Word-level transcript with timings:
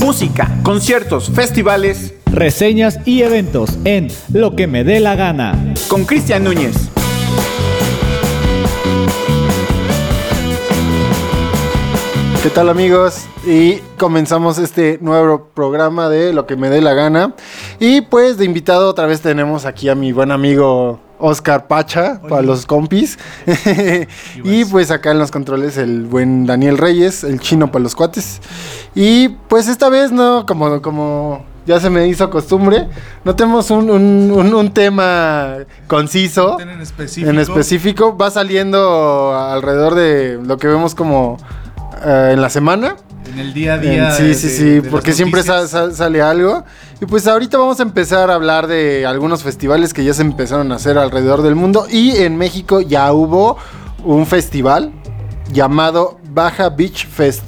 Música, 0.00 0.50
conciertos, 0.62 1.30
festivales. 1.30 2.14
Reseñas 2.32 3.00
y 3.04 3.20
eventos 3.20 3.78
en 3.84 4.08
Lo 4.32 4.56
que 4.56 4.66
me 4.66 4.82
dé 4.82 4.98
la 4.98 5.14
gana. 5.14 5.74
Con 5.88 6.06
Cristian 6.06 6.42
Núñez. 6.42 6.74
¿Qué 12.42 12.48
tal 12.48 12.70
amigos? 12.70 13.26
Y 13.46 13.76
comenzamos 13.98 14.56
este 14.56 14.98
nuevo 15.02 15.50
programa 15.52 16.08
de 16.08 16.32
Lo 16.32 16.46
que 16.46 16.56
me 16.56 16.70
dé 16.70 16.80
la 16.80 16.94
gana. 16.94 17.34
Y 17.78 18.00
pues 18.00 18.38
de 18.38 18.46
invitado 18.46 18.88
otra 18.88 19.04
vez 19.04 19.20
tenemos 19.20 19.66
aquí 19.66 19.90
a 19.90 19.94
mi 19.94 20.12
buen 20.12 20.30
amigo 20.30 20.98
Oscar 21.20 21.66
Pacha 21.66 22.20
para 22.28 22.42
los 22.42 22.66
compis. 22.66 23.18
y 24.44 24.64
pues 24.64 24.90
acá 24.90 25.10
en 25.12 25.18
los 25.18 25.30
controles 25.30 25.76
el 25.76 26.04
buen 26.06 26.46
Daniel 26.46 26.78
Reyes, 26.78 27.24
el 27.24 27.40
chino 27.40 27.70
para 27.70 27.82
los 27.82 27.94
cuates. 27.94 28.40
Y 28.94 29.28
pues 29.28 29.68
esta 29.68 29.88
vez 29.88 30.12
no, 30.12 30.46
como, 30.46 30.80
como 30.82 31.44
ya 31.66 31.78
se 31.78 31.90
me 31.90 32.06
hizo 32.08 32.28
costumbre, 32.30 32.88
no 33.24 33.36
tenemos 33.36 33.70
un, 33.70 33.90
un- 33.90 34.32
un- 34.34 34.54
un 34.54 34.72
tema 34.72 35.56
conciso. 35.86 36.58
En 36.60 36.80
específico. 36.80 37.30
En 37.30 37.38
específico, 37.38 38.16
va 38.16 38.30
saliendo 38.30 39.36
alrededor 39.36 39.94
de 39.94 40.40
lo 40.42 40.56
que 40.56 40.66
vemos 40.68 40.94
como 40.94 41.36
eh, 42.04 42.30
en 42.32 42.40
la 42.40 42.48
semana. 42.50 42.96
En 43.32 43.38
el 43.38 43.52
día 43.54 43.74
a 43.74 43.76
En- 43.76 43.82
día. 43.82 44.10
sí, 44.12 44.22
de- 44.24 44.34
sí, 44.34 44.48
sí, 44.48 44.64
de 44.64 44.82
porque 44.82 45.12
siempre 45.12 45.42
sale 45.42 46.22
algo. 46.22 46.64
Y 47.00 47.06
pues 47.06 47.26
ahorita 47.26 47.58
vamos 47.58 47.78
a 47.80 47.82
empezar 47.82 48.30
a 48.30 48.34
hablar 48.34 48.66
de 48.66 49.06
algunos 49.06 49.42
festivales 49.42 49.94
que 49.94 50.04
ya 50.04 50.12
se 50.14 50.22
empezaron 50.22 50.70
a 50.72 50.76
hacer 50.76 50.98
alrededor 50.98 51.42
del 51.42 51.54
mundo. 51.54 51.86
Y 51.90 52.16
en 52.16 52.36
México 52.36 52.80
ya 52.80 53.12
hubo 53.12 53.56
un 54.04 54.26
festival 54.26 54.92
llamado 55.52 56.18
Baja 56.32 56.68
Beach 56.70 57.06
Fest 57.08 57.42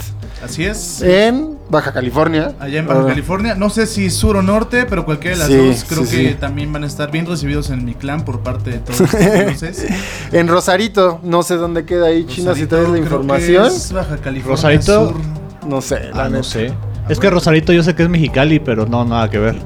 Así 0.44 0.64
es. 0.64 1.00
en 1.02 1.56
Baja 1.70 1.92
California. 1.92 2.54
Allá 2.60 2.80
en 2.80 2.86
Baja 2.86 3.06
California. 3.06 3.54
No 3.54 3.70
sé 3.70 3.86
si 3.86 4.10
sur 4.10 4.36
o 4.36 4.42
norte, 4.42 4.86
pero 4.88 5.04
cualquiera 5.04 5.36
de 5.36 5.38
las 5.40 5.48
Sí, 5.48 5.56
dos 5.56 5.84
creo 5.88 6.04
sí, 6.06 6.16
que 6.16 6.28
sí. 6.30 6.34
también 6.34 6.72
van 6.72 6.84
a 6.84 6.86
estar 6.86 7.10
bien 7.10 7.26
recibidos 7.26 7.70
en 7.70 7.84
mi 7.84 7.94
clan 7.94 8.24
por 8.24 8.40
parte 8.40 8.70
de 8.70 8.78
todos 8.78 9.00
los 9.00 9.10
conoces. 9.44 9.86
En 10.32 10.48
Rosarito, 10.48 11.20
no 11.22 11.42
sé 11.42 11.54
dónde 11.56 11.84
queda 11.84 12.06
ahí, 12.06 12.24
China, 12.26 12.54
si 12.54 12.66
traes 12.66 12.88
la 12.88 12.96
Rosarito, 12.96 13.08
creo 13.08 13.20
que 13.20 13.24
información. 13.24 13.66
es 13.66 13.92
Baja 13.92 14.16
California 14.18 14.56
Rosarito. 14.56 15.08
Sur. 15.10 15.41
No 15.66 15.80
sé, 15.80 16.10
la 16.14 16.24
Ah, 16.24 16.28
no 16.28 16.42
sé. 16.42 16.72
Es 17.08 17.18
que 17.18 17.30
Rosarito 17.30 17.72
yo 17.72 17.82
sé 17.82 17.94
que 17.94 18.02
es 18.04 18.08
Mexicali, 18.08 18.58
pero 18.60 18.86
no, 18.86 19.04
nada 19.04 19.28
que 19.30 19.38
ver. 19.38 19.56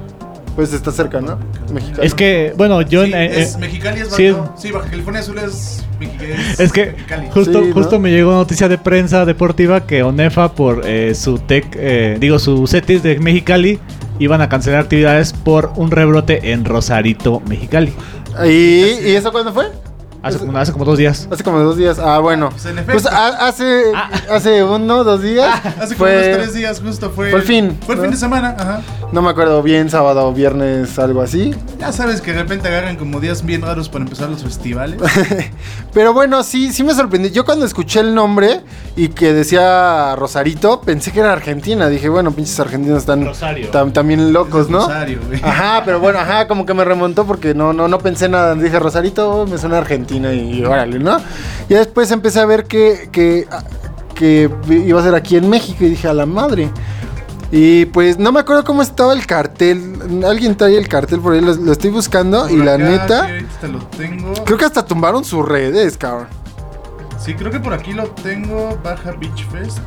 Pues 0.54 0.72
está 0.72 0.90
cerca, 0.90 1.20
¿no? 1.20 1.38
Mexicano. 1.72 2.02
Es 2.02 2.14
que, 2.14 2.54
bueno, 2.56 2.80
yo 2.80 3.04
Sí, 3.04 3.12
en... 3.12 3.18
eh, 3.20 3.40
es 3.42 3.54
eh, 3.54 3.58
Mexicali 3.58 4.00
es 4.00 4.06
Baja, 4.06 4.16
sí. 4.16 4.28
no, 4.30 4.54
sí, 4.56 4.70
Baja 4.72 4.88
California 4.88 5.22
Sur 5.22 5.38
es, 5.38 5.84
Mexi- 6.00 6.58
Es 6.60 6.72
que 6.72 6.86
Mexicali. 6.92 7.26
justo, 7.30 7.60
Sí, 7.60 7.68
¿no? 7.68 7.74
justo 7.74 7.98
me 8.00 8.10
llegó 8.10 8.32
noticia 8.32 8.66
de 8.68 8.78
prensa 8.78 9.26
deportiva 9.26 9.86
que 9.86 10.02
Onefa 10.02 10.52
por 10.52 10.82
eh, 10.86 11.14
su 11.14 11.38
tech, 11.38 11.66
eh, 11.78 12.16
digo 12.18 12.38
su 12.38 12.66
CETIS 12.66 13.02
de 13.02 13.18
Mexicali 13.18 13.78
iban 14.18 14.40
a 14.40 14.48
cancelar 14.48 14.80
actividades 14.80 15.34
por 15.34 15.72
un 15.76 15.90
rebrote 15.90 16.52
en 16.52 16.64
Rosarito, 16.64 17.40
Mexicali. 17.46 17.92
¿Y, 18.46 18.48
¿Y 18.50 19.10
eso 19.14 19.30
cuándo 19.32 19.52
fue? 19.52 19.66
Hace, 20.26 20.38
como- 20.38 20.58
hace 20.58 20.72
como 20.72 20.84
dos 20.84 20.98
días. 20.98 21.28
Hace 21.30 21.42
como 21.44 21.58
dos 21.60 21.76
días. 21.76 21.98
Ah, 21.98 22.18
bueno. 22.18 22.50
Pues, 22.50 22.64
en 22.66 22.78
efecto. 22.78 22.92
Pues 22.92 23.06
ha- 23.06 23.46
hace, 23.48 23.82
hace 24.30 24.62
uno, 24.64 25.04
dos 25.04 25.22
días. 25.22 25.60
Hace 25.80 25.94
como 25.94 26.08
fue, 26.08 26.16
unos 26.28 26.36
tres 26.38 26.54
días 26.54 26.80
justo 26.80 27.10
fue. 27.10 27.30
fue 27.30 27.40
el 27.40 27.44
fin, 27.44 27.78
Fue 27.84 27.94
el 27.94 27.98
¿no? 28.00 28.02
fin 28.04 28.10
de 28.12 28.16
semana, 28.18 28.56
ajá. 28.58 28.80
No 29.12 29.22
me 29.22 29.30
acuerdo 29.30 29.62
bien, 29.62 29.88
sábado 29.88 30.26
o 30.26 30.32
viernes, 30.32 30.98
algo 30.98 31.22
así. 31.22 31.54
Ya 31.78 31.92
sabes 31.92 32.20
que 32.20 32.32
de 32.32 32.40
repente 32.42 32.68
agarran 32.68 32.96
como 32.96 33.20
días 33.20 33.44
bien 33.44 33.62
raros 33.62 33.88
para 33.88 34.04
empezar 34.04 34.28
los 34.28 34.42
festivales. 34.42 35.00
Pero 35.92 36.12
bueno, 36.12 36.42
sí, 36.42 36.72
sí 36.72 36.82
me 36.84 36.94
sorprendí. 36.94 37.30
Yo 37.30 37.44
cuando 37.44 37.64
escuché 37.64 38.00
el 38.00 38.14
nombre 38.14 38.60
y 38.96 39.08
que 39.08 39.32
decía 39.32 40.14
Rosarito, 40.16 40.80
pensé 40.80 41.12
que 41.12 41.20
era 41.20 41.32
Argentina. 41.32 41.88
Dije, 41.88 42.08
bueno, 42.08 42.32
pinches 42.32 42.58
argentinos 42.60 42.98
están 42.98 43.24
Rosario. 43.24 43.70
tam- 43.70 43.92
también 43.92 44.32
locos, 44.32 44.68
¿no? 44.68 44.80
Rosario, 44.80 45.20
güey. 45.26 45.40
Ajá, 45.42 45.82
pero 45.84 46.00
bueno, 46.00 46.18
ajá, 46.18 46.48
como 46.48 46.66
que 46.66 46.74
me 46.74 46.84
remontó 46.84 47.24
porque 47.26 47.54
no, 47.54 47.72
no, 47.72 47.88
no 47.88 47.98
pensé 47.98 48.28
nada. 48.28 48.54
Dije, 48.54 48.78
Rosarito, 48.78 49.46
me 49.46 49.56
suena 49.58 49.78
a 49.78 49.80
Argentina 50.24 50.32
y 50.32 50.64
órale, 50.64 50.98
¿no? 50.98 51.18
Y 51.68 51.74
después 51.74 52.10
empecé 52.10 52.40
a 52.40 52.46
ver 52.46 52.64
que, 52.64 53.08
que, 53.12 53.46
que 54.14 54.50
iba 54.68 55.00
a 55.00 55.02
ser 55.04 55.14
aquí 55.14 55.36
en 55.36 55.48
México 55.50 55.84
y 55.84 55.90
dije, 55.90 56.08
a 56.08 56.14
la 56.14 56.26
madre. 56.26 56.70
Y 57.52 57.86
pues 57.86 58.18
no 58.18 58.32
me 58.32 58.40
acuerdo 58.40 58.64
cómo 58.64 58.82
estaba 58.82 59.12
el 59.12 59.24
cartel. 59.26 60.22
Alguien 60.26 60.56
trae 60.56 60.76
el 60.76 60.88
cartel 60.88 61.20
por 61.20 61.32
ahí, 61.34 61.40
lo, 61.40 61.54
lo 61.54 61.72
estoy 61.72 61.90
buscando 61.90 62.42
Por 62.42 62.50
y 62.50 62.56
la 62.56 62.76
neta, 62.76 63.26
sí, 63.26 63.32
ahorita 63.32 63.60
te 63.60 63.68
lo 63.68 63.78
tengo. 63.86 64.34
creo 64.44 64.58
que 64.58 64.64
hasta 64.64 64.84
tumbaron 64.84 65.24
sus 65.24 65.46
redes, 65.46 65.96
cabrón. 65.96 66.26
Sí, 67.18 67.34
creo 67.34 67.50
que 67.50 67.60
por 67.60 67.72
aquí 67.72 67.92
lo 67.92 68.04
tengo. 68.08 68.78
Baja 68.82 69.12
Beach 69.12 69.46
Fest. 69.50 69.78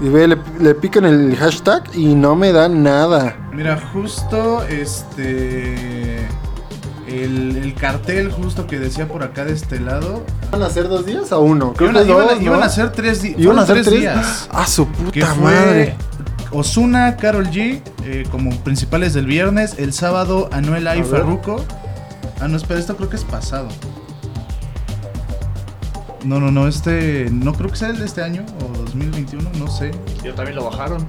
Y 0.00 0.08
ve, 0.08 0.28
le, 0.28 0.36
le 0.60 0.74
pican 0.74 1.04
el 1.06 1.34
hashtag 1.36 1.82
y 1.94 2.14
no 2.14 2.36
me 2.36 2.52
da 2.52 2.68
nada. 2.68 3.36
Mira, 3.52 3.78
justo 3.92 4.62
este. 4.64 6.26
El, 7.06 7.56
el 7.56 7.74
cartel 7.74 8.32
justo 8.32 8.66
que 8.66 8.78
decía 8.80 9.06
por 9.06 9.22
acá 9.22 9.44
de 9.44 9.52
este 9.52 9.78
lado. 9.78 10.24
¿Van 10.50 10.62
a 10.62 10.70
ser 10.70 10.88
dos 10.88 11.06
días 11.06 11.30
o 11.32 11.40
uno? 11.40 11.72
Creo 11.74 11.90
Iban, 11.90 12.02
a- 12.02 12.04
que 12.04 12.10
iban 12.10 12.22
a- 12.22 12.26
dos, 12.30 12.36
¿no? 12.38 12.42
iban 12.42 12.62
a 12.62 12.68
ser 12.68 12.90
tres, 12.92 13.22
di- 13.22 13.34
¿Iban 13.38 13.58
a 13.60 13.66
ser 13.66 13.82
tres 13.84 14.00
días. 14.00 14.48
Ah, 14.52 14.66
su 14.66 14.86
puta 14.88 15.34
madre. 15.36 15.94
Osuna, 16.50 17.16
Carol 17.16 17.46
G, 17.50 17.80
eh, 18.04 18.24
como 18.30 18.50
principales 18.64 19.14
del 19.14 19.26
viernes. 19.26 19.74
El 19.78 19.92
sábado, 19.92 20.48
Anuela 20.52 20.96
y. 20.96 21.02
Farruko. 21.04 21.64
Ah, 22.40 22.48
no, 22.48 22.56
espera, 22.56 22.80
esto 22.80 22.96
creo 22.96 23.08
que 23.08 23.16
es 23.16 23.24
pasado. 23.24 23.68
No, 26.24 26.40
no, 26.40 26.50
no, 26.50 26.66
este. 26.66 27.28
No 27.30 27.52
creo 27.52 27.70
que 27.70 27.76
sea 27.76 27.88
el 27.90 27.98
de 27.98 28.04
este 28.06 28.22
año 28.22 28.44
o 28.64 28.76
2021, 28.78 29.48
no 29.58 29.68
sé. 29.68 29.92
Yo 30.24 30.34
también 30.34 30.56
lo 30.56 30.64
bajaron. 30.64 31.06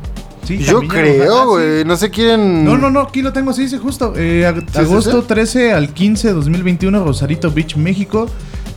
Sí, 0.48 0.60
Yo 0.60 0.80
ah, 0.82 0.88
creo, 0.88 1.42
sí. 1.42 1.46
güey. 1.48 1.84
No 1.86 1.98
se 1.98 2.10
quieren. 2.10 2.64
No, 2.64 2.78
no, 2.78 2.90
no, 2.90 3.02
aquí 3.02 3.22
lo 3.22 3.34
tengo, 3.34 3.52
sí, 3.52 3.64
dice 3.64 3.78
justo. 3.80 4.14
Eh, 4.16 4.46
ag- 4.48 4.64
sí, 4.72 4.80
agosto 4.80 5.22
sí? 5.22 5.28
13 5.28 5.74
al 5.74 5.94
15 5.94 6.30
de 6.30 6.34
2021, 6.34 7.04
Rosarito 7.04 7.52
Beach, 7.52 7.76
México. 7.76 8.28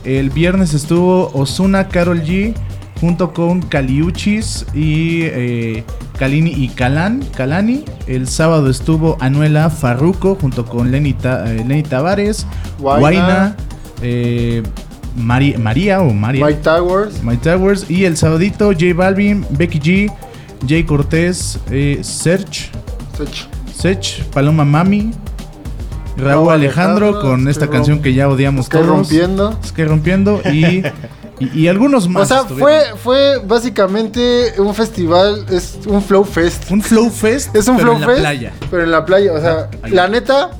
El 0.03 0.31
viernes 0.31 0.73
estuvo 0.73 1.31
Osuna, 1.33 1.87
Carol 1.87 2.23
G, 2.23 2.53
junto 2.99 3.33
con 3.33 3.61
Caliuchis 3.61 4.65
y 4.73 5.21
eh, 5.23 5.83
Kalini 6.19 6.49
y 6.51 6.67
Kalan, 6.69 7.23
Kalani. 7.37 7.85
El 8.07 8.27
sábado 8.27 8.69
estuvo 8.69 9.15
Anuela 9.21 9.69
Farruco, 9.69 10.35
junto 10.41 10.65
con 10.65 10.91
Lenny, 10.91 11.13
Ta- 11.13 11.49
eh, 11.49 11.63
Lenny 11.65 11.83
Tavares. 11.83 12.45
Guaina, 12.79 13.55
eh, 14.01 14.61
Mari- 15.15 15.55
María 15.57 16.01
o 16.01 16.11
María. 16.13 16.45
Mike 16.45 16.59
Towers. 16.63 17.23
My 17.23 17.37
Towers. 17.37 17.89
Y 17.89 18.05
el 18.05 18.17
sabadito, 18.17 18.71
J 18.73 18.93
Balvin, 18.95 19.45
Becky 19.51 19.79
G, 19.79 20.13
Jay 20.67 20.83
Cortés, 20.83 21.59
eh, 21.69 21.99
Serge. 22.03 22.69
Sech. 23.17 23.47
Sech, 23.75 24.23
Paloma 24.31 24.63
Mami, 24.63 25.11
Raúl 26.17 26.51
Alejandro, 26.51 27.07
Alejandro, 27.07 27.21
con 27.21 27.47
esta 27.47 27.67
canción 27.69 28.01
que 28.01 28.13
ya 28.13 28.27
odiamos 28.29 28.69
todos. 28.69 28.85
rompiendo. 28.85 29.57
Sky 29.65 29.85
rompiendo 29.85 30.41
y, 30.45 30.83
y, 31.39 31.49
y 31.61 31.67
algunos 31.67 32.07
más. 32.07 32.23
O 32.23 32.25
sea, 32.33 32.43
fue, 32.45 32.81
fue 33.01 33.39
básicamente 33.39 34.53
un 34.59 34.75
festival, 34.75 35.45
es 35.49 35.79
un 35.87 36.01
flow 36.03 36.23
fest. 36.23 36.69
un 36.69 36.81
flow 36.81 37.09
fest, 37.09 37.55
Es 37.55 37.67
un 37.67 37.77
pero 37.77 37.93
flow 37.93 37.95
en 37.95 38.01
la 38.01 38.07
fest, 38.07 38.19
playa. 38.19 38.53
pero 38.69 38.83
en 38.83 38.91
la 38.91 39.05
playa. 39.05 39.33
O 39.33 39.39
sea, 39.41 39.69
ahí. 39.81 39.91
la 39.91 40.07
neta, 40.07 40.51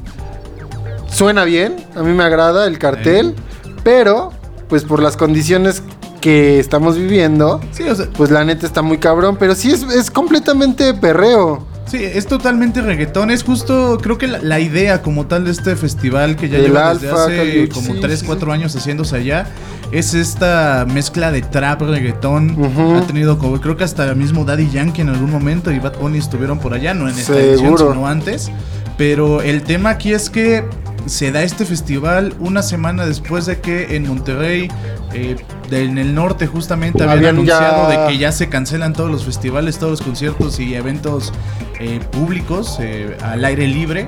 suena 1.10 1.44
bien. 1.44 1.76
A 1.96 2.02
mí 2.02 2.12
me 2.14 2.24
agrada 2.24 2.66
el 2.66 2.80
cartel. 2.80 3.36
Pero, 3.84 4.32
pues 4.70 4.84
por 4.84 5.02
las 5.02 5.18
condiciones 5.18 5.84
que 6.22 6.60
estamos 6.60 6.98
viviendo, 6.98 7.60
Sí, 7.72 7.84
o 7.84 7.96
sea, 7.96 8.08
pues 8.16 8.32
la 8.32 8.46
neta 8.46 8.66
está 8.66 8.82
muy 8.82 8.98
cabrón. 9.00 9.36
Pero 9.40 9.56
sí 9.56 9.72
es, 9.72 9.84
es 9.84 10.10
completamente 10.10 10.94
perreo. 10.94 11.68
sí, 11.86 11.98
es 12.02 12.28
totalmente 12.28 12.82
reggaetón. 12.82 13.32
Es 13.32 13.44
justo, 13.44 13.98
creo 14.02 14.18
que 14.18 14.28
la, 14.28 14.38
la 14.38 14.60
idea 14.60 15.02
como 15.02 15.26
tal 15.28 15.44
de 15.46 15.52
este 15.52 15.76
festival 15.76 16.38
que 16.38 16.48
ya 16.48 16.58
Del 16.58 16.68
lleva 16.68 16.94
desde 16.94 17.10
Alfa, 17.10 17.26
hace 17.26 17.70
como 17.70 17.94
sí, 17.96 18.00
3, 18.00 18.20
sí, 18.20 18.26
4 18.26 18.46
sí. 18.46 18.52
años 18.54 18.76
haciéndose 18.76 19.16
allá. 19.18 19.48
Es 19.92 20.14
esta 20.14 20.86
mezcla 20.88 21.32
de 21.32 21.42
trap, 21.42 21.82
reggaetón. 21.82 22.56
Ha 22.96 23.08
tenido, 23.08 23.38
como, 23.38 23.60
creo 23.60 23.76
que 23.76 23.84
hasta 23.84 24.14
mismo 24.16 24.46
Daddy 24.46 24.70
Yankee 24.70 25.02
en 25.02 25.10
algún 25.10 25.32
momento 25.32 25.70
y 25.72 25.80
Bad 25.80 25.98
Bunny 26.00 26.20
estuvieron 26.20 26.60
por 26.60 26.74
allá, 26.74 26.94
no 26.94 27.10
en 27.10 27.18
esta 27.18 27.38
edición, 27.38 27.78
sino 27.78 28.08
antes. 28.08 28.50
Pero 28.98 29.42
el 29.42 29.64
tema 29.64 29.90
aquí 29.90 30.14
es 30.14 30.30
que 30.30 30.64
se 31.08 31.32
da 31.32 31.42
este 31.44 31.66
festival 31.66 32.36
una 32.40 32.62
semana 32.62 33.06
después 33.06 33.46
de 33.48 33.60
que 33.60 33.96
en 33.96 34.08
Monterrey, 34.08 34.70
eh, 35.14 35.36
de- 35.70 35.84
en 35.86 35.98
el 35.98 36.14
norte 36.16 36.48
justamente, 36.48 37.04
habían, 37.04 37.18
Habían 37.38 37.46
ya- 37.46 37.58
anunciado 37.58 37.90
de 37.90 38.08
que 38.12 38.18
ya 38.18 38.32
se 38.32 38.50
cancelan 38.50 38.94
todos 38.94 39.12
los 39.12 39.26
festivales, 39.26 39.78
todos 39.80 39.92
los 39.92 40.02
conciertos 40.02 40.60
y 40.60 40.76
eventos 40.76 41.34
eh, 41.80 42.00
públicos 42.12 42.78
eh, 42.80 43.18
al 43.24 43.44
aire 43.46 43.68
libre. 43.68 44.08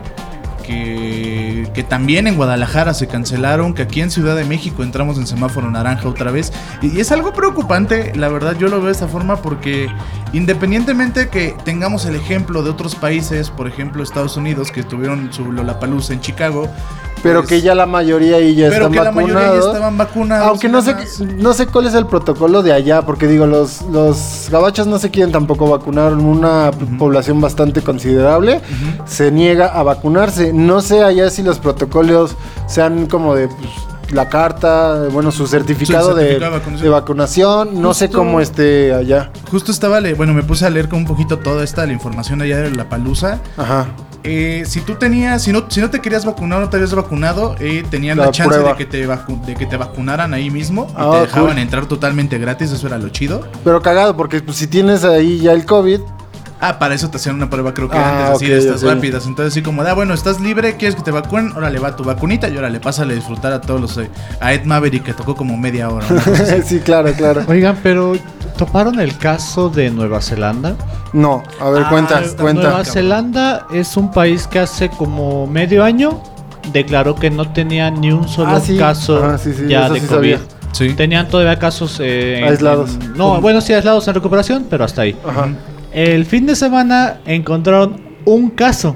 Que, 0.65 1.67
que 1.73 1.83
también 1.83 2.25
en 2.25 2.35
Guadalajara 2.37 2.93
se 2.93 3.07
cancelaron, 3.07 3.73
que 3.73 3.81
aquí 3.81 3.99
en 3.99 4.09
Ciudad 4.09 4.33
de 4.33 4.45
México 4.45 4.81
entramos 4.81 5.17
en 5.17 5.27
semáforo 5.27 5.69
naranja 5.69 6.07
otra 6.07 6.31
vez. 6.31 6.53
Y, 6.81 6.95
y 6.95 7.01
es 7.01 7.11
algo 7.11 7.33
preocupante, 7.33 8.13
la 8.15 8.29
verdad 8.29 8.55
yo 8.57 8.69
lo 8.69 8.77
veo 8.77 8.85
de 8.85 8.93
esta 8.93 9.09
forma 9.09 9.35
porque 9.41 9.89
independientemente 10.31 11.27
que 11.27 11.53
tengamos 11.65 12.05
el 12.05 12.15
ejemplo 12.15 12.63
de 12.63 12.69
otros 12.69 12.95
países, 12.95 13.49
por 13.49 13.67
ejemplo 13.67 14.03
Estados 14.03 14.37
Unidos, 14.37 14.71
que 14.71 14.83
tuvieron 14.83 15.33
su 15.33 15.51
Lollapalooza 15.51 16.13
en 16.13 16.21
Chicago, 16.21 16.69
pero 17.23 17.39
pues, 17.39 17.49
que 17.49 17.61
ya 17.61 17.73
la 17.73 17.85
mayoría 17.85 18.35
ahí 18.35 18.53
ya 18.53 18.69
pero 18.69 18.87
están 18.87 18.91
que 18.91 18.99
la 18.99 19.11
mayoría 19.11 19.53
ya 19.53 19.59
estaban 19.59 19.97
vacunados. 19.97 20.47
Aunque 20.47 20.69
no 20.69 20.81
sé, 20.81 20.95
no 21.37 21.53
sé 21.53 21.67
cuál 21.67 21.87
es 21.87 21.93
el 21.93 22.05
protocolo 22.05 22.61
de 22.61 22.73
allá, 22.73 23.03
porque 23.03 23.27
digo, 23.27 23.47
los, 23.47 23.81
los 23.83 24.49
gabachos 24.51 24.85
no 24.85 24.99
se 24.99 25.09
quieren 25.09 25.31
tampoco 25.31 25.69
vacunar, 25.69 26.13
una 26.13 26.71
población 26.99 27.41
bastante 27.41 27.81
considerable 27.81 28.61
se 29.05 29.31
niega 29.31 29.67
a 29.67 29.83
vacunarse. 29.83 30.53
No 30.53 30.81
sé 30.81 31.03
allá 31.03 31.29
si 31.29 31.43
los 31.43 31.59
protocolos 31.59 32.35
sean 32.67 33.07
como 33.07 33.35
de 33.35 33.47
pues, 33.47 33.69
la 34.11 34.29
carta, 34.29 35.07
bueno, 35.11 35.31
su 35.31 35.47
certificado, 35.47 36.13
de 36.13 36.39
de, 36.39 36.49
vacunación. 36.49 36.81
de 36.81 36.89
vacunación, 36.89 37.81
no 37.81 37.93
sé 37.93 38.09
cómo 38.09 38.41
esté 38.41 38.93
allá. 38.93 39.31
Justo 39.49 39.71
estaba, 39.71 39.99
bueno, 40.15 40.33
me 40.33 40.43
puse 40.43 40.65
a 40.65 40.69
leer 40.69 40.89
con 40.89 40.99
un 40.99 41.05
poquito 41.05 41.39
toda 41.39 41.63
esta 41.63 41.85
la 41.85 41.93
información 41.93 42.41
allá 42.41 42.59
de 42.59 42.71
la 42.71 42.89
palusa. 42.89 43.39
Ajá. 43.57 43.87
Eh, 44.23 44.63
si 44.65 44.79
tú 44.81 44.95
tenías, 44.95 45.41
si 45.43 45.51
no, 45.51 45.65
si 45.67 45.81
no 45.81 45.89
te 45.89 45.99
querías 45.99 46.23
vacunar, 46.25 46.61
no 46.61 46.69
te 46.69 46.77
habías 46.77 46.93
vacunado, 46.95 47.55
eh, 47.59 47.83
tenían 47.89 48.17
la, 48.17 48.27
La 48.27 48.31
chance 48.31 48.57
de 48.59 48.75
que, 48.75 48.85
te 48.85 49.05
vacu- 49.07 49.41
de 49.43 49.53
que 49.55 49.65
te 49.65 49.75
vacunaran 49.75 50.33
ahí 50.33 50.49
mismo 50.49 50.87
y 50.91 50.93
Ah, 50.95 51.09
te 51.11 51.17
dejaban 51.21 51.49
cool. 51.51 51.57
entrar 51.59 51.85
totalmente 51.87 52.37
gratis, 52.37 52.71
eso 52.71 52.87
era 52.87 52.97
lo 52.97 53.09
chido. 53.09 53.41
Pero 53.65 53.81
cagado, 53.81 54.15
porque 54.15 54.39
pues, 54.41 54.57
si 54.57 54.67
tienes 54.67 55.03
ahí 55.03 55.39
ya 55.39 55.51
el 55.51 55.65
COVID, 55.65 55.99
Ah, 56.65 56.79
para 56.79 56.95
eso 56.95 57.09
te 57.09 57.17
hacían 57.17 57.35
una 57.35 57.49
prueba, 57.49 57.73
creo 57.73 57.89
que 57.89 57.97
Ah, 57.97 58.11
antes, 58.11 58.29
así 58.37 58.47
de 58.47 58.57
estas 58.57 58.81
rápidas. 58.83 59.25
Entonces, 59.25 59.51
así 59.51 59.61
como, 59.61 59.81
ah, 59.81 59.93
bueno, 59.93 60.13
estás 60.13 60.39
libre, 60.39 60.77
quieres 60.77 60.95
que 60.95 61.01
te 61.01 61.11
vacunen, 61.11 61.51
órale, 61.57 61.77
va 61.77 61.93
tu 61.93 62.05
vacunita 62.05 62.47
y 62.47 62.55
órale, 62.55 62.79
pásale 62.79 63.11
a 63.11 63.15
disfrutar 63.17 63.51
a 63.51 63.59
todos 63.59 63.81
los. 63.81 63.97
eh, 63.97 64.09
a 64.39 64.53
Ed 64.53 64.63
Maverick 64.63 65.03
que 65.03 65.13
tocó 65.13 65.35
como 65.35 65.57
media 65.57 65.89
hora. 65.89 66.07
sí, 66.65 66.79
claro, 66.79 67.11
claro. 67.11 67.43
Oigan, 67.49 67.77
pero 67.83 68.13
¿toparon 68.57 68.99
el 68.99 69.17
caso 69.17 69.69
de 69.69 69.89
Nueva 69.89 70.21
Zelanda? 70.21 70.75
No, 71.13 71.43
a 71.59 71.69
ver, 71.69 71.83
Ah, 71.85 71.89
cuenta, 71.89 72.21
está 72.21 72.41
cuenta. 72.41 72.61
Nueva. 72.69 72.85
Zelanda 72.85 73.67
es 73.73 73.95
un 73.97 74.11
país 74.11 74.47
que 74.47 74.59
hace 74.59 74.89
como 74.89 75.47
medio 75.47 75.83
año 75.83 76.21
declaró 76.71 77.15
que 77.15 77.29
no 77.29 77.51
tenía 77.51 77.91
ni 77.91 78.11
un 78.11 78.27
solo 78.27 78.51
Ah, 78.55 78.59
sí. 78.59 78.77
caso 78.77 79.37
sí, 79.37 79.53
sí, 79.53 79.67
ya 79.67 79.89
de 79.89 79.99
sí 79.99 80.07
COVID. 80.07 80.15
sabía. 80.15 80.39
Sí. 80.71 80.93
Tenían 80.95 81.27
todavía 81.27 81.59
casos 81.59 81.99
eh, 82.01 82.43
Aislados. 82.47 82.95
en- 83.01 83.17
no, 83.17 83.39
bueno, 83.41 83.61
sí, 83.61 83.73
aislados 83.73 84.07
en 84.07 84.15
recuperación, 84.15 84.65
pero 84.69 84.83
hasta 84.85 85.03
ahí. 85.03 85.15
Ajá. 85.27 85.49
El 85.91 86.25
fin 86.25 86.45
de 86.47 86.55
semana 86.55 87.19
encontraron 87.25 88.01
un 88.25 88.49
caso. 88.49 88.95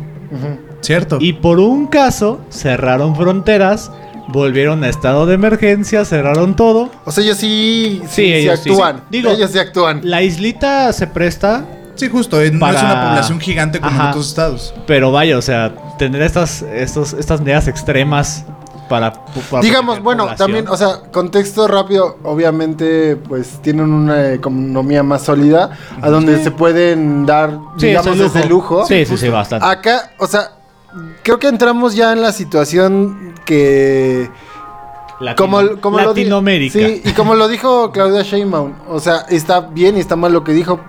Cierto. 0.82 1.18
y 1.20 1.34
por 1.34 1.60
un 1.60 1.88
caso 1.88 2.40
cerraron 2.50 3.16
fronteras, 3.16 3.92
volvieron 4.28 4.84
a 4.84 4.90
estado 4.90 5.26
de 5.26 5.36
emergencia, 5.36 6.06
cerraron 6.06 6.56
todo. 6.56 6.90
O 7.06 7.12
sea, 7.12 7.24
ellos 7.24 7.38
sí, 7.38 8.02
sí, 8.04 8.08
Sí, 8.08 8.16
sí 8.16 8.34
ellos 8.34 8.60
sí, 8.60 8.70
actúan. 8.70 8.98
sí. 8.98 9.04
Digo, 9.10 9.32
ellos 9.32 9.52
sí 9.52 9.60
actúan. 9.60 10.02
La 10.04 10.22
islita 10.24 10.92
se 10.94 11.08
presta, 11.08 11.66
Sí, 11.96 12.10
justo, 12.10 12.38
no 12.52 12.60
Para- 12.60 12.78
es 12.78 12.84
una 12.84 13.08
población 13.10 13.40
gigante 13.40 13.80
como 13.80 13.92
en 13.92 14.00
Ajá. 14.00 14.10
otros 14.10 14.28
estados. 14.28 14.72
pero 14.86 15.12
vaya, 15.12 15.36
o 15.36 15.42
sea, 15.42 15.74
tener 15.98 16.22
estas, 16.22 16.62
estos, 16.62 17.14
estas 17.14 17.42
medidas 17.42 17.68
extremas 17.68 18.46
para... 18.88 19.14
para 19.50 19.64
Digamos, 19.64 20.00
bueno, 20.04 20.26
población. 20.26 20.46
también, 20.48 20.68
o 20.68 20.78
sea, 20.78 21.02
contexto 21.12 21.68
rápido, 21.68 22.20
obviamente, 22.24 23.16
pues 23.16 23.60
tienen 23.64 23.92
una 23.92 24.32
economía 24.32 25.02
más 25.02 25.24
sólida, 25.24 25.72
a 26.00 26.10
donde 26.12 26.42
se 26.44 26.52
pueden 26.52 27.26
dar, 27.26 27.58
Sí, 27.80 27.88
digamos, 27.88 28.08
es 28.16 28.22
el 28.22 28.32
desde 28.32 28.48
lujo. 28.48 28.86
Sí, 28.86 29.04
sí, 29.08 29.18
sí, 29.18 29.30
bastante. 29.30 29.66
Acá, 29.66 30.12
o 30.20 30.28
sea, 30.28 30.52
creo 31.24 31.40
que 31.40 31.48
entramos 31.48 31.96
ya 31.96 32.12
en 32.14 32.22
la 32.22 32.32
situación 32.32 33.34
que... 33.46 34.30
Latino- 35.20 35.36
Como, 35.36 35.82
como 35.82 35.98
lo 36.00 36.06
Latinoamérica. 36.10 36.74
sí, 36.78 37.02
y 37.04 37.12
como 37.14 37.34
lo 37.34 37.48
dijo 37.48 37.92
Claudia 37.92 38.22
Sheinbaum, 38.22 38.74
o 38.88 39.00
sea, 39.00 39.26
está 39.30 39.62
bien 39.62 39.98
y 39.98 40.00
está 40.00 40.16
mal 40.16 40.32
lo 40.32 40.44
que 40.44 40.54
dijo. 40.54 40.80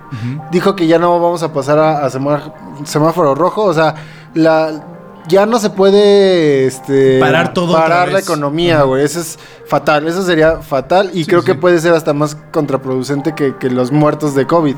Dijo 0.51 0.75
que 0.75 0.85
ya 0.85 0.99
no 0.99 1.19
vamos 1.19 1.41
a 1.41 1.51
pasar 1.51 1.79
a, 1.79 2.05
a 2.05 2.09
semá- 2.11 2.53
semáforo 2.85 3.33
rojo, 3.33 3.63
o 3.63 3.73
sea, 3.73 3.95
la 4.35 4.85
ya 5.27 5.45
no 5.47 5.57
se 5.59 5.71
puede 5.71 6.65
este 6.67 7.19
Parar 7.19 7.53
todo 7.53 7.73
parar 7.73 8.11
la 8.11 8.19
economía, 8.19 8.83
güey, 8.83 9.03
eso 9.03 9.19
es 9.19 9.39
fatal, 9.67 10.07
eso 10.07 10.21
sería 10.23 10.57
fatal 10.57 11.09
y 11.13 11.23
Sí, 11.23 11.29
creo 11.29 11.43
que 11.43 11.55
puede 11.55 11.79
ser 11.79 11.93
hasta 11.93 12.13
más 12.13 12.35
contraproducente 12.51 13.33
que, 13.33 13.55
que 13.57 13.69
los 13.71 13.91
muertos 13.91 14.35
de 14.35 14.45
COVID. 14.45 14.75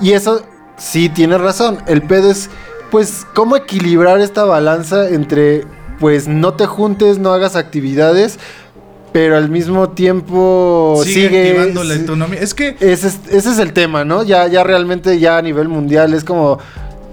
Y 0.00 0.12
eso 0.12 0.40
sí 0.78 1.08
tiene 1.10 1.36
razón. 1.38 1.78
El 1.86 2.02
pedo 2.02 2.30
es, 2.30 2.48
pues, 2.90 3.26
cómo 3.34 3.56
equilibrar 3.56 4.20
esta 4.20 4.44
balanza 4.44 5.08
entre, 5.08 5.64
pues, 6.00 6.28
no 6.28 6.54
te 6.54 6.66
juntes, 6.66 7.18
no 7.18 7.32
hagas 7.32 7.56
actividades, 7.56 8.38
pero 9.12 9.36
al 9.36 9.48
mismo 9.48 9.90
tiempo 9.90 11.00
Sigue, 11.04 11.28
sigue. 11.28 11.50
activando 11.50 11.84
la 11.84 11.94
sí, 11.94 12.00
economía. 12.02 12.40
Es 12.40 12.54
que 12.54 12.76
ese, 12.80 13.08
es, 13.08 13.20
ese 13.30 13.50
es 13.50 13.58
el 13.58 13.72
tema, 13.72 14.04
¿no? 14.04 14.22
Ya, 14.22 14.46
ya 14.48 14.64
realmente, 14.64 15.18
ya 15.18 15.38
a 15.38 15.42
nivel 15.42 15.68
mundial, 15.68 16.12
es 16.14 16.24
como, 16.24 16.58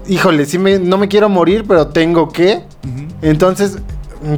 híjole, 0.06 0.46
sí 0.46 0.58
me, 0.58 0.78
no 0.78 0.98
me 0.98 1.08
quiero 1.08 1.28
morir, 1.28 1.64
pero 1.66 1.88
tengo 1.88 2.28
que. 2.30 2.60
Entonces, 3.22 3.78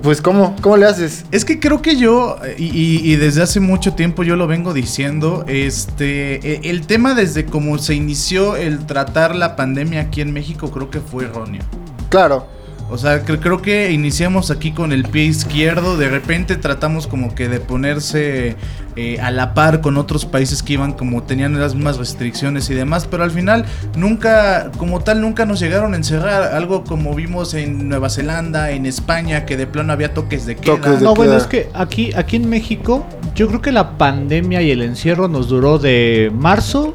pues, 0.03 0.21
¿cómo? 0.21 0.55
¿Cómo 0.61 0.77
le 0.77 0.87
haces? 0.87 1.25
Es 1.31 1.45
que 1.45 1.61
creo 1.61 1.81
que 1.83 1.97
yo, 1.97 2.37
y, 2.59 2.65
y- 2.65 3.13
y 3.13 3.17
desde 3.17 3.43
hace 3.43 3.61
mucho 3.61 3.95
tiempo 3.95 4.23
yo 4.23 4.37
lo 4.37 4.47
vengo 4.47 4.75
diciendo, 4.75 5.45
este, 5.47 6.35
e- 6.67 6.71
el 6.71 6.87
tema 6.87 7.15
desde 7.15 7.45
cómo 7.47 7.79
se 7.79 7.95
inició 7.95 8.57
el 8.57 8.87
tratar 8.87 9.35
la 9.35 9.57
pandemia 9.57 10.01
aquí 10.03 10.21
en 10.21 10.33
México 10.33 10.71
creo 10.71 10.91
que 10.91 11.01
fue 11.01 11.25
erróneo. 11.25 11.63
Claro. 12.09 12.47
O 12.91 12.97
sea, 12.97 13.23
cre- 13.25 13.39
creo 13.39 13.61
que 13.61 13.91
iniciamos 13.93 14.51
aquí 14.51 14.73
con 14.73 14.93
el 14.93 15.03
pie 15.05 15.25
izquierdo, 15.25 15.99
de 15.99 16.09
repente 16.09 16.57
tratamos 16.57 17.07
como 17.07 17.35
que 17.35 17.47
de 17.49 17.61
ponerse 17.61 18.57
eh, 18.97 19.21
a 19.21 19.31
la 19.31 19.53
par 19.53 19.83
con 19.83 19.99
otros 19.99 20.25
países 20.25 20.63
que 20.63 20.73
iban 20.73 20.93
como 20.93 21.23
tenían 21.23 21.61
las 21.61 21.75
mismas 21.75 21.99
restricciones 21.99 22.71
y 22.71 22.75
demás, 22.75 23.07
pero 23.07 23.25
al 23.25 23.31
final 23.31 23.67
nunca, 23.95 24.71
como 24.79 25.01
tal, 25.01 25.21
nunca 25.21 25.45
nos 25.45 25.61
llegaron 25.61 25.93
a 25.93 25.97
encerrar, 25.99 26.55
algo 26.55 26.85
como 26.85 27.15
vimos 27.15 27.53
en 27.53 27.89
Nueva 27.91 28.09
Zelanda, 28.09 28.71
en 28.71 28.87
España, 28.87 29.45
que 29.45 29.59
de 29.59 29.67
plano 29.67 29.93
había 29.93 30.15
toques 30.15 30.47
de 30.47 30.57
queda. 30.57 30.77
Toques 30.77 31.01
de- 31.01 31.05
No, 31.05 31.15
bueno, 31.15 31.35
es 31.37 31.47
que 31.47 31.69
aquí, 31.75 32.13
aquí 32.17 32.37
en 32.37 32.49
México, 32.49 33.05
yo 33.35 33.49
creo 33.49 33.61
que 33.61 33.71
la 33.71 33.99
pandemia 33.99 34.63
y 34.63 34.71
el 34.71 34.81
encierro 34.81 35.29
nos 35.29 35.49
duró 35.49 35.79
de 35.79 36.33
marzo 36.35 36.93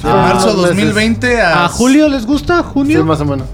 De 0.00 0.10
Ah, 0.10 0.30
marzo 0.32 0.46
unos 0.52 0.70
meses. 0.74 0.76
2020 0.76 1.40
a, 1.40 1.64
a 1.64 1.68
julio, 1.68 2.08
¿les 2.08 2.24
gusta? 2.24 2.58
Sí, 2.58 2.64
¿Junio? 2.72 3.04
más 3.04 3.20
o 3.20 3.24
menos. 3.24 3.46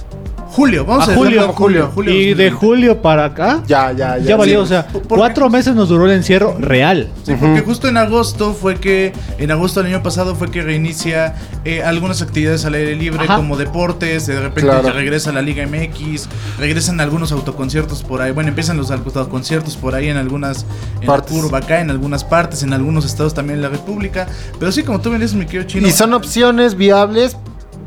Julio, 0.51 0.85
vamos 0.85 1.09
A 1.09 1.13
a, 1.13 1.15
julio, 1.15 1.31
dejarlo 1.33 1.53
julio. 1.55 1.91
julio 1.95 2.13
y 2.15 2.35
de 2.35 2.51
2020. 2.51 2.57
julio 2.67 3.03
para 3.03 3.25
acá, 3.27 3.63
Ya, 3.67 3.93
ya, 3.93 4.19
ya. 4.19 4.25
ya 4.25 4.37
valió, 4.37 4.59
sí. 4.59 4.63
o 4.65 4.67
sea, 4.67 4.87
cuatro 5.09 5.49
meses 5.49 5.75
nos 5.75 5.89
duró 5.89 6.07
el 6.07 6.13
encierro 6.13 6.57
real. 6.59 7.09
Sí, 7.23 7.35
porque 7.39 7.61
justo 7.61 7.87
en 7.89 7.97
agosto 7.97 8.53
fue 8.53 8.77
que, 8.81 9.13
en 9.39 9.51
agosto 9.53 9.83
del 9.83 9.93
año 9.95 10.03
pasado 10.03 10.35
fue 10.35 10.51
que 10.51 10.63
reinicia 10.63 11.35
eh, 11.65 11.83
algunas 11.83 12.21
actividades 12.21 12.65
al 12.65 12.75
aire 12.75 12.97
libre 12.97 13.25
Ajá. 13.25 13.37
como 13.37 13.57
deportes, 13.57 14.27
de 14.27 14.41
repente 14.41 14.63
Claro. 14.63 14.83
ya 14.89 14.93
regresa 14.93 15.31
la 15.33 15.43
Liga 15.43 15.65
MX, 15.67 16.29
regresan 16.59 17.01
algunos 17.01 17.31
autoconciertos 17.33 18.03
por 18.03 18.21
ahí, 18.21 18.33
bueno, 18.33 18.49
empiezan 18.49 18.77
los 18.77 18.91
autoconciertos 18.91 19.77
por 19.77 19.95
ahí 19.95 20.09
en 20.09 20.17
algunas, 20.17 20.67
en 21.01 21.07
Partes. 21.07 21.35
la 21.37 21.43
curva 21.43 21.59
acá, 21.59 21.81
en 21.81 21.91
algunas 21.91 22.25
partes, 22.25 22.63
en 22.63 22.73
algunos 22.73 23.05
estados 23.05 23.35
también 23.35 23.57
en 23.59 23.63
la 23.63 23.69
República, 23.69 24.27
pero 24.59 24.73
sí, 24.73 24.83
como 24.83 25.01
tú 25.01 25.11
me 25.11 25.19
dices, 25.19 25.35
mi 25.35 25.47
querido 25.47 25.65
chino. 25.65 25.87
Y 25.87 25.93
son 25.93 26.13
opciones 26.15 26.77
viables, 26.77 27.37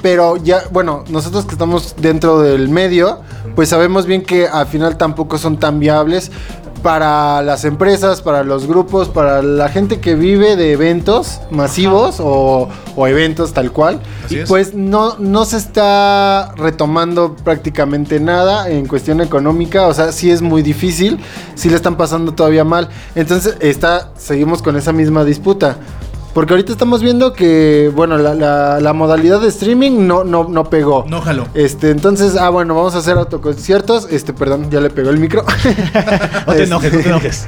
pero 0.03 0.35
ya, 0.35 0.63
bueno, 0.69 1.05
nosotros 1.07 1.45
que 1.45 1.53
estamos 1.53 1.95
dentro 1.98 2.41
del 2.41 2.67
medio, 2.67 3.22
pues 3.55 3.69
sabemos 3.69 4.05
bien 4.05 4.22
que 4.22 4.50
al 4.50 4.67
final 4.67 4.98
tampoco 4.98 5.38
son 5.38 5.57
tan 5.57 5.79
viables 5.79 6.29
para 6.83 7.41
las 7.41 7.63
empresas, 7.63 8.22
para 8.22 8.43
los 8.43 8.67
grupos, 8.67 9.07
para 9.07 9.41
la 9.41 9.69
gente 9.69 10.01
que 10.01 10.15
vive 10.15 10.57
de 10.57 10.74
eventos 10.74 11.39
masivos 11.50 12.17
o, 12.19 12.67
o 12.98 13.07
eventos 13.07 13.53
tal 13.53 13.72
cual. 13.72 14.01
Así 14.25 14.39
es. 14.39 14.50
Pues 14.50 14.74
no, 14.74 15.17
no 15.19 15.45
se 15.45 15.55
está 15.55 16.51
retomando 16.57 17.38
prácticamente 17.38 18.19
nada 18.19 18.69
en 18.69 18.86
cuestión 18.86 19.22
económica, 19.22 19.88
o 19.88 19.93
sea, 19.93 20.12
sí 20.12 20.29
es 20.29 20.41
muy 20.41 20.62
difícil, 20.62 21.17
sí 21.55 21.69
le 21.69 21.77
están 21.77 21.95
pasando 21.95 22.33
todavía 22.33 22.65
mal. 22.65 22.89
Entonces, 23.15 23.55
está, 23.62 24.12
seguimos 24.17 24.62
con 24.62 24.75
esa 24.75 24.91
misma 24.91 25.24
disputa. 25.24 25.77
Porque 26.34 26.54
ahorita 26.54 26.72
estamos 26.72 27.02
viendo 27.04 27.34
que, 27.34 27.92
bueno, 27.96 28.18
la, 28.18 28.34
la- 28.34 28.80
la 28.80 28.94
modalidad 28.94 29.40
de 29.40 29.50
streaming 29.50 30.08
no, 30.08 30.24
no, 30.24 30.46
no 30.50 30.63
pegó. 30.66 31.06
No 31.08 31.22
jaló. 31.22 31.48
Este, 31.54 31.92
entonces, 31.92 32.36
ah, 32.38 32.50
bueno, 32.50 32.74
vamos 32.74 32.96
a 32.96 33.00
hacer 33.00 33.18
autoconciertos. 33.18 34.08
Este, 34.10 34.34
perdón, 34.34 34.72
ya 34.72 34.82
le 34.82 34.90
pegó 34.90 35.12
el 35.12 35.20
micro. 35.20 35.46
No 36.48 36.54
te 36.54 36.63
enojes, 36.63 36.94
no 36.94 37.00
te 37.02 37.08
enojes. 37.10 37.48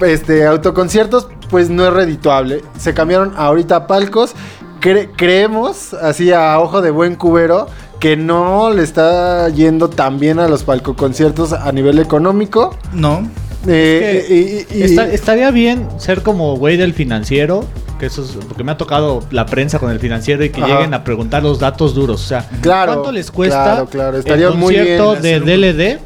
Este, 0.00 0.46
autoconciertos, 0.46 1.28
pues 1.50 1.70
no 1.70 1.86
es 1.86 1.92
redituable. 1.92 2.62
Se 2.78 2.92
cambiaron 2.92 3.32
ahorita 3.36 3.76
a 3.76 3.86
palcos. 3.86 4.32
Cre- 4.80 5.08
creemos, 5.16 5.94
así 5.94 6.32
a 6.32 6.58
ojo 6.60 6.82
de 6.82 6.90
buen 6.90 7.14
cubero, 7.14 7.68
que 8.00 8.16
no 8.16 8.70
le 8.70 8.82
está 8.82 9.48
yendo 9.48 9.88
tan 9.88 10.18
bien 10.18 10.38
a 10.40 10.48
los 10.48 10.64
palcoconciertos 10.64 11.52
a 11.52 11.70
nivel 11.72 11.98
económico. 12.00 12.74
No. 12.92 13.26
Eh, 13.66 14.66
y- 14.70 14.76
y- 14.76 14.80
y- 14.80 14.82
Está- 14.82 15.06
estaría 15.12 15.50
bien 15.50 15.88
ser 15.98 16.22
como 16.22 16.56
güey 16.56 16.76
del 16.76 16.92
financiero, 16.94 17.64
que 17.98 18.06
eso 18.06 18.22
es 18.24 18.30
porque 18.48 18.64
me 18.64 18.72
ha 18.72 18.76
tocado 18.76 19.22
la 19.30 19.46
prensa 19.46 19.78
con 19.78 19.90
el 19.90 19.98
financiero 20.00 20.44
y 20.44 20.50
que 20.50 20.62
Ajá. 20.62 20.74
lleguen 20.74 20.94
a 20.94 21.04
preguntar 21.04 21.42
los 21.42 21.58
datos 21.58 21.94
duros. 21.94 22.22
O 22.22 22.26
sea, 22.26 22.48
Claro, 22.60 22.92
¿cuánto 22.94 23.12
les 23.12 23.30
cuesta 23.30 23.62
claro, 23.64 23.86
claro, 23.86 24.18
estaría 24.18 24.48
el 24.48 24.54
muy 24.54 24.74
bien 24.74 24.98
concierto 24.98 25.22
de 25.22 25.40
DLD 25.40 25.98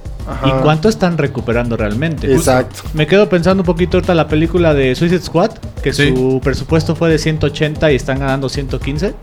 y 0.47 0.51
cuánto 0.63 0.89
están 0.89 1.17
recuperando 1.19 1.77
realmente? 1.77 2.33
Exacto. 2.33 2.83
Me 2.95 3.07
quedo 3.07 3.29
pensando 3.29 3.63
un 3.63 3.67
poquito 3.67 3.97
ahorita 3.97 4.15
la 4.15 4.29
película 4.29 4.75
de 4.75 4.95
Suicide 4.95 5.23
Squad, 5.23 5.53
que 5.83 5.93
Sí. 5.93 6.15
su 6.15 6.41
presupuesto 6.43 6.95
fue 6.95 7.09
de 7.11 7.19
180 7.19 7.91
y 7.91 7.97
están 7.97 8.19
ganando 8.21 8.49
115. 8.49 9.15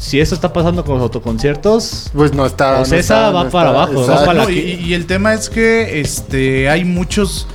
Si 0.00 0.18
eso 0.18 0.34
está 0.34 0.50
pasando 0.52 0.82
con 0.84 0.94
los 0.94 1.02
autoconciertos, 1.02 2.10
Pues 2.14 2.32
no 2.32 2.46
está. 2.46 2.76
no 2.76 2.82
Ocesa 2.82 2.98
está, 3.00 3.30
va 3.30 3.44
no 3.44 3.50
para 3.50 3.70
está, 3.70 3.82
abajo, 3.82 4.06
va 4.06 4.24
para 4.24 4.34
la 4.34 4.44
No, 4.44 4.50
y, 4.50 4.58
y 4.58 4.94
el 4.94 5.04
tema 5.06 5.34
es 5.34 5.50
que 5.50 6.00
este 6.00 6.68
hay 6.70 6.84
muchos 6.84 7.46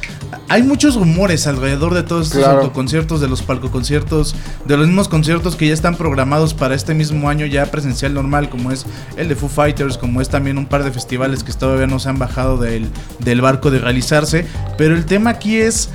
hay 0.48 0.62
muchos 0.64 0.96
rumores 0.96 1.48
alrededor 1.48 1.94
de 1.96 2.04
todos 2.04 2.28
estos 2.28 2.44
Claro. 2.44 2.60
autoconciertos, 2.62 3.20
de 3.22 3.28
los 3.28 3.42
palcoconciertos, 3.42 4.36
de 4.66 4.78
los 4.78 4.86
mismos 4.86 5.08
conciertos 5.08 5.56
que 5.56 5.68
ya 5.68 5.74
están 5.74 5.96
programados 5.96 6.54
para 6.54 6.76
este 6.76 6.94
mismo 6.94 7.30
año 7.30 7.46
ya 7.48 7.66
presencial 7.68 8.14
normal, 8.14 8.50
como 8.50 8.72
es 8.72 8.86
el 9.18 9.28
de 9.28 9.36
Foo 9.36 9.50
Fighters, 9.50 9.98
como 9.98 10.22
es 10.22 10.30
también 10.30 10.58
un 10.60 10.66
par 10.68 10.84
de 10.84 10.92
festivales 10.92 11.44
que 11.44 11.52
todavía 11.54 11.88
no 11.88 11.98
se 12.00 12.10
han 12.10 12.20
bajado 12.20 12.58
del, 12.58 12.90
del 13.20 13.42
barco 13.42 13.72
de 13.72 13.80
realizarse. 13.80 14.46
Pero 14.78 14.94
el 14.96 15.06
tema 15.06 15.32
aquí 15.32 15.58
es 15.58 15.90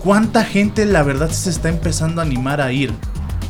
cuánta 0.00 0.44
gente 0.44 0.84
la 0.84 1.02
verdad 1.02 1.30
se 1.30 1.48
está 1.50 1.68
empezando 1.68 2.20
a 2.20 2.24
animar 2.24 2.60
a 2.60 2.72
ir. 2.72 2.92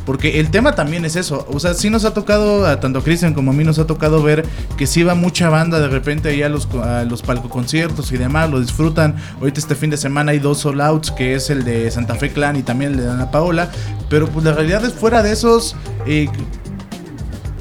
Porque 0.05 0.39
el 0.39 0.49
tema 0.49 0.75
también 0.75 1.05
es 1.05 1.15
eso. 1.15 1.45
O 1.51 1.59
sea, 1.59 1.73
sí 1.73 1.89
nos 1.89 2.05
ha 2.05 2.13
tocado, 2.13 2.65
a 2.65 2.79
tanto 2.79 2.99
a 2.99 3.03
Cristian 3.03 3.33
como 3.33 3.51
a 3.51 3.53
mí 3.53 3.63
nos 3.63 3.79
ha 3.79 3.87
tocado 3.87 4.23
ver 4.23 4.45
que 4.77 4.87
sí 4.87 5.03
va 5.03 5.15
mucha 5.15 5.49
banda 5.49 5.79
de 5.79 5.87
repente 5.87 6.29
ahí 6.29 6.41
a 6.41 6.49
los, 6.49 6.67
a 6.75 7.03
los 7.03 7.21
palcoconciertos 7.21 8.11
y 8.11 8.17
demás, 8.17 8.49
lo 8.49 8.59
disfrutan. 8.59 9.15
Ahorita 9.39 9.59
este 9.59 9.75
fin 9.75 9.89
de 9.89 9.97
semana 9.97 10.31
hay 10.31 10.39
dos 10.39 10.59
sold 10.59 10.81
outs, 10.81 11.11
que 11.11 11.35
es 11.35 11.49
el 11.49 11.63
de 11.63 11.89
Santa 11.91 12.15
Fe 12.15 12.31
Clan 12.31 12.55
y 12.55 12.63
también 12.63 12.93
el 12.93 12.97
de 12.97 13.09
Ana 13.09 13.31
Paola. 13.31 13.71
Pero 14.09 14.27
pues 14.27 14.43
la 14.45 14.53
realidad 14.53 14.83
es 14.85 14.93
fuera 14.93 15.21
de 15.21 15.31
esos... 15.31 15.75
eh, 16.05 16.27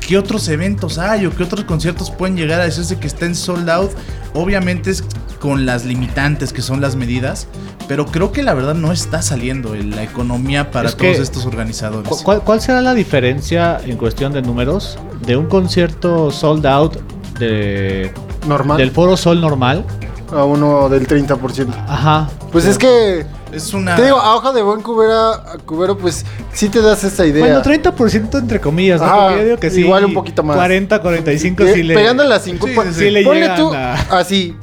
¿Qué 0.09 0.17
otros 0.17 0.49
eventos 0.49 0.97
hay 0.97 1.27
o 1.27 1.31
qué 1.37 1.43
otros 1.43 1.65
conciertos 1.65 2.11
pueden 2.11 2.35
llegar 2.35 2.63
a 2.63 2.65
decirse 2.65 2.99
que 2.99 3.07
estén 3.07 3.35
sold 3.35 3.69
out? 3.69 3.91
Obviamente 4.33 4.91
es 4.91 5.05
con 5.39 5.67
las 5.67 5.85
limitantes 5.85 6.55
que 6.55 6.63
son 6.63 6.81
las 6.81 6.97
medidas, 6.97 7.47
pero 7.89 8.07
creo 8.07 8.33
que 8.33 8.43
la 8.43 8.55
verdad 8.55 8.73
no 8.75 8.91
está 8.91 9.21
saliendo 9.21 9.75
en 9.75 9.91
la 9.91 10.03
economía 10.03 10.71
para 10.71 10.89
Es 10.89 10.95
que- 10.95 11.09
todos 11.13 11.23
estos 11.23 11.45
organizadores. 11.45 12.09
¿cu- 12.09 12.23
¿cuál, 12.25 12.41
cuál 12.41 12.63
será 12.63 12.81
la 12.81 12.95
diferencia 12.95 13.79
en 13.85 13.99
cuestión 13.99 14.33
de 14.33 14.41
números 14.41 14.99
de 15.27 15.37
un 15.37 15.45
concierto 15.47 16.31
sold 16.31 16.65
out 16.67 16.97
de, 17.39 18.11
Normal. 18.47 18.79
del 18.79 18.91
Foro 18.93 19.15
Sol 19.15 19.43
normal? 19.43 19.85
A 20.33 20.43
uno 20.45 20.89
del 20.89 21.07
30%. 21.07 21.69
Ajá. 21.87 22.31
Pues 22.51 22.65
es 22.65 22.79
que. 22.79 23.27
Es 23.53 23.73
una... 23.73 23.97
Te 23.97 24.05
digo, 24.05 24.19
a 24.19 24.37
hoja 24.37 24.53
de 24.53 24.63
buen 24.63 24.83
cubero, 24.83 25.13
a 25.33 25.57
cubero, 25.65 25.97
pues 25.97 26.25
sí 26.53 26.69
te 26.69 26.83
das 26.83 27.03
esa 27.05 27.25
idea. 27.27 27.45
Bueno, 27.45 27.63
30% 27.63 28.39
entre 28.39 28.61
comillas, 28.61 29.01
¿no? 29.01 29.07
Ajá, 29.07 29.37
yo 29.37 29.45
digo 29.45 29.57
que 29.57 29.71
sí. 29.71 29.81
igual 29.81 30.05
un 30.05 30.15
poquito 30.15 30.43
más. 30.43 30.57
40, 30.57 31.01
45 31.01 31.63
Eh, 31.63 31.75
sí 31.75 31.83
le... 31.83 31.95
Pegándole 31.95 32.35
a 32.35 32.39
50. 32.41 32.83
Sí, 32.85 32.89
sí, 32.93 32.99
sí 33.05 33.11
le 33.11 33.25
Ponle 33.25 33.41
llegan 33.41 33.57
tú 33.57 33.73
a- 33.73 33.95
así, 34.19 34.55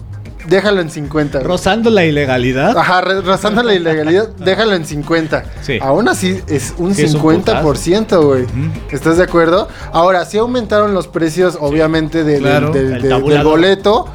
déjalo 0.48 0.82
en 0.82 0.92
50. 0.92 1.40
güey. 1.40 1.48
Rozando 1.48 1.90
la 1.90 2.06
ilegalidad. 2.06 2.78
Ajá, 2.78 3.02
rozando 3.02 3.64
la 3.64 3.74
ilegalidad, 3.74 4.30
déjalo 4.38 4.76
en 4.76 4.86
50. 4.86 5.44
Sí. 5.62 5.80
Aún 5.82 6.08
así 6.08 6.42
es 6.48 6.76
un 6.78 6.94
Sí, 6.94 7.04
es 7.06 7.16
un 7.16 7.22
50%, 7.44 8.24
güey. 8.24 8.44
Ujú. 8.44 8.52
¿Estás 8.92 9.18
de 9.18 9.24
acuerdo? 9.24 9.68
Ahora, 9.94 10.24
sí 10.26 10.38
aumentaron 10.38 10.94
los 10.94 11.08
precios, 11.08 11.58
obviamente, 11.60 12.24
de- 12.24 12.34
del- 12.34 12.42
Claro. 12.44 12.70
del, 12.72 12.94
El 12.94 13.02
del- 13.02 13.24
del 13.24 13.44
boleto, 13.44 14.06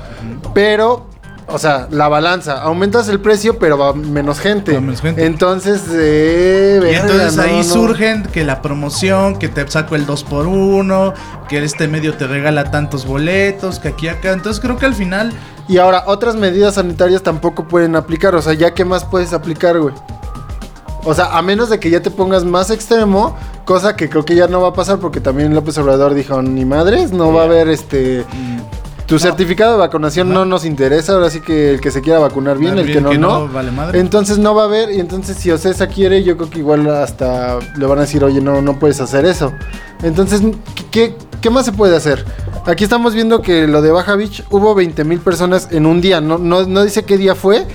pero... 0.54 1.09
O 1.52 1.58
sea, 1.58 1.88
la 1.90 2.08
balanza. 2.08 2.62
Aumentas 2.62 3.08
el 3.08 3.20
precio, 3.20 3.58
pero 3.58 3.76
va 3.76 3.92
menos 3.92 4.38
gente. 4.38 4.72
Va 4.74 4.80
menos 4.80 5.00
gente. 5.00 5.24
Entonces, 5.26 5.82
eh, 5.92 6.76
Y 6.78 6.84
verga, 6.84 7.00
entonces 7.00 7.36
no, 7.36 7.42
ahí 7.42 7.56
no. 7.58 7.64
surgen 7.64 8.22
que 8.24 8.44
la 8.44 8.62
promoción, 8.62 9.36
que 9.36 9.48
te 9.48 9.66
saco 9.68 9.96
el 9.96 10.06
2 10.06 10.24
por 10.24 10.46
1 10.46 11.14
que 11.48 11.62
este 11.64 11.88
medio 11.88 12.14
te 12.14 12.26
regala 12.28 12.70
tantos 12.70 13.04
boletos, 13.06 13.78
que 13.80 13.88
aquí 13.88 14.08
acá. 14.08 14.32
Entonces 14.32 14.60
creo 14.60 14.76
que 14.76 14.86
al 14.86 14.94
final 14.94 15.32
Y 15.68 15.78
ahora, 15.78 16.04
otras 16.06 16.34
medidas 16.36 16.74
sanitarias 16.74 17.22
tampoco 17.22 17.68
pueden 17.68 17.94
aplicar. 17.96 18.34
O 18.34 18.42
sea, 18.42 18.54
¿ya 18.54 18.72
qué 18.74 18.84
más 18.84 19.04
puedes 19.04 19.32
aplicar, 19.32 19.78
güey? 19.78 19.94
O 21.04 21.14
sea, 21.14 21.36
a 21.36 21.42
menos 21.42 21.70
de 21.70 21.80
que 21.80 21.90
ya 21.90 22.00
te 22.02 22.10
pongas 22.10 22.44
más 22.44 22.70
extremo, 22.70 23.36
cosa 23.64 23.96
que 23.96 24.08
creo 24.08 24.24
que 24.24 24.34
ya 24.34 24.48
no 24.48 24.60
va 24.60 24.68
a 24.68 24.72
pasar 24.74 24.98
porque 24.98 25.20
también 25.20 25.54
López 25.54 25.78
Obrador 25.78 26.12
dijo, 26.14 26.42
ni 26.42 26.64
madres, 26.64 27.12
no 27.12 27.32
va 27.32 27.42
a 27.42 27.44
haber 27.44 27.68
este... 27.68 28.24
Tu 29.10 29.18
certificado 29.18 29.72
de 29.72 29.78
vacunación 29.78 30.32
no 30.32 30.44
nos 30.44 30.64
interesa, 30.64 31.14
ahora 31.14 31.30
sí 31.30 31.40
que 31.40 31.72
el 31.72 31.80
que 31.80 31.90
se 31.90 32.00
quiera 32.00 32.20
vacunar 32.20 32.58
bien, 32.58 32.78
el 32.78 32.92
que 32.92 33.00
no, 33.00 33.12
no. 33.14 33.48
vale 33.48 33.72
madre. 33.72 33.98
Entonces 33.98 34.38
no 34.38 34.54
va 34.54 34.62
a 34.62 34.64
haber, 34.66 34.92
y 34.92 35.00
entonces 35.00 35.36
si 35.36 35.50
Ocesa 35.50 35.88
quiere, 35.88 36.22
yo 36.22 36.36
creo 36.36 36.48
que 36.48 36.60
igual 36.60 36.88
hasta 36.88 37.58
le 37.76 37.86
van 37.86 37.98
a 37.98 38.02
decir, 38.02 38.22
oye, 38.22 38.40
no, 38.40 38.62
no 38.62 38.78
puedes 38.78 39.00
hacer 39.00 39.24
eso. 39.24 39.52
Entonces, 40.04 40.42
¿qué, 40.92 41.16
qué 41.40 41.50
más 41.50 41.64
se 41.64 41.72
puede 41.72 41.96
hacer? 41.96 42.24
Aquí 42.66 42.84
estamos 42.84 43.12
viendo 43.12 43.42
que 43.42 43.66
lo 43.66 43.82
de 43.82 43.90
Baja 43.90 44.14
Beach 44.14 44.44
hubo 44.48 44.76
20 44.76 45.02
mil 45.02 45.18
personas 45.18 45.66
en 45.72 45.86
un 45.86 46.00
día, 46.00 46.20
no, 46.20 46.38
no, 46.38 46.64
no 46.66 46.84
dice 46.84 47.02
qué 47.02 47.18
día 47.18 47.34
fue, 47.34 47.66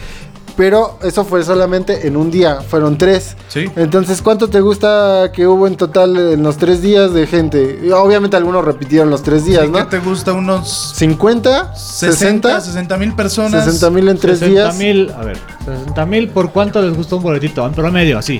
pero 0.57 0.97
eso 1.03 1.25
fue 1.25 1.43
solamente 1.43 2.07
en 2.07 2.15
un 2.17 2.31
día, 2.31 2.61
fueron 2.61 2.97
tres. 2.97 3.35
Sí. 3.49 3.65
Entonces, 3.75 4.21
¿cuánto 4.21 4.49
te 4.49 4.61
gusta 4.61 5.31
que 5.33 5.45
hubo 5.47 5.67
en 5.67 5.75
total 5.75 6.17
en 6.17 6.43
los 6.43 6.57
tres 6.57 6.81
días 6.81 7.13
de 7.13 7.27
gente? 7.27 7.79
Y 7.83 7.91
Obviamente 7.91 8.37
algunos 8.37 8.63
repitieron 8.63 9.09
los 9.09 9.21
tres 9.23 9.45
días, 9.45 9.63
Sí, 9.65 9.71
¿Qué 9.71 9.79
¿no? 9.79 9.87
te 9.87 9.99
gusta? 9.99 10.33
Unos 10.33 10.93
50, 10.95 11.75
60, 11.75 12.11
60, 12.13 12.61
60 12.61 12.97
mil 12.97 13.13
personas. 13.15 13.65
60 13.65 13.89
mil 13.91 14.07
en 14.09 14.17
tres 14.17 14.39
60 14.39 14.61
días. 14.61 14.77
mil, 14.77 15.11
a 15.17 15.23
ver, 15.23 15.37
60 15.65 16.05
mil, 16.05 16.29
¿por 16.29 16.51
cuánto 16.51 16.81
les 16.81 16.95
gusta 16.95 17.15
un 17.15 17.23
boletito? 17.23 17.65
En 17.65 17.73
promedio, 17.73 18.17
así. 18.17 18.39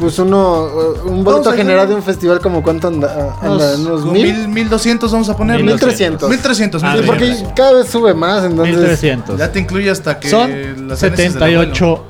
Pues 0.00 0.18
uno, 0.18 0.64
uh, 0.64 1.08
un 1.10 1.22
boleto 1.22 1.52
general 1.52 1.86
de 1.86 1.94
un 1.94 2.02
festival 2.02 2.40
como 2.40 2.62
cuánto 2.62 2.88
anda, 2.88 3.36
anda 3.42 3.74
unos, 3.76 4.02
unos 4.02 4.06
mil. 4.06 4.48
Mil 4.48 4.68
doscientos 4.70 5.12
vamos 5.12 5.28
a 5.28 5.36
poner. 5.36 5.62
Mil 5.62 5.78
trescientos. 5.78 6.28
Mil 6.30 6.40
trescientos. 6.40 6.82
Ah, 6.82 6.96
porque 7.04 7.36
cada 7.54 7.74
vez 7.74 7.88
sube 7.88 8.14
más, 8.14 8.42
entonces. 8.44 8.74
Mil 8.74 8.84
trescientos. 8.84 9.38
Ya 9.38 9.52
te 9.52 9.60
incluye 9.60 9.90
hasta 9.90 10.18
que. 10.18 10.30
Son 10.30 10.50
setenta 10.96 11.50
y 11.50 11.56
ocho. 11.56 12.04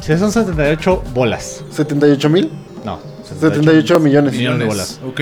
Son 0.00 0.32
setenta 0.32 0.68
y 0.68 0.72
ocho 0.72 1.02
bolas. 1.12 1.62
¿Setenta 1.70 2.08
y 2.08 2.12
ocho 2.12 2.30
mil? 2.30 2.50
No. 2.84 2.98
78 3.28 4.00
millones. 4.00 4.32
Millones 4.34 4.58
de 4.60 4.64
bolas. 4.64 5.00
Ok. 5.06 5.20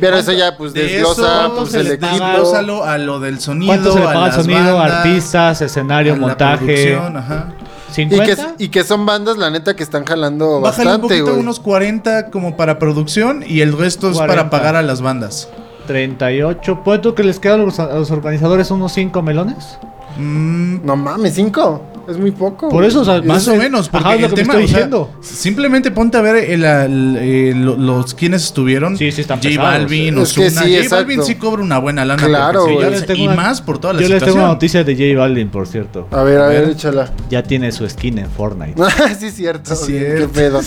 Pero 0.00 0.16
eso 0.16 0.32
ya, 0.32 0.56
pues 0.56 0.72
de 0.72 0.84
desglosa, 0.84 1.46
eso, 1.46 1.54
pues 1.56 1.70
se 1.70 1.80
el 1.80 1.98
Desglósalo 1.98 2.84
a 2.84 2.98
lo 2.98 3.18
del 3.18 3.40
sonido. 3.40 3.72
¿Cuánto 3.72 3.92
se 3.92 3.98
le 3.98 4.04
paga 4.04 4.24
al 4.26 4.32
sonido, 4.32 4.76
bandas, 4.76 4.96
artistas, 4.98 5.60
escenario, 5.62 6.16
montaje? 6.16 6.94
Ajá. 6.94 7.54
Y 7.96 8.08
que, 8.08 8.36
y 8.58 8.68
que, 8.68 8.84
son 8.84 9.06
bandas, 9.06 9.38
la 9.38 9.50
neta, 9.50 9.74
que 9.74 9.82
están 9.82 10.04
jalando 10.04 10.60
Bájale 10.60 10.90
bastante, 10.90 11.20
un 11.20 11.24
poquito, 11.24 11.40
unos 11.40 11.58
40 11.60 12.30
como 12.30 12.56
para 12.56 12.78
producción 12.78 13.42
y 13.46 13.60
el 13.60 13.76
resto 13.76 14.10
es 14.10 14.18
para 14.18 14.50
pagar 14.50 14.76
a 14.76 14.82
las 14.82 15.00
bandas. 15.00 15.48
38. 15.86 16.82
¿Puede 16.84 16.98
tú 16.98 17.14
que 17.14 17.24
les 17.24 17.40
quedan 17.40 17.60
a 17.60 17.64
los, 17.64 18.10
organizadores 18.10 18.70
unos 18.70 18.92
5 18.92 19.22
melones? 19.22 19.78
Mm. 20.18 20.84
No 20.84 20.96
mames, 20.96 21.34
5. 21.34 21.82
Es 22.08 22.16
muy 22.16 22.30
poco. 22.30 22.68
Por 22.70 22.84
eso, 22.84 23.02
o 23.02 23.04
sea, 23.04 23.20
más 23.22 23.42
es- 23.42 23.48
o 23.48 23.56
menos, 23.56 23.88
porque 23.88 24.06
Ajá, 24.08 24.16
lo 24.16 24.26
el 24.26 24.30
que 24.32 24.36
tema, 24.36 24.54
estoy 24.54 24.64
o 24.64 24.68
sea, 24.68 24.76
diciendo. 24.78 25.10
simplemente 25.20 25.90
ponte 25.90 26.16
a 26.16 26.22
ver 26.22 26.36
el, 26.36 26.64
el- 26.64 27.16
eh, 27.20 27.52
lo- 27.54 27.76
los 27.76 28.14
quienes 28.14 28.44
estuvieron. 28.44 28.96
Sí, 28.96 29.12
sí 29.12 29.20
están 29.20 29.40
J. 29.42 29.60
Balvin, 29.60 30.16
Es 30.18 30.32
que 30.32 30.46
Ozuna. 30.46 30.62
sí, 30.62 30.76
J. 30.82 30.96
Balvin 30.96 31.22
sí 31.22 31.34
cobra 31.34 31.62
una 31.62 31.78
buena 31.78 32.04
lana. 32.06 32.24
Claro, 32.26 32.64
sí, 32.66 32.72
güey. 32.72 32.84
Yo 32.86 32.90
les 32.90 33.04
tengo 33.06 33.22
y 33.22 33.26
una- 33.26 33.36
más 33.36 33.60
por 33.60 33.78
toda 33.78 33.92
la 33.92 34.00
Yo 34.00 34.08
les 34.08 34.16
situación. 34.16 34.34
tengo 34.36 34.44
una 34.46 34.54
noticia 34.54 34.84
de 34.84 34.94
J 34.94 35.18
Balvin, 35.20 35.48
por 35.50 35.66
cierto. 35.66 36.08
A 36.10 36.22
ver, 36.22 36.40
a 36.40 36.46
A 36.46 36.48
ver, 36.48 36.60
ver. 36.62 36.70
échala. 36.70 37.12
Ya 37.28 37.42
tiene 37.42 37.70
su 37.72 37.86
skin 37.88 38.18
en 38.18 38.30
Fortnite. 38.30 38.74
sí, 39.20 39.30
cierto. 39.30 39.76
Sí, 39.76 39.92
Qué 39.92 39.98
cierto. 40.28 40.32
pedo. 40.32 40.60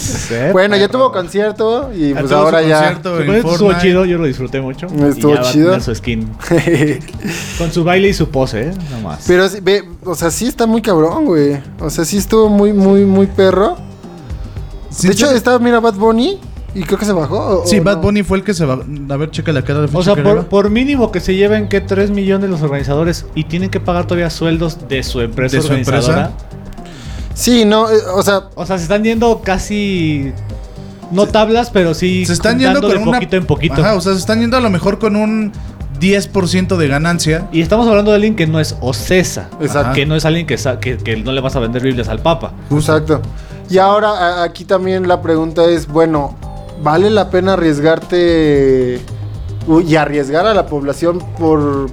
Bueno, 0.54 0.78
ya 0.78 0.88
tuvo 0.90 1.12
concierto 1.12 1.92
y 1.96 2.14
pues 2.14 2.32
ahora 2.32 2.62
ya. 2.62 2.92
estuvo 2.92 3.74
chido, 3.82 4.06
yo 4.06 4.18
lo 4.20 4.26
disfruté 4.26 4.62
mucho. 4.62 4.86
Estuvo 4.86 5.32
y 5.32 5.36
ya 5.36 5.42
va 5.42 5.50
a 5.50 5.52
chido. 5.52 5.66
tener 5.70 5.82
su 5.82 5.96
skin. 5.96 6.30
Con 7.58 7.72
su 7.72 7.84
baile 7.84 8.10
y 8.10 8.14
su 8.14 8.30
pose, 8.30 8.68
¿eh? 8.70 8.72
No 8.92 9.02
más. 9.02 9.24
Pero 9.28 9.46
ve, 9.62 9.84
o 10.04 10.16
sea, 10.16 10.30
sí 10.32 10.46
está 10.48 10.66
muy 10.66 10.82
cabrón, 10.82 11.26
güey. 11.32 11.60
O 11.80 11.90
sea, 11.90 12.06
sí 12.06 12.18
estuvo 12.18 12.50
muy, 12.50 12.74
muy, 12.74 13.06
muy 13.06 13.28
perro. 13.28 13.78
Sí, 14.90 15.08
de 15.08 15.14
hecho, 15.14 15.28
sí. 15.30 15.36
estaba, 15.36 15.58
mira, 15.60 15.80
Bad 15.80 15.96
Bunny 15.96 16.38
y 16.76 16.84
creo 16.84 16.98
que 17.00 17.06
se 17.06 17.12
bajó. 17.14 17.62
¿o- 17.62 17.68
Sí, 17.68 17.80
o 17.80 17.84
Bad 17.84 17.98
no? 17.98 18.02
Bunny 18.04 18.24
fue 18.24 18.38
el 18.38 18.44
que 18.44 18.54
se 18.54 18.66
va. 18.66 18.74
A 19.10 19.18
ver, 19.18 19.32
checa 19.32 19.52
la 19.52 19.62
cara 19.64 19.82
de 19.82 19.90
O 19.92 20.04
sea, 20.04 20.16
por, 20.50 20.70
mínimo 20.70 21.12
que 21.12 21.20
se 21.20 21.36
lleven 21.36 21.70
que 21.70 21.82
3 21.82 22.12
millones 22.12 22.50
los 22.50 22.62
organizadores 22.62 23.26
y 23.36 23.46
tienen 23.46 23.70
que 23.70 23.80
pagar 23.80 24.06
todavía 24.08 24.30
sueldos 24.30 24.88
de 24.88 25.04
su 25.04 25.22
empresa 25.22 25.56
¿De 25.58 25.62
su 25.62 25.68
organizadora. 25.70 26.26
empresa? 26.28 26.48
Sí, 27.34 27.64
no, 27.66 27.90
eh, 27.90 27.96
o 28.14 28.22
sea, 28.24 28.44
O 28.56 28.66
sea, 28.66 28.78
se 28.78 28.84
están 28.84 29.04
yendo 29.04 29.42
casi 29.42 30.34
no 31.12 31.26
tablas, 31.28 31.70
pero 31.72 31.94
sí 31.94 32.26
Se 32.26 32.34
están 32.34 32.60
yendo 32.60 32.82
con 32.82 32.92
de 32.92 32.98
una- 32.98 33.12
poquito 33.14 33.36
en 33.38 33.46
poquito. 33.46 33.76
Ajá, 33.82 33.96
o 33.96 34.02
sea, 34.02 34.14
se 34.14 34.20
están 34.20 34.40
yendo 34.42 34.58
a 34.58 34.62
lo 34.62 34.70
mejor 34.70 35.00
con 35.00 35.16
un 35.16 35.52
10% 36.01 36.75
de 36.77 36.88
ganancia. 36.88 37.48
Y 37.53 37.62
estamos 37.62 37.88
hablando 37.88 38.12
de 38.12 38.15
alguien 38.15 38.36
que 38.36 38.48
no 38.48 38.60
es 38.60 38.75
Ocesa. 38.81 39.48
Exacto. 39.62 39.93
Que 39.93 40.05
no 40.05 40.15
es 40.15 40.25
alguien 40.25 40.46
que, 40.48 40.58
que, 40.81 40.98
que 40.98 41.15
no 41.17 41.31
le 41.31 41.39
vas 41.41 41.55
a 41.55 41.60
vender 41.60 41.81
Biblias 41.84 42.10
al 42.10 42.20
Papa. 42.20 42.53
exacto. 42.72 43.22
Y 43.70 43.77
ahora 43.77 44.43
aquí 44.43 44.65
también 44.65 45.08
la 45.08 45.22
pregunta 45.22 45.63
es, 45.63 45.88
bueno, 45.88 46.36
¿vale 46.84 47.10
la 47.10 47.29
pena 47.29 47.53
arriesgarte 47.53 49.00
y 49.88 49.96
arriesgar 49.96 50.46
a 50.46 50.53
la 50.53 50.65
población 50.65 51.20
por, 51.39 51.89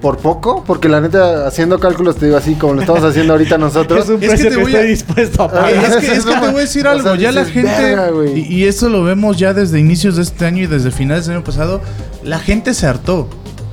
por 0.00 0.16
poco? 0.18 0.64
Porque 0.66 0.88
la 0.88 1.00
neta, 1.00 1.46
haciendo 1.46 1.78
cálculos, 1.78 2.16
te 2.16 2.26
digo 2.26 2.38
así, 2.38 2.54
como 2.56 2.74
lo 2.74 2.80
estamos 2.80 3.04
haciendo 3.04 3.34
ahorita 3.34 3.56
nosotros. 3.58 4.04
Es 4.04 4.08
un 4.10 4.14
Es 4.16 4.20
que 4.20 4.26
precio 4.30 4.50
te 4.50 4.56
que, 4.56 4.62
voy 4.62 4.74
a- 4.74 4.80
dispuesto 4.82 5.42
a 5.44 5.48
pagar. 5.48 5.70
Es, 5.72 5.96
que, 5.96 6.12
es 6.16 6.24
que 6.24 6.32
te 6.32 6.38
voy 6.40 6.56
a 6.56 6.60
decir 6.62 6.86
O 6.86 6.90
algo, 6.90 7.02
sea, 7.10 7.14
ya 7.16 7.30
la 7.30 7.44
gente, 7.44 7.96
y, 8.34 8.40
y 8.56 8.64
eso 8.64 8.88
lo 8.88 9.04
vemos 9.04 9.36
ya 9.36 9.54
desde 9.54 9.78
inicios 9.78 10.16
de 10.16 10.22
este 10.22 10.44
año 10.44 10.64
y 10.64 10.66
desde 10.66 10.90
finales 10.90 11.26
del 11.26 11.36
año 11.36 11.44
pasado, 11.44 11.80
la 12.24 12.40
gente 12.40 12.74
se 12.74 12.86
hartó. 12.88 13.28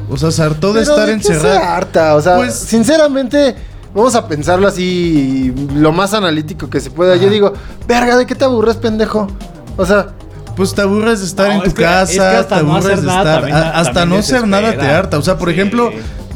O 0.10 0.18
sea, 0.18 0.32
se 0.32 0.42
hartó 0.42 0.74
de 0.74 0.82
Pero 0.82 0.92
estar 0.94 1.08
¿de 1.08 1.18
qué 1.18 1.40
se 1.40 1.50
harta? 1.58 2.16
O 2.16 2.22
sea, 2.22 2.36
Pues- 2.38 2.56
sinceramente, 2.56 3.56
vamos 3.94 4.16
a 4.16 4.28
pensarlo 4.28 4.68
así, 4.68 5.54
lo 5.76 5.92
más 5.92 6.14
analítico 6.14 6.70
que 6.70 6.80
se 6.80 6.90
pueda. 6.92 7.16
Yo 7.16 7.30
digo, 7.30 7.54
verga, 7.88 8.18
¿de 8.18 8.26
qué 8.26 8.36
te 8.36 8.46
aburres, 8.46 8.76
pendejo? 8.78 9.28
O 9.78 9.86
sea, 9.86 10.08
pues 10.56 10.74
te 10.74 10.82
aburres 10.82 11.20
de 11.20 11.26
estar 11.26 11.48
No, 11.50 11.54
en 11.56 11.60
tu 11.62 11.68
es 11.68 11.74
que- 11.74 11.84
casa, 11.84 12.12
es 12.12 12.18
que 12.18 12.22
hasta 12.24 12.58
te 12.58 12.64
no 12.64 12.72
aburres 12.76 12.86
hacer 12.86 13.00
de 13.02 13.06
nada 13.08 13.20
estar. 13.22 13.36
también- 13.42 13.58
a- 13.58 13.70
hasta 13.80 14.06
no 14.06 14.22
ser 14.22 14.48
nada 14.48 14.78
te 14.78 14.88
harta. 14.88 15.18
O 15.18 15.22
sea, 15.22 15.38
por 15.38 15.50
Sí. 15.50 15.54
ejemplo, 15.56 15.92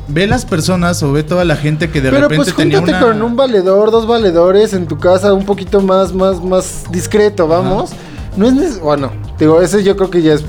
ve 0.08 0.28
las 0.28 0.46
personas 0.46 1.02
o 1.02 1.12
ve 1.12 1.24
toda 1.24 1.44
la 1.44 1.56
gente 1.56 1.90
que 1.90 2.00
de 2.02 2.10
Pero 2.12 2.24
repente 2.30 2.44
pues 2.52 2.56
tenía 2.56 2.80
una. 2.80 3.00
con 3.00 3.22
un 3.22 3.36
valedor, 3.36 3.90
dos 3.92 4.06
valedores 4.08 4.74
en 4.74 4.86
tu 4.86 4.98
casa, 5.00 5.34
un 5.34 5.46
poquito 5.46 5.82
más, 5.82 6.14
más, 6.14 6.42
más 6.44 6.84
discreto, 6.92 7.48
vamos. 7.48 7.92
No 8.38 8.48
es 8.48 8.80
bueno, 8.80 9.12
digo, 9.40 9.62
ese 9.62 9.84
yo 9.84 9.96
creo 9.96 10.10
que 10.10 10.22
ya 10.22 10.34
es 10.34 10.44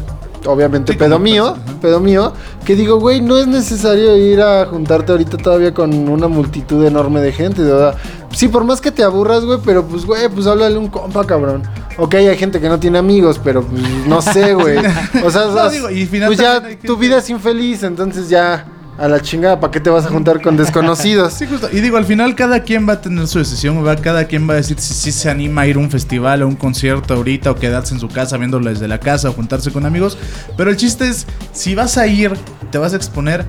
obviamente 0.46 0.92
Sí, 0.92 0.98
pedo 0.98 1.18
mío, 1.18 1.56
pedo 1.80 2.00
mío, 2.00 2.32
que 2.64 2.76
digo, 2.76 2.98
güey, 2.98 3.20
no 3.20 3.36
es 3.36 3.46
necesario 3.46 4.16
ir 4.16 4.40
a 4.40 4.66
juntarte 4.66 5.12
ahorita 5.12 5.36
todavía 5.36 5.72
con 5.74 6.08
una 6.08 6.28
multitud 6.28 6.84
enorme 6.84 7.20
de 7.20 7.32
gente, 7.32 7.62
de 7.62 7.72
verdad. 7.72 7.96
Sí, 8.32 8.48
por 8.48 8.64
más 8.64 8.80
que 8.80 8.90
te 8.90 9.02
aburras, 9.04 9.44
güey, 9.44 9.58
pero 9.64 9.84
pues, 9.84 10.04
güey, 10.04 10.28
pues 10.28 10.46
háblale 10.46 10.76
un 10.76 10.88
compa, 10.88 11.24
cabrón. 11.24 11.62
Ok, 11.96 12.14
hay 12.14 12.36
gente 12.36 12.60
que 12.60 12.68
no 12.68 12.80
tiene 12.80 12.98
amigos, 12.98 13.40
pero 13.42 13.62
pues, 13.62 13.82
no 14.06 14.20
sé, 14.20 14.54
güey. 14.54 14.78
O 15.24 15.30
sea, 15.30 15.44
No, 15.44 15.50
o 15.50 15.54
sea, 15.54 15.68
digo, 15.68 15.90
y 15.90 16.06
pues 16.06 16.38
ya 16.38 16.62
tu 16.84 16.96
vida 16.96 17.18
es 17.18 17.30
infeliz, 17.30 17.82
entonces 17.82 18.28
ya 18.28 18.66
a 18.96 19.08
la 19.08 19.20
chingada, 19.20 19.58
¿para 19.58 19.70
qué 19.72 19.80
te 19.80 19.90
vas 19.90 20.06
a 20.06 20.08
juntar 20.08 20.40
con 20.40 20.56
desconocidos? 20.56 21.32
Sí, 21.38 21.46
justo. 21.46 21.68
Y 21.72 21.80
digo, 21.80 21.96
al 21.96 22.04
final 22.04 22.34
cada 22.36 22.60
quien 22.60 22.88
va 22.88 22.94
a 22.94 23.00
tener 23.00 23.26
su 23.26 23.38
decisión, 23.38 23.84
va, 23.84 23.96
cada 23.96 24.24
quien 24.26 24.48
va 24.48 24.52
a 24.54 24.56
decir 24.56 24.78
si, 24.78 24.94
si 24.94 25.10
se 25.12 25.28
anima 25.30 25.62
a 25.62 25.66
ir 25.66 25.76
a 25.76 25.80
un 25.80 25.90
festival 25.90 26.42
o 26.42 26.48
un 26.48 26.54
concierto 26.56 27.14
ahorita 27.14 27.50
o 27.50 27.54
quedarse 27.56 27.94
en 27.94 28.00
su 28.00 28.08
casa 28.08 28.36
viéndolo 28.36 28.70
desde 28.70 28.86
la 28.88 28.98
casa 29.00 29.30
o 29.30 29.32
juntarse 29.32 29.70
con 29.72 29.84
amigos. 29.86 30.16
Pero 30.56 30.70
el 30.70 30.76
chiste 30.76 31.08
es, 31.08 31.26
si 31.52 31.74
vas 31.74 31.98
a 31.98 32.06
ir, 32.06 32.32
te 32.70 32.78
vas 32.78 32.92
a 32.92 32.96
exponer, 32.96 33.44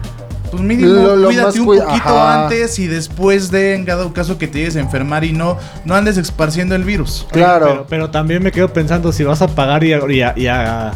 pues 0.51 0.63
mínimo 0.63 0.89
Lo- 0.93 1.15
lo 1.15 1.27
cuídate 1.27 1.59
un 1.59 1.65
poquito 1.65 1.87
ajá. 1.89 2.43
antes 2.45 2.79
y 2.79 2.87
después 2.87 3.51
de, 3.51 3.75
en 3.75 3.85
dado 3.85 4.13
caso 4.13 4.37
que 4.37 4.47
te 4.47 4.59
llegues 4.59 4.75
a 4.75 4.79
enfermar 4.79 5.23
y 5.23 5.33
no, 5.33 5.57
no 5.85 5.95
andes 5.95 6.17
esparciendo 6.17 6.75
el 6.75 6.83
virus. 6.83 7.27
Claro. 7.31 7.65
Pero, 7.67 7.85
pero 7.89 8.09
también 8.09 8.41
me 8.41 8.51
quedo 8.51 8.71
pensando 8.73 9.11
si 9.11 9.23
vas 9.23 9.41
a 9.41 9.47
pagar 9.47 9.83
y 9.83 9.93
a, 9.93 9.99
y 10.09 10.21
a- 10.21 10.33
y 10.35 10.47
a 10.47 10.93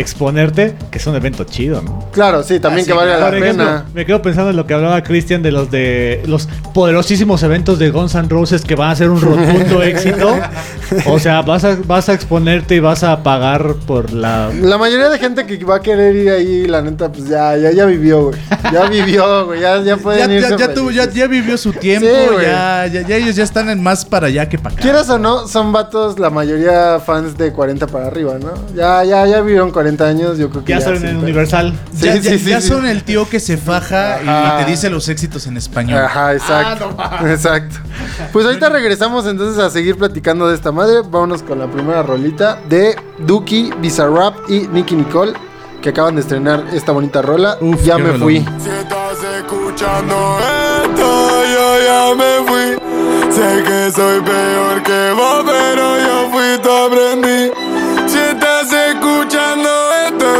exponerte, 0.00 0.74
que 0.90 0.98
es 0.98 1.06
un 1.06 1.14
evento 1.14 1.44
chido, 1.44 1.82
¿no? 1.82 2.06
Claro, 2.12 2.42
sí, 2.42 2.58
también 2.60 2.86
Ah, 2.86 2.88
que 2.88 2.94
Por 2.94 3.06
la 3.06 3.28
ejemplo, 3.38 3.64
pena. 3.64 3.84
me 3.94 4.04
quedo 4.06 4.22
pensando 4.22 4.50
en 4.50 4.56
lo 4.56 4.66
que 4.66 4.74
hablaba 4.74 5.02
Cristian 5.02 5.42
de 5.42 5.52
los 5.52 5.70
de 5.70 6.22
los 6.26 6.48
poderosísimos 6.74 7.42
eventos 7.42 7.78
de 7.78 7.90
Guns 7.90 8.14
N' 8.14 8.28
Roses 8.28 8.62
que 8.62 8.74
van 8.74 8.90
a 8.90 8.96
ser 8.96 9.10
un 9.10 9.20
rotundo 9.20 9.82
éxito. 9.82 10.34
O 11.06 11.18
sea, 11.18 11.42
vas 11.42 11.64
a, 11.64 11.76
vas 11.86 12.08
a 12.08 12.14
exponerte 12.14 12.74
y 12.76 12.80
vas 12.80 13.02
a 13.04 13.22
pagar 13.22 13.74
por 13.86 14.12
la 14.12 14.50
La 14.60 14.78
mayoría 14.78 15.08
de 15.08 15.18
gente 15.18 15.46
que 15.46 15.62
va 15.64 15.76
a 15.76 15.80
querer 15.80 16.16
ir 16.16 16.30
ahí, 16.30 16.66
la 16.66 16.82
neta, 16.82 17.10
pues 17.12 17.28
ya, 17.28 17.56
ya, 17.56 17.70
ya 17.70 17.84
vivió, 17.86 18.24
güey. 18.24 18.40
Ya 18.72 18.88
vivió, 18.88 19.46
güey. 19.46 19.60
Ya, 19.60 19.76
ya 19.78 19.84
Ya, 19.84 19.96
pueden 19.96 20.40
ya, 20.58 20.74
tuvo- 20.74 20.90
ya- 20.90 21.10
ya 21.10 21.26
vivió 21.26 21.56
su 21.58 21.72
tiempo, 21.72 22.06
Sí, 22.08 22.42
ya, 22.42 22.86
ya, 22.86 23.06
ya 23.06 23.16
ellos 23.16 23.36
ya 23.36 23.44
están 23.44 23.68
en 23.70 23.82
más 23.82 24.04
para 24.04 24.28
allá 24.28 24.48
que 24.48 24.58
para 24.58 24.74
acá. 24.74 24.82
Quieras 24.82 25.08
o 25.10 25.18
no, 25.18 25.46
son 25.48 25.72
vatos, 25.72 26.18
la 26.18 26.30
mayoría 26.30 27.00
fans 27.04 27.36
de 27.36 27.52
40 27.52 27.86
para 27.86 28.06
arriba, 28.06 28.36
¿no? 28.40 28.54
Ya, 28.74 29.04
ya, 29.04 29.26
ya 29.26 29.40
vivieron 29.40 29.70
40 29.70 29.89
años, 29.98 30.38
yo 30.38 30.50
creo 30.50 30.64
que 30.64 30.72
ya 30.72 30.78
ya. 30.78 30.84
son 30.84 30.94
en 30.96 31.02
pedo. 31.02 31.18
Universal. 31.20 31.78
Sí, 31.94 32.06
ya 32.06 32.12
sí, 32.14 32.20
ya- 32.22 32.38
sí, 32.38 32.44
ya 32.50 32.60
sí. 32.60 32.68
son 32.68 32.86
el 32.86 33.02
tío 33.02 33.28
que 33.28 33.40
se 33.40 33.56
faja 33.56 34.16
Ajá. 34.16 34.60
y 34.60 34.64
te 34.64 34.70
dice 34.70 34.90
los 34.90 35.08
éxitos 35.08 35.46
en 35.46 35.56
español. 35.56 35.98
Ajá, 36.04 36.32
exacto. 36.34 36.96
exacto. 37.26 37.76
Pues 38.32 38.46
ahorita 38.46 38.68
regresamos 38.68 39.26
entonces 39.26 39.58
a 39.62 39.70
seguir 39.70 39.96
platicando 39.96 40.48
de 40.48 40.54
esta 40.54 40.70
madre. 40.72 41.00
Vámonos 41.02 41.42
con 41.42 41.58
la 41.58 41.66
primera 41.66 42.02
rolita 42.02 42.60
de 42.68 42.96
Duki, 43.18 43.70
Bizarrap 43.80 44.34
y 44.48 44.68
Nicky 44.68 44.94
Nicole, 44.94 45.32
que 45.82 45.88
acaban 45.90 46.14
de 46.14 46.20
estrenar 46.22 46.64
esta 46.72 46.92
bonita 46.92 47.22
rola. 47.22 47.56
Uf, 47.60 47.82
ya 47.84 47.96
me 47.98 48.04
rolón. 48.12 48.20
fui. 48.20 48.38
Si 48.38 48.68
estás 48.70 49.18
escuchando 49.38 50.38
esto, 50.84 51.42
yo 51.44 51.76
ya 51.86 52.14
me 52.14 52.46
fui. 52.48 52.80
Sé 53.32 53.62
que 53.62 53.90
soy 53.92 54.20
peor 54.20 54.82
que 54.82 55.12
vos, 55.16 55.44
pero 55.46 55.98
yo 55.98 56.30
fui 56.30 56.62
tu 56.62 56.70
aprendí. 56.70 57.50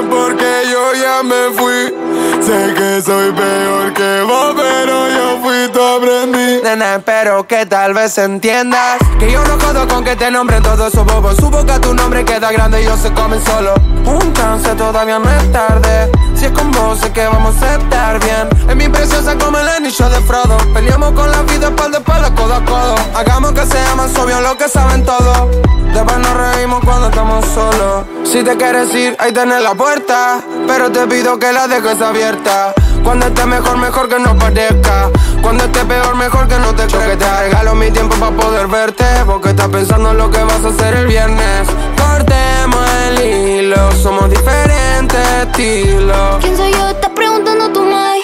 Porque 0.08 0.62
yo 0.70 0.94
ya 0.94 1.22
me 1.22 1.50
fui. 1.56 1.94
Sé 2.42 2.74
que 2.74 3.02
soy 3.02 3.32
peor 3.32 3.92
que 3.92 4.22
vos, 4.22 4.54
pero 4.56 5.08
yo 5.08 5.38
fui 5.42 5.68
tu 5.72 5.82
aprendí. 5.82 6.62
Nena, 6.62 6.96
espero 6.96 7.46
que 7.46 7.66
tal 7.66 7.94
vez 7.94 8.16
entiendas 8.18 8.98
Que 9.18 9.30
yo 9.30 9.44
no 9.44 9.58
jodo 9.58 9.86
con 9.88 10.04
que 10.04 10.16
te 10.16 10.30
nombren 10.30 10.62
todos 10.62 10.92
esos 10.92 11.04
bobos. 11.04 11.36
Su 11.36 11.50
boca 11.50 11.80
tu 11.80 11.94
nombre 11.94 12.24
queda 12.24 12.50
grande 12.52 12.80
y 12.80 12.84
ellos 12.84 13.00
se 13.00 13.12
comen 13.12 13.44
solo. 13.44 13.74
Un 14.04 14.32
chance 14.32 14.74
todavía 14.74 15.18
no 15.18 15.30
es 15.30 15.52
tarde. 15.52 16.10
Si 16.34 16.46
es 16.46 16.52
con 16.52 16.70
vos 16.70 16.98
sé 16.98 17.12
que 17.12 17.26
vamos 17.26 17.60
a 17.62 17.74
estar 17.74 18.18
bien. 18.20 18.48
Es 18.68 18.76
mi 18.76 18.88
preciosa 18.88 19.36
como 19.36 19.58
el 19.58 19.68
anillo 19.68 20.08
de 20.08 20.20
Frodo. 20.20 20.56
Peleamos 20.72 21.12
con 21.12 21.30
la 21.30 21.42
vida 21.42 21.68
espalda 21.68 21.98
espalda, 21.98 22.34
codo 22.34 22.54
a 22.54 22.64
codo. 22.64 22.94
Hagamos 23.14 23.52
que 23.52 23.66
sea 23.66 23.94
más 23.96 24.16
obvio 24.16 24.40
lo 24.40 24.56
que 24.56 24.68
saben 24.68 25.04
todos 25.04 25.48
Después 25.92 26.18
nos 26.18 26.34
reímos 26.34 26.80
cuando 26.84 27.08
estamos 27.08 27.44
solos. 27.46 28.04
Si 28.24 28.42
te 28.42 28.56
quieres 28.56 28.94
ir, 28.94 29.16
ahí 29.18 29.32
tenés 29.32 29.62
la 29.62 29.74
puerta. 29.74 30.40
Pero 30.66 30.90
te 30.90 31.06
pido 31.06 31.38
que 31.38 31.52
la 31.52 31.66
dejes 31.66 32.00
abierta. 32.00 32.72
Cuando 33.02 33.26
esté 33.26 33.44
mejor, 33.46 33.76
mejor 33.78 34.08
que 34.08 34.18
no 34.18 34.36
parezca. 34.36 35.10
Cuando 35.42 35.64
esté 35.64 35.84
peor, 35.84 36.14
mejor 36.16 36.46
que 36.48 36.58
no 36.58 36.74
te 36.74 36.86
Yo 36.86 36.98
que 37.00 37.16
te 37.16 37.36
regalo 37.40 37.74
mi 37.74 37.90
tiempo 37.90 38.14
para 38.16 38.36
poder 38.36 38.66
verte. 38.68 39.04
Porque 39.26 39.50
estás 39.50 39.68
pensando 39.68 40.10
en 40.10 40.18
lo 40.18 40.30
que 40.30 40.42
vas 40.42 40.64
a 40.64 40.68
hacer 40.68 40.94
el 40.94 41.06
viernes. 41.06 41.68
Cortemos 41.98 42.90
el 43.08 43.26
hilo 43.26 43.92
Somos 44.02 44.30
diferentes 44.30 45.20
estilos. 45.42 46.36
¿Quién 46.40 46.56
soy 46.56 46.72
yo? 46.72 46.88
Estás 46.88 47.10
preguntando 47.10 47.70
tú, 47.70 47.82
Mai. 47.84 48.20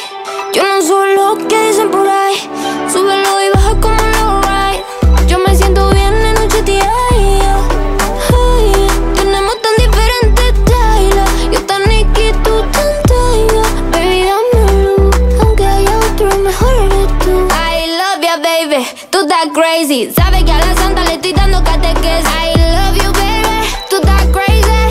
Yo 0.52 0.62
no 0.62 0.83
soy 0.83 1.16
lo 1.16 1.48
que 1.48 1.56
Tú 19.16 19.22
estás 19.22 19.48
crazy. 19.55 20.12
Sabes 20.14 20.44
que 20.44 20.52
a 20.52 20.59
la 20.59 20.74
santa 20.74 21.02
le 21.05 21.14
estoy 21.14 21.33
dando 21.33 21.64
catequesis. 21.64 22.29
I 22.29 22.52
love 22.59 23.02
you, 23.02 23.11
baby. 23.14 23.66
Tú 23.88 23.96
estás 23.96 24.26
crazy. 24.26 24.90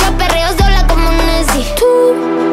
Yo 0.00 0.18
perreo 0.18 0.48
sola 0.58 0.86
como 0.86 1.10
Nessie. 1.10 1.64
Tú, 1.74 1.86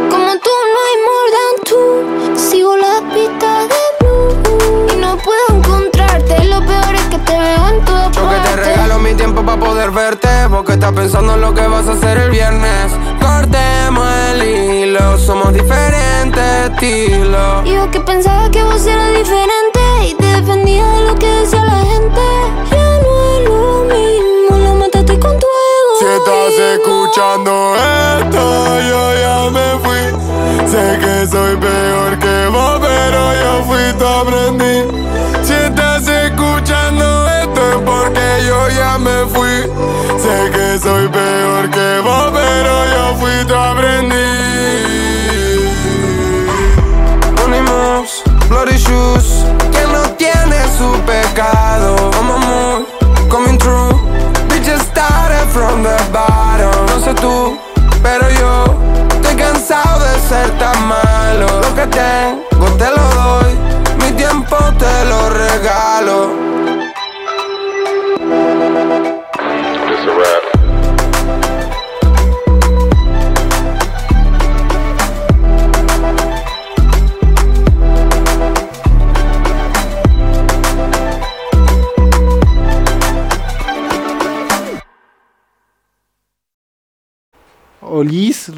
como 0.10 0.32
tú, 0.40 0.52
no 0.72 0.80
hay 0.88 0.98
more 1.10 1.30
than 1.36 1.54
tú. 1.66 2.40
Sigo 2.40 2.78
la 2.78 3.02
pista 3.14 3.68
de 3.68 3.82
blue. 4.00 4.94
Y 4.94 4.96
no 5.02 5.18
puedo 5.18 5.48
encontrarte. 5.50 6.46
Lo 6.46 6.66
peor 6.66 6.96
es 6.96 7.02
que 7.02 7.18
te 7.18 7.38
veo 7.38 7.68
en 7.68 7.84
todas 7.84 8.16
Yo 8.16 8.30
que 8.30 8.50
te 8.50 8.56
regalo 8.56 9.00
mi 9.00 9.14
tiempo 9.14 9.44
para 9.44 9.60
poder 9.60 9.92
verte 9.92 10.30
Porque 10.50 10.74
estás 10.74 10.94
pensando 10.94 11.34
en 11.34 11.42
lo 11.42 11.54
que 11.54 11.68
vas 11.68 11.88
a 11.88 11.92
hacer 11.92 12.20
el 12.20 12.32
viernes 12.32 12.94
Cortemos 13.20 14.08
el 14.32 14.44
hilo 14.44 15.18
Somos 15.18 15.52
diferentes 15.54 16.72
estilos 16.72 17.66
yo 17.66 17.92
que 17.92 18.00
pensaba 18.00 18.50
que 18.50 18.64
vos 18.64 18.86
eras 18.86 19.10
diferente. 19.10 19.81
Defendía 20.36 20.86
de 20.86 21.02
lo 21.08 21.16
que 21.16 21.28
decía 21.28 21.64
la 21.64 21.80
gente. 21.92 22.22
Ya 22.72 23.00
no 23.04 23.40
lo 23.48 23.86
mismo. 23.86 24.76
Mataste 24.76 25.20
con 25.20 25.40
tu 25.40 25.48
ego. 25.48 25.94
Si 26.00 26.06
estás 26.06 26.54
escuchando 26.76 27.76
esto, 27.76 28.44
yo 28.90 29.02
ya 29.24 29.38
me 29.56 29.68
fui. 29.84 30.04
Sé 30.72 31.00
que 31.02 31.28
soy 31.28 31.56
peor 31.58 32.20
que 32.20 32.48
vos, 32.48 32.80
pero 32.80 33.22
yo 33.42 33.64
fui 33.68 33.94
tu 34.00 34.06
aprendí. 34.06 34.76
Si 35.44 35.54
estás 35.54 36.08
escuchando 36.08 37.06
esto 37.42 37.62
es 37.72 37.78
porque 37.86 38.26
yo 38.48 38.70
ya 38.70 38.98
me 38.98 39.26
fui. 39.34 39.56
Sé 40.24 40.52
que 40.52 40.80
soy 40.80 41.08
peor 41.10 41.70
que 41.70 42.00
vos, 42.04 42.32
pero 42.34 42.74
yo 42.94 43.16
fui 43.20 43.46
tu 43.48 43.56
aprendí. 43.56 44.62
Bloody 48.50 48.78
shoes 48.78 49.41
su 50.82 51.00
pecado. 51.02 51.96
Como 52.18 52.38
moon, 52.38 52.86
coming 53.30 53.58
true 53.58 53.94
Bitches 54.50 54.82
started 54.92 55.48
from 55.56 55.84
the 55.84 55.98
bottom. 56.12 56.86
No 56.88 56.98
sé 57.06 57.14
tú, 57.16 57.58
pero 58.02 58.26
yo 58.40 58.66
Estoy 59.16 59.36
cansado 59.36 60.00
de 60.00 60.20
ser 60.30 60.50
tan 60.58 60.78
malo. 60.88 61.48
Lo 61.66 61.76
que 61.76 61.86
tengo 61.88 62.68
te 62.78 62.90
lo 62.98 63.06
doy. 63.22 63.52
Mi 64.02 64.12
tiempo 64.14 64.58
te 64.80 65.06
lo 65.06 65.30
regalo 65.30 66.51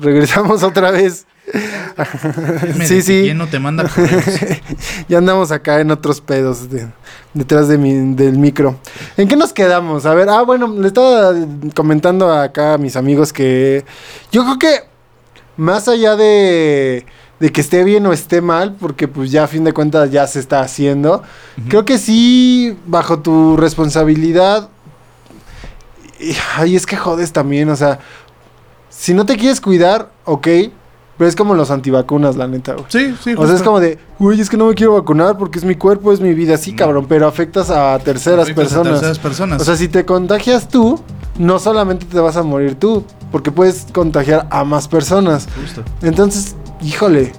regresamos 0.03 0.61
otra 0.63 0.91
vez 0.91 1.25
Sí, 2.85 3.01
sí. 3.01 3.21
¿Quién 3.23 3.37
no 3.37 3.47
te 3.47 3.59
manda 3.59 3.89
ya 5.09 5.17
andamos 5.17 5.51
acá 5.51 5.81
en 5.81 5.91
otros 5.91 6.21
pedos 6.21 6.69
de- 6.69 6.87
detrás 7.33 7.67
de 7.67 7.77
mi, 7.77 8.15
del 8.15 8.37
micro. 8.37 8.79
¿En 9.17 9.27
qué 9.27 9.35
nos 9.35 9.51
quedamos? 9.51 10.05
A 10.05 10.13
ver, 10.13 10.29
ah, 10.29 10.41
bueno, 10.43 10.67
le 10.67 10.87
estaba 10.87 11.33
comentando 11.75 12.31
acá 12.31 12.75
a 12.75 12.77
mis 12.77 12.95
amigos 12.95 13.33
que 13.33 13.83
yo 14.31 14.43
creo 14.43 14.57
que 14.59 14.79
más 15.57 15.87
allá 15.89 16.15
de, 16.15 17.05
de 17.41 17.51
que 17.51 17.59
esté 17.61 17.83
bien 17.83 18.05
o 18.05 18.13
esté 18.13 18.39
mal, 18.39 18.75
porque 18.79 19.07
pues 19.09 19.29
ya 19.29 19.43
a 19.43 19.47
fin 19.47 19.63
de 19.65 19.73
cuentas 19.73 20.09
ya 20.11 20.25
se 20.27 20.39
está 20.39 20.61
haciendo, 20.61 21.23
creo 21.67 21.83
que 21.85 21.97
sí, 21.97 22.77
bajo 22.85 23.19
tu 23.19 23.57
responsabilidad, 23.57 24.69
y- 26.19 26.35
ay, 26.55 26.75
es 26.75 26.85
que 26.85 26.95
jodes 26.95 27.33
también, 27.33 27.69
o 27.69 27.75
sea, 27.75 27.99
si 28.95 29.13
no 29.13 29.25
te 29.25 29.35
quieres 29.37 29.59
cuidar, 29.61 30.11
ok, 30.25 30.47
pero 31.17 31.27
es 31.29 31.35
como 31.35 31.53
los 31.53 31.69
antivacunas, 31.71 32.35
la 32.35 32.47
neta, 32.47 32.73
güey. 32.73 32.85
Sí, 32.89 33.15
sí, 33.23 33.35
O 33.37 33.45
sea, 33.45 33.55
es 33.55 33.61
como 33.61 33.79
de, 33.79 33.99
uy, 34.19 34.39
es 34.41 34.49
que 34.49 34.57
no 34.57 34.65
me 34.67 34.73
quiero 34.73 34.93
vacunar 34.93 35.37
porque 35.37 35.59
es 35.59 35.65
mi 35.65 35.75
cuerpo, 35.75 36.11
es 36.11 36.19
mi 36.19 36.33
vida. 36.33 36.57
Sí, 36.57 36.71
No. 36.71 36.77
cabrón, 36.77 37.05
pero 37.07 37.27
afectas 37.27 37.69
a 37.69 37.97
terceras 37.99 38.43
Afectas 38.45 38.65
a 38.65 38.69
personas. 38.77 38.93
terceras 38.93 39.19
personas. 39.19 39.61
O 39.61 39.65
sea, 39.65 39.75
si 39.75 39.87
te 39.87 40.05
contagias 40.05 40.67
tú, 40.67 40.99
no 41.37 41.59
solamente 41.59 42.05
te 42.05 42.19
vas 42.19 42.35
a 42.35 42.43
morir 42.43 42.75
tú, 42.79 43.03
porque 43.31 43.51
puedes 43.51 43.85
contagiar 43.93 44.47
a 44.49 44.63
más 44.63 44.87
personas. 44.87 45.47
Justo. 45.61 45.83
Entonces, 46.01 46.55
híjole. 46.81 47.31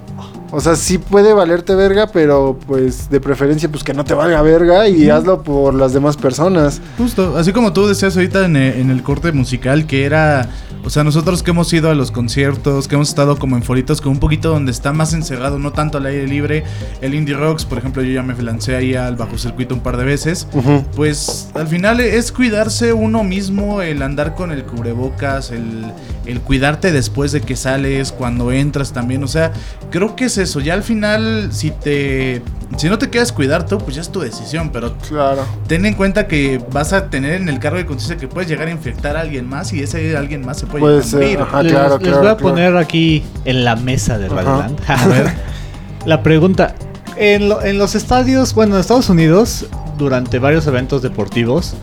O 0.51 0.61
sea, 0.61 0.75
sí 0.75 0.97
puede 0.97 1.33
valerte 1.33 1.75
verga, 1.75 2.07
pero 2.07 2.57
pues 2.65 3.09
de 3.09 3.19
preferencia 3.19 3.69
pues 3.69 3.83
que 3.83 3.93
no 3.93 4.05
te 4.05 4.13
valga 4.13 4.41
verga 4.41 4.87
y 4.87 5.09
hazlo 5.09 5.43
por 5.43 5.73
las 5.73 5.93
demás 5.93 6.17
personas. 6.17 6.81
Justo, 6.97 7.35
así 7.37 7.51
como 7.51 7.73
tú 7.73 7.87
decías 7.87 8.15
ahorita 8.15 8.45
en 8.45 8.55
el, 8.55 8.79
en 8.79 8.89
el 8.89 9.03
corte 9.03 9.31
musical, 9.31 9.85
que 9.85 10.05
era, 10.05 10.49
o 10.83 10.89
sea, 10.89 11.03
nosotros 11.03 11.43
que 11.43 11.51
hemos 11.51 11.71
ido 11.73 11.89
a 11.89 11.95
los 11.95 12.11
conciertos, 12.11 12.87
que 12.87 12.95
hemos 12.95 13.09
estado 13.09 13.37
como 13.37 13.57
en 13.57 13.63
foritos, 13.63 14.01
como 14.01 14.13
un 14.13 14.19
poquito 14.19 14.49
donde 14.49 14.71
está 14.71 14.93
más 14.93 15.13
encerrado, 15.13 15.59
no 15.59 15.73
tanto 15.73 15.97
al 15.97 16.05
aire 16.05 16.27
libre, 16.27 16.63
el 17.01 17.15
Indie 17.15 17.35
Rocks, 17.35 17.65
por 17.65 17.79
ejemplo, 17.79 18.03
yo 18.03 18.13
ya 18.13 18.23
me 18.23 18.39
lancé 18.41 18.75
ahí 18.75 18.95
al 18.95 19.15
bajo 19.15 19.37
circuito 19.37 19.73
un 19.73 19.81
par 19.81 19.97
de 19.97 20.05
veces, 20.05 20.47
pues 20.95 21.49
al 21.53 21.67
final 21.67 21.99
es 21.99 22.31
cuidarse 22.31 22.93
uno 22.93 23.23
mismo, 23.23 23.81
el 23.81 24.01
andar 24.01 24.35
con 24.35 24.51
el 24.51 24.63
cubrebocas, 24.63 25.51
el, 25.51 25.91
el 26.25 26.39
cuidarte 26.41 26.91
después 26.91 27.31
de 27.31 27.41
que 27.41 27.55
sales, 27.55 28.11
cuando 28.11 28.51
entras 28.51 28.93
también, 28.93 29.23
o 29.23 29.27
sea, 29.27 29.51
creo 29.89 30.15
que 30.15 30.25
es 30.25 30.34
eso, 30.37 30.59
ya 30.59 30.73
al 30.73 30.83
final, 30.83 31.49
si 31.51 31.71
te, 31.71 32.41
si 32.77 32.89
no 32.89 32.97
te 32.97 33.09
quieres 33.09 33.31
cuidar 33.31 33.65
tú, 33.65 33.77
pues 33.77 33.95
ya 33.95 34.01
es 34.01 34.09
tu 34.11 34.19
decisión, 34.19 34.69
pero 34.71 34.93
Claro. 35.07 35.45
ten 35.67 35.85
en 35.85 35.93
cuenta 35.93 36.27
que 36.27 36.61
vas 36.71 36.93
a 36.93 37.09
tener 37.09 37.33
en 37.33 37.49
el 37.49 37.59
cargo 37.59 37.77
de 37.77 37.85
conciencia 37.85 38.17
que 38.17 38.27
puedes 38.27 38.49
llegar 38.49 38.67
a 38.67 38.71
infectar 38.71 39.15
a 39.17 39.21
alguien 39.21 39.47
más 39.47 39.71
y 39.73 39.81
ese 39.81 40.15
alguien 40.17 40.45
más 40.45 40.57
se 40.57 40.65
puede 40.67 40.99
ajá. 40.99 41.49
Ah, 41.53 41.63
les, 41.63 41.71
claro, 41.73 41.97
les 41.97 42.07
claro, 42.07 42.19
voy 42.19 42.27
a 42.29 42.35
claro. 42.35 42.37
poner 42.37 42.77
aquí 42.77 43.23
en 43.45 43.63
la 43.65 43.75
mesa 43.75 44.17
de 44.17 44.25
Ajá. 44.27 44.35
Radioland. 44.35 44.79
A 44.87 45.07
ver. 45.07 45.33
La 46.05 46.21
pregunta. 46.21 46.75
En, 47.17 47.49
lo- 47.49 47.61
en 47.63 47.77
los 47.77 47.95
estadios, 47.95 48.53
bueno, 48.53 48.75
en 48.75 48.81
Estados 48.81 49.09
Unidos, 49.09 49.65
durante 49.97 50.37
varios 50.39 50.67
eventos 50.67 51.01
deportivos, 51.01 51.73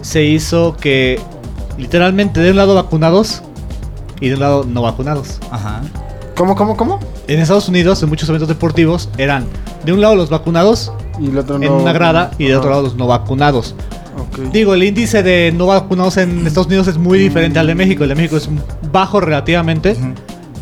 se 0.00 0.24
hizo 0.24 0.76
que 0.76 1.20
literalmente 1.76 2.40
de 2.40 2.50
un 2.50 2.56
lado 2.56 2.74
vacunados 2.74 3.42
y 4.20 4.28
de 4.28 4.34
un 4.34 4.40
lado 4.40 4.64
no 4.64 4.82
vacunados. 4.82 5.38
Ajá. 5.50 5.82
¿Cómo, 6.36 6.56
cómo, 6.56 6.76
cómo? 6.76 6.98
En 7.28 7.38
Estados 7.40 7.68
Unidos, 7.68 8.02
en 8.02 8.08
muchos 8.08 8.28
eventos 8.28 8.48
deportivos, 8.48 9.08
eran 9.18 9.46
de 9.84 9.92
un 9.92 10.00
lado 10.00 10.16
los 10.16 10.30
vacunados 10.30 10.92
Y 11.20 11.26
el 11.28 11.38
otro 11.38 11.56
en 11.56 11.62
no. 11.66 11.76
una 11.76 11.92
grada 11.92 12.30
y 12.38 12.46
de 12.46 12.56
otro 12.56 12.70
lado 12.70 12.82
los 12.82 12.96
no 12.96 13.06
vacunados. 13.06 13.74
Ok. 14.18 14.50
Digo, 14.52 14.74
el 14.74 14.82
índice 14.82 15.22
de 15.22 15.52
no 15.54 15.66
vacunados 15.66 16.16
en 16.16 16.46
Estados 16.46 16.66
Unidos 16.66 16.88
es 16.88 16.96
muy 16.98 17.18
diferente 17.18 17.58
al 17.58 17.66
de 17.66 17.74
México. 17.74 18.02
El 18.02 18.08
de 18.08 18.14
México 18.14 18.36
es 18.36 18.48
bajo 18.90 19.20
relativamente, 19.20 19.96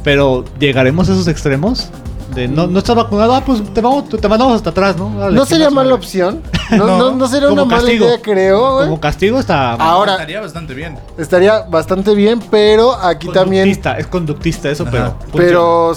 pero 0.03 0.45
¿llegaremos 0.59 1.09
a 1.09 1.13
esos 1.13 1.29
extremos? 1.29 1.89
De 2.35 2.49
no, 2.49 2.67
no 2.67 2.81
estás 2.81 2.97
vacunado, 2.97 3.35
ah, 3.35 3.43
pues 3.47 3.63
te, 3.73 3.81
vamos, 3.81 4.09
te 4.09 4.29
mandamos 4.29 4.57
hasta 4.57 4.71
atrás, 4.71 4.97
¿no? 4.99 5.11
Dale, 5.17 5.35
¿No 5.37 5.47
sería 5.47 5.71
mala 5.71 5.95
opción? 5.95 6.43
No, 6.73 6.85
No, 6.85 6.99
no, 6.99 7.11
no 7.13 7.29
sería 7.29 7.49
una 7.49 7.65
mala 7.65 7.81
castigo. 7.83 8.07
idea, 8.07 8.21
creo, 8.21 8.75
güey. 8.75 8.87
Como 8.89 9.01
castigo 9.01 9.39
está... 9.39 9.75
Ahora- 9.75 10.15
estaría 10.15 10.41
bastante 10.41 10.75
bien. 10.75 10.99
Estaría 11.17 11.61
bastante 11.61 12.13
bien, 12.17 12.41
pero 12.51 12.93
aquí 12.93 13.29
también. 13.29 13.63
conductista, 13.67 13.99
es 13.99 14.07
conductista 14.09 14.69
eso, 14.71 14.83
Ajá. 14.83 14.91
pero... 14.93 15.17
Pero 15.33 15.95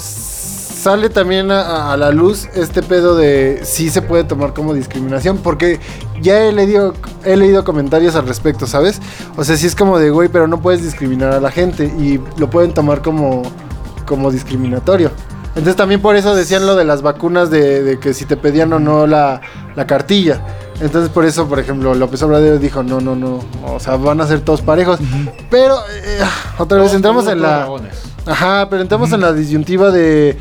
sale 0.80 1.10
también 1.10 1.50
a, 1.50 1.92
a 1.92 1.96
la 1.96 2.10
luz 2.10 2.48
este 2.54 2.82
pedo 2.82 3.14
de 3.14 3.60
si 3.64 3.90
se 3.90 4.02
puede 4.02 4.24
tomar 4.24 4.54
como 4.54 4.72
discriminación, 4.74 5.38
porque 5.38 5.78
ya 6.22 6.42
he 6.42 6.52
leído, 6.52 6.94
he 7.24 7.36
leído 7.36 7.64
comentarios 7.64 8.16
al 8.16 8.26
respecto, 8.26 8.66
¿sabes? 8.66 9.00
O 9.36 9.44
sea, 9.44 9.56
si 9.56 9.66
es 9.66 9.74
como 9.74 9.98
de, 9.98 10.10
güey, 10.10 10.28
pero 10.28 10.46
no 10.46 10.60
puedes 10.60 10.82
discriminar 10.82 11.32
a 11.32 11.40
la 11.40 11.50
gente 11.50 11.84
y 11.84 12.20
lo 12.38 12.48
pueden 12.48 12.72
tomar 12.72 13.02
como, 13.02 13.42
como 14.06 14.30
discriminatorio. 14.30 15.10
Entonces 15.48 15.76
también 15.76 16.00
por 16.00 16.16
eso 16.16 16.34
decían 16.34 16.64
lo 16.64 16.76
de 16.76 16.84
las 16.84 17.02
vacunas 17.02 17.50
de, 17.50 17.82
de 17.82 17.98
que 17.98 18.14
si 18.14 18.24
te 18.24 18.36
pedían 18.36 18.72
o 18.72 18.78
no 18.78 19.06
la, 19.06 19.40
la 19.74 19.86
cartilla. 19.86 20.40
Entonces 20.80 21.10
por 21.10 21.26
eso, 21.26 21.46
por 21.46 21.58
ejemplo, 21.58 21.94
López 21.94 22.22
Obrador 22.22 22.58
dijo, 22.58 22.82
no, 22.82 23.00
no, 23.00 23.14
no, 23.14 23.40
o 23.66 23.80
sea, 23.80 23.96
van 23.96 24.20
a 24.20 24.26
ser 24.26 24.40
todos 24.40 24.62
parejos. 24.62 24.98
Pero 25.50 25.76
eh, 26.04 26.20
otra 26.56 26.78
vez 26.78 26.94
entramos 26.94 27.26
en 27.26 27.42
la... 27.42 27.68
Ajá, 28.26 28.68
pero 28.70 28.82
entramos 28.82 29.12
en 29.12 29.22
la 29.22 29.32
disyuntiva 29.32 29.90
de. 29.90 30.36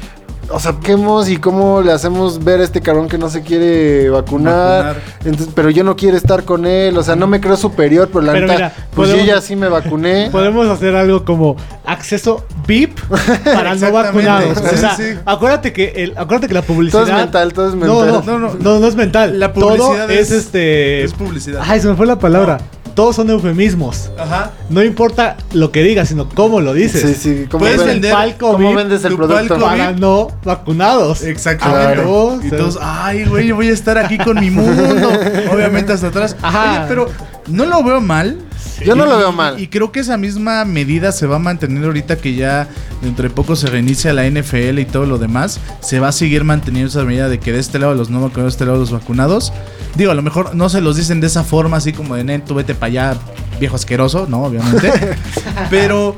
O 0.51 0.59
sea, 0.59 0.75
¿qué 0.83 0.93
hemos 0.93 1.29
y 1.29 1.37
cómo 1.37 1.81
le 1.81 1.91
hacemos 1.91 2.43
ver 2.43 2.59
a 2.61 2.63
este 2.63 2.81
cabrón 2.81 3.07
que 3.07 3.17
no 3.17 3.29
se 3.29 3.41
quiere 3.43 4.09
vacunar? 4.09 4.83
Vacunar. 4.95 5.01
Entonces, 5.25 5.49
pero 5.53 5.69
yo 5.69 5.83
no 5.83 5.95
quiero 5.95 6.17
estar 6.17 6.43
con 6.43 6.65
él. 6.65 6.97
O 6.97 7.03
sea, 7.03 7.15
no 7.15 7.27
me 7.27 7.39
creo 7.39 7.55
superior, 7.57 8.09
pero 8.11 8.21
la 8.25 8.33
Pero 8.33 8.47
neta, 8.47 8.55
mira, 8.57 8.73
pues 8.95 9.09
yo 9.09 9.17
ya 9.17 9.41
sí 9.41 9.55
me 9.55 9.67
vacuné. 9.69 10.29
Podemos 10.31 10.67
hacer 10.67 10.95
algo 10.95 11.23
como 11.25 11.55
acceso 11.85 12.45
VIP 12.67 12.99
para 13.43 13.75
no 13.75 13.91
vacunados. 13.91 14.57
O 14.57 14.67
Sí, 14.69 14.77
sea, 14.77 14.95
sí. 14.95 15.03
acuérdate 15.25 15.71
que 15.73 15.93
el, 15.97 16.11
acuérdate 16.17 16.47
que 16.47 16.53
la 16.53 16.61
publicidad 16.63 17.03
Todo 17.03 17.11
es 17.11 17.15
mental, 17.17 17.53
todo 17.53 17.67
es 17.69 17.75
mental. 17.75 17.89
No, 17.89 18.05
no, 18.05 18.21
No, 18.21 18.39
no, 18.39 18.39
no. 18.39 18.55
no, 18.59 18.79
no 18.79 18.87
es 18.87 18.95
mental. 18.95 19.39
La 19.39 19.53
Todo 19.53 19.75
publicidad 19.77 20.09
es, 20.11 20.31
es- 20.31 20.45
este 20.45 21.03
Es 21.03 21.13
publicidad. 21.13 21.61
Ay, 21.65 21.79
se 21.79 21.87
me 21.87 21.95
fue 21.95 22.05
la 22.07 22.17
palabra. 22.19 22.57
Todos 22.99 23.15
son 23.15 23.29
eufemismos. 23.29 24.11
Ajá. 24.17 24.51
No 24.69 24.83
importa 24.83 25.37
lo 25.53 25.71
que 25.71 25.83
digas, 25.83 26.09
sino 26.09 26.27
cómo 26.27 26.59
lo 26.59 26.73
dices. 26.73 27.01
Sí, 27.01 27.13
sí. 27.15 27.45
¿Cómo, 27.49 27.59
Puedes 27.61 27.77
ven- 27.77 28.01
vender- 28.01 28.11
palco 28.11 28.51
cómo 28.51 28.73
vendes 28.73 29.05
el 29.05 29.15
producto? 29.15 29.57
para 29.57 29.93
no 29.93 30.27
vacunados. 30.43 31.21
Exactamente. 31.23 31.93
Claro. 31.93 32.39
Y 32.43 32.49
todos, 32.49 32.77
ay, 32.81 33.23
güey, 33.23 33.47
yo 33.47 33.55
voy 33.55 33.69
a 33.69 33.71
estar 33.71 33.97
aquí 33.97 34.17
con 34.17 34.37
mi 34.37 34.51
mundo. 34.51 35.09
Obviamente 35.53 35.93
hasta 35.93 36.07
atrás. 36.07 36.35
Ajá. 36.41 36.71
Oye, 36.71 36.85
pero 36.89 37.07
no 37.47 37.65
lo 37.65 37.81
veo 37.83 38.01
mal. 38.01 38.37
Yo 38.85 38.95
no 38.95 39.05
Y- 39.05 39.09
lo 39.09 39.17
veo 39.17 39.31
y- 39.31 39.35
mal. 39.35 39.59
Y 39.59 39.67
creo 39.67 39.91
que 39.91 39.99
esa 39.99 40.17
misma 40.17 40.63
medida 40.65 41.11
se 41.11 41.27
va 41.27 41.35
a 41.37 41.39
mantener 41.39 41.83
ahorita 41.85 42.17
que 42.17 42.35
ya 42.35 42.67
dentro 43.01 43.23
de 43.23 43.29
poco 43.29 43.55
se 43.55 43.67
reinicia 43.67 44.13
la 44.13 44.25
NFL 44.25 44.79
y 44.79 44.85
todo 44.85 45.05
lo 45.05 45.17
demás. 45.17 45.59
Se 45.81 45.99
va 45.99 46.09
a 46.09 46.11
seguir 46.11 46.43
manteniendo 46.43 46.89
esa 46.89 47.03
medida 47.03 47.29
de 47.29 47.39
que 47.39 47.51
de 47.51 47.59
este 47.59 47.79
lado 47.79 47.93
los 47.95 48.09
no 48.09 48.21
vacunados, 48.21 48.53
de 48.53 48.55
este 48.55 48.65
lado 48.65 48.77
los 48.77 48.91
vacunados. 48.91 49.53
Digo, 49.95 50.11
a 50.11 50.15
lo 50.15 50.21
mejor 50.21 50.55
no 50.55 50.69
se 50.69 50.81
los 50.81 50.95
dicen 50.97 51.19
de 51.21 51.27
esa 51.27 51.43
forma, 51.43 51.77
así 51.77 51.93
como 51.93 52.15
de, 52.15 52.23
"Nen, 52.23 52.43
tú 52.45 52.55
vete 52.55 52.75
para 52.75 52.87
allá, 53.11 53.17
viejo 53.59 53.75
asqueroso, 53.75 54.27
¿no? 54.29 54.43
Obviamente. 54.43 54.91
Pero 55.69 56.15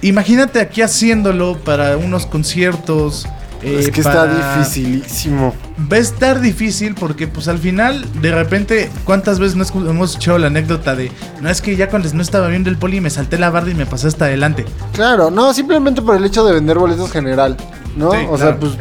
imagínate 0.00 0.60
aquí 0.60 0.82
haciéndolo 0.82 1.58
para 1.58 1.96
unos 1.96 2.26
conciertos. 2.26 3.26
Eh, 3.62 3.76
Es 3.80 3.90
que 3.90 4.02
para- 4.02 4.24
está 4.24 4.58
dificilísimo. 4.58 5.54
Va 5.90 5.96
a 5.96 6.00
estar 6.00 6.40
difícil 6.40 6.94
porque 6.94 7.26
pues 7.28 7.48
al 7.48 7.58
final 7.58 8.04
de 8.20 8.32
repente 8.32 8.90
cuántas 9.04 9.38
veces 9.38 9.56
no 9.56 9.64
hemos 9.90 10.10
escuchado 10.10 10.38
la 10.38 10.48
anécdota 10.48 10.94
de 10.94 11.10
no 11.40 11.48
es 11.48 11.60
que 11.62 11.76
ya 11.76 11.88
cuando 11.88 12.08
no 12.12 12.22
estaba 12.22 12.48
viendo 12.48 12.70
el 12.70 12.76
poli 12.76 13.00
me 13.00 13.10
salté 13.10 13.38
la 13.38 13.50
barda 13.50 13.70
y 13.70 13.74
me 13.74 13.86
pasé 13.86 14.08
hasta 14.08 14.26
adelante. 14.26 14.64
Claro, 14.92 15.30
no, 15.30 15.52
simplemente 15.54 16.02
por 16.02 16.16
el 16.16 16.24
hecho 16.24 16.44
de 16.44 16.52
vender 16.54 16.78
boletos 16.78 17.10
general, 17.10 17.56
¿no? 17.96 18.12
Sí, 18.12 18.18
o 18.28 18.36
sea, 18.38 18.56
pues 18.58 18.72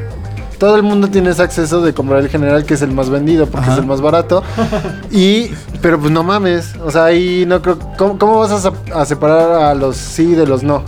todo 0.58 0.76
el 0.76 0.84
mundo 0.84 1.08
tiene 1.10 1.32
ese 1.32 1.42
acceso 1.42 1.82
de 1.82 1.92
comprar 1.94 2.20
el 2.20 2.30
general, 2.30 2.66
que 2.66 2.76
es 2.76 2.84
el 2.84 2.92
más 2.92 3.10
vendido, 3.10 3.48
porque 3.48 3.66
Ajá. 3.66 3.74
es 3.74 3.80
el 3.80 3.86
más 3.88 4.00
barato. 4.00 4.44
y, 5.12 5.50
pero 5.82 6.00
pues 6.00 6.12
no 6.12 6.22
mames, 6.24 6.76
o 6.84 6.92
sea, 6.92 7.06
ahí 7.06 7.46
no 7.48 7.62
creo. 7.64 7.80
¿Cómo, 7.98 8.20
cómo 8.20 8.38
vas 8.40 8.66
a 8.94 9.06
separar 9.06 9.52
a 9.64 9.74
los 9.74 9.98
sí 9.98 10.36
de 10.36 10.46
los 10.46 10.62
no? 10.62 10.84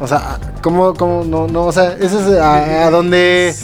O 0.00 0.06
sea, 0.06 0.38
¿cómo, 0.62 0.94
cómo, 0.94 1.24
no, 1.24 1.46
no, 1.48 1.64
o 1.66 1.72
sea, 1.72 1.92
ese 1.94 2.18
es 2.20 2.38
a, 2.40 2.86
a 2.86 2.90
donde. 2.90 3.54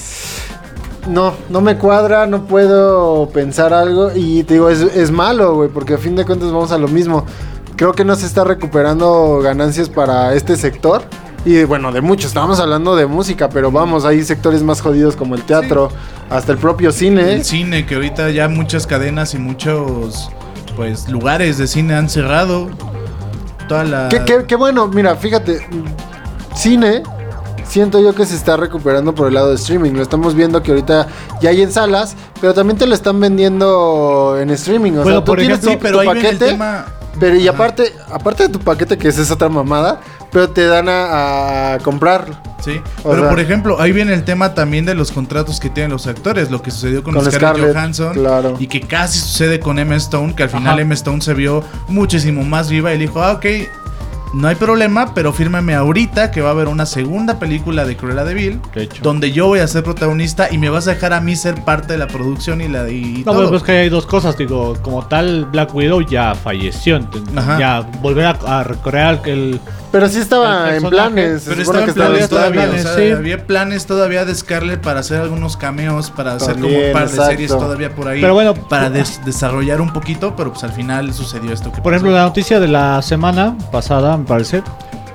No, 1.09 1.35
no 1.51 1.61
me 1.61 1.77
cuadra, 1.77 2.27
no 2.27 2.47
puedo 2.47 3.29
pensar 3.29 3.75
algo 3.75 4.11
y 4.15 4.43
te 4.45 4.55
digo, 4.55 4.71
es, 4.71 4.81
es 4.81 5.11
malo, 5.11 5.55
güey, 5.55 5.69
porque 5.69 5.95
a 5.95 5.99
fin 5.99 6.17
de 6.17 6.25
cuentas 6.25 6.51
vamos 6.51 6.73
a 6.73 6.79
lo 6.79 6.89
mismo. 6.89 7.27
Creo 7.77 7.93
que 7.93 8.05
no 8.05 8.15
se 8.17 8.25
está 8.25 8.43
recuperando 8.45 9.41
ganancias 9.43 9.89
para 9.91 10.33
este 10.35 10.57
sector. 10.57 11.03
Y 11.45 11.63
bueno, 11.65 11.93
de 11.93 12.01
muchos, 12.01 12.29
estábamos 12.29 12.59
hablando 12.59 12.97
de 12.97 13.05
música, 13.07 13.51
pero 13.51 13.71
vamos, 13.71 14.07
hay 14.07 14.25
sectores 14.25 14.63
más 14.63 14.81
jodidos 14.81 15.15
como 15.15 15.35
el 15.35 15.43
teatro, 15.43 15.91
hasta 16.31 16.53
el 16.53 16.59
propio 16.59 16.91
cine. 16.91 17.35
El 17.35 17.45
cine 17.45 17.85
que 17.85 17.97
ahorita 17.97 18.31
ya 18.31 18.49
muchas 18.49 18.87
cadenas 18.87 19.35
y 19.35 19.39
muchos 19.39 20.31
pues 20.75 21.07
lugares 21.11 21.59
de 21.59 21.67
cine 21.67 21.95
han 21.97 22.09
cerrado. 22.09 22.71
Toda 23.69 23.85
la 23.85 24.09
Qué, 24.09 24.23
qué- 24.25 24.45
qué 24.47 24.57
bueno, 24.57 24.89
mira, 24.89 25.17
fíjate, 25.17 25.67
cine, 26.55 27.03
siento 27.67 28.01
yo 28.01 28.15
que 28.15 28.27
se 28.27 28.35
está 28.37 28.57
recuperando 28.57 29.15
por 29.15 29.29
el 29.29 29.35
lado 29.35 29.51
de 29.51 29.57
streaming. 29.57 29.93
Lo 29.93 30.03
estamos 30.03 30.35
viendo 30.35 30.63
que 30.63 30.71
ahorita 30.71 31.07
ya 31.41 31.51
hay 31.51 31.63
en 31.63 31.73
salas, 31.73 32.17
pero 32.41 32.55
también 32.55 32.79
te 32.79 32.87
lo 32.87 32.95
están 32.95 33.21
vendiendo 33.21 34.37
en 34.41 34.51
streaming. 34.51 34.93
O 34.93 35.03
Bueno, 35.03 35.11
sea, 35.11 35.21
tú 35.21 35.25
por 35.25 35.39
tienes 35.39 35.59
ejemplo, 35.59 35.73
tu, 35.73 35.79
Sí, 35.79 35.83
pero 35.83 35.95
tu 35.97 36.01
ahí 36.01 36.15
viene 36.15 36.29
el 36.29 36.35
paquete. 36.37 36.51
tema 36.53 36.87
Pero 37.21 37.37
y 37.37 37.47
aparte, 37.49 37.93
aparte 38.13 38.45
de 38.45 38.49
tu 38.49 38.59
paquete, 38.61 38.99
que 38.99 39.09
esa 39.09 39.23
es 39.23 39.31
otra 39.31 39.49
mamada, 39.49 40.01
pero 40.33 40.51
te 40.51 40.67
dan 40.67 40.89
a, 40.89 41.75
a 41.75 41.79
comprarlo. 41.79 42.37
Sí, 42.61 42.81
O 43.05 43.11
pero 43.11 43.21
sea- 43.23 43.31
por 43.31 43.41
ejemplo, 43.41 43.81
ahí 43.81 43.93
viene 43.93 44.15
el 44.15 44.25
tema 44.25 44.55
también 44.55 44.85
de 44.87 44.95
los 44.95 45.13
contratos 45.13 45.61
que 45.61 45.69
tienen 45.71 45.93
los 45.93 46.07
actores, 46.07 46.51
lo 46.51 46.61
que 46.63 46.71
sucedió 46.71 47.03
con, 47.05 47.15
Con 47.15 47.23
Scarlett, 47.25 47.41
Scarlett, 47.41 47.75
Johansson 47.77 48.15
claro. 48.15 48.57
y 48.59 48.67
que 48.69 48.81
casi 48.81 49.19
sucede 49.21 49.61
con 49.61 49.79
Emma 49.79 49.95
Stone, 49.97 50.35
que 50.35 50.45
al 50.45 50.49
final 50.49 50.73
Ajá. 50.73 50.81
Emma 50.81 50.95
Stone 50.95 51.21
se 51.21 51.35
vio 51.35 51.63
muchísimo 51.89 52.43
más 52.43 52.69
viva 52.71 52.93
y 52.95 52.99
dijo, 52.99 53.23
ah, 53.23 53.33
ok, 53.33 53.45
no 54.35 54.49
hay 54.49 54.55
problema, 54.57 55.15
pero 55.15 55.33
fírmame 55.33 55.75
ahorita 55.75 56.31
que 56.31 56.41
va 56.41 56.49
a 56.49 56.53
haber 56.53 56.69
una 56.69 56.87
segunda 56.87 57.39
película 57.39 57.85
de 57.85 57.97
Cruella 57.97 58.25
de 58.25 58.35
Vil, 58.35 58.61
donde 59.03 59.33
yo 59.33 59.47
voy 59.47 59.61
a 59.61 59.67
ser 59.69 59.83
protagonista 59.85 60.49
y 60.51 60.59
me 60.59 60.69
vas 60.69 60.87
a 60.89 60.95
dejar 60.95 61.13
a 61.13 61.21
mí 61.21 61.37
ser 61.37 61.63
parte 61.65 61.93
de 61.95 61.99
la 61.99 62.07
producción 62.09 62.61
y 62.61 62.69
la 62.69 62.89
y 62.91 63.23
No, 63.25 63.33
todo. 63.33 63.37
pues, 63.43 63.51
pues 63.51 63.63
que 63.63 63.73
hay 63.73 63.89
dos 63.89 64.07
cosas, 64.07 64.37
digo, 64.37 64.77
como 64.83 65.07
tal 65.07 65.47
Black 65.47 65.75
Widow 65.75 66.01
ya 66.03 66.35
falleció, 66.35 67.01
Ajá. 67.37 67.59
ya 67.59 67.81
volver 68.03 68.27
a, 68.27 68.31
a 68.61 68.65
recrear 68.65 69.21
el 69.27 69.61
Pero 69.95 70.09
sí 70.09 70.19
estaba 70.19 70.75
en 70.75 70.83
planes. 70.91 71.45
Pero 71.47 71.63
planes 71.71 71.89
estaba 71.91 72.17
en 72.19 72.29
todavía, 72.29 72.63
planes, 72.65 72.85
o 72.85 72.89
sea, 72.89 72.97
sí. 72.97 73.13
había 73.13 73.47
planes 73.47 73.87
todavía 73.87 74.25
de 74.25 74.35
Scarlett 74.35 74.81
para 74.81 74.99
hacer 74.99 75.21
algunos 75.21 75.57
cameos, 75.57 76.11
para 76.11 76.33
hacer 76.33 76.55
como 76.59 76.67
un 76.67 76.93
par 76.93 77.03
de 77.05 77.11
exacto. 77.11 77.31
series 77.31 77.51
todavía 77.53 77.95
por 77.95 78.09
ahí. 78.09 78.21
Pero 78.21 78.35
bueno, 78.35 78.55
para 78.55 78.91
des- 78.91 79.25
desarrollar 79.25 79.81
un 79.81 79.93
poquito, 79.93 80.35
pero 80.35 80.51
pues 80.53 80.65
al 80.65 80.73
final 80.73 81.15
sucedió 81.15 81.53
esto 81.53 81.71
que 81.71 81.77
Por 81.81 81.85
pasó. 81.85 81.91
ejemplo, 81.95 82.11
la 82.13 82.25
noticia 82.25 82.59
de 82.59 82.67
la 82.67 83.01
semana 83.03 83.57
pasada, 83.71 84.17
me 84.17 84.25
parece, 84.25 84.65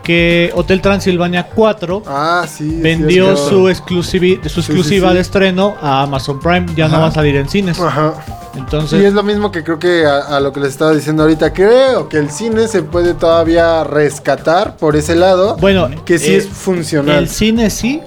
que 0.10 0.50
Hotel 0.56 0.82
Transilvania 0.82 1.44
4 1.54 2.02
Ah, 2.08 2.44
sí. 2.52 2.80
vendió 2.82 3.38
su, 3.38 3.70
exclusivi- 3.70 4.42
su 4.42 4.50
Sí, 4.50 4.54
sí, 4.56 4.60
exclusiva 4.72 5.10
sí. 5.10 5.14
de 5.16 5.22
estreno 5.22 5.76
a 5.80 6.02
Amazon 6.02 6.40
Prime, 6.40 6.66
ya 6.76 6.88
no 6.88 7.00
va 7.00 7.08
a 7.08 7.12
salir 7.12 7.36
en 7.36 7.48
cines. 7.48 7.80
Ajá. 7.80 8.16
Entonces, 8.56 9.00
Y 9.04 9.06
es 9.06 9.14
lo 9.14 9.22
mismo 9.22 9.52
que 9.52 9.64
creo 9.64 9.78
que 9.78 10.08
a, 10.08 10.36
a 10.36 10.40
lo 10.40 10.52
que 10.52 10.62
les 10.62 10.70
estaba 10.72 10.94
diciendo 10.96 11.22
ahorita. 11.22 11.54
Creo 11.54 12.10
que 12.10 12.18
el 12.18 12.32
cine 12.32 12.68
se 12.68 12.82
puede 12.82 13.14
todavía 13.14 13.84
rescatar 13.84 14.78
por 14.78 14.96
ese 14.96 15.14
lado. 15.16 15.58
bueno, 15.58 15.88
que 16.06 16.18
sí 16.18 16.32
eh, 16.34 16.38
es 16.38 16.48
funcional. 16.48 17.16
el 17.16 17.30
cine 17.30 17.70
sí, 17.70 18.02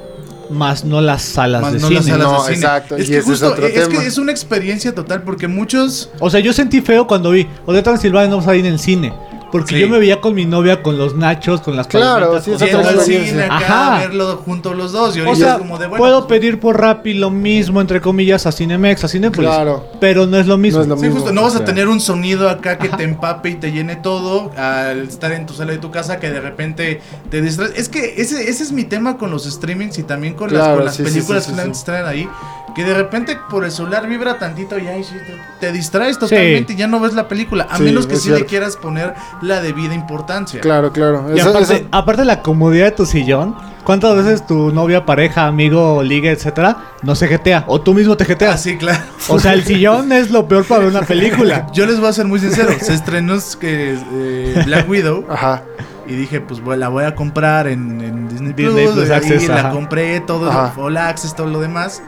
más 0.51 0.85
no 0.85 1.01
las 1.01 1.23
salas 1.23 1.63
Más 1.63 1.73
de 1.75 1.79
no 1.79 1.87
cine. 1.87 2.01
las 2.01 2.07
salas 2.09 2.27
No, 2.27 2.33
de 2.33 2.45
cine. 2.55 2.57
exacto, 2.57 2.97
Es 2.97 3.05
y 3.05 3.13
que 3.13 3.19
ese 3.19 3.19
es 3.21 3.25
justo, 3.27 3.47
otro 3.53 3.65
es, 3.65 3.75
que 3.87 3.95
tema. 3.95 4.03
es 4.05 4.19
una 4.19 4.33
experiencia 4.33 4.93
total 4.93 5.23
porque 5.23 5.47
muchos 5.47 6.11
O 6.19 6.29
sea, 6.29 6.41
yo 6.41 6.53
sentí 6.53 6.81
feo 6.81 7.07
cuando 7.07 7.31
vi 7.31 7.47
Hotel 7.65 7.85
Transilvania 7.85 8.29
no 8.29 8.39
va 8.39 8.43
a 8.43 8.47
salir 8.47 8.67
en 8.67 8.81
cine. 8.81 9.15
Porque 9.53 9.75
Sí. 9.77 9.81
yo 9.83 9.89
me 9.89 9.99
veía 9.99 10.21
con 10.21 10.35
mi 10.35 10.47
novia 10.47 10.83
con 10.83 10.97
los 10.99 11.15
nachos, 11.15 11.61
con 11.61 11.77
las 11.77 11.87
Claro, 11.87 12.31
palomitas, 12.33 12.45
sí, 12.45 12.51
con 12.51 12.57
es 12.57 12.63
otra 12.63 12.67
yendo 12.73 12.79
al 12.89 12.95
todo. 12.95 13.03
experiencia. 13.03 13.33
cine 13.33 13.45
acá 13.45 13.57
Ajá. 13.57 13.97
a 13.97 13.99
verlo 14.01 14.37
juntos 14.39 14.77
los 14.77 14.93
dos. 14.93 15.17
Y 15.17 15.21
O 15.21 15.37
sea, 15.37 15.59
como 15.59 15.79
de 15.79 15.87
bueno. 15.87 16.03
puedo 16.03 16.27
pues, 16.27 16.41
pedir 16.41 16.59
por 16.59 16.81
Rappi 16.81 17.15
lo 17.15 17.31
mismo, 17.31 17.81
entre 17.81 18.01
comillas, 18.01 18.47
a 18.47 18.53
Cinemex, 18.53 19.05
a 19.05 19.09
Cinepolis. 19.09 19.51
Claro. 19.51 19.87
Pero 20.01 20.27
no 20.27 20.39
es 20.39 20.47
lo 20.47 20.57
mismo. 20.59 20.79
No 20.79 20.83
es 20.85 20.89
lo 20.89 20.97
Sí, 20.97 21.03
mismo. 21.03 21.17
justo, 21.17 21.33
no 21.33 21.43
vas 21.43 21.55
o 21.55 21.59
a 21.59 21.65
tener 21.65 21.87
un 21.89 22.01
sonido 22.01 22.49
acá 22.49 22.79
que 22.79 22.89
te 22.89 23.05
empape 23.05 23.51
y 23.51 23.55
te 23.57 23.71
llene 23.73 23.97
todo 23.97 24.51
al 24.57 25.03
estar 25.09 25.31
en 25.33 25.45
tu 25.47 25.53
sala 25.55 25.73
de 25.73 25.79
tu 25.79 25.91
casa 25.91 26.19
que 26.19 26.31
de 26.31 26.41
repente 26.41 27.01
te 27.31 27.43
distraes. 27.43 27.73
Es 27.77 27.89
que 27.91 28.15
ese, 28.17 28.49
ese 28.49 28.63
es 28.63 28.73
mi 28.73 28.85
tema 28.85 29.19
con 29.19 29.31
los 29.31 29.45
streamings 29.45 29.99
y 29.99 30.03
también 30.03 30.35
con 30.35 30.53
las, 30.53 30.67
con 30.69 30.85
las 30.85 30.97
películas 30.97 31.45
sí, 31.45 31.53
que 31.55 31.75
sí. 31.75 31.85
traen 31.85 32.07
ahí. 32.07 32.29
Que 32.75 32.85
de 32.85 32.95
repente 32.95 33.37
por 33.51 33.67
el 33.67 33.71
celular 33.71 34.09
vibra 34.09 34.39
tantito 34.39 34.79
y 34.79 34.87
ay, 34.87 35.05
sí, 35.05 35.13
te, 35.61 35.67
te 35.67 35.73
distraes 35.75 36.19
totalmente 36.19 36.73
y 36.73 36.77
ya 36.77 36.87
no 36.87 37.01
ves 37.01 37.13
la 37.13 37.29
película. 37.29 37.67
A 37.71 37.77
Sí, 37.77 37.83
menos 37.83 38.07
que 38.07 38.17
sí 38.17 38.31
le 38.31 38.47
quieras 38.47 38.77
poner 38.79 39.13
la 39.43 39.61
debida 39.61 39.95
importancia. 39.95 40.61
Claro, 40.61 40.93
claro. 40.93 41.27
Y 41.35 41.39
Eso- 41.39 41.51
aparte, 41.51 41.75
eso- 41.75 41.85
aparte 41.91 42.25
la 42.25 42.41
comodidad 42.43 42.87
de 42.87 42.91
tu 42.93 43.05
sillón, 43.07 43.55
¿cuántas 43.85 44.15
veces 44.17 44.47
tu 44.47 44.71
novia, 44.73 45.05
pareja, 45.05 45.47
amigo, 45.47 46.03
liga, 46.03 46.31
etcétera, 46.31 46.77
no 47.03 47.15
se 47.15 47.29
jetea? 47.29 47.65
O 47.67 47.81
tú 47.81 47.93
mismo 47.95 48.17
te 48.17 48.25
Ah, 48.25 48.27
jeteas. 48.29 48.63
sí, 48.63 48.77
claro. 48.77 49.03
O 49.29 49.39
sea, 49.39 49.53
el 49.55 49.65
sillón 49.65 50.13
es 50.13 50.31
lo 50.31 50.47
peor 50.49 50.65
para 50.65 50.81
ver 50.85 50.89
una 50.91 51.03
película. 51.03 51.67
Yo 51.73 51.87
les 51.87 51.99
voy 52.01 52.09
a 52.09 52.13
ser 52.13 52.27
muy 52.27 52.39
sincero. 52.41 52.71
Se 52.81 52.95
estrenó 52.95 53.35
que, 53.61 53.99
eh, 54.13 54.63
Black 54.65 54.89
Widow. 54.89 55.25
Ajá. 55.31 55.63
Y 56.07 56.15
dije, 56.15 56.41
pues 56.41 56.61
la 56.79 56.89
voy 56.89 57.05
a 57.05 57.15
comprar 57.15 57.67
en, 57.69 58.01
en 58.01 58.29
Disney, 58.29 58.53
Disney 58.53 58.85
Plus. 58.87 58.95
Plus 58.97 59.09
y 59.09 59.13
Access, 59.13 59.49
la 59.49 59.71
compré, 59.71 60.21
todo. 60.21 60.51
All 60.77 60.97
Access, 60.97 61.35
todo 61.35 61.47
lo 61.47 61.61
demás. 61.61 62.03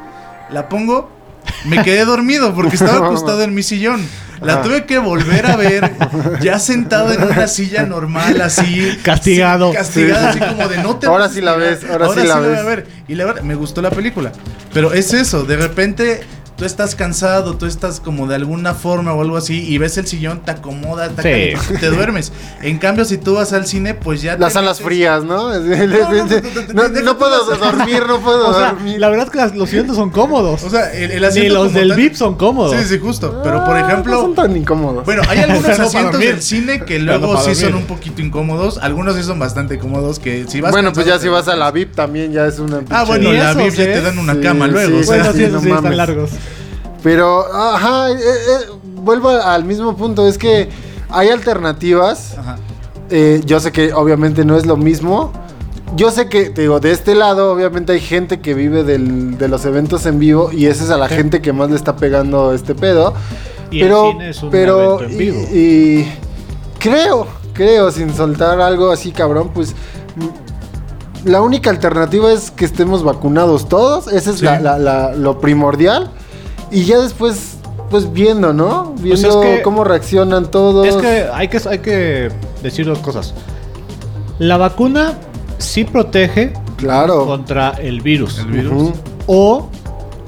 La 0.50 0.68
pongo, 0.68 1.08
me 1.64 1.82
quedé 1.82 2.04
dormido 2.04 2.54
porque 2.54 2.76
estaba 2.76 3.06
acostado 3.06 3.42
en 3.42 3.54
mi 3.54 3.62
sillón. 3.62 4.06
La 4.40 4.60
tuve 4.62 4.84
que 4.84 4.98
volver 4.98 5.46
a 5.46 5.56
ver, 5.56 5.92
ya 6.42 6.58
sentado 6.58 7.12
en 7.12 7.22
una 7.22 7.46
silla 7.46 7.84
normal, 7.84 8.40
así. 8.42 8.98
Castigado. 9.02 9.70
sí, 9.70 9.76
castigado, 9.76 10.26
así 10.28 10.38
como 10.40 10.68
de 10.68 10.82
no 10.82 10.96
te 10.96 11.06
Ahora 11.06 11.28
sí 11.28 11.40
la 11.40 11.54
ves, 11.54 11.80
ahora 11.90 12.08
sí 12.08 12.26
la 12.26 12.40
voy 12.40 12.48
a 12.48 12.50
ves. 12.50 12.64
ver. 12.66 12.86
Y 13.08 13.14
la 13.14 13.24
verdad, 13.24 13.42
me 13.42 13.54
gustó 13.54 13.80
la 13.80 13.90
película. 13.90 14.32
Pero 14.74 14.92
es 14.92 15.14
eso, 15.14 15.44
de 15.44 15.56
repente 15.56 16.22
tú 16.56 16.64
estás 16.64 16.94
cansado, 16.94 17.56
tú 17.56 17.66
estás 17.66 17.98
como 18.00 18.26
de 18.28 18.36
alguna 18.36 18.74
forma 18.74 19.12
o 19.12 19.20
algo 19.22 19.36
así, 19.36 19.66
y 19.68 19.78
ves 19.78 19.98
el 19.98 20.06
sillón, 20.06 20.40
te 20.44 20.52
acomoda, 20.52 21.08
te, 21.08 21.56
Sí. 21.56 21.74
te 21.80 21.88
duermes. 21.90 22.32
En 22.62 22.78
cambio, 22.78 23.04
si 23.04 23.18
tú 23.18 23.34
vas 23.34 23.52
al 23.52 23.66
cine, 23.66 23.94
pues 23.94 24.22
ya. 24.22 24.36
Las 24.36 24.50
te 24.52 24.54
salas 24.60 24.78
metes- 24.80 24.84
frías, 24.86 25.24
¿no? 25.24 25.52
No, 25.52 25.58
no, 25.58 26.28
no, 26.72 26.88
no, 26.88 27.00
no 27.02 27.18
puedo 27.18 27.44
dormir, 27.56 28.02
no 28.06 28.20
puedo 28.20 28.50
O 28.50 28.54
sea, 28.54 28.72
dormir. 28.72 29.00
la 29.00 29.08
verdad 29.08 29.26
es 29.26 29.32
que 29.32 29.38
las- 29.38 29.54
los 29.56 29.68
sillones 29.68 29.96
son 29.96 30.10
cómodos. 30.10 30.62
O 30.62 30.70
sea, 30.70 30.92
el, 30.92 31.10
el 31.10 31.20
Ni 31.22 31.26
asiento 31.26 31.54
los 31.54 31.72
del 31.72 31.88
tal- 31.88 31.96
VIP 31.96 32.14
son 32.14 32.36
cómodos. 32.36 32.76
Sí, 32.76 32.84
sí, 32.88 32.98
justo. 32.98 33.40
Pero 33.42 33.64
por 33.64 33.76
Ah, 33.76 33.80
ejemplo. 33.88 34.12
No 34.14 34.20
son 34.22 34.34
tan 34.34 34.56
incómodos. 34.56 35.04
Bueno, 35.04 35.22
hay 35.28 35.38
algunos 35.40 35.68
asientos 35.78 36.20
del 36.20 36.40
cine 36.42 36.80
que 36.84 36.98
luego 36.98 37.36
sí 37.42 37.54
son 37.54 37.74
un 37.74 37.84
poquito 37.86 38.22
incómodos. 38.22 38.78
Algunos 38.78 39.16
sí 39.16 39.22
son 39.24 39.38
bastante 39.38 39.78
cómodos. 39.78 40.18
Que 40.20 40.44
si 40.48 40.60
vas 40.60 40.70
bueno, 40.72 40.92
pues 40.92 41.06
ya 41.06 41.18
si 41.18 41.28
vas 41.28 41.48
a 41.48 41.56
la. 41.56 41.70
VIP 41.72 41.94
también 41.94 42.32
ya 42.32 42.46
es 42.46 42.58
una. 42.60 42.82
Ah, 42.90 43.02
bueno, 43.04 43.32
la 43.32 43.54
VIP 43.54 43.74
ya 43.74 43.84
te 43.84 44.00
dan 44.00 44.18
una 44.18 44.40
cama 44.40 44.68
luego. 44.68 45.00
bueno, 45.04 45.32
sí, 45.32 45.46
no 45.50 45.60
sí 45.60 45.66
están 45.66 45.82
mames. 45.82 45.96
largos. 45.96 46.30
Pero, 47.04 47.44
ajá, 47.54 48.10
eh, 48.10 48.14
eh, 48.18 48.70
vuelvo 48.96 49.28
al 49.28 49.64
mismo 49.64 49.94
punto. 49.96 50.26
Es 50.26 50.36
que 50.38 50.68
hay 51.10 51.28
alternativas. 51.28 52.36
Ajá. 52.36 52.56
Eh, 53.10 53.42
yo 53.44 53.60
sé 53.60 53.70
que 53.70 53.92
obviamente 53.92 54.44
no 54.44 54.56
es 54.56 54.66
lo 54.66 54.76
mismo. 54.76 55.30
Yo 55.96 56.10
sé 56.10 56.28
que, 56.28 56.48
te 56.50 56.62
digo, 56.62 56.80
de 56.80 56.90
este 56.90 57.14
lado 57.14 57.52
obviamente 57.52 57.92
hay 57.92 58.00
gente 58.00 58.40
que 58.40 58.54
vive 58.54 58.82
del- 58.82 59.36
de 59.38 59.48
los 59.48 59.64
eventos 59.66 60.06
en 60.06 60.18
vivo 60.18 60.50
y 60.50 60.66
esa 60.66 60.82
es 60.84 60.90
a 60.90 60.96
la 60.96 61.06
gente 61.08 61.40
que 61.42 61.52
más 61.52 61.70
le 61.70 61.76
está 61.76 61.94
pegando 61.94 62.52
este 62.54 62.74
pedo. 62.74 63.12
Y 63.70 63.80
el 63.82 63.88
pero, 63.88 64.10
cine 64.12 64.30
es 64.30 64.42
un 64.42 64.50
pero, 64.50 65.00
evento 65.00 65.04
en 65.04 65.12
y- 65.12 65.16
vivo. 65.16 65.40
Y, 65.52 66.08
creo, 66.80 67.26
creo, 67.52 67.90
sin 67.92 68.12
soltar 68.14 68.60
algo 68.60 68.90
así 68.90 69.12
cabrón, 69.12 69.50
pues 69.54 69.74
mm, 70.16 71.28
la 71.28 71.42
única 71.42 71.68
alternativa 71.70 72.32
es 72.32 72.50
que 72.50 72.64
estemos 72.64 73.04
vacunados 73.04 73.68
todos. 73.68 74.08
Esa 74.08 74.30
es 74.30 74.38
Sí. 74.38 74.44
la- 74.46 74.58
la- 74.60 74.78
la- 74.78 75.12
lo 75.14 75.38
primordial. 75.38 76.10
Y 76.74 76.84
ya 76.84 76.98
después, 76.98 77.56
pues 77.90 78.12
viendo, 78.12 78.52
¿no? 78.52 78.90
Pues 79.00 79.02
Viendo 79.02 79.42
es 79.42 79.56
que- 79.58 79.62
cómo 79.62 79.84
reaccionan 79.84 80.50
todos. 80.50 80.86
Es 80.86 80.96
que 80.96 81.26
hay, 81.32 81.48
que 81.48 81.60
hay 81.68 81.78
que 81.78 82.30
decir 82.62 82.84
dos 82.86 82.98
cosas. 82.98 83.32
La 84.38 84.56
vacuna 84.56 85.14
sí 85.58 85.84
protege 85.84 86.52
Claro. 86.76 87.26
contra 87.26 87.70
el 87.70 88.00
virus. 88.00 88.38
El 88.40 88.46
virus. 88.46 88.72
Ujú. 88.72 88.92
O 89.26 89.68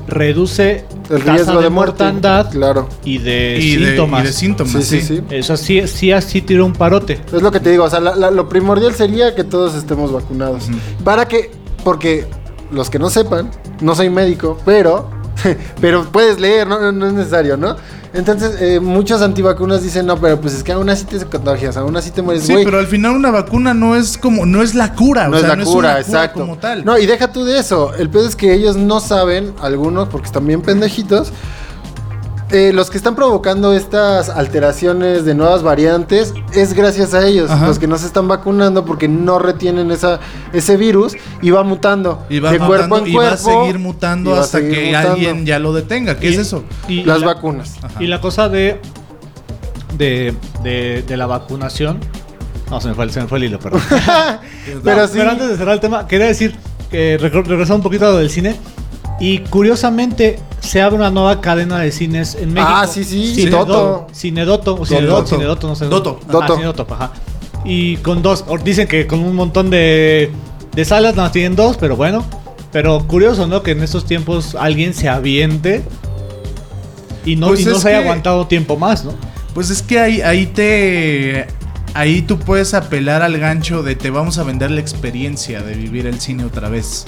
reduce 0.08 0.84
El 1.10 1.18
tasa 1.20 1.32
riesgo 1.32 1.56
de, 1.58 1.62
de 1.64 1.70
muerte. 1.70 2.04
mortandad 2.04 2.50
Claro. 2.50 2.88
y 3.04 3.18
de 3.18 3.58
Y 3.60 3.76
de, 3.76 3.86
síntomas. 3.88 4.22
y 4.22 4.26
de 4.26 4.32
síntomas. 4.32 4.72
Sí, 4.72 4.82
sí, 4.82 5.00
sí. 5.00 5.16
sí. 5.16 5.22
Eso 5.30 5.56
sí, 5.56 5.86
sí, 5.88 6.12
así 6.12 6.40
tira 6.42 6.62
un 6.64 6.72
parote. 6.72 7.20
Es 7.32 7.42
lo 7.42 7.50
que 7.50 7.60
te 7.60 7.70
digo, 7.70 7.84
o 7.84 7.90
sea, 7.90 8.00
la- 8.00 8.14
la- 8.14 8.30
lo 8.30 8.48
primordial 8.48 8.94
sería 8.94 9.34
que 9.34 9.42
todos 9.44 9.74
estemos 9.74 10.12
vacunados. 10.12 10.64
Para 11.02 11.26
que, 11.26 11.50
porque 11.84 12.26
los 12.70 12.88
que 12.90 12.98
no 12.98 13.10
sepan, 13.10 13.50
no 13.80 13.94
soy 13.94 14.10
médico, 14.10 14.58
pero, 14.64 15.10
pero 15.80 16.04
puedes 16.10 16.40
leer, 16.40 16.66
no, 16.66 16.80
no, 16.80 16.92
no 16.92 17.06
es 17.06 17.12
necesario, 17.12 17.56
¿no? 17.56 17.76
Entonces, 18.12 18.56
eh, 18.60 18.80
muchos 18.80 19.20
antivacunas 19.20 19.82
dicen, 19.82 20.06
no, 20.06 20.18
pero 20.18 20.40
pues 20.40 20.54
es 20.54 20.62
que 20.62 20.72
aún 20.72 20.88
así 20.88 21.04
te 21.04 21.22
contagias, 21.26 21.76
aún 21.76 21.96
así 21.96 22.10
te 22.10 22.22
mueres, 22.22 22.44
Sí, 22.44 22.54
pero 22.64 22.78
al 22.78 22.86
final 22.86 23.14
una 23.14 23.30
vacuna 23.30 23.74
no 23.74 23.94
es 23.94 24.16
como, 24.16 24.46
no 24.46 24.62
es 24.62 24.74
la 24.74 24.94
cura, 24.94 25.28
no 25.28 25.36
o 25.36 25.40
sea, 25.40 25.52
es 25.52 25.58
la 25.58 25.64
no 25.64 25.70
cura, 25.70 25.98
es 26.00 26.08
una 26.08 26.18
exacto. 26.18 26.40
como 26.40 26.56
tal. 26.56 26.84
No, 26.84 26.96
y 26.96 27.04
deja 27.04 27.30
tú 27.30 27.44
de 27.44 27.58
eso. 27.58 27.94
El 27.94 28.08
pedo 28.08 28.26
es 28.26 28.34
que 28.34 28.54
ellos 28.54 28.76
no 28.76 29.00
saben, 29.00 29.52
algunos, 29.60 30.08
porque 30.08 30.28
están 30.28 30.46
bien 30.46 30.62
pendejitos. 30.62 31.30
Eh, 32.50 32.72
los 32.72 32.90
que 32.90 32.96
están 32.96 33.16
provocando 33.16 33.72
estas 33.74 34.28
alteraciones 34.28 35.24
de 35.24 35.34
nuevas 35.34 35.62
variantes 35.64 36.32
es 36.52 36.74
gracias 36.74 37.12
a 37.12 37.26
ellos, 37.26 37.50
Ajá. 37.50 37.66
los 37.66 37.78
que 37.80 37.86
no 37.88 37.98
se 37.98 38.06
están 38.06 38.28
vacunando 38.28 38.84
porque 38.84 39.08
no 39.08 39.38
retienen 39.40 39.90
esa, 39.90 40.20
ese 40.52 40.76
virus 40.76 41.14
y 41.42 41.50
va 41.50 41.64
mutando 41.64 42.24
y 42.30 42.38
va 42.38 42.52
de 42.52 42.58
mutando, 42.60 42.66
cuerpo 42.88 42.98
en 42.98 43.06
y 43.08 43.12
cuerpo. 43.14 43.30
va 43.30 43.34
a 43.34 43.64
seguir 43.64 43.78
mutando 43.80 44.34
hasta 44.34 44.58
seguir 44.58 44.74
que 44.74 44.86
mutando. 44.86 45.10
alguien 45.12 45.44
ya 45.46 45.58
lo 45.58 45.72
detenga. 45.72 46.16
¿Qué 46.18 46.30
Y- 46.30 46.34
es 46.34 46.38
eso? 46.38 46.62
Y 46.88 47.02
Las 47.04 47.20
la- 47.20 47.26
vacunas. 47.26 47.74
Ajá. 47.82 48.02
Y 48.02 48.06
la 48.06 48.20
cosa 48.20 48.48
de, 48.48 48.80
de, 49.98 50.34
de, 50.62 51.02
de 51.06 51.16
la 51.16 51.26
vacunación. 51.26 51.98
No, 52.70 52.80
se 52.80 52.88
me 52.88 52.94
fue, 52.94 53.04
el- 53.04 53.10
se 53.10 53.20
me 53.20 53.26
fue 53.28 53.38
el 53.38 53.44
hilo, 53.44 53.58
perdón. 53.58 53.80
Pero 54.84 55.02
No, 55.02 55.06
sí. 55.08 55.14
Pero 55.16 55.30
antes 55.30 55.48
de 55.48 55.56
cerrar 55.56 55.74
el 55.74 55.80
tema, 55.80 56.06
quería 56.06 56.26
decir 56.26 56.54
que 56.90 57.18
regre- 57.18 57.44
regresar 57.44 57.76
un 57.76 57.82
poquito 57.82 58.06
a 58.06 58.10
lo 58.10 58.18
del 58.18 58.30
cine. 58.30 58.56
Y 59.18 59.38
curiosamente 59.38 60.38
se 60.66 60.82
abre 60.82 60.96
una 60.96 61.10
nueva 61.10 61.40
cadena 61.40 61.78
de 61.78 61.90
cines 61.92 62.34
en 62.34 62.52
México. 62.52 62.72
Ah, 62.74 62.86
sí, 62.86 63.04
sí, 63.04 63.34
Cinedoto. 63.34 64.06
Cinedoto. 64.12 64.14
Cinedoto, 64.14 64.74
o. 64.82 64.86
Cinedoto, 64.86 65.26
Cinedoto, 65.26 65.68
no 65.68 65.74
sé. 65.76 65.84
Doto. 65.86 66.20
Ajá, 66.22 66.32
Doto. 66.32 66.54
Cinedoto, 66.54 66.86
ajá. 66.90 67.12
Y 67.64 67.96
con 67.98 68.22
dos, 68.22 68.44
dicen 68.64 68.86
que 68.86 69.06
con 69.06 69.20
un 69.20 69.34
montón 69.34 69.70
de, 69.70 70.30
de 70.74 70.84
salas 70.84 71.12
nada 71.16 71.24
más 71.28 71.32
tienen 71.32 71.56
dos, 71.56 71.76
pero 71.78 71.96
bueno. 71.96 72.24
Pero 72.72 73.06
curioso, 73.06 73.46
¿no? 73.46 73.62
Que 73.62 73.70
en 73.70 73.82
estos 73.82 74.04
tiempos 74.04 74.54
alguien 74.54 74.92
se 74.92 75.08
aviente 75.08 75.82
y 77.24 77.36
no, 77.36 77.48
Pues 77.48 77.60
y 77.60 77.64
no 77.64 77.78
se 77.78 77.88
haya 77.88 77.98
que- 77.98 78.04
aguantado 78.04 78.46
tiempo 78.46 78.76
más, 78.76 79.04
¿no? 79.04 79.14
Pues 79.54 79.70
es 79.70 79.82
que 79.82 79.98
ahí, 79.98 80.20
ahí 80.20 80.46
te. 80.46 81.46
Ahí 81.94 82.20
tú 82.20 82.38
puedes 82.38 82.74
apelar 82.74 83.22
al 83.22 83.38
gancho 83.38 83.82
de 83.82 83.96
te 83.96 84.10
vamos 84.10 84.36
a 84.36 84.42
vender 84.42 84.70
la 84.70 84.80
experiencia 84.82 85.62
de 85.62 85.74
vivir 85.74 86.06
el 86.06 86.20
cine 86.20 86.44
otra 86.44 86.68
vez. 86.68 87.06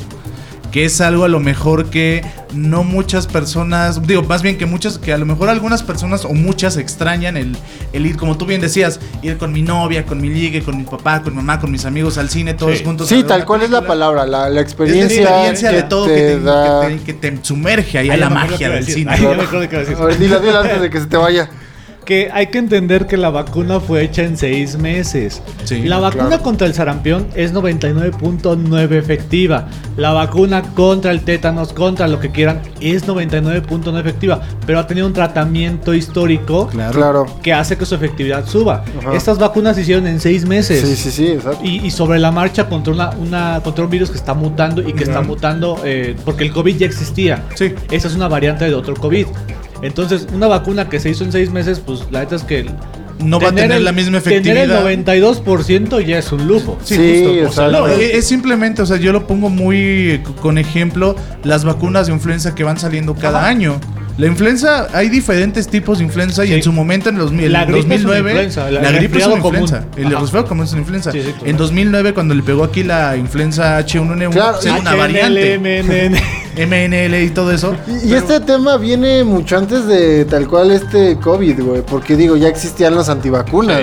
Que 0.72 0.84
es 0.84 1.00
algo 1.00 1.24
a 1.24 1.28
lo 1.28 1.40
mejor 1.40 1.86
que 1.86 2.22
no 2.54 2.84
muchas 2.84 3.26
personas, 3.26 4.06
digo, 4.06 4.22
más 4.22 4.42
bien 4.42 4.58
que 4.58 4.66
muchas, 4.66 4.98
que 4.98 5.12
a 5.14 5.18
lo 5.18 5.24
mejor 5.24 5.48
algunas 5.48 5.82
personas 5.82 6.26
o 6.26 6.34
muchas 6.34 6.76
extrañan 6.76 7.38
el, 7.38 7.56
el 7.94 8.04
ir, 8.04 8.16
como 8.18 8.36
tú 8.36 8.44
bien 8.44 8.60
decías, 8.60 9.00
ir 9.22 9.38
con 9.38 9.50
mi 9.52 9.62
novia, 9.62 10.04
con 10.04 10.20
mi 10.20 10.28
ligue, 10.28 10.62
con 10.62 10.76
mi 10.76 10.84
papá, 10.84 11.22
con 11.22 11.32
mi 11.32 11.36
mamá, 11.38 11.58
con 11.58 11.70
mis 11.70 11.86
amigos 11.86 12.18
al 12.18 12.28
cine, 12.28 12.52
todos 12.52 12.76
Sí. 12.78 12.84
juntos. 12.84 13.08
Sí, 13.08 13.22
tal 13.22 13.46
cual 13.46 13.62
es 13.62 13.70
la 13.70 13.86
palabra, 13.86 14.26
la, 14.26 14.40
la 14.40 14.48
Es 14.48 14.54
la 14.54 14.60
experiencia, 14.60 15.22
experiencia 15.22 15.72
de 15.72 15.82
todo 15.84 16.06
que 16.06 16.14
te, 16.14 16.40
da- 16.40 16.86
que 16.88 16.96
te- 16.96 17.02
que 17.04 17.12
te 17.14 17.38
sumerge 17.44 17.98
ahí 17.98 18.10
a 18.10 18.16
la 18.18 18.28
magia 18.28 18.68
del 18.68 18.84
cine. 18.84 19.12
Ay, 19.14 19.22
ya 19.22 19.28
me 19.34 19.42
acuerdo 19.44 19.68
qué 19.68 19.74
iba 19.74 19.78
a 19.78 19.84
decir. 19.86 19.96
A 19.98 20.04
ver, 20.04 20.18
dila, 20.18 20.38
dila 20.38 20.60
antes 20.60 20.80
de 20.82 20.90
que 20.90 21.00
se 21.00 21.06
te 21.06 21.16
vaya. 21.16 21.48
Que 22.08 22.30
hay 22.32 22.46
que 22.46 22.56
entender 22.56 23.06
que 23.06 23.18
la 23.18 23.28
vacuna 23.28 23.80
fue 23.80 24.02
hecha 24.02 24.22
en 24.22 24.38
seis 24.38 24.78
meses. 24.78 25.42
Sí, 25.64 25.82
la 25.82 25.98
vacuna 25.98 26.28
claro. 26.28 26.42
contra 26.42 26.66
el 26.66 26.72
sarampión 26.72 27.26
es 27.34 27.52
99.9 27.52 28.92
efectiva. 28.96 29.68
La 29.98 30.12
vacuna 30.12 30.62
contra 30.74 31.10
el 31.10 31.20
tétanos, 31.20 31.74
contra 31.74 32.08
lo 32.08 32.18
que 32.18 32.30
quieran, 32.30 32.62
es 32.80 33.06
99.9 33.06 34.00
efectiva. 34.00 34.40
Pero 34.64 34.78
ha 34.78 34.86
tenido 34.86 35.06
un 35.06 35.12
tratamiento 35.12 35.92
histórico 35.92 36.68
Claro. 36.68 37.26
que 37.42 37.52
hace 37.52 37.76
que 37.76 37.84
su 37.84 37.94
efectividad 37.96 38.46
suba. 38.46 38.84
Ajá. 39.00 39.12
Estas 39.14 39.38
vacunas 39.38 39.76
se 39.76 39.82
hicieron 39.82 40.06
en 40.06 40.18
seis 40.18 40.46
meses. 40.46 40.80
Sí, 40.88 40.96
sí, 40.96 41.10
sí, 41.10 41.26
exacto. 41.26 41.60
Y, 41.62 41.84
y 41.86 41.90
sobre 41.90 42.18
la 42.18 42.30
marcha 42.30 42.70
contra, 42.70 42.94
una, 42.94 43.10
una- 43.10 43.60
contra 43.62 43.84
un 43.84 43.90
virus 43.90 44.10
que 44.10 44.16
está 44.16 44.32
mutando 44.32 44.80
y 44.80 44.94
que 44.94 45.04
está 45.04 45.20
mutando 45.20 45.78
eh, 45.84 46.16
porque 46.24 46.44
el 46.44 46.54
COVID 46.54 46.74
ya 46.78 46.86
existía. 46.86 47.42
Sí. 47.54 47.74
Esa 47.90 48.08
es 48.08 48.14
una 48.14 48.28
variante 48.28 48.64
de 48.64 48.74
otro 48.74 48.94
COVID. 48.94 49.26
Entonces, 49.82 50.26
una 50.32 50.46
vacuna 50.46 50.88
que 50.88 50.98
se 51.00 51.10
hizo 51.10 51.24
en 51.24 51.32
seis 51.32 51.50
meses, 51.50 51.80
pues 51.80 52.00
la 52.10 52.20
neta 52.20 52.36
es 52.36 52.42
que... 52.42 52.66
No 53.24 53.40
va 53.40 53.48
a 53.48 53.52
tener 53.52 53.72
el- 53.78 53.84
la 53.84 53.90
misma 53.90 54.20
Tener 54.20 54.38
efectividad. 54.42 54.88
el 54.92 55.04
92% 55.04 56.00
ya 56.06 56.18
es 56.18 56.30
un 56.30 56.46
lujo. 56.46 56.78
Sí, 56.84 57.24
O 57.44 57.50
sea, 57.50 57.66
no, 57.68 57.88
es, 57.88 58.14
es 58.14 58.26
simplemente, 58.28 58.80
o 58.82 58.86
sea, 58.86 58.96
yo 58.96 59.12
lo 59.12 59.26
pongo 59.26 59.50
muy 59.50 60.22
con 60.40 60.56
ejemplo, 60.56 61.16
las 61.42 61.64
vacunas 61.64 62.06
de 62.06 62.12
influenza 62.12 62.54
que 62.54 62.62
van 62.62 62.78
saliendo 62.78 63.14
cada 63.16 63.46
año. 63.46 63.80
La 64.18 64.26
influenza, 64.26 64.88
hay 64.92 65.08
diferentes 65.08 65.68
tipos 65.68 65.98
de 65.98 66.04
influenza 66.04 66.44
y 66.44 66.52
en 66.52 66.60
su 66.62 66.72
momento 66.72 67.08
en 67.08 67.18
los, 67.18 67.30
el 67.30 67.52
La 67.52 67.64
gripe 67.64 67.94
es 67.94 68.04
una 68.04 68.16
2009, 68.16 68.30
influenza, 68.30 68.70
la- 68.70 68.82
la, 68.82 68.90
gripe 68.90 69.18
es 69.18 69.26
una 69.26 69.38
común. 69.40 69.60
influenza, 69.60 69.86
el 69.96 70.06
Ajá. 70.08 70.18
resfriado 70.20 70.46
común 70.48 70.64
es 70.64 70.72
una 70.72 70.80
influenza. 70.80 71.12
Sí, 71.12 71.22
sí, 71.22 71.32
claro. 71.32 71.46
en 71.46 71.56
2009 71.56 72.14
cuando 72.14 72.34
le 72.34 72.42
pegó 72.42 72.64
aquí 72.64 72.82
la 72.82 73.16
influenza 73.16 73.78
H1N1, 73.78 74.30
Claro, 74.32 74.58
era 74.60 74.74
una 74.74 74.94
variante. 74.96 75.58
MNL 76.56 77.14
y 77.24 77.30
todo 77.30 77.52
eso. 77.52 77.76
Y, 77.86 78.08
y 78.08 78.14
este 78.14 78.40
tema 78.40 78.76
viene 78.76 79.22
mucho 79.22 79.56
antes 79.56 79.86
de 79.86 80.24
tal 80.24 80.48
cual 80.48 80.72
este 80.72 81.16
COVID, 81.18 81.60
güey. 81.62 81.82
Porque 81.82 82.16
digo, 82.16 82.36
ya 82.36 82.48
existían 82.48 82.96
los 82.96 83.08
antivacunas. 83.08 83.80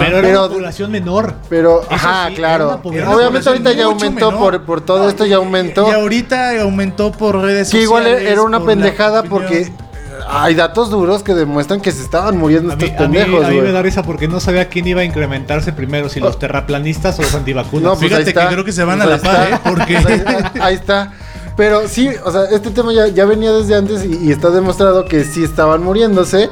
Pero 0.00 0.18
era 0.18 0.42
una 0.44 0.48
población 0.54 0.90
menor. 0.90 1.34
Pero, 1.48 1.80
Eso 1.84 1.92
ajá, 1.94 2.28
sí, 2.28 2.34
claro. 2.34 2.78
Obviamente 2.84 3.48
ahorita 3.48 3.72
ya 3.72 3.84
aumentó 3.86 4.36
por, 4.38 4.62
por 4.64 4.82
todo 4.82 5.08
esto, 5.08 5.24
ya 5.24 5.36
aumentó. 5.36 5.88
Y 5.88 5.92
ahorita 5.92 6.60
aumentó 6.60 7.10
por 7.12 7.40
redes 7.40 7.70
Que 7.70 7.82
sociales. 7.84 7.84
igual 7.84 8.06
era 8.06 8.42
una 8.42 8.58
por 8.58 8.68
pendejada 8.68 9.20
opinión. 9.20 9.40
porque 9.42 9.72
hay 10.28 10.54
datos 10.54 10.90
duros 10.90 11.22
que 11.22 11.34
demuestran 11.34 11.80
que 11.80 11.92
se 11.92 12.02
estaban 12.02 12.36
muriendo 12.36 12.72
A 12.72 12.76
mí, 12.76 12.84
estos 12.84 13.04
a 13.04 13.08
mí- 13.08 13.16
pendejos, 13.18 13.44
a 13.46 13.48
mí 13.50 13.60
me 13.60 13.72
da 13.72 13.82
risa 13.82 14.02
porque 14.02 14.26
no 14.28 14.40
sabía 14.40 14.68
quién 14.68 14.86
iba 14.88 15.02
a 15.02 15.04
incrementarse 15.04 15.72
primero, 15.72 16.08
si 16.08 16.20
los 16.20 16.38
terraplanistas 16.38 17.18
o 17.18 17.22
los 17.22 17.34
antivacunas. 17.34 17.82
No, 17.84 17.90
pues 17.90 18.00
Fíjate 18.08 18.22
ahí 18.22 18.28
está. 18.28 18.48
que 18.48 18.54
creo 18.54 18.64
que 18.64 18.72
se 18.72 18.84
van 18.84 18.98
Pues 19.00 19.08
a 19.08 19.16
la 19.16 19.22
par. 19.22 19.52
¿eh? 19.52 19.58
Porque- 19.64 19.98
Pues 20.02 20.06
ahí, 20.26 20.44
ahí 20.60 20.74
está. 20.74 21.12
Pero 21.56 21.88
sí, 21.88 22.08
o 22.24 22.30
sea, 22.30 22.44
este 22.52 22.70
tema 22.70 22.92
ya, 22.92 23.08
ya 23.08 23.24
venía 23.24 23.50
desde 23.52 23.74
antes 23.74 24.04
y, 24.04 24.28
y 24.28 24.30
está 24.30 24.50
demostrado 24.50 25.04
que 25.06 25.24
sí 25.24 25.42
estaban 25.42 25.82
muriéndose. 25.82 26.48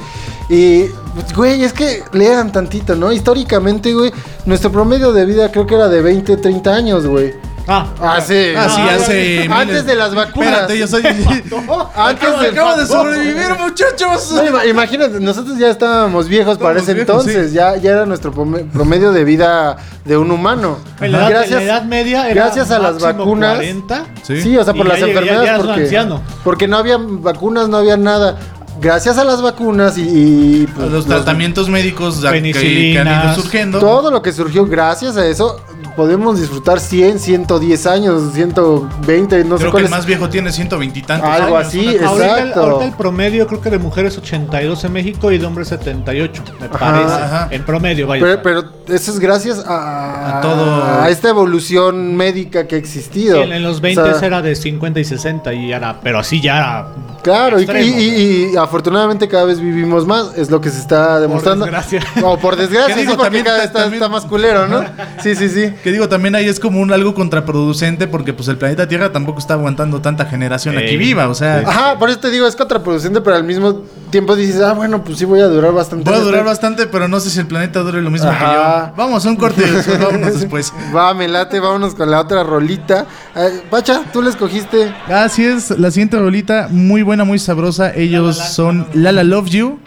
Y, 0.49 0.83
pues, 1.15 1.33
güey, 1.33 1.63
es 1.63 1.71
que 1.71 2.03
lean 2.11 2.51
tantito, 2.51 2.93
¿no? 2.95 3.11
Históricamente, 3.13 3.93
güey, 3.93 4.11
nuestro 4.45 4.69
promedio 4.71 5.13
de 5.13 5.25
vida 5.25 5.49
creo 5.51 5.65
que 5.65 5.75
era 5.75 5.87
de 5.87 6.01
20, 6.01 6.35
30 6.37 6.73
años, 6.75 7.05
güey. 7.05 7.33
Ah, 7.67 7.85
Ah, 8.01 8.21
sí. 8.21 8.53
Ah, 8.55 8.69
sí, 8.69 8.81
hace 8.81 9.47
Antes 9.51 9.85
de 9.85 9.95
las 9.95 10.15
vacunas. 10.15 10.47
Espérate, 10.69 10.77
yo 10.79 10.87
soy. 10.87 11.03
Antes 11.95 12.23
acabo, 12.23 12.41
del- 12.41 12.51
acabo 12.51 12.75
de 12.79 12.85
sobrevivir, 12.87 13.49
muchachos. 13.59 14.31
No, 14.31 14.45
ima- 14.45 14.65
imagínate, 14.65 15.19
nosotros 15.19 15.57
ya 15.57 15.69
estábamos 15.69 16.27
viejos 16.27 16.57
para 16.57 16.79
ese 16.79 16.93
viejos, 16.93 17.25
entonces, 17.25 17.53
ya, 17.53 17.75
ya 17.75 17.91
era 17.91 18.05
nuestro 18.05 18.33
prome- 18.33 18.69
promedio 18.71 19.11
de 19.11 19.23
vida 19.25 19.77
de 20.05 20.17
un 20.17 20.31
humano. 20.31 20.77
en 21.01 21.11
la, 21.11 21.29
edad, 21.29 21.43
en 21.45 21.51
la 21.55 21.61
edad 21.63 21.83
media 21.83 22.29
era 22.29 22.43
gracias 22.45 22.71
a 22.71 22.79
las 22.79 22.99
vacunas. 23.01 23.55
40. 23.55 24.03
Sí. 24.23 24.41
Sí, 24.41 24.57
o 24.57 24.63
sea, 24.63 24.73
por 24.73 24.85
las 24.87 24.99
ya- 24.99 25.07
enfermedades. 25.07 25.45
ya 25.49 25.57
porque, 25.57 25.81
anciano. 25.81 26.21
porque 26.43 26.67
no 26.67 26.77
había 26.77 26.97
vacunas, 26.99 27.67
no 27.69 27.77
había 27.77 27.97
nada. 27.97 28.37
Gracias 28.79 29.17
a 29.17 29.23
las 29.23 29.41
vacunas 29.41 29.97
y, 29.97 30.01
y, 30.03 30.67
pues, 30.67 30.91
los 30.91 31.07
tratamientos 31.07 31.67
médicos 31.67 32.19
que, 32.21 32.51
que 32.93 32.99
han 32.99 33.25
ido 33.25 33.33
surgiendo. 33.35 33.79
todo 33.79 34.11
lo 34.11 34.21
que 34.21 34.31
surgió 34.31 34.67
gracias 34.67 35.17
a 35.17 35.25
eso, 35.25 35.59
podemos 35.95 36.39
disfrutar 36.39 36.79
100, 36.79 37.19
110 37.19 37.87
años, 37.87 38.33
120, 38.33 39.43
no 39.43 39.57
sé 39.57 39.61
Creo 39.61 39.67
que 39.67 39.71
cuál 39.71 39.81
el 39.83 39.85
es. 39.85 39.91
más 39.91 40.05
viejo 40.05 40.29
tiene 40.29 40.51
ciento 40.51 40.77
veintitantos 40.77 41.27
Algo 41.29 41.57
años, 41.57 41.67
así, 41.69 41.85
cosa- 41.97 42.07
Ahorita 42.09 42.25
el, 42.41 42.47
Exacto. 42.49 42.61
ahorita 42.63 42.85
el 42.85 42.93
promedio 42.93 43.47
creo 43.47 43.61
que 43.61 43.69
de 43.69 43.79
mujeres 43.79 44.17
82 44.17 44.83
en 44.83 44.93
México 44.93 45.31
y 45.31 45.37
de 45.37 45.45
hombres 45.45 45.67
78, 45.69 46.43
me 46.59 46.65
Ajá. 46.67 46.77
parece. 46.77 47.13
Ajá. 47.13 47.47
En 47.51 47.63
promedio, 47.65 48.07
vaya. 48.07 48.23
Pero, 48.23 48.41
pero 48.43 48.95
eso 48.95 49.11
es 49.11 49.19
gracias 49.19 49.63
a, 49.65 50.37
A 50.37 50.41
todo. 50.41 50.83
a 51.01 51.09
esta 51.09 51.29
evolución 51.29 52.15
médica 52.15 52.67
que 52.67 52.75
ha 52.75 52.77
existido. 52.77 53.37
Sí, 53.37 53.41
en, 53.43 53.53
en 53.53 53.63
los 53.63 53.81
20 53.81 54.01
O 54.01 54.13
sea, 54.19 54.27
era 54.27 54.41
de 54.41 54.55
50 54.55 54.99
y 54.99 55.03
60 55.05 55.53
y 55.53 55.71
era, 55.71 55.99
pero 56.01 56.19
así 56.19 56.41
ya 56.41 56.57
era. 56.57 56.87
Claro, 57.23 57.59
y, 57.59 57.63
extremo. 57.63 57.85
y- 57.85 57.89
y- 57.91 58.51
y 58.53 58.57
afortunadamente 58.57 59.27
cada 59.27 59.43
vez 59.45 59.59
vivimos 59.59 60.05
más, 60.05 60.31
es 60.37 60.49
lo 60.49 60.61
que 60.61 60.69
se 60.69 60.79
está 60.79 61.19
demostrando. 61.19 61.65
desgracia. 61.65 62.01
O 62.23 62.37
por 62.37 62.55
desgracia, 62.57 62.95
Que 62.95 63.01
sí, 63.01 63.07
porque 63.07 63.23
también- 63.23 63.43
cada 63.45 63.57
vez 63.57 63.65
está, 63.67 63.85
está 63.87 64.07
más 64.09 64.25
culero, 64.25 64.67
¿no? 64.67 64.81
Sí, 65.21 65.35
sí, 65.35 65.49
sí. 65.49 65.73
Que 65.83 65.91
digo, 65.91 66.09
también 66.09 66.35
ahí 66.35 66.47
es 66.47 66.59
como 66.59 66.79
un 66.79 66.91
algo 66.91 67.13
contraproducente 67.13 68.07
porque 68.07 68.33
pues 68.33 68.47
el 68.47 68.57
planeta 68.57 68.87
Tierra 68.87 69.11
tampoco 69.11 69.39
está 69.39 69.53
aguantando 69.53 70.01
tanta 70.01 70.25
generación 70.25 70.77
aquí 70.77 70.97
viva, 70.97 71.27
o 71.27 71.35
sea, 71.35 71.63
Ajá, 71.65 71.99
por 71.99 72.09
eso 72.09 72.19
te 72.19 72.29
digo, 72.29 72.47
es 72.47 72.55
contraproducente, 72.55 73.21
pero 73.21 73.35
al 73.35 73.43
mismo 73.43 73.83
tiempo 74.09 74.35
dices, 74.35 74.61
ah, 74.61 74.73
bueno, 74.73 75.03
pues 75.03 75.17
sí 75.17 75.25
voy 75.25 75.41
a 75.41 75.47
durar 75.47 75.73
bastante. 75.73 76.09
voy 76.09 76.19
a 76.19 76.23
durar 76.23 76.45
bastante, 76.45 76.87
pero 76.87 77.07
no 77.07 77.19
sé 77.19 77.29
si 77.29 77.39
el 77.39 77.47
planeta 77.47 77.81
dure 77.81 78.01
lo 78.01 78.09
mismo 78.09 78.29
Ajá. 78.29 78.39
que 78.39 78.53
yo. 78.53 78.95
Vamos 78.97 79.25
a 79.25 79.29
un 79.29 79.35
corte 79.35 79.63
vámonos 79.99 80.39
después. 80.39 80.73
Va, 80.95 81.13
me 81.13 81.27
late, 81.27 81.59
vámonos 81.59 81.95
con 81.95 82.09
la 82.09 82.21
otra 82.21 82.43
rolita. 82.43 83.05
Eh, 83.35 83.61
Pacha, 83.69 84.03
tú 84.11 84.21
la 84.21 84.29
escogiste. 84.29 84.93
Así 85.07 85.45
es, 85.45 85.77
la 85.77 85.91
siguiente 85.91 86.17
rolita, 86.17 86.67
muy 86.69 87.01
buena, 87.01 87.23
muy 87.23 87.39
sabrosa. 87.39 87.93
Ellos 87.93 88.37
son 88.37 88.87
Lala 88.93 89.23
Love 89.23 89.49
You, 89.49 89.79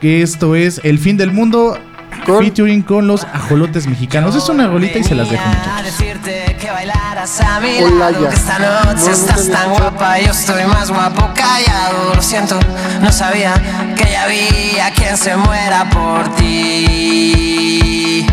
que 0.00 0.22
esto 0.22 0.54
es 0.54 0.80
El 0.84 0.98
Fin 0.98 1.16
del 1.16 1.32
Mundo, 1.32 1.78
Con- 2.26 2.38
featuring 2.44 2.82
con 2.82 3.06
los 3.06 3.24
ajolotes 3.24 3.86
mexicanos. 3.86 4.34
Es 4.36 4.48
una 4.48 4.66
rolita 4.66 4.98
y 4.98 5.04
se 5.04 5.14
las 5.14 5.30
dejo, 5.30 5.42
muchachos. 5.46 5.84
decirte 5.84 6.56
que 6.60 6.70
bailaras 6.70 7.40
a 7.40 7.60
mi 7.60 7.78
Hola, 7.82 8.10
lado 8.10 8.22
ya. 8.24 8.28
Que 8.30 8.34
esta 8.36 8.58
No, 8.58 8.84
noche 8.92 9.04
no 9.06 9.12
estás 9.12 9.48
tan 9.50 9.70
guapa 9.70 10.18
Yo 10.20 10.30
estoy 10.32 10.64
más 10.66 10.90
guapo 10.90 11.30
callado 11.34 12.14
Lo 12.14 12.22
siento, 12.22 12.58
no 13.00 13.10
sabía 13.10 13.54
que 13.96 14.10
ya 14.10 14.24
había 14.24 14.90
quien 14.94 15.16
se 15.16 15.36
muera 15.36 15.88
por 15.90 16.28
ti 16.36 18.26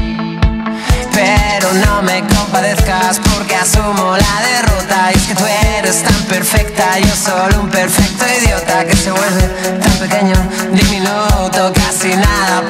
pero 1.13 1.73
no 1.73 2.03
me 2.03 2.21
compadezcas 2.27 3.19
porque 3.19 3.55
asumo 3.55 4.15
la 4.15 4.41
derrota 4.51 5.11
Y 5.13 5.17
es 5.17 5.23
que 5.27 5.33
tú 5.35 5.43
eres 5.77 6.03
tan 6.03 6.13
perfecta, 6.25 6.99
yo 6.99 7.15
solo 7.15 7.61
un 7.63 7.69
perfecto 7.69 8.23
idiota 8.39 8.85
Que 8.85 8.95
se 8.95 9.09
vuelve 9.11 9.47
tan 9.81 9.91
pequeño, 9.93 10.35
diminuto, 10.73 11.73
casi 11.73 12.09
nada 12.15 12.61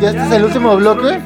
¿Ya 0.00 0.10
este 0.10 0.22
es 0.26 0.32
el 0.32 0.44
último 0.44 0.76
bloque? 0.76 1.20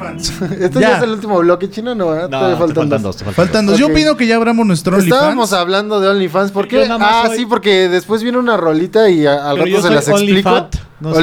¿Este 0.59 0.79
ya. 0.79 0.89
Ya. 0.89 0.97
es 0.97 1.03
el 1.03 1.11
último 1.11 1.37
bloque 1.39 1.69
chino? 1.69 1.95
No, 1.95 2.09
¿verdad? 2.09 2.29
No, 2.29 2.39
faltan, 2.39 2.57
faltan 2.75 2.89
dos. 2.89 3.01
dos. 3.03 3.17
te 3.17 3.23
faltan 3.25 3.45
Faltan 3.45 3.65
dos. 3.67 3.77
Yo 3.79 3.87
opino 3.87 4.15
que 4.17 4.27
ya 4.27 4.35
abramos 4.35 4.65
nuestro 4.65 4.97
Estábamos 4.97 5.51
OnlyFans. 5.51 5.53
hablando 5.53 5.99
de 5.99 6.09
OnlyFans. 6.09 6.51
¿Por 6.51 6.67
qué? 6.67 6.87
Ah, 6.89 7.23
soy- 7.27 7.37
sí, 7.37 7.45
porque 7.45 7.89
después 7.89 8.23
viene 8.23 8.37
una 8.37 8.57
rolita 8.57 9.09
y 9.09 9.25
a- 9.25 9.49
al 9.49 9.55
Pero 9.57 9.65
rato 9.65 9.67
yo 9.67 9.75
se 9.77 9.81
soy 9.87 9.95
las 9.95 10.07
explico. 10.07 10.67
No. 10.99 11.13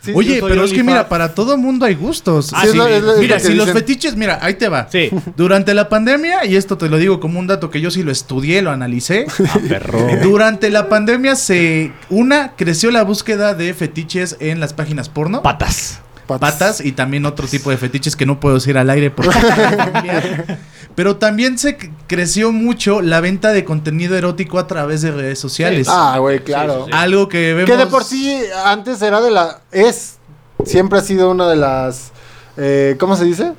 Sí, 0.00 0.12
Oye, 0.14 0.40
pero 0.40 0.62
es 0.62 0.72
que 0.72 0.84
mira, 0.84 1.08
para 1.08 1.34
todo 1.34 1.56
mundo 1.56 1.84
hay 1.84 1.96
gustos. 1.96 2.52
Ah, 2.54 2.60
Sí, 2.60 2.66
es 2.66 2.72
sí. 2.72 2.78
lo- 2.78 2.86
es 2.86 3.02
lo- 3.02 3.12
es 3.14 3.18
Mira, 3.18 3.34
lo 3.38 3.44
si 3.44 3.54
los 3.54 3.70
fetiches, 3.72 4.14
mira, 4.16 4.38
ahí 4.40 4.54
te 4.54 4.68
va. 4.68 4.86
Sí. 4.92 5.10
Durante 5.36 5.74
la 5.74 5.88
pandemia, 5.88 6.44
y 6.44 6.54
esto 6.54 6.78
te 6.78 6.88
lo 6.88 6.98
digo 6.98 7.18
como 7.18 7.40
un 7.40 7.48
dato 7.48 7.68
que 7.68 7.80
yo 7.80 7.90
sí 7.90 8.04
lo 8.04 8.12
estudié, 8.12 8.62
lo 8.62 8.70
analicé. 8.70 9.26
Ah, 9.50 9.58
perro. 9.68 10.06
Durante 10.22 10.70
la 10.70 10.88
pandemia 10.88 11.34
se 11.34 11.92
una 12.10 12.52
creció 12.56 12.90
la 12.92 13.02
búsqueda 13.02 13.54
de 13.54 13.74
fetiches 13.74 14.36
en 14.38 14.60
las 14.60 14.72
páginas 14.72 15.08
porno. 15.08 15.42
Patas. 15.42 16.00
Patas 16.28 16.80
y 16.84 16.92
también 16.92 17.26
otro 17.26 17.46
tipo 17.48 17.70
de 17.70 17.76
fetiches 17.78 18.14
que 18.14 18.26
no 18.26 18.38
puedo 18.38 18.54
decir 18.56 18.78
al 18.78 18.88
aire 18.90 19.10
porque 19.10 19.30
pero 20.94 21.16
también 21.16 21.58
se 21.58 21.76
creció 22.06 22.52
mucho 22.52 23.00
la 23.02 23.20
venta 23.20 23.52
de 23.52 23.64
contenido 23.64 24.16
erótico 24.16 24.58
a 24.58 24.66
través 24.66 25.02
de 25.02 25.10
redes 25.12 25.38
sociales. 25.38 25.86
Ah, 25.90 26.18
güey, 26.18 26.40
claro. 26.40 26.84
Sí, 26.86 26.90
sí, 26.92 26.96
Algo 26.96 27.28
que 27.28 27.54
vemos 27.54 27.70
Que 27.70 27.76
de 27.76 27.86
por 27.86 28.04
sí 28.04 28.40
antes 28.64 29.00
era 29.02 29.20
de 29.20 29.30
la... 29.30 29.60
Es, 29.72 30.16
siempre 30.64 30.98
ha 30.98 31.02
sido 31.02 31.30
una 31.30 31.48
de 31.48 31.56
las... 31.56 32.10
eh, 32.56 32.96
¿Cómo 32.98 33.16
se 33.16 33.24
dice? 33.24 33.52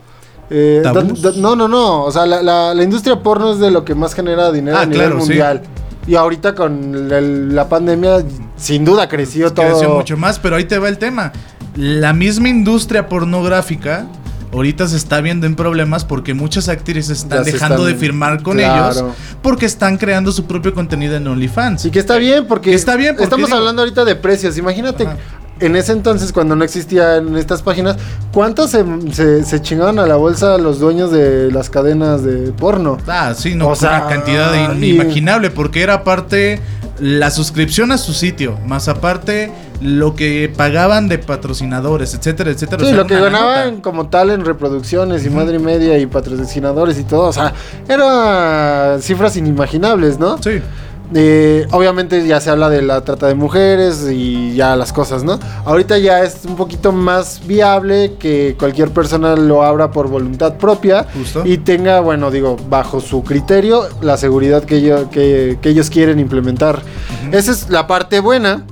Eh, 0.50 0.82
¿Tabús? 0.84 1.22
da- 1.22 1.32
da- 1.32 1.38
no, 1.38 1.56
no, 1.56 1.68
no. 1.68 2.04
O 2.04 2.12
sea, 2.12 2.26
la, 2.26 2.42
la- 2.42 2.74
la 2.74 2.84
industria 2.84 3.22
porno 3.22 3.54
es 3.54 3.60
de 3.60 3.72
lo 3.72 3.86
que 3.86 3.96
más 3.96 4.14
genera 4.14 4.52
dinero 4.52 4.78
Ah, 4.78 4.82
a 4.82 4.86
nivel 4.86 5.08
claro, 5.08 5.22
sí. 5.26 5.34
Y 6.10 6.16
ahorita 6.16 6.56
con 6.56 7.12
el- 7.12 7.54
la 7.56 7.70
pandemia, 7.70 8.24
sin 8.58 8.84
duda 8.84 9.08
creció 9.08 9.54
todo. 9.54 9.68
creció 9.68 9.90
mucho 9.94 10.18
más, 10.18 10.40
pero 10.40 10.56
ahí 10.56 10.64
te 10.66 10.80
va 10.80 10.90
el 10.90 10.98
tema. 10.98 11.32
La 11.76 12.14
misma 12.14 12.50
industria 12.50 13.08
pornográfica 13.08 14.08
ahorita 14.52 14.88
se 14.88 14.98
está 14.98 15.22
viendo 15.22 15.46
en 15.46 15.56
problemas 15.56 16.04
porque 16.06 16.34
muchas 16.34 16.68
actrices 16.68 17.20
están 17.22 17.44
dejando 17.44 17.76
están- 17.86 17.94
de 17.94 17.96
firmar 18.00 18.42
con 18.42 18.58
Claro. 18.58 18.92
ellos 18.92 19.04
porque 19.44 19.68
están 19.68 19.98
creando 19.98 20.32
su 20.32 20.46
propio 20.46 20.74
contenido 20.74 21.16
en 21.16 21.28
OnlyFans. 21.28 21.86
Y 21.86 21.92
que 21.92 22.00
está 22.00 22.18
bien 22.18 22.48
porque, 22.48 22.74
Está 22.74 22.96
bien 22.96 23.12
porque 23.14 23.26
estamos 23.26 23.46
digo- 23.48 23.60
hablando 23.60 23.84
ahorita 23.84 24.04
de 24.04 24.16
precios. 24.16 24.58
Imagínate, 24.58 25.06
Ajá. 25.06 25.18
En 25.60 25.76
ese 25.76 25.92
entonces, 25.92 26.32
cuando 26.32 26.56
no 26.56 26.64
existían 26.64 27.36
estas 27.38 27.62
páginas, 27.62 27.98
¿cuántos 28.34 28.70
se, 28.72 28.84
se, 29.12 29.44
se 29.44 29.62
chingaban 29.62 30.00
a 30.00 30.06
la 30.06 30.16
bolsa 30.16 30.58
los 30.58 30.80
dueños 30.80 31.12
de 31.12 31.52
las 31.52 31.70
cadenas 31.70 32.24
de 32.24 32.52
porno? 32.52 32.98
Ah, 33.08 33.34
sí, 33.36 33.56
no, 33.56 33.70
O 33.70 33.76
sea, 33.76 33.90
una 34.06 34.08
cantidad 34.08 34.52
de 34.52 34.86
y- 34.86 34.90
inimaginable, 34.92 35.50
porque 35.50 35.82
era 35.84 35.96
aparte 35.96 36.60
la 37.00 37.32
suscripción 37.32 37.92
a 37.92 37.98
su 37.98 38.14
sitio, 38.14 38.58
más 38.66 38.88
aparte 38.90 39.52
lo 39.82 40.14
que 40.16 40.52
pagaban 40.58 41.08
de 41.08 41.18
patrocinadores, 41.20 42.14
etcétera, 42.14 42.52
etcétera. 42.52 42.82
O 42.84 42.86
Sí, 42.86 42.92
sea, 42.92 42.98
lo 42.98 43.08
que 43.08 43.18
ganaban 43.18 43.70
nota. 43.76 43.82
como 43.82 44.10
tal 44.10 44.30
en 44.32 44.44
reproducciones 44.44 45.26
y 45.26 45.30
madre 45.30 45.56
y 45.56 45.60
media 45.60 45.98
y 45.98 46.06
patrocinadores 46.06 47.00
y 47.00 47.04
todo, 47.04 47.28
o 47.28 47.34
sea, 47.34 47.54
eran 47.88 49.02
cifras 49.02 49.36
inimaginables, 49.38 50.20
¿no? 50.20 50.38
Sí. 50.44 50.62
Eh, 51.16 51.68
obviamente 51.72 52.26
ya 52.28 52.40
se 52.40 52.52
habla 52.52 52.70
de 52.70 52.82
la 52.84 53.02
trata 53.02 53.28
de 53.28 53.36
mujeres 53.36 54.08
y 54.12 54.54
ya 54.54 54.76
las 54.76 54.94
cosas, 54.94 55.24
¿no? 55.24 55.40
Ahorita 55.66 55.98
ya 55.98 56.24
es 56.24 56.46
un 56.46 56.56
poquito 56.56 56.92
más 56.92 57.42
viable 57.48 58.14
que 58.20 58.56
cualquier 58.60 58.92
persona 58.92 59.36
lo 59.36 59.64
abra 59.64 59.92
por 59.92 60.08
voluntad 60.08 60.56
propia 60.58 61.08
Justo. 61.16 61.44
y 61.46 61.58
tenga, 61.58 62.00
bueno, 62.00 62.30
digo, 62.30 62.58
bajo 62.70 63.00
su 63.00 63.24
criterio 63.24 63.88
la 64.02 64.18
seguridad 64.18 64.64
que, 64.64 65.58
que 65.60 65.70
ellos 65.70 65.90
quieren 65.90 66.20
implementar. 66.20 66.82
Esa 67.32 67.52
es 67.52 67.70
la 67.70 67.88
parte 67.88 68.20
buena. 68.20 68.66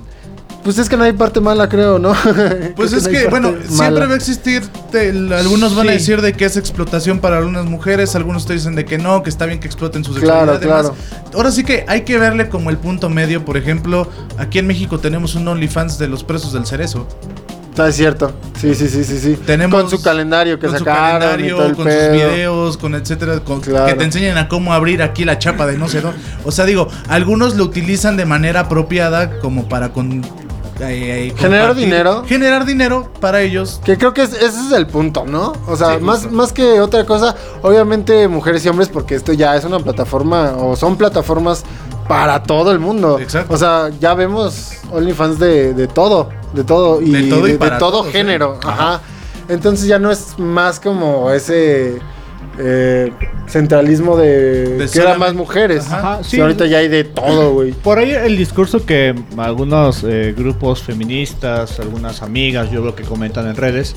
Pues 0.67 0.79
es 0.79 0.89
que 0.89 0.97
no 0.97 1.05
hay 1.05 1.13
parte 1.13 1.39
mala, 1.39 1.69
creo, 1.69 1.97
¿no? 1.97 2.11
Pues 2.75 2.89
Creo 2.89 2.99
es 2.99 3.03
no 3.05 3.09
que, 3.09 3.27
bueno, 3.29 3.53
siempre 3.69 4.05
va 4.05 4.11
a 4.11 4.17
existir, 4.17 4.63
te- 4.91 5.11
algunos 5.33 5.73
van 5.73 5.87
a 5.87 5.91
decir 5.93 6.21
de 6.21 6.33
que 6.33 6.43
es 6.43 6.57
explotación 6.57 7.19
para 7.19 7.37
algunas 7.37 7.63
mujeres, 7.63 8.15
algunos 8.17 8.45
te 8.45 8.51
dicen 8.51 8.75
de 8.75 8.83
que 8.83 8.97
no, 8.97 9.23
que 9.23 9.29
está 9.29 9.45
bien 9.45 9.61
que 9.61 9.67
exploten 9.67 10.03
sus 10.03 10.19
Claro, 10.19 10.59
demás. 10.59 10.91
Ahora 11.33 11.51
sí 11.51 11.63
que 11.63 11.85
hay 11.87 12.01
que 12.01 12.17
verle 12.17 12.49
como 12.49 12.69
el 12.69 12.75
punto 12.77 13.09
medio, 13.09 13.45
por 13.45 13.55
ejemplo, 13.55 14.09
aquí 14.37 14.59
en 14.59 14.67
México 14.67 14.99
tenemos 14.99 15.35
un 15.35 15.47
OnlyFans 15.47 15.99
de 15.99 16.09
los 16.09 16.25
presos 16.25 16.51
del 16.51 16.65
cerezo. 16.65 17.07
Ah, 17.77 17.87
es 17.87 17.95
cierto. 17.95 18.33
Sí, 18.59 18.75
sí, 18.75 18.89
sí, 18.89 19.05
sí, 19.05 19.19
sí. 19.19 19.37
Tenemos 19.45 19.79
con 19.83 19.89
su 19.89 20.01
calendario 20.01 20.59
que 20.59 20.67
con 20.67 20.75
su 20.77 20.83
y 20.83 20.85
calendario, 20.85 21.55
todo 21.55 21.67
el 21.67 21.75
con 21.77 21.85
pedo. 21.85 22.03
sus 22.03 22.11
videos, 22.13 22.75
con 22.77 22.93
etcétera, 22.95 23.39
con- 23.39 23.61
Claro. 23.61 23.85
que 23.85 23.93
te 23.93 24.03
enseñan 24.03 24.37
a 24.37 24.49
cómo 24.49 24.73
abrir 24.73 25.01
aquí 25.01 25.23
la 25.23 25.39
chapa 25.39 25.65
de 25.65 25.77
no 25.77 25.87
sé 25.87 26.01
dónde. 26.01 26.19
O 26.43 26.51
sea, 26.51 26.65
digo, 26.65 26.89
algunos 27.07 27.55
lo 27.55 27.63
utilizan 27.63 28.17
de 28.17 28.25
manera 28.25 28.61
apropiada 28.61 29.39
como 29.39 29.69
para 29.69 29.93
con, 29.93 30.23
eh, 30.79 31.33
Generar 31.37 31.69
compartir- 31.69 31.75
dinero. 31.85 32.23
Generar 32.27 32.65
dinero 32.65 33.11
para 33.19 33.41
ellos. 33.41 33.81
Que 33.83 33.97
creo 33.97 34.13
que 34.13 34.23
es- 34.23 34.33
ese 34.33 34.45
es 34.67 34.71
el 34.73 34.87
punto, 34.87 35.25
¿no? 35.25 35.53
O 35.67 35.75
sea, 35.75 35.97
Sí, 35.97 36.03
más, 36.03 36.19
justo. 36.21 36.35
más 36.35 36.53
que 36.53 36.79
otra 36.81 37.05
cosa, 37.05 37.35
obviamente 37.61 38.27
mujeres 38.27 38.65
y 38.65 38.69
hombres, 38.69 38.89
porque 38.89 39.15
esto 39.15 39.33
ya 39.33 39.55
es 39.55 39.63
una 39.65 39.79
plataforma, 39.79 40.53
o 40.57 40.75
son 40.75 40.95
plataformas 40.97 41.63
para 42.07 42.43
todo 42.43 42.71
el 42.71 42.79
mundo. 42.79 43.19
Exacto. 43.19 43.53
O 43.53 43.57
sea, 43.57 43.89
ya 43.99 44.13
vemos 44.13 44.71
OnlyFans 44.91 45.39
de, 45.39 45.73
de 45.73 45.87
todo, 45.87 46.29
de 46.53 46.63
todo, 46.63 47.01
y 47.01 47.11
De 47.11 47.21
de, 47.23 47.29
todo 47.29 47.47
y 47.47 47.51
de 47.53 47.57
para 47.57 47.77
todo 47.77 47.91
todos, 48.01 48.11
género. 48.11 48.55
¿eh? 48.55 48.59
Ajá. 48.67 49.01
Entonces 49.49 49.87
ya 49.87 49.97
no 49.99 50.11
es 50.11 50.37
más 50.37 50.79
como 50.79 51.31
ese 51.31 51.99
eh, 52.59 53.11
centralismo 53.47 54.17
de, 54.17 54.77
De 54.77 54.87
que 54.89 54.99
eran 54.99 55.19
más 55.19 55.33
mujeres. 55.33 55.85
Ajá. 55.87 55.97
Ajá, 55.97 56.23
Sí, 56.23 56.31
sí. 56.37 56.41
ahorita 56.41 56.65
ya 56.65 56.79
hay 56.79 56.87
de 56.87 57.03
todo, 57.03 57.53
güey. 57.53 57.71
Por 57.71 57.99
ahí 57.99 58.11
el 58.11 58.37
discurso 58.37 58.85
que 58.85 59.15
algunos 59.37 60.03
eh, 60.03 60.33
grupos 60.37 60.81
feministas, 60.83 61.79
algunas 61.79 62.21
amigas, 62.21 62.71
yo 62.71 62.81
veo 62.81 62.95
que 62.95 63.03
comentan 63.03 63.47
en 63.47 63.55
redes, 63.55 63.95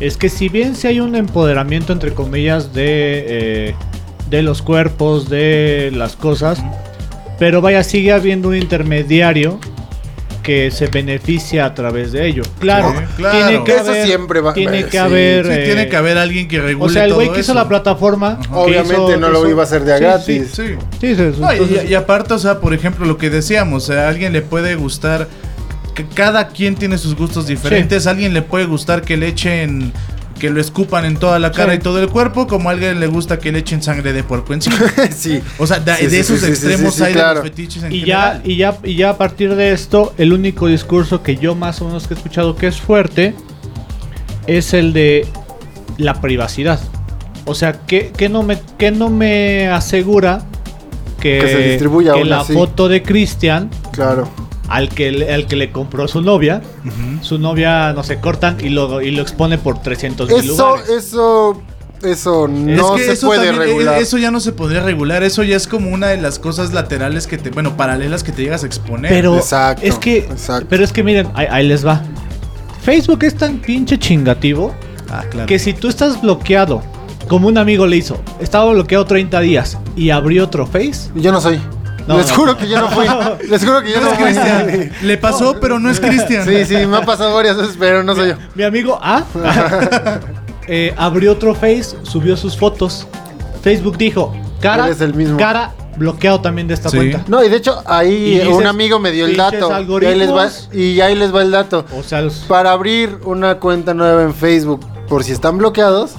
es 0.00 0.16
que 0.16 0.28
si 0.28 0.48
bien 0.48 0.74
si 0.74 0.86
hay 0.88 1.00
un 1.00 1.14
empoderamiento 1.16 1.92
entre 1.92 2.12
comillas 2.12 2.72
de, 2.74 3.24
eh, 3.68 3.74
de 4.30 4.42
los 4.42 4.62
cuerpos, 4.62 5.28
de 5.28 5.90
las 5.94 6.16
cosas, 6.16 6.62
pero 7.38 7.60
vaya, 7.60 7.82
sigue 7.82 8.12
habiendo 8.12 8.48
un 8.48 8.56
intermediario 8.56 9.58
que 10.44 10.70
se 10.70 10.86
beneficia 10.86 11.64
a 11.64 11.74
través 11.74 12.12
de 12.12 12.26
ello. 12.28 12.42
Claro, 12.60 12.90
Sí, 12.92 13.04
claro. 13.16 13.48
tiene 13.48 13.64
que 13.64 13.72
Eso 13.72 13.90
haber, 13.90 14.06
siempre 14.06 14.40
va- 14.40 14.52
tiene 14.54 14.82
sí, 14.84 14.88
que 14.90 14.98
haber, 15.00 15.46
Sí, 15.46 15.52
eh, 15.52 15.62
tiene 15.64 15.88
que 15.88 15.96
haber 15.96 16.18
alguien 16.18 16.46
que 16.46 16.60
regule 16.60 16.90
o 16.90 16.92
sea, 16.94 17.06
el 17.06 17.14
güey 17.14 17.28
que 17.32 17.40
hizo 17.40 17.52
eso. 17.52 17.54
la 17.54 17.66
plataforma, 17.66 18.38
Obviamente 18.52 18.92
hizo- 18.94 19.16
no 19.16 19.30
lo 19.30 19.40
hizo- 19.40 19.50
iba 19.50 19.62
a 19.62 19.64
hacer 19.64 19.82
de 19.84 19.94
a 19.94 19.96
Sí, 19.96 20.02
gratis. 20.04 20.50
Sí. 20.54 20.62
Sí, 21.00 21.16
sí, 21.16 21.32
sí, 21.34 21.40
No, 21.40 21.50
y- 21.52 21.56
entonces- 21.56 21.90
y, 21.90 21.94
aparte, 21.94 22.34
o 22.34 22.38
sea, 22.38 22.60
por 22.60 22.72
ejemplo, 22.74 23.06
lo 23.06 23.16
que 23.18 23.30
decíamos, 23.30 23.90
a 23.90 24.06
alguien 24.08 24.32
le 24.32 24.42
puede 24.42 24.76
gustar, 24.76 25.26
que 25.94 26.04
cada 26.06 26.48
quien 26.48 26.74
tiene 26.74 26.98
sus 26.98 27.16
gustos 27.16 27.46
diferentes, 27.46 28.06
a 28.06 28.10
alguien 28.10 28.34
le 28.34 28.42
puede 28.42 28.66
gustar 28.66 29.00
que 29.02 29.16
le 29.16 29.28
echen, 29.28 29.92
que 30.38 30.50
lo 30.50 30.60
escupan 30.60 31.04
en 31.04 31.16
toda 31.16 31.38
la 31.38 31.52
cara 31.52 31.72
Sí. 31.72 31.78
y 31.78 31.82
todo 31.82 32.00
el 32.00 32.08
cuerpo, 32.08 32.46
como 32.46 32.68
a 32.68 32.72
alguien 32.72 32.98
le 33.00 33.06
gusta 33.06 33.38
que 33.38 33.52
le 33.52 33.60
echen 33.60 33.82
sangre 33.82 34.12
de 34.12 34.22
puerco 34.24 34.52
encima. 34.54 34.76
sí. 35.16 35.40
O 35.58 35.66
sea, 35.66 35.78
de, 35.80 35.94
Sí, 35.96 36.04
de 36.04 36.10
sí, 36.10 36.16
esos 36.16 36.42
extremos 36.42 36.94
sí, 36.94 36.98
sí, 37.00 37.04
hay 37.06 37.12
claro. 37.12 37.40
de 37.40 37.46
los 37.46 37.54
fetiches 37.54 37.82
en 37.84 37.92
y 37.92 38.00
general. 38.00 38.42
ya, 38.42 38.48
y 38.50 38.56
ya, 38.56 38.78
y 38.82 38.94
ya 38.96 39.10
a 39.10 39.18
partir 39.18 39.54
de 39.54 39.72
esto, 39.72 40.12
el 40.18 40.32
único 40.32 40.66
discurso 40.66 41.22
que 41.22 41.36
yo 41.36 41.54
más 41.54 41.80
o 41.80 41.86
menos 41.86 42.06
que 42.06 42.14
he 42.14 42.16
escuchado 42.16 42.56
que 42.56 42.66
es 42.66 42.80
fuerte 42.80 43.34
es 44.46 44.74
el 44.74 44.92
de 44.92 45.26
la 45.98 46.20
privacidad. 46.20 46.80
O 47.46 47.54
sea, 47.54 47.72
que, 47.86 48.10
que 48.10 48.28
no 48.28 48.42
me, 48.42 48.58
que 48.78 48.90
no 48.90 49.10
me 49.10 49.68
asegura 49.68 50.42
que, 51.20 51.38
Que 51.38 51.48
se 51.48 51.58
distribuya 51.70 52.12
que 52.14 52.24
la 52.24 52.40
así. 52.40 52.52
foto 52.52 52.88
de 52.88 53.02
Cristian 53.02 53.70
Claro. 53.92 54.28
Al 54.68 54.88
que, 54.88 55.12
le- 55.12 55.32
al 55.32 55.46
que 55.46 55.56
le 55.56 55.70
compró 55.72 56.08
su 56.08 56.20
novia, 56.22 56.62
su 57.22 57.38
novia, 57.38 57.92
no 57.92 58.02
sé, 58.02 58.20
cortan 58.20 58.56
y 58.62 58.70
lo, 58.70 59.00
y 59.02 59.10
lo 59.10 59.22
expone 59.22 59.58
por 59.58 59.80
300 59.82 60.28
mil 60.28 60.38
Eso, 60.38 60.76
lugares. 60.76 60.88
eso, 60.88 61.62
eso 62.02 62.48
no 62.48 62.94
Es 62.96 63.00
que 63.00 63.06
se 63.06 63.12
eso 63.12 63.26
puede 63.28 63.46
también- 63.46 63.68
regular. 63.68 63.98
eh, 63.98 64.02
Eso 64.02 64.18
ya 64.18 64.30
no 64.30 64.40
se 64.40 64.52
podría 64.52 64.82
regular. 64.82 65.22
Eso 65.22 65.42
ya 65.42 65.56
es 65.56 65.66
como 65.66 65.90
una 65.90 66.08
de 66.08 66.16
las 66.18 66.38
cosas 66.38 66.72
laterales 66.72 67.26
que 67.26 67.38
te, 67.38 67.50
bueno, 67.50 67.76
paralelas 67.76 68.22
que 68.24 68.32
te 68.32 68.42
llegas 68.42 68.62
a 68.62 68.66
exponer. 68.66 69.10
Pero 69.10 69.36
Exacto, 69.36 69.84
es 69.86 69.94
que, 69.98 70.18
exacto. 70.18 70.66
pero 70.68 70.82
es 70.84 70.92
que 70.92 71.02
miren, 71.02 71.28
ahí, 71.34 71.46
ahí 71.50 71.66
les 71.68 71.86
va. 71.86 72.02
Facebook 72.82 73.24
es 73.24 73.34
tan 73.36 73.58
pinche 73.58 73.98
chingativo 73.98 74.74
ah, 75.10 75.24
claro. 75.30 75.46
que 75.46 75.58
si 75.58 75.72
tú 75.72 75.88
estás 75.88 76.20
bloqueado, 76.20 76.82
como 77.28 77.48
un 77.48 77.56
amigo 77.56 77.86
le 77.86 77.96
hizo, 77.96 78.20
estaba 78.40 78.70
bloqueado 78.72 79.06
30 79.06 79.40
días 79.40 79.78
y 79.96 80.10
abrió 80.10 80.44
otro 80.44 80.66
Face. 80.66 81.10
Yo 81.14 81.32
no 81.32 81.40
soy. 81.40 81.58
No, 82.06 82.18
Les 82.18 82.28
no. 82.28 82.34
juro 82.36 82.56
que 82.56 82.68
yo 82.68 82.78
no 82.80 82.88
fui. 82.90 83.06
Les 83.48 83.64
juro 83.64 83.82
que 83.82 83.90
yo 83.92 84.00
No 84.00 84.06
no, 84.06 84.12
es 84.12 84.16
fui. 84.16 84.24
Cristian. 84.26 84.90
Le 85.02 85.16
pasó, 85.16 85.56
pero 85.60 85.78
no 85.78 85.90
es 85.90 86.00
Cristian. 86.00 86.44
Sí, 86.46 86.64
sí, 86.66 86.86
me 86.86 86.98
ha 86.98 87.02
pasado 87.02 87.34
varias 87.34 87.56
veces, 87.56 87.76
pero 87.78 88.02
no 88.02 88.14
soy 88.14 88.28
yo. 88.30 88.34
Mi 88.54 88.62
amigo 88.64 88.98
A 89.02 89.24
eh, 90.68 90.94
abrió 90.96 91.32
otro 91.32 91.54
Face, 91.54 91.96
subió 92.02 92.36
sus 92.36 92.56
fotos. 92.56 93.06
Facebook 93.62 93.96
dijo, 93.96 94.34
cara, 94.60 94.86
Eres 94.86 95.00
el 95.00 95.14
mismo. 95.14 95.38
cara 95.38 95.72
bloqueado 95.96 96.40
también 96.40 96.66
de 96.68 96.74
esta 96.74 96.88
Sí. 96.90 96.96
cuenta. 96.96 97.22
No, 97.28 97.42
y 97.44 97.48
de 97.48 97.56
hecho 97.56 97.82
ahí 97.86 98.32
dices, 98.32 98.48
un 98.48 98.66
amigo 98.66 98.98
me 98.98 99.10
dio 99.12 99.26
el 99.26 99.36
dato. 99.36 99.70
Y 100.02 100.04
ahí, 100.04 100.18
les 100.18 100.30
va, 100.30 100.48
y 100.72 101.00
ahí 101.00 101.14
les 101.14 101.34
va 101.34 101.40
el 101.42 101.50
dato. 101.52 101.86
O 101.96 102.02
sea, 102.02 102.20
los- 102.20 102.40
Para 102.48 102.72
abrir 102.72 103.18
una 103.24 103.54
cuenta 103.60 103.94
nueva 103.94 104.22
en 104.24 104.34
Facebook, 104.34 104.80
por 105.08 105.22
si 105.24 105.32
están 105.32 105.56
bloqueados, 105.56 106.12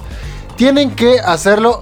tienen 0.56 0.90
que 0.92 1.20
hacerlo 1.20 1.80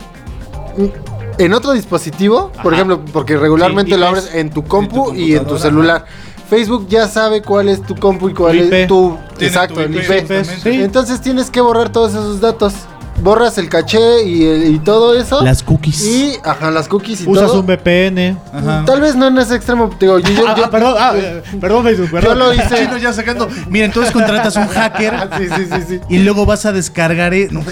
en 1.39 1.55
otro 1.55 1.73
dispositivo. 1.73 2.51
Por 2.63 2.75
ejemplo, 2.75 3.01
porque 3.13 3.37
regularmente 3.37 3.95
Sí, 3.95 4.01
lo 4.01 4.07
abres 4.07 4.31
en 4.35 4.51
tu 4.51 4.65
compu 4.65 5.11
en 5.11 5.15
tu 5.15 5.21
y 5.21 5.35
en 5.35 5.47
tu 5.47 5.59
celular. 5.59 6.05
Facebook 6.49 6.87
ya 6.89 7.09
sabe 7.09 7.43
cuál 7.43 7.69
es 7.69 7.83
tu 7.83 7.97
compu 7.97 8.29
y 8.29 8.35
cuál 8.35 8.57
IP. 8.57 8.73
es 8.73 8.89
tu... 8.89 9.17
Exacto, 9.41 9.77
tu 9.77 9.81
el 9.81 9.97
IP. 9.97 10.67
Entonces 10.67 11.21
tienes 11.21 11.51
que 11.51 11.61
borrar 11.61 11.91
todos 11.91 12.13
esos 12.13 12.41
datos. 12.41 12.75
Borras 13.23 13.57
el 13.59 13.69
caché 13.69 14.25
y, 14.25 14.45
el- 14.45 14.75
y 14.75 14.79
todo 14.81 15.15
eso. 15.19 15.43
Las 15.43 15.63
cookies. 15.63 16.05
Y, 16.05 16.33
ajá, 16.45 16.71
las 16.71 16.89
cookies 16.89 17.23
y 17.23 17.29
usas 17.29 17.47
todo. 17.47 17.61
un 17.61 17.67
VPN. 17.67 18.37
Ajá. 18.53 18.83
Tal 18.85 19.01
vez 19.01 19.15
no 19.15 19.29
en 19.29 19.39
ese 19.39 19.55
extremo. 19.55 19.91
Digo, 19.99 20.19
yo, 20.19 20.29
yo- 20.31 20.45
Ah, 20.49 20.55
yo- 20.57 20.65
ah, 20.67 20.71
perdón, 20.71 20.95
ah, 20.99 21.13
eh, 21.17 21.43
perdón, 21.61 21.85
Facebook, 21.85 22.07
yo 22.09 22.13
perdón. 22.13 22.39
lo 22.39 22.53
hice. 22.55 22.77
Chino 22.77 22.99
ya 22.99 23.13
sacando. 23.13 23.49
Mira, 23.71 23.87
entonces 23.87 24.13
contratas 24.13 24.57
un 24.57 24.67
hacker 24.67 25.15
Sí, 25.39 25.47
sí, 25.57 25.65
sí, 25.73 25.83
sí. 25.89 26.01
y 26.09 26.19
luego 26.19 26.45
vas 26.45 26.67
a 26.67 26.73
descargar. 26.73 27.33
eh, 27.35 27.49
no. 27.51 27.63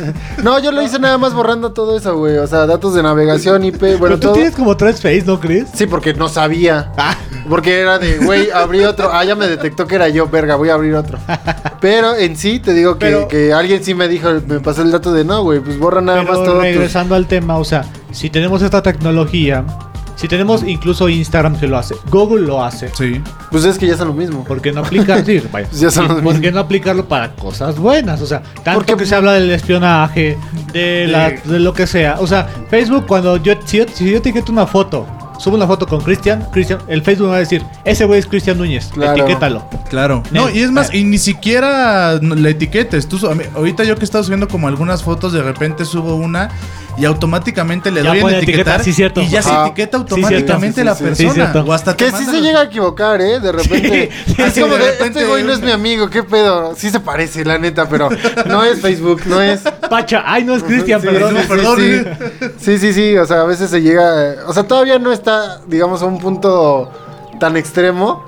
No, 0.43 0.59
yo 0.59 0.73
lo 0.73 0.81
hice 0.83 0.99
nada 0.99 1.19
más 1.19 1.35
borrando 1.35 1.73
todo 1.73 1.97
eso, 1.97 2.17
güey. 2.17 2.39
O 2.39 2.47
sea, 2.47 2.67
datos 2.67 2.95
de 2.95 3.03
navegación, 3.03 3.65
IP, 3.65 3.81
bueno, 3.81 3.99
Pero 4.01 4.15
tú 4.17 4.21
todo. 4.29 4.33
tienes 4.35 4.55
como 4.55 4.77
tres 4.77 4.97
Face, 5.03 5.25
¿no 5.27 5.39
crees? 5.41 5.67
Sí, 5.75 5.87
porque 5.87 6.15
no 6.15 6.29
sabía. 6.29 6.93
Ah. 6.97 7.15
Porque 7.49 7.81
era 7.81 7.99
de, 7.99 8.19
güey, 8.19 8.51
abrí 8.51 8.85
otro. 8.85 9.11
Ah, 9.13 9.25
ya 9.25 9.35
me 9.35 9.47
detectó 9.49 9.87
que 9.87 9.97
era 9.97 10.09
yo, 10.09 10.29
verga, 10.29 10.55
voy 10.57 10.69
a 10.69 10.75
abrir 10.75 10.95
otro. 10.95 11.19
Pero 11.81 12.15
en 12.17 12.37
sí, 12.37 12.61
te 12.61 12.73
digo 12.75 12.99
que, 12.99 13.07
Pero- 13.07 13.29
que 13.29 13.53
alguien 13.53 13.83
sí 13.85 13.95
me 13.95 14.09
dijo, 14.09 14.29
me 14.47 14.61
pasó 14.61 14.83
el 14.83 14.91
dato 14.93 15.13
de, 15.13 15.25
no, 15.25 15.43
güey, 15.43 15.61
pues 15.61 15.79
borra 15.79 16.01
nada 16.01 16.21
Pero 16.21 16.33
más 16.33 16.45
todo. 16.45 16.55
tus- 16.55 16.63
regresando 16.63 17.15
al 17.15 17.27
tema, 17.27 17.59
o 17.59 17.65
sea, 17.65 17.85
si 18.13 18.31
tenemos 18.31 18.63
esta 18.63 18.83
tecnología, 18.83 19.65
si 20.15 20.29
tenemos 20.29 20.63
incluso 20.63 21.09
Instagram 21.09 21.59
que 21.59 21.67
lo 21.67 21.77
hace, 21.79 21.97
Google 22.11 22.47
lo 22.47 22.63
hace, 22.63 22.91
Sí. 22.97 23.21
Pues 23.51 23.65
es 23.65 23.77
que 23.77 23.87
ya 23.89 23.97
son 23.97 24.09
lo 24.09 24.15
mismo. 24.15 24.45
¿por 24.45 24.61
qué 24.61 24.71
no 24.71 24.81
aplicar? 24.83 25.25
Sí, 25.27 25.43
vaya. 25.51 25.67
Ya 25.73 25.91
son 25.91 26.05
los 26.05 26.15
¿Por 26.15 26.23
mismos. 26.25 26.41
qué 26.41 26.53
no 26.53 26.61
aplicarlo 26.61 27.07
para 27.09 27.33
cosas 27.35 27.77
buenas? 27.77 28.21
O 28.23 28.27
sea, 28.27 28.41
tanto 28.63 28.75
Porque- 28.75 28.97
que 28.97 29.07
se 29.07 29.15
habla 29.17 29.33
del 29.33 29.51
espionaje, 29.51 30.39
de, 30.73 31.07
la, 31.09 31.31
de 31.31 31.59
lo 31.59 31.73
que 31.75 31.87
sea. 31.89 32.17
O 32.21 32.27
sea, 32.29 32.47
Facebook, 32.71 33.07
cuando 33.09 33.37
yo, 33.39 33.55
si 33.65 33.79
yo, 33.79 33.85
si 33.93 34.09
yo 34.11 34.19
etiqueto 34.19 34.53
una 34.53 34.67
foto, 34.67 35.07
subo 35.43 35.57
una 35.57 35.67
foto 35.67 35.87
con 35.87 36.01
Cristian, 36.03 36.47
Cristian, 36.53 36.79
el 36.87 37.03
Facebook 37.03 37.27
me 37.27 37.31
va 37.33 37.37
a 37.37 37.41
decir, 37.41 37.63
ese 37.85 38.05
güey 38.05 38.21
es 38.21 38.27
Cristian 38.27 38.59
Núñez, 38.59 38.91
Claro. 38.93 39.25
etiquétalo. 39.25 39.65
Claro. 39.91 40.23
No, 40.31 40.49
y 40.49 40.61
es 40.63 40.71
más, 40.71 40.95
y 40.95 41.05
ni 41.05 41.19
siquiera 41.19 42.15
la 42.23 42.49
etiquetes. 42.49 43.09
Tú, 43.09 43.17
mí- 43.35 43.45
ahorita 43.55 43.85
yo 43.85 43.95
que 43.97 44.03
he 44.03 44.05
estado 44.05 44.23
subiendo 44.25 44.47
como 44.49 44.69
algunas 44.69 45.03
fotos, 45.03 45.33
de 45.33 45.43
repente 45.43 45.85
subo 45.85 46.15
una 46.15 46.49
y 46.99 47.07
automáticamente 47.07 47.91
le 47.91 48.03
Ya 48.03 48.11
doy 48.11 48.19
en 48.19 48.27
etiquetar. 48.29 48.45
etiqueta, 48.45 48.79
sí, 48.85 48.93
cierto. 48.93 49.23
Y 49.23 49.29
ya 49.29 49.43
se 49.43 49.51
etiqueta 49.53 49.97
Sí, 49.99 50.03
automáticamente 50.03 50.83
cierto. 50.83 50.85
la 50.85 50.95
Sí, 50.95 51.05
sí, 51.25 51.31
sí. 51.31 51.39
persona. 51.41 51.65
O 51.67 51.73
hasta 51.73 51.97
Que 51.97 52.11
sí 52.11 52.25
se 52.27 52.33
los- 52.33 52.43
llega 52.43 52.61
a 52.61 52.65
equivocar, 52.65 53.21
¿eh? 53.21 53.41
De 53.41 53.51
repente. 53.53 54.11
Sí, 54.27 54.43
así 54.43 54.53
sí, 54.57 54.61
como 54.61 54.75
de 54.75 54.85
de, 54.85 54.91
repente- 54.93 55.19
este 55.21 55.31
güey 55.31 55.43
no 55.43 55.53
es 55.53 55.61
mi 55.61 55.71
amigo, 55.71 56.09
¿qué 56.11 56.23
pedo? 56.23 56.75
Sí 56.77 56.91
se 56.91 57.01
parece, 57.01 57.45
la 57.45 57.59
neta, 57.59 57.89
pero 57.89 58.09
no 58.47 58.63
es 58.65 58.81
Facebook, 58.81 59.23
no 59.27 59.41
es. 59.41 59.61
Pacha, 59.91 60.23
ay, 60.27 60.45
no 60.45 60.55
es 60.55 60.63
Cristian, 60.63 61.01
Sí, 61.01 61.07
perdón. 61.09 61.35
sí, 61.41 61.45
perdón. 61.49 61.79
Sí, 61.81 62.03
sí, 62.59 62.79
sí, 62.79 62.93
sí, 62.93 63.17
o 63.17 63.27
sea, 63.27 63.41
a 63.41 63.45
veces 63.45 63.71
se 63.71 63.81
llega, 63.83 64.37
o 64.47 64.53
sea, 64.53 64.63
todavía 64.65 64.99
no 64.99 65.13
está, 65.13 65.32
digamos, 65.67 66.03
a 66.03 66.07
un 66.07 66.19
punto 66.19 66.89
tan 67.41 67.57
extremo, 67.57 68.25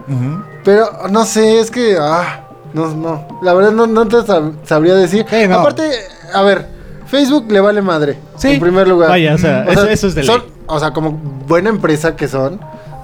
pero 0.64 0.86
no 1.10 1.24
sé, 1.24 1.60
es 1.60 1.70
que, 1.70 1.96
ah, 2.00 2.40
no, 2.72 2.88
no, 2.94 3.26
la 3.42 3.54
verdad 3.54 3.72
no, 3.72 3.86
no 3.86 4.06
te 4.08 4.16
sab- 4.18 4.54
sabría 4.64 4.94
decir. 4.94 5.24
Sí, 5.28 5.46
no. 5.48 5.60
Aparte, 5.60 5.88
a 6.32 6.42
ver, 6.42 6.68
Facebook 7.06 7.46
le 7.50 7.60
vale 7.60 7.80
madre, 7.82 8.18
Sí. 8.36 8.52
en 8.52 8.60
primer 8.60 8.88
lugar. 8.88 9.10
Vaya, 9.10 9.34
o 9.34 9.38
sea, 9.38 9.64
eso- 9.64 9.86
eso 9.88 10.06
es 10.08 10.14
de 10.14 10.24
son- 10.24 10.40
ley. 10.40 10.50
O 10.66 10.80
sea, 10.80 10.92
como 10.92 11.12
buena 11.46 11.68
empresa 11.68 12.16
que 12.16 12.26
son, 12.26 12.58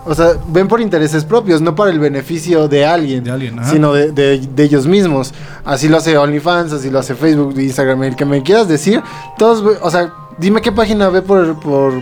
o 0.06 0.14
sea, 0.14 0.30
ven 0.48 0.66
por 0.66 0.80
intereses 0.80 1.24
propios, 1.26 1.60
no 1.60 1.74
para 1.74 1.90
el 1.90 2.00
beneficio 2.00 2.66
de 2.68 2.86
alguien, 2.86 3.22
De 3.22 3.30
alguien, 3.30 3.60
sino 3.66 3.92
de, 3.92 4.10
de- 4.12 4.38
de 4.38 4.62
ellos 4.64 4.86
mismos. 4.86 5.32
Así 5.64 5.88
lo 5.88 5.98
hace 5.98 6.16
OnlyFans, 6.16 6.72
así 6.72 6.88
lo 6.90 6.98
hace 6.98 7.14
Facebook, 7.14 7.54
Instagram, 7.60 8.02
el 8.04 8.16
que 8.16 8.24
me 8.24 8.42
quieras 8.42 8.66
decir. 8.66 9.02
Todos, 9.38 9.62
o 9.82 9.90
sea, 9.90 10.10
dime 10.38 10.62
qué 10.62 10.72
página 10.72 11.10
ve 11.10 11.20
por, 11.22 11.60
por, 11.60 11.92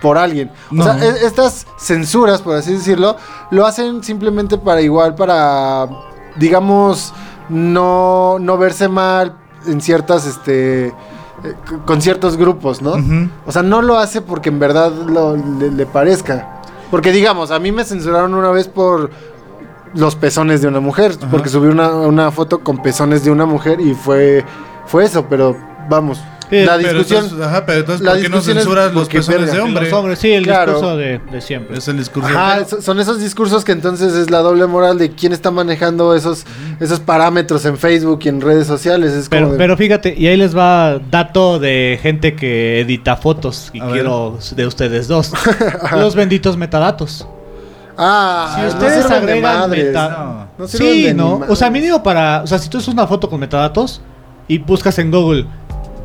por 0.00 0.18
alguien. 0.18 0.50
No. 0.70 0.82
O 0.82 0.86
sea, 0.86 1.04
e- 1.04 1.26
estas 1.26 1.66
censuras, 1.78 2.42
por 2.42 2.56
así 2.56 2.72
decirlo, 2.74 3.16
lo 3.50 3.66
hacen 3.66 4.02
simplemente 4.04 4.58
para 4.58 4.80
igual, 4.82 5.14
para, 5.14 5.88
digamos, 6.36 7.12
no, 7.48 8.38
no 8.40 8.58
verse 8.58 8.88
mal 8.88 9.34
en 9.66 9.80
ciertas, 9.80 10.26
este... 10.26 10.86
eh, 10.88 10.92
con 11.84 12.00
ciertos 12.02 12.36
grupos, 12.36 12.82
¿no? 12.82 12.94
O 13.46 13.52
sea, 13.52 13.62
no 13.62 13.82
lo 13.82 13.98
hace 13.98 14.20
porque 14.20 14.48
en 14.48 14.58
verdad 14.58 14.92
lo- 14.92 15.36
le, 15.36 15.70
le 15.70 15.86
parezca. 15.86 16.60
Porque 16.90 17.10
digamos, 17.12 17.50
a 17.50 17.58
mí 17.58 17.72
me 17.72 17.84
censuraron 17.84 18.32
una 18.34 18.50
vez 18.50 18.68
por 18.68 19.10
los 19.94 20.14
pezones 20.14 20.60
de 20.60 20.68
una 20.68 20.78
mujer. 20.80 21.16
Ajá. 21.18 21.30
Porque 21.30 21.48
subí 21.48 21.68
una, 21.68 21.88
una 21.90 22.30
foto 22.30 22.60
con 22.60 22.80
pezones 22.82 23.24
de 23.24 23.30
una 23.30 23.44
mujer 23.46 23.80
y 23.80 23.94
fue, 23.94 24.44
fue 24.86 25.04
eso. 25.04 25.24
Pero 25.28 25.56
vamos, 25.88 26.20
Sí, 26.48 26.64
la 26.64 26.76
Pero 26.76 26.98
discusión... 27.00 27.24
entonces, 27.24 27.46
ajá, 27.46 27.66
pero 27.66 27.80
entonces, 27.80 28.04
la 28.04 28.12
¿por 28.12 28.20
qué 28.20 28.28
no 28.28 28.36
discusión 28.36 28.58
es 28.58 28.62
censuras 28.64 28.94
los 28.94 29.08
pezones 29.08 29.52
de 29.52 29.60
hombre? 29.60 29.84
Los 29.84 29.92
hombres, 29.92 30.18
sí, 30.20 30.30
el 30.32 30.44
Claro. 30.44 30.72
discurso 30.74 30.96
de, 30.96 31.18
de 31.32 31.40
siempre. 31.40 31.78
Es 31.78 31.88
el 31.88 31.98
discurso. 31.98 32.28
Ajá, 32.28 32.64
so- 32.64 32.80
son 32.80 33.00
esos 33.00 33.18
discursos 33.20 33.64
que 33.64 33.72
entonces 33.72 34.14
es 34.14 34.30
la 34.30 34.38
doble 34.38 34.66
moral 34.66 34.96
de 34.98 35.10
quién 35.10 35.32
está 35.32 35.50
manejando 35.50 36.14
esos, 36.14 36.44
esos 36.78 37.00
parámetros 37.00 37.64
en 37.64 37.76
Facebook 37.76 38.20
y 38.24 38.28
en 38.28 38.40
redes 38.40 38.66
sociales. 38.68 39.12
Es 39.12 39.28
como 39.28 39.40
Pero, 39.40 39.52
de- 39.52 39.58
pero 39.58 39.76
fíjate, 39.76 40.14
y 40.16 40.28
ahí 40.28 40.36
les 40.36 40.56
va 40.56 41.00
dato 41.10 41.58
de 41.58 41.98
gente 42.00 42.36
que 42.36 42.80
edita 42.80 43.16
fotos 43.16 43.70
y 43.72 43.80
A 43.80 43.86
ver. 43.86 43.94
quiero 43.94 44.38
de 44.54 44.66
ustedes 44.66 45.08
dos. 45.08 45.32
Los 45.96 46.14
benditos 46.14 46.56
metadatos. 46.56 47.26
Ah, 47.98 48.52
Si 48.56 48.60
no 48.62 48.68
ustedes 48.68 49.02
sirven 49.04 49.26
de 49.26 49.32
agregan 49.32 49.60
madres. 49.60 49.86
meta- 49.86 50.08
No. 50.08 50.46
No 50.58 50.68
sirven 50.68 50.92
sí, 50.92 51.02
de 51.02 51.14
¿no? 51.14 51.40
O 51.48 51.56
sea, 51.56 51.70
mínimo 51.70 52.02
para. 52.02 52.42
O 52.42 52.46
sea, 52.46 52.58
si 52.58 52.68
tú 52.68 52.78
haces 52.78 52.88
una 52.88 53.06
foto 53.06 53.28
con 53.28 53.40
metadatos 53.40 54.00
y 54.48 54.58
buscas 54.58 54.98
en 54.98 55.10
Google 55.10 55.46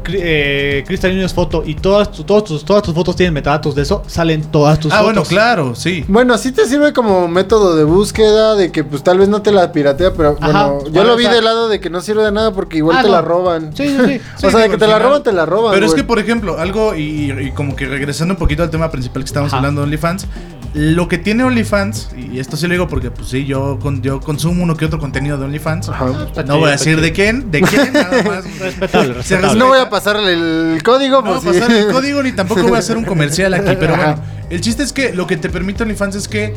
eh, 0.09 0.83
Cristian 0.85 1.13
Núñez 1.15 1.33
foto 1.33 1.63
y 1.65 1.75
todas, 1.75 2.11
tu- 2.11 2.23
todas, 2.23 2.43
tus, 2.43 2.65
todas 2.65 2.83
tus 2.83 2.93
fotos 2.93 3.15
tienen 3.15 3.33
metadatos 3.33 3.75
de 3.75 3.81
eso, 3.83 4.03
salen 4.07 4.43
todas 4.51 4.79
tus 4.79 4.91
Ah, 4.91 4.97
fotos. 4.97 5.13
bueno, 5.13 5.23
claro, 5.27 5.75
sí. 5.75 6.03
Bueno, 6.07 6.37
sí 6.37 6.51
te 6.51 6.65
sirve 6.65 6.93
como 6.93 7.27
método 7.27 7.75
de 7.75 7.83
búsqueda, 7.83 8.55
de 8.55 8.71
que 8.71 8.83
pues 8.83 9.03
tal 9.03 9.19
vez 9.19 9.29
no 9.29 9.41
te 9.41 9.51
la 9.51 9.71
piratea, 9.71 10.13
pero 10.13 10.37
Ajá. 10.39 10.67
bueno, 10.67 10.91
yo 10.91 11.03
lo 11.03 11.15
vi 11.15 11.25
del 11.25 11.43
lado 11.45 11.69
de 11.69 11.79
que 11.79 11.89
no 11.89 12.01
sirve 12.01 12.23
de 12.23 12.31
nada 12.31 12.51
porque 12.51 12.77
igual 12.77 12.97
Ah, 12.97 13.01
te 13.01 13.07
no. 13.07 13.13
la 13.15 13.21
roban. 13.21 13.75
Sí, 13.75 13.87
sí, 13.89 13.97
sí. 14.05 14.21
o 14.47 14.49
sea, 14.51 14.59
de 14.61 14.69
que 14.69 14.77
te 14.77 14.87
la 14.87 14.99
roban, 14.99 15.23
te 15.23 15.31
la 15.31 15.45
roban. 15.45 15.73
Pero 15.73 15.85
es 15.85 15.93
que, 15.93 16.03
por 16.03 16.19
ejemplo, 16.19 16.57
algo, 16.59 16.95
y, 16.95 17.31
y 17.31 17.51
como 17.51 17.75
que 17.75 17.85
regresando 17.85 18.33
un 18.33 18.37
poquito 18.39 18.63
al 18.63 18.69
tema 18.69 18.89
principal 18.91 19.23
que 19.23 19.27
estamos 19.27 19.49
Ajá. 19.49 19.57
hablando 19.57 19.81
de 19.81 19.85
OnlyFans, 19.85 20.27
lo 20.73 21.07
que 21.07 21.17
tiene 21.17 21.43
OnlyFans, 21.43 22.09
y 22.15 22.39
esto 22.39 22.55
sí 22.55 22.65
lo 22.67 22.73
digo 22.73 22.87
porque, 22.87 23.11
pues 23.11 23.27
sí, 23.27 23.45
yo, 23.45 23.77
con, 23.79 24.01
yo 24.01 24.21
consumo 24.21 24.63
uno 24.63 24.77
que 24.77 24.85
otro 24.85 24.99
contenido 24.99 25.37
de 25.37 25.45
OnlyFans. 25.45 25.89
Ajá. 25.89 26.05
No 26.45 26.59
voy 26.59 26.69
a 26.69 26.71
decir 26.71 27.01
de 27.01 27.11
quién, 27.11 27.51
de 27.51 27.61
quién, 27.61 27.91
nada 27.91 28.23
más. 28.23 28.59
Respetable, 28.59 29.07
Se 29.09 29.13
respetable. 29.13 29.47
Pues 29.47 29.57
no 29.57 29.67
voy 29.67 29.79
a 29.79 29.89
pasarle 29.89 30.33
el 30.33 30.81
código, 30.83 31.17
No 31.17 31.23
por 31.23 31.43
voy 31.43 31.57
a 31.57 31.59
pasar 31.59 31.75
el 31.75 31.91
código 31.91 32.23
ni 32.23 32.31
tampoco 32.31 32.63
voy 32.63 32.75
a 32.75 32.79
hacer 32.79 32.95
un 32.95 33.05
comercial 33.11 33.53
aquí, 33.53 33.75
pero 33.79 33.95
Ajá. 33.95 34.15
bueno, 34.15 34.21
el 34.49 34.61
chiste 34.61 34.83
es 34.83 34.93
que 34.93 35.13
lo 35.13 35.27
que 35.27 35.37
te 35.37 35.49
permite 35.49 35.83
OnlyFans 35.83 36.15
es 36.15 36.27
que 36.27 36.53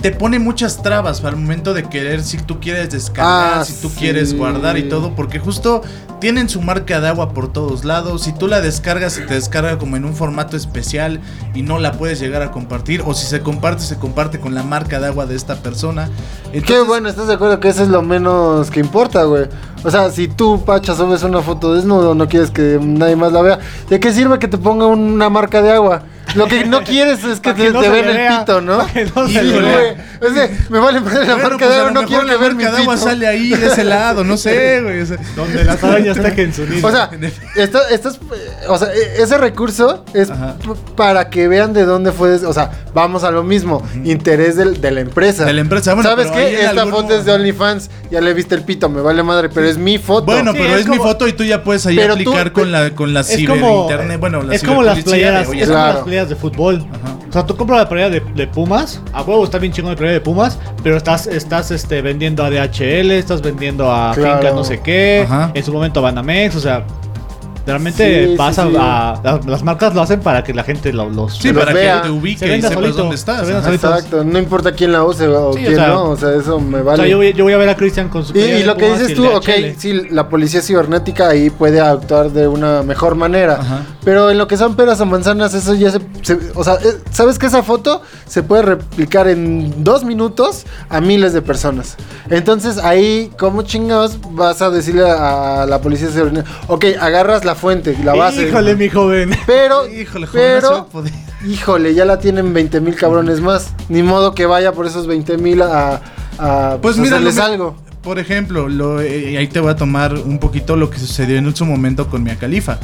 te 0.00 0.12
pone 0.12 0.38
muchas 0.38 0.80
trabas 0.82 1.22
el 1.24 1.36
momento 1.36 1.74
de 1.74 1.82
querer, 1.84 2.22
si 2.22 2.38
tú 2.38 2.60
quieres 2.60 2.90
descargar, 2.90 3.58
Ah, 3.60 3.64
si 3.64 3.74
tú 3.82 3.88
sí. 3.88 3.96
quieres 3.98 4.36
guardar 4.36 4.78
y 4.78 4.84
todo, 4.88 5.14
porque 5.16 5.38
justo 5.40 5.82
tienen 6.20 6.48
su 6.48 6.60
marca 6.60 7.00
de 7.00 7.08
agua 7.08 7.30
por 7.30 7.52
todos 7.52 7.84
lados. 7.84 8.22
Si 8.22 8.32
tú 8.32 8.46
la 8.46 8.60
descargas, 8.60 9.12
se 9.12 9.22
te 9.22 9.34
descarga 9.34 9.78
como 9.78 9.96
en 9.96 10.04
un 10.04 10.14
formato 10.14 10.56
especial 10.56 11.20
y 11.54 11.62
no 11.62 11.78
la 11.78 11.92
puedes 11.92 12.20
llegar 12.20 12.42
a 12.42 12.50
compartir, 12.50 13.02
o 13.04 13.12
si 13.14 13.26
se 13.26 13.40
comparte, 13.40 13.82
se 13.82 13.96
comparte 13.98 14.38
con 14.38 14.54
la 14.54 14.62
marca 14.62 15.00
de 15.00 15.06
agua 15.08 15.26
de 15.26 15.34
esta 15.34 15.56
persona. 15.56 16.08
Qué 16.52 16.58
Entonces, 16.58 16.86
bueno, 16.86 17.08
¿estás 17.08 17.26
de 17.26 17.34
acuerdo 17.34 17.58
que 17.60 17.68
eso 17.68 17.82
es 17.82 17.88
lo 17.88 18.02
menos 18.02 18.70
que 18.70 18.80
importa, 18.80 19.24
güey? 19.24 19.46
O 19.84 19.90
sea, 19.90 20.10
si 20.10 20.28
tú, 20.28 20.64
Pacha, 20.64 20.94
subes 20.94 21.22
una 21.22 21.40
foto 21.42 21.74
desnudo, 21.74 22.14
no 22.14 22.28
quieres 22.28 22.50
que 22.50 22.78
nadie 22.80 23.16
más 23.16 23.32
la 23.32 23.42
vea, 23.42 23.58
¿de 23.88 24.00
qué 24.00 24.12
sirve 24.12 24.38
que 24.38 24.48
te 24.48 24.58
ponga 24.58 24.86
una 24.86 25.28
marca 25.28 25.60
de 25.62 25.72
agua? 25.72 26.02
Lo 26.34 26.46
que 26.46 26.64
no 26.66 26.82
quieres 26.84 27.24
es 27.24 27.40
que 27.40 27.54
te, 27.54 27.64
que 27.64 27.70
no 27.70 27.80
te 27.80 27.86
se 27.86 27.92
vean 27.92 28.08
el 28.08 28.38
pito, 28.38 28.60
¿no? 28.60 28.86
que 28.92 29.04
no 29.14 29.26
se 29.28 29.42
le 29.42 29.60
güey. 29.60 30.50
me 30.68 30.78
vale 30.78 31.00
madre 31.00 31.26
la 31.26 31.34
Bueno, 31.34 31.48
marca 31.50 31.58
pues 31.58 31.70
de 31.70 31.76
agua, 31.76 31.90
no 31.92 32.04
quiero 32.04 32.22
que 32.26 32.28
la 32.32 32.36
ver 32.36 32.54
mi 32.54 32.64
marca 32.64 32.76
de 32.76 32.82
agua 32.82 32.94
pito. 32.94 33.06
sale 33.06 33.26
ahí 33.26 33.50
de 33.50 33.66
ese 33.66 33.84
lado, 33.84 34.24
no 34.24 34.36
sé, 34.36 34.82
güey. 34.82 35.00
o 35.02 35.06
sea, 35.06 35.16
Donde 35.36 35.64
las 35.64 35.82
arañas 35.84 36.18
tejen 36.20 36.52
su 36.52 36.66
nido. 36.66 36.86
O 36.86 36.90
sea, 36.90 37.10
esto, 37.56 37.80
esto 37.88 38.08
es, 38.10 38.18
o 38.68 38.76
sea, 38.78 38.88
e- 38.92 39.22
ese 39.22 39.38
recurso 39.38 40.04
es 40.14 40.30
Ajá. 40.30 40.56
para 40.96 41.30
que 41.30 41.48
vean 41.48 41.72
de 41.72 41.84
dónde 41.84 42.12
fue, 42.12 42.34
o 42.44 42.52
sea, 42.52 42.70
vamos 42.94 43.24
a 43.24 43.30
lo 43.30 43.42
mismo, 43.42 43.82
interés 44.04 44.56
del- 44.56 44.80
de 44.80 44.90
la 44.90 45.00
empresa. 45.00 45.44
De 45.44 45.52
la 45.52 45.60
empresa, 45.60 45.94
bueno, 45.94 46.10
¿Sabes 46.10 46.30
qué? 46.30 46.60
en 46.60 46.66
Esta 46.68 46.86
foto 46.86 47.14
es 47.14 47.24
de 47.24 47.32
OnlyFans, 47.32 47.90
ya 48.10 48.20
le 48.20 48.34
viste 48.34 48.54
el 48.54 48.62
pito, 48.62 48.88
me 48.88 49.00
vale 49.00 49.22
madre, 49.22 49.48
pero 49.48 49.66
es 49.66 49.78
mi 49.78 49.98
foto. 49.98 50.26
Bueno, 50.26 50.52
Sí, 50.52 50.58
pero 50.60 50.74
es 50.74 50.80
es, 50.82 50.88
mi 50.88 50.98
foto 50.98 51.26
y 51.28 51.32
tú 51.32 51.44
ya 51.44 51.62
puedes 51.64 51.86
ahí 51.86 51.96
Pero 51.96 52.14
tú- 52.16 52.30
aplicar 52.30 52.52
con 52.52 52.70
la 52.72 52.90
con 52.90 53.14
la 53.14 53.22
ciber 53.24 53.56
internet, 53.58 54.20
bueno, 54.20 54.42
la 54.42 54.54
es 54.54 54.62
como 54.62 54.82
las 54.82 55.02
playeras, 55.02 55.48
en 55.48 55.58
Claro. 55.68 56.04
Playeras 56.18 56.28
de 56.28 56.36
fútbol. 56.36 56.84
O 57.28 57.32
sea, 57.32 57.44
tú 57.44 57.56
compras 57.56 57.80
la 57.80 57.88
playera 57.88 58.10
de, 58.10 58.20
de 58.20 58.46
Pumas, 58.46 59.02
a 59.12 59.22
huevo 59.22 59.44
está 59.44 59.58
bien 59.58 59.72
chingón 59.72 59.92
la 59.92 59.96
playera 59.96 60.14
de 60.14 60.20
Pumas, 60.20 60.58
pero 60.82 60.96
estás, 60.96 61.26
estás 61.26 61.70
este, 61.70 62.00
vendiendo 62.02 62.42
a 62.42 62.50
DHL, 62.50 63.10
estás 63.12 63.42
vendiendo 63.42 63.92
a 63.92 64.12
Claro. 64.14 64.38
Finca 64.38 64.54
no 64.54 64.64
sé 64.64 64.80
qué, 64.80 65.24
Ajá. 65.24 65.50
en 65.54 65.62
su 65.62 65.72
momento 65.72 66.00
a 66.00 66.04
Banamex, 66.04 66.56
o 66.56 66.60
sea, 66.60 66.84
realmente 67.68 68.28
Sí, 68.28 68.34
pasa 68.36 68.64
sí, 68.64 68.70
sí. 68.70 68.76
a, 68.78 69.40
las 69.46 69.62
marcas 69.62 69.94
lo 69.94 70.02
hacen 70.02 70.20
para 70.20 70.42
que 70.42 70.52
la 70.54 70.64
gente 70.64 70.92
lo- 70.92 71.08
los 71.10 71.36
Sí, 71.36 71.52
los 71.52 71.62
para 71.62 71.72
vea. 71.74 71.96
que 71.96 72.00
te 72.00 72.06
Se 72.06 72.12
ubique 72.12 72.46
y 72.46 72.48
venda 72.50 72.68
sepas 72.68 72.82
solito, 72.84 72.98
dónde 73.02 73.14
estás. 73.16 73.38
se 73.40 73.44
venda 73.44 73.58
ajá. 73.60 73.66
solito. 73.66 73.88
Exacto, 73.88 74.24
no 74.24 74.38
importa 74.38 74.72
quién 74.72 74.92
la 74.92 75.04
use 75.04 75.28
o 75.28 75.52
Sí, 75.52 75.60
o 75.60 75.62
quién 75.62 75.74
sea, 75.76 75.88
no, 75.88 76.04
o 76.10 76.16
sea, 76.16 76.34
eso 76.34 76.58
me 76.60 76.80
O 76.80 76.84
vale. 76.84 77.02
sea, 77.02 77.06
yo 77.10 77.16
voy, 77.18 77.32
yo 77.32 77.44
voy 77.44 77.52
a 77.52 77.58
ver 77.58 77.68
a 77.68 77.76
Cristian 77.76 78.08
con 78.08 78.24
su 78.24 78.30
Y, 78.30 78.34
playera 78.34 78.56
y 78.56 78.60
de 78.60 78.66
lo 78.66 78.76
que 78.76 78.84
Pumas 78.86 78.98
dices 79.00 79.14
tú, 79.14 79.24
el 79.26 79.36
ok, 79.36 79.48
sí, 79.78 79.92
la 80.10 80.28
policía 80.28 80.60
cibernética 80.62 81.28
ahí 81.28 81.50
puede 81.50 81.80
actuar 81.80 82.30
de 82.32 82.48
una 82.48 82.82
mejor 82.82 83.14
manera. 83.14 83.58
Ajá. 83.60 83.82
Pero 84.04 84.30
en 84.30 84.38
lo 84.38 84.48
que 84.48 84.56
son 84.56 84.74
peras 84.74 85.00
o 85.00 85.06
manzanas, 85.06 85.52
eso 85.54 85.74
ya 85.74 85.90
se, 85.90 86.00
se- 86.22 86.38
O 86.54 86.64
sea, 86.64 86.74
eh, 86.74 86.98
¿sabes 87.10 87.38
que 87.38 87.46
esa 87.46 87.62
foto 87.62 88.02
se 88.26 88.42
puede 88.42 88.62
replicar 88.62 89.28
en 89.28 89.84
dos 89.84 90.04
minutos 90.04 90.64
a 90.88 91.00
miles 91.00 91.32
de 91.32 91.42
personas? 91.42 91.96
Entonces 92.30 92.78
ahí, 92.78 93.30
¿cómo 93.38 93.62
chingados 93.62 94.18
vas 94.32 94.62
a 94.62 94.70
decirle 94.70 95.08
a, 95.08 95.62
a 95.62 95.66
la 95.66 95.80
policía 95.80 96.08
cibernética? 96.08 96.50
Ok, 96.68 96.84
agarras 97.00 97.44
la 97.44 97.54
fuente, 97.58 97.96
la 98.02 98.14
base. 98.14 98.48
Híjole, 98.48 98.74
mi 98.76 98.88
joven. 98.88 99.30
Pero, 99.46 99.86
Híjole, 99.88 100.26
joven, 100.26 100.54
no 100.54 100.60
se 100.60 100.66
va 100.66 100.78
a 100.78 100.84
pero, 100.84 100.86
poder. 100.88 101.12
híjole, 101.46 101.94
ya 101.94 102.04
la 102.04 102.18
tienen 102.18 102.52
20 102.54 102.80
mil 102.80 102.94
cabrones 102.94 103.40
más. 103.40 103.72
Ni 103.88 104.02
modo 104.02 104.34
que 104.34 104.46
vaya 104.46 104.72
por 104.72 104.86
esos 104.86 105.06
20 105.06 105.36
mil 105.38 105.60
a, 105.62 106.00
a 106.38 106.78
Pues 106.80 106.96
pues, 106.96 106.98
mira, 106.98 107.16
hacerles 107.16 107.36
me- 107.36 107.42
algo. 107.42 107.76
Por 108.02 108.18
ejemplo, 108.18 108.68
lo, 108.68 109.00
eh, 109.02 109.36
ahí 109.36 109.48
te 109.48 109.60
voy 109.60 109.70
a 109.70 109.76
tomar 109.76 110.14
un 110.14 110.38
poquito 110.38 110.76
lo 110.76 110.88
que 110.88 110.98
sucedió 110.98 111.36
en 111.36 111.54
su 111.54 111.66
momento 111.66 112.08
con 112.08 112.22
Mia 112.22 112.36
Khalifa, 112.36 112.78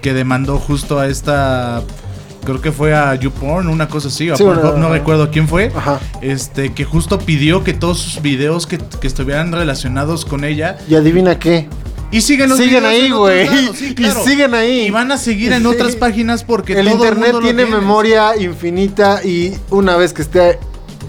que 0.00 0.12
demandó 0.14 0.58
justo 0.58 0.98
a 0.98 1.06
esta, 1.06 1.82
creo 2.44 2.60
que 2.60 2.72
fue 2.72 2.92
a 2.94 3.14
YouPorn, 3.14 3.68
una 3.68 3.86
cosa 3.88 4.08
así, 4.08 4.28
a 4.30 4.36
Sí, 4.36 4.42
Pornhub, 4.42 4.62
bueno, 4.72 4.78
no 4.78 4.88
recuerdo 4.92 5.30
quién 5.30 5.46
fue, 5.46 5.70
Ajá. 5.76 6.00
este, 6.22 6.72
que 6.72 6.84
justo 6.84 7.18
pidió 7.18 7.62
que 7.62 7.74
todos 7.74 7.98
sus 8.00 8.22
videos 8.22 8.66
que, 8.66 8.78
que 8.78 9.06
estuvieran 9.06 9.52
relacionados 9.52 10.24
con 10.24 10.42
ella 10.44 10.78
Y 10.88 10.94
adivina 10.96 11.38
qué. 11.38 11.68
Y 12.10 12.20
siguen 12.20 12.48
los 12.50 12.58
Siguen 12.58 12.84
ahí, 12.84 13.10
güey. 13.10 13.48
Y 13.96 14.10
siguen 14.24 14.54
ahí. 14.54 14.86
Y 14.86 14.90
van 14.90 15.12
a 15.12 15.18
seguir 15.18 15.52
en 15.52 15.62
Sí. 15.62 15.66
otras 15.66 15.96
páginas 15.96 16.44
porque 16.44 16.72
el 16.78 16.86
todo 16.86 16.94
internet 16.96 17.32
mundo 17.32 17.40
lo 17.40 17.44
tiene 17.54 17.66
memoria 17.66 18.36
infinita 18.36 19.20
y 19.24 19.52
una 19.70 19.96
vez 19.96 20.12
que 20.12 20.22
esté 20.22 20.58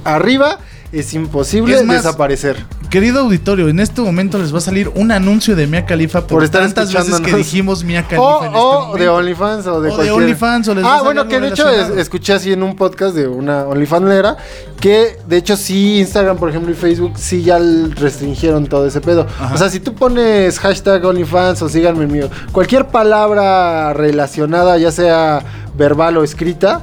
arriba 0.03 0.59
es 0.91 1.13
imposible 1.13 1.75
Es 1.75 1.83
más, 1.85 2.03
desaparecer. 2.03 2.65
Querido 2.91 3.21
auditorio, 3.21 3.69
en 3.69 3.79
este 3.79 4.01
momento 4.01 4.37
les 4.37 4.53
va 4.53 4.57
a 4.57 4.61
salir 4.61 4.91
un 4.95 5.13
anuncio 5.13 5.55
de 5.55 5.65
Mia 5.65 5.85
Khalifa 5.85 6.19
por, 6.21 6.29
Por 6.39 6.43
estar 6.43 6.61
tantas 6.61 6.93
veces 6.93 7.21
que 7.21 7.33
dijimos 7.37 7.85
Mia 7.85 8.03
Khalifa 8.03 8.21
O, 8.21 8.41
en 8.43 8.47
este 8.47 8.57
o 8.59 8.95
de 8.97 9.07
OnlyFans 9.09 9.65
o 9.67 9.71
de 9.71 9.77
O 9.77 9.91
de 9.91 9.95
cualquier. 9.95 10.11
OnlyFans, 10.17 10.67
o 10.67 10.75
les 10.75 10.83
va 10.83 10.95
a 10.95 10.97
Ah, 10.99 11.01
bueno, 11.01 11.25
que 11.25 11.39
de 11.39 11.47
hecho 11.47 11.69
es- 11.69 11.89
escuché 11.97 12.33
así 12.33 12.51
en 12.51 12.61
un 12.63 12.75
podcast 12.75 13.15
de 13.15 13.29
una 13.29 13.63
OnlyFanlera 13.63 14.35
que 14.81 15.17
de 15.25 15.37
hecho 15.37 15.55
sí 15.55 15.99
Instagram, 15.99 16.35
por 16.37 16.49
ejemplo, 16.49 16.69
y 16.69 16.75
Facebook 16.75 17.13
sí 17.15 17.43
ya 17.43 17.59
restringieron 17.95 18.67
todo 18.67 18.85
ese 18.85 18.99
pedo. 18.99 19.25
Ajá. 19.39 19.55
O 19.55 19.57
sea, 19.57 19.69
si 19.69 19.79
tú 19.79 19.93
pones 19.95 20.59
hashtag 20.59 21.05
OnlyFans 21.05 21.61
o 21.61 21.69
síganme 21.69 22.07
mío, 22.07 22.29
cualquier 22.51 22.87
palabra 22.87 23.93
relacionada, 23.93 24.77
ya 24.77 24.91
sea 24.91 25.41
verbal 25.77 26.17
o 26.17 26.25
escrita, 26.25 26.81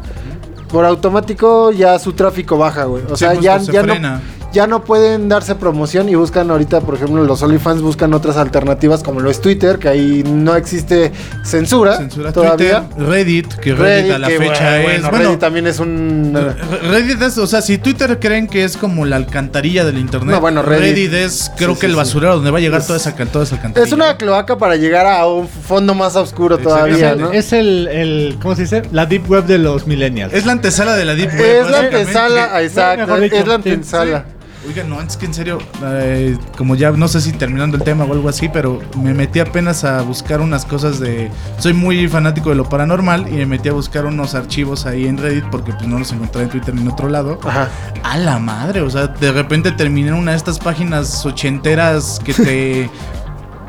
por 0.70 0.86
automático 0.86 1.70
ya 1.70 1.98
su 1.98 2.14
tráfico 2.14 2.56
baja, 2.56 2.84
güey. 2.84 3.02
O 3.10 3.16
Sí, 3.16 3.24
sea, 3.26 3.34
ya, 3.34 3.60
se 3.60 3.72
ya 3.72 3.82
no, 3.82 3.92
frena. 3.92 4.20
Ya 4.58 4.66
no 4.66 4.82
pueden 4.82 5.28
darse 5.28 5.54
promoción 5.54 6.08
y 6.08 6.16
buscan 6.16 6.50
ahorita, 6.50 6.80
por 6.80 6.96
ejemplo, 6.96 7.22
los 7.22 7.40
OnlyFans 7.44 7.80
buscan 7.80 8.12
otras 8.12 8.36
alternativas 8.36 9.04
como 9.04 9.20
lo 9.20 9.30
es 9.30 9.40
Twitter, 9.40 9.78
que 9.78 9.88
ahí 9.88 10.24
no 10.26 10.56
existe 10.56 11.12
censura, 11.44 11.96
Censura 11.96 12.32
todavía. 12.32 12.88
Twitter, 12.88 13.06
Reddit, 13.08 13.54
que 13.54 13.72
Reddit, 13.72 14.12
a 14.14 14.18
la 14.18 14.26
que, 14.26 14.38
fecha 14.38 14.52
bueno, 14.52 14.72
es. 14.72 14.82
bueno, 14.82 15.10
Bueno, 15.10 15.24
Reddit 15.26 15.38
también 15.38 15.66
es 15.68 15.78
un... 15.78 16.32
Re- 16.34 16.88
Reddit 16.90 17.22
es, 17.22 17.38
o 17.38 17.46
sea, 17.46 17.62
si 17.62 17.78
Twitter 17.78 18.18
creen 18.18 18.48
que 18.48 18.64
es 18.64 18.76
como 18.76 19.06
la 19.06 19.14
alcantarilla 19.14 19.84
del 19.84 19.96
internet, 19.98 20.34
No, 20.34 20.40
bueno, 20.40 20.64
Reddit- 20.64 21.12
es, 21.12 21.52
creo 21.56 21.74
Sí, 21.74 21.74
que 21.76 21.80
sí, 21.82 21.86
el 21.86 21.92
sí. 21.92 21.96
basurero 21.98 22.34
donde 22.34 22.50
va 22.50 22.58
a 22.58 22.60
llegar 22.60 22.80
Es- 22.80 22.88
toda 22.88 22.96
esa, 22.98 23.14
toda 23.14 23.44
esa 23.44 23.54
alcantarilla. 23.54 23.86
Es 23.86 23.92
una 23.92 24.16
cloaca 24.16 24.58
para 24.58 24.74
llegar 24.74 25.06
a 25.06 25.24
un 25.28 25.46
fondo 25.46 25.94
más 25.94 26.16
oscuro 26.16 26.58
todavía. 26.58 27.14
¿no? 27.14 27.30
Es 27.30 27.52
el, 27.52 27.86
el, 27.86 28.38
¿cómo 28.42 28.56
se 28.56 28.62
dice? 28.62 28.82
La 28.90 29.06
deep 29.06 29.30
web 29.30 29.44
de 29.46 29.58
los 29.58 29.86
millennials. 29.86 30.34
Es 30.34 30.46
la 30.46 30.50
antesala 30.52 30.96
de 30.96 31.04
la 31.04 31.14
Deep 31.14 31.30
Web. 31.30 31.62
Es 31.64 31.70
la 31.70 31.78
antesala, 31.78 32.62
exacto, 32.62 33.16
es 33.22 33.30
la 33.46 33.62
sí, 33.62 33.70
antesala. 33.70 34.24
Oigan, 34.68 34.90
no, 34.90 35.00
es 35.00 35.16
que 35.16 35.24
en 35.24 35.32
serio, 35.32 35.58
eh, 35.82 36.36
como 36.58 36.74
ya 36.74 36.90
no 36.90 37.08
sé 37.08 37.22
si 37.22 37.32
terminando 37.32 37.78
el 37.78 37.82
tema 37.84 38.04
o 38.04 38.12
algo 38.12 38.28
así, 38.28 38.50
pero 38.50 38.82
me 39.02 39.14
metí 39.14 39.40
apenas 39.40 39.82
a 39.82 40.02
buscar 40.02 40.42
unas 40.42 40.66
cosas 40.66 41.00
de... 41.00 41.30
Soy 41.58 41.72
muy 41.72 42.06
fanático 42.06 42.50
de 42.50 42.56
lo 42.56 42.68
paranormal 42.68 43.28
y 43.28 43.36
me 43.36 43.46
metí 43.46 43.70
a 43.70 43.72
buscar 43.72 44.04
unos 44.04 44.34
archivos 44.34 44.84
ahí 44.84 45.06
en 45.06 45.16
Reddit 45.16 45.46
porque 45.50 45.72
pues 45.72 45.88
no 45.88 45.98
los 45.98 46.12
encontré 46.12 46.42
en 46.42 46.50
Twitter 46.50 46.74
ni 46.74 46.82
en 46.82 46.88
otro 46.88 47.08
lado. 47.08 47.40
Ajá. 47.44 47.70
A 48.02 48.18
la 48.18 48.38
madre, 48.38 48.82
o 48.82 48.90
sea, 48.90 49.06
de 49.06 49.32
repente 49.32 49.72
terminé 49.72 50.08
en 50.08 50.14
una 50.14 50.32
de 50.32 50.36
estas 50.36 50.58
páginas 50.58 51.24
ochenteras 51.24 52.20
que 52.22 52.34
te 52.34 52.90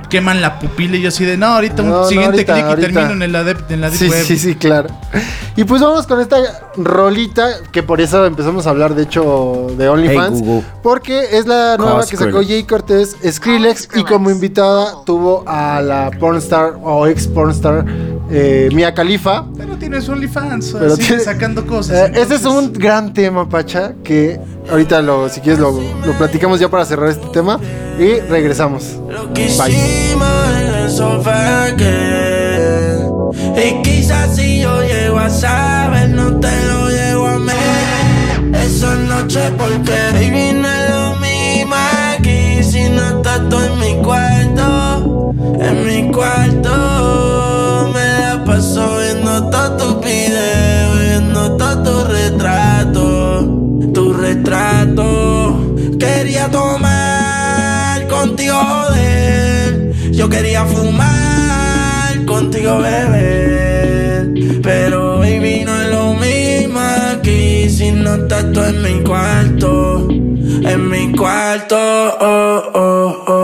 queman 0.09 0.41
la 0.41 0.59
pupila 0.59 0.97
y 0.97 1.01
yo 1.01 1.09
así 1.09 1.23
de, 1.25 1.37
no, 1.37 1.45
ahorita 1.47 1.83
No, 1.83 1.83
un 1.83 1.89
no, 2.01 2.05
siguiente 2.05 2.37
ahorita, 2.37 2.53
clic 2.53 2.65
y 2.65 2.69
ahorita. 2.69 2.87
termino 3.01 3.25
en 3.25 3.31
la, 3.31 3.43
de, 3.43 3.55
en 3.69 3.81
la 3.81 3.89
deep 3.89 3.99
Sí, 3.99 4.09
web. 4.09 4.25
sí, 4.25 4.37
sí, 4.37 4.55
claro. 4.55 4.89
Y 5.55 5.63
pues 5.63 5.81
vamos 5.81 6.07
con 6.07 6.19
esta 6.19 6.37
rolita, 6.77 7.47
que 7.71 7.83
por 7.83 8.01
eso 8.01 8.25
empezamos 8.25 8.65
a 8.67 8.69
hablar, 8.71 8.95
de 8.95 9.03
hecho, 9.03 9.67
de 9.77 9.89
OnlyFans. 9.89 10.41
Porque 10.83 11.37
es 11.37 11.45
la 11.45 11.77
nueva 11.77 12.05
que 12.05 12.17
sacó 12.17 12.41
Jay 12.43 12.63
Cortés, 12.63 13.15
Skrillex, 13.29 13.89
y 13.95 14.03
como 14.03 14.29
invitada 14.29 15.03
tuvo 15.05 15.43
a 15.47 15.81
la 15.81 16.11
pornstar 16.19 16.73
o 16.83 17.07
ex 17.07 17.27
pornstar 17.27 17.85
eh, 18.29 18.69
Mia 18.73 18.93
Khalifa. 18.93 19.45
Pero 19.57 19.75
tienes 19.77 20.07
OnlyFans, 20.09 20.75
Pero 20.79 20.95
sigue 20.95 21.07
tiene- 21.07 21.23
sacando 21.23 21.65
cosas. 21.65 22.09
Eh, 22.09 22.21
ese 22.21 22.35
es 22.35 22.45
un 22.45 22.71
gran 22.73 23.13
tema, 23.13 23.47
Pacha, 23.49 23.93
que 24.03 24.39
ahorita 24.69 25.01
lo, 25.01 25.29
si 25.29 25.41
quieres 25.41 25.59
lo, 25.59 25.71
lo 25.71 26.13
platicamos 26.17 26.59
ya 26.59 26.69
para 26.69 26.85
cerrar 26.85 27.09
este 27.09 27.27
tema 27.33 27.59
y 27.99 28.19
regresamos. 28.29 28.97
Bye. 29.33 29.45
hicimos 29.45 30.27
en 30.61 30.75
el 30.75 30.89
sofá 30.91 31.75
que 31.75 32.99
Y 33.57 33.81
quizás 33.81 34.35
si 34.35 34.61
yo 34.61 34.81
llego 34.83 35.17
a 35.19 35.29
saber 35.29 36.09
No 36.09 36.39
te 36.39 36.47
lo 36.67 36.89
llego 36.89 37.27
a 37.27 37.39
mí 37.39 37.51
Esa 38.53 38.95
noche 38.95 39.39
porque 39.57 39.91
Baby 40.13 40.53
no 40.61 40.67
es 40.67 40.89
lo 40.89 41.15
mismo 41.17 41.75
aquí 42.17 42.63
Si 42.63 42.89
no 42.89 43.17
estás 43.17 43.47
tú 43.49 43.57
en 43.59 43.79
mi 43.79 44.01
cuarto 44.03 45.33
En 45.59 45.85
mi 45.85 46.11
cuarto 46.11 46.69
contigo 58.39 58.55
joder. 58.55 59.91
Yo 60.13 60.29
quería 60.29 60.63
fumar 60.65 62.25
contigo 62.25 62.77
beber 62.79 64.31
Pero 64.63 65.19
baby 65.19 65.63
no 65.65 65.81
es 65.81 65.89
lo 65.89 66.13
mismo 66.13 66.79
aquí 66.79 67.69
Si 67.69 67.91
no 67.91 68.15
estás 68.15 68.51
tú 68.53 68.61
en 68.61 68.81
mi 68.81 69.03
cuarto. 69.03 70.07
En 70.09 70.89
mi 70.89 71.11
cuarto 71.11 71.75
oh, 71.77 72.71
oh, 72.73 73.23
oh. 73.27 73.38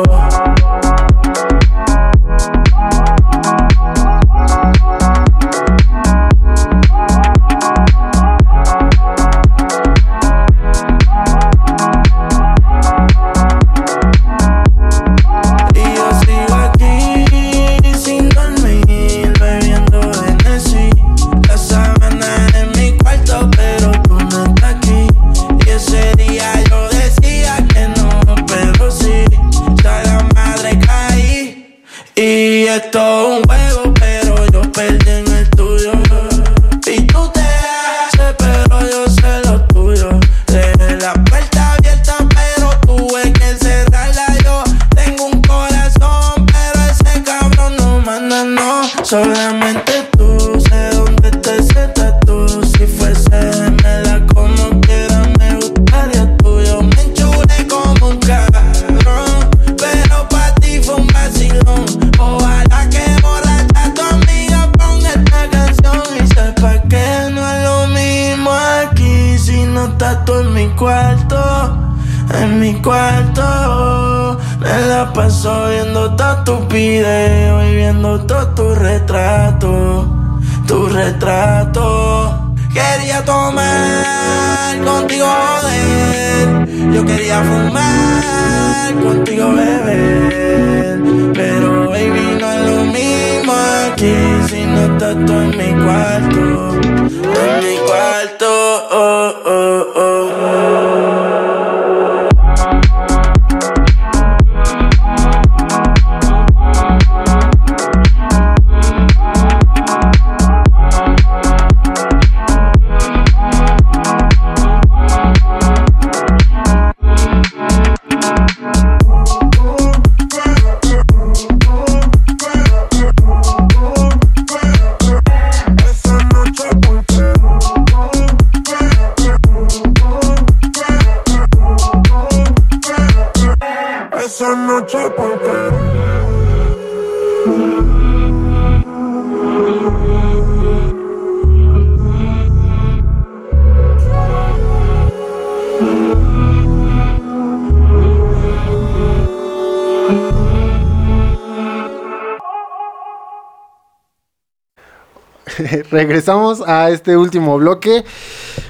Regresamos 155.95 156.61
a 156.67 156.89
este 156.89 157.15
último 157.15 157.57
bloque. 157.57 158.03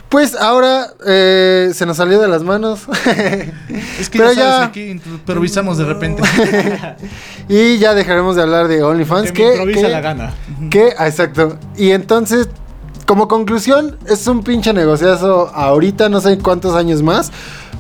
Pues 0.10 0.36
ahora 0.36 0.90
eh, 1.08 1.72
se 1.74 1.88
nos 1.88 1.98
salió 1.98 2.22
de 2.22 2.28
las 2.28 2.44
manos. 2.44 2.82
Es 4.00 4.10
que 4.12 4.20
Pero 4.20 4.32
ya 4.34 4.36
sabes, 4.36 4.60
ya- 4.60 4.64
aquí 4.66 4.84
improvisamos 4.92 5.80
de 5.80 5.86
repente. 5.86 6.22
y 7.50 7.80
ya 7.80 7.96
dejaremos 7.96 8.36
de 8.36 8.44
hablar 8.44 8.68
de 8.68 8.84
OnlyFans. 8.84 9.32
Que 9.32 9.34
Que, 9.42 9.50
improvisa 9.54 9.82
que- 9.82 9.90
la 9.90 10.02
gana. 10.02 10.34
que- 10.70 10.94
ah, 11.00 11.08
exacto. 11.08 11.58
Y 11.76 11.90
entonces, 11.92 12.48
como 13.08 13.28
conclusión, 13.28 13.98
es 14.08 14.28
un 14.28 14.44
pinche 14.44 14.72
negociazo 14.72 15.50
ahorita, 15.54 16.08
no 16.10 16.22
sé 16.22 16.38
cuántos 16.38 16.76
años 16.76 17.02
más. 17.02 17.32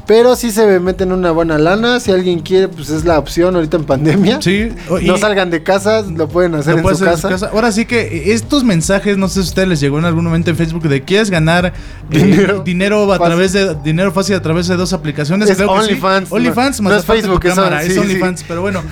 Pero 0.07 0.35
sí 0.35 0.51
se 0.51 0.79
meten 0.79 1.11
una 1.11 1.31
buena 1.31 1.57
lana. 1.57 1.99
Si 1.99 2.11
alguien 2.11 2.39
quiere, 2.41 2.67
pues 2.67 2.89
es 2.91 3.05
la 3.05 3.17
opción 3.17 3.55
ahorita 3.55 3.77
en 3.77 3.85
pandemia. 3.85 4.39
Sí, 4.41 4.69
y- 5.01 5.05
No 5.05 5.17
salgan 5.17 5.49
de 5.49 5.63
casa, 5.63 6.01
lo 6.03 6.27
pueden 6.27 6.53
hacer 6.55 6.73
Lo 6.73 6.79
en 6.79 6.83
su 6.85 6.89
hacer 6.91 7.07
en 7.07 7.13
casa. 7.13 7.21
su 7.27 7.27
casa. 7.29 7.49
Ahora 7.53 7.71
sí 7.71 7.85
que 7.85 8.01
eh, 8.01 8.33
estos 8.33 8.63
mensajes, 8.63 9.17
no 9.17 9.27
sé 9.27 9.35
si 9.35 9.39
a 9.39 9.43
ustedes 9.43 9.67
les 9.67 9.79
llegó 9.79 9.97
en 9.97 10.05
algún 10.05 10.23
momento 10.25 10.51
en 10.51 10.57
Facebook 10.57 10.83
de 10.87 11.01
quieres 11.03 11.31
ganar 11.31 11.73
eh, 12.11 12.19
Dinero 12.19 12.61
dinero, 12.63 13.03
a 13.11 13.17
fácil. 13.17 13.25
través 13.25 13.53
de 13.53 13.75
dinero 13.83 14.11
fácil 14.11 14.35
a 14.35 14.41
través 14.41 14.67
de 14.67 14.75
dos 14.75 14.93
aplicaciones. 14.93 15.49
Es 15.49 15.57
que 15.57 15.63
sí. 15.63 15.69
OnlyFans, 15.69 16.29
no- 16.29 16.35
OnlyFans 16.35 16.81
más 16.81 16.93
no 16.93 16.99
es 16.99 17.05
Facebook, 17.05 17.43
es 17.45 17.53
cámara, 17.55 17.77
on- 17.77 17.81
es 17.87 17.93
sí, 17.93 17.99
OnlyFans. 17.99 18.39
sí. 18.41 18.45
Pero 18.47 18.61
bueno, 18.61 18.83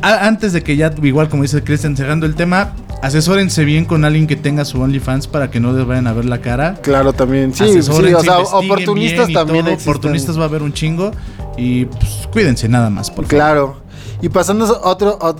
a- 0.00 0.26
antes 0.26 0.52
de 0.54 0.62
que 0.62 0.76
ya, 0.76 0.90
igual 1.02 1.28
como 1.28 1.42
dice 1.42 1.62
Cristian, 1.62 1.96
cerrando 1.96 2.24
el 2.24 2.34
tema, 2.34 2.72
asesórense 3.02 3.64
bien 3.64 3.84
con 3.84 4.04
alguien 4.04 4.26
que 4.26 4.36
tenga 4.36 4.64
su 4.64 4.80
OnlyFans 4.80 5.26
para 5.26 5.50
que 5.50 5.60
no 5.60 5.72
les 5.72 5.84
vayan 5.86 6.06
a 6.06 6.12
ver 6.14 6.24
la 6.24 6.38
cara. 6.40 6.76
Claro, 6.82 7.12
también. 7.12 7.52
Sí, 7.52 7.82
sí, 7.82 7.90
o 8.14 8.22
sea, 8.22 8.38
oportunistas 8.38 9.30
también. 9.32 9.66
Oportunistas 9.68 10.38
va 10.38 10.44
a 10.44 10.46
haber 10.46 10.61
un 10.62 10.72
chingo. 10.72 11.12
Y 11.56 11.86
pues, 11.86 12.28
cuídense 12.32 12.68
nada 12.68 12.90
más, 12.90 13.10
por. 13.10 13.26
Claro. 13.26 13.76
Y 14.20 14.28
pasando 14.28 14.64
a 14.66 14.88
otro, 14.88 15.18
a, 15.20 15.34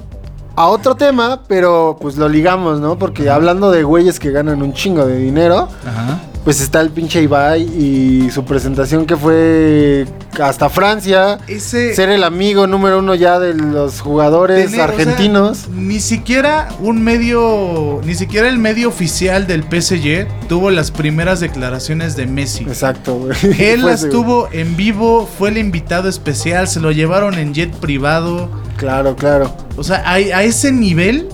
a 0.57 0.67
otro 0.69 0.95
tema, 0.97 1.43
pero 1.47 1.97
pues 2.01 2.17
lo 2.17 2.29
ligamos, 2.29 2.81
¿no? 2.81 2.99
Porque 2.99 3.31
hablando 3.31 3.71
de 3.71 3.85
güeyes 3.85 4.19
que 4.19 4.31
ganan 4.31 4.63
un 4.63 4.73
chingo 4.73 5.07
de 5.07 5.19
dinero, 5.19 5.69
Ajá. 5.87 6.21
Pues 6.45 6.61
está 6.61 6.81
el 6.81 6.91
pinche 6.91 7.23
Ibai 7.23 7.63
y 7.63 8.31
su 8.31 8.45
presentación 8.45 9.07
que 9.07 9.17
fue 9.17 10.07
hasta 10.41 10.69
Francia. 10.69 11.39
Ese. 11.47 11.95
Ser 11.95 12.11
el 12.11 12.25
amigo 12.25 12.67
número 12.67 12.99
uno 12.99 13.15
ya 13.15 13.39
de 13.39 13.55
los 13.55 14.01
jugadores 14.01 14.71
tener, 14.71 14.91
o 14.91 14.95
sea, 14.95 15.03
argentinos. 15.03 15.69
ni 15.69 16.01
siquiera 16.01 16.69
un 16.81 17.03
medio, 17.03 18.01
ni 18.05 18.15
siquiera 18.15 18.49
el 18.49 18.59
medio 18.59 18.89
oficial 18.89 19.47
del 19.47 19.63
PSG 19.63 20.27
tuvo 20.49 20.71
las 20.71 20.91
primeras 20.91 21.41
declaraciones 21.41 22.17
de 22.17 22.27
Messi. 22.27 22.65
Exacto, 22.65 23.15
güey. 23.17 23.37
Él 23.59 23.83
las 23.83 24.09
tuvo 24.09 24.49
en 24.53 24.77
vivo, 24.77 25.29
fue 25.39 25.51
el 25.51 25.59
invitado 25.59 26.09
especial, 26.09 26.67
se 26.67 26.81
lo 26.81 26.91
llevaron 26.91 27.35
en 27.35 27.55
jet 27.55 27.73
privado. 27.77 28.51
Claro, 28.77 29.15
claro. 29.15 29.55
O 29.77 29.85
sea, 29.85 29.99
a, 29.99 30.15
a 30.15 30.43
ese 30.43 30.73
nivel 30.73 31.29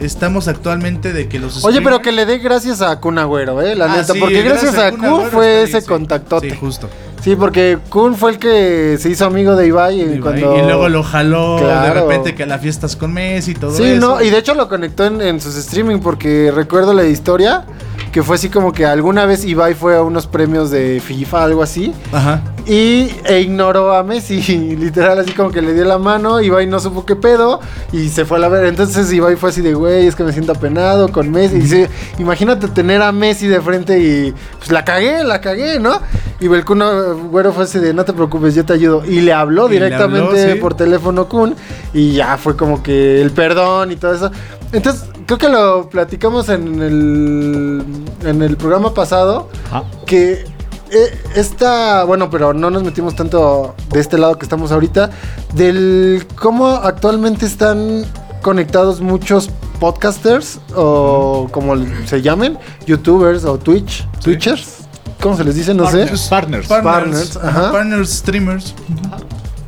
estamos 0.00 0.48
actualmente 0.48 1.12
de 1.12 1.28
que 1.28 1.38
los 1.38 1.64
Oye, 1.64 1.80
pero 1.82 2.00
que 2.00 2.12
le 2.12 2.26
dé 2.26 2.38
gracias 2.38 2.80
a 2.82 2.98
Kun 3.00 3.18
Agüero, 3.18 3.60
eh, 3.62 3.74
la 3.76 3.84
Ah, 3.86 3.96
neta. 3.98 4.12
sí, 4.14 4.18
porque 4.20 4.42
gracias, 4.42 4.76
a 4.78 4.92
Kun 4.92 5.26
fue 5.30 5.62
ese 5.62 5.80
sí. 5.80 5.86
contactote. 5.86 6.50
Sí, 6.50 6.56
justo. 6.56 6.88
Sí, 7.22 7.36
porque 7.36 7.76
Kun 7.90 8.14
fue 8.16 8.30
el 8.32 8.38
que 8.38 8.96
se 8.98 9.10
hizo 9.10 9.26
amigo 9.26 9.54
de 9.54 9.66
Ibai, 9.66 10.00
Y, 10.16 10.20
cuando... 10.20 10.56
y 10.56 10.62
luego 10.62 10.88
lo 10.88 11.02
jaló 11.02 11.58
de 11.60 11.92
repente 11.92 12.34
que 12.34 12.44
a 12.44 12.46
las 12.46 12.62
fiestas 12.62 12.96
con 12.96 13.12
Messi 13.12 13.50
y 13.50 13.54
todo 13.54 13.76
Sí, 13.76 13.84
eso. 13.84 14.00
no, 14.00 14.22
y 14.22 14.30
de 14.30 14.38
hecho 14.38 14.54
lo 14.54 14.68
conectó 14.70 15.04
en, 15.04 15.20
en 15.20 15.38
sus 15.40 15.54
streaming 15.56 15.98
porque 15.98 16.50
recuerdo 16.54 16.94
la 16.94 17.04
historia 17.04 17.64
que 18.10 18.22
fue 18.22 18.36
así 18.36 18.48
como 18.48 18.72
que 18.72 18.86
alguna 18.86 19.26
vez 19.26 19.44
Ibai 19.44 19.74
fue 19.74 19.96
a 19.96 20.02
unos 20.02 20.26
premios 20.26 20.70
de 20.70 21.00
FIFA, 21.04 21.44
algo 21.44 21.62
así, 21.62 21.92
Ajá. 22.10 22.40
Y 22.66 23.10
e 23.24 23.40
ignoró 23.40 23.94
a 23.94 24.02
Messi, 24.02 24.40
literal 24.76 25.18
así 25.18 25.32
como 25.32 25.50
que 25.50 25.62
le 25.62 25.74
dio 25.74 25.84
la 25.84 25.98
mano, 25.98 26.40
Ibai 26.40 26.66
no 26.66 26.80
supo 26.80 27.04
qué 27.04 27.16
pedo 27.16 27.60
y 27.92 28.08
se 28.08 28.24
fue 28.24 28.38
a 28.38 28.40
la 28.40 28.48
ver. 28.48 28.64
Entonces 28.66 29.12
Ibai 29.12 29.36
fue 29.36 29.50
así 29.50 29.60
de, 29.60 29.74
güey, 29.74 30.06
es 30.06 30.14
que 30.16 30.24
me 30.24 30.32
siento 30.32 30.52
apenado 30.52 31.10
con 31.10 31.30
Messi. 31.30 31.56
Y 31.56 31.60
dice, 31.60 31.90
imagínate 32.18 32.68
tener 32.68 33.02
a 33.02 33.12
Messi 33.12 33.46
de 33.46 33.60
frente 33.60 33.98
y 33.98 34.34
pues 34.58 34.70
la 34.70 34.84
cagué, 34.84 35.24
la 35.24 35.40
cagué, 35.40 35.78
¿no? 35.78 36.00
Y 36.40 36.46
el 36.46 36.64
Kun 36.64 36.82
Güero 37.30 37.52
fue 37.52 37.64
así 37.64 37.78
de, 37.78 37.92
no 37.92 38.04
te 38.04 38.12
preocupes, 38.12 38.54
yo 38.54 38.64
te 38.64 38.72
ayudo. 38.72 39.04
Y 39.04 39.20
le 39.20 39.32
habló 39.32 39.66
Y 39.66 39.70
le 39.70 39.84
directamente 39.84 40.40
habló, 40.42 40.54
sí. 40.54 40.60
por 40.60 40.74
teléfono 40.74 41.28
Kun 41.28 41.54
y 41.92 42.12
ya 42.12 42.36
fue 42.38 42.56
como 42.56 42.82
que 42.82 43.20
el 43.20 43.30
perdón 43.30 43.92
y 43.92 43.96
todo 43.96 44.14
eso. 44.14 44.30
Entonces, 44.72 45.04
creo 45.26 45.38
que 45.38 45.48
lo 45.48 45.88
platicamos 45.90 46.48
en 46.48 46.80
el, 46.80 47.82
en 48.24 48.42
el 48.42 48.56
programa 48.56 48.94
pasado, 48.94 49.48
Ah, 49.72 49.82
que 50.06 50.44
eh, 50.90 51.22
esta, 51.36 52.04
bueno, 52.04 52.30
pero 52.30 52.52
no 52.52 52.70
nos 52.70 52.82
metimos 52.82 53.14
tanto 53.14 53.74
de 53.90 54.00
este 54.00 54.18
lado 54.18 54.38
que 54.38 54.44
estamos 54.44 54.72
ahorita, 54.72 55.10
del 55.54 56.26
cómo 56.36 56.68
actualmente 56.68 57.46
están 57.46 58.04
conectados 58.42 59.00
muchos 59.00 59.50
podcasters 59.78 60.60
o 60.74 61.48
como 61.50 61.74
se 62.06 62.22
llamen, 62.22 62.58
youtubers 62.86 63.44
o 63.44 63.58
Twitch, 63.58 64.06
twitchers, 64.22 64.78
¿cómo 65.20 65.36
se 65.36 65.44
les 65.44 65.54
dice? 65.54 65.74
No 65.74 65.86
sé. 65.90 66.06
Partners. 66.06 66.28
Partners. 66.28 66.68
Partners, 66.68 67.36
ajá. 67.36 67.72
Partners, 67.72 68.10
streamers. 68.10 68.74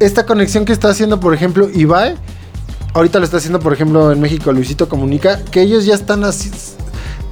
esta 0.00 0.26
conexión 0.26 0.64
que 0.64 0.72
está 0.72 0.88
haciendo, 0.88 1.20
por 1.20 1.34
ejemplo, 1.34 1.68
Ibai, 1.72 2.16
ahorita 2.94 3.18
lo 3.18 3.24
está 3.24 3.36
haciendo, 3.36 3.60
por 3.60 3.72
ejemplo, 3.72 4.12
en 4.12 4.20
México 4.20 4.52
Luisito 4.52 4.88
Comunica, 4.88 5.40
que 5.50 5.62
ellos 5.62 5.84
ya 5.84 5.94
están 5.94 6.24
así, 6.24 6.50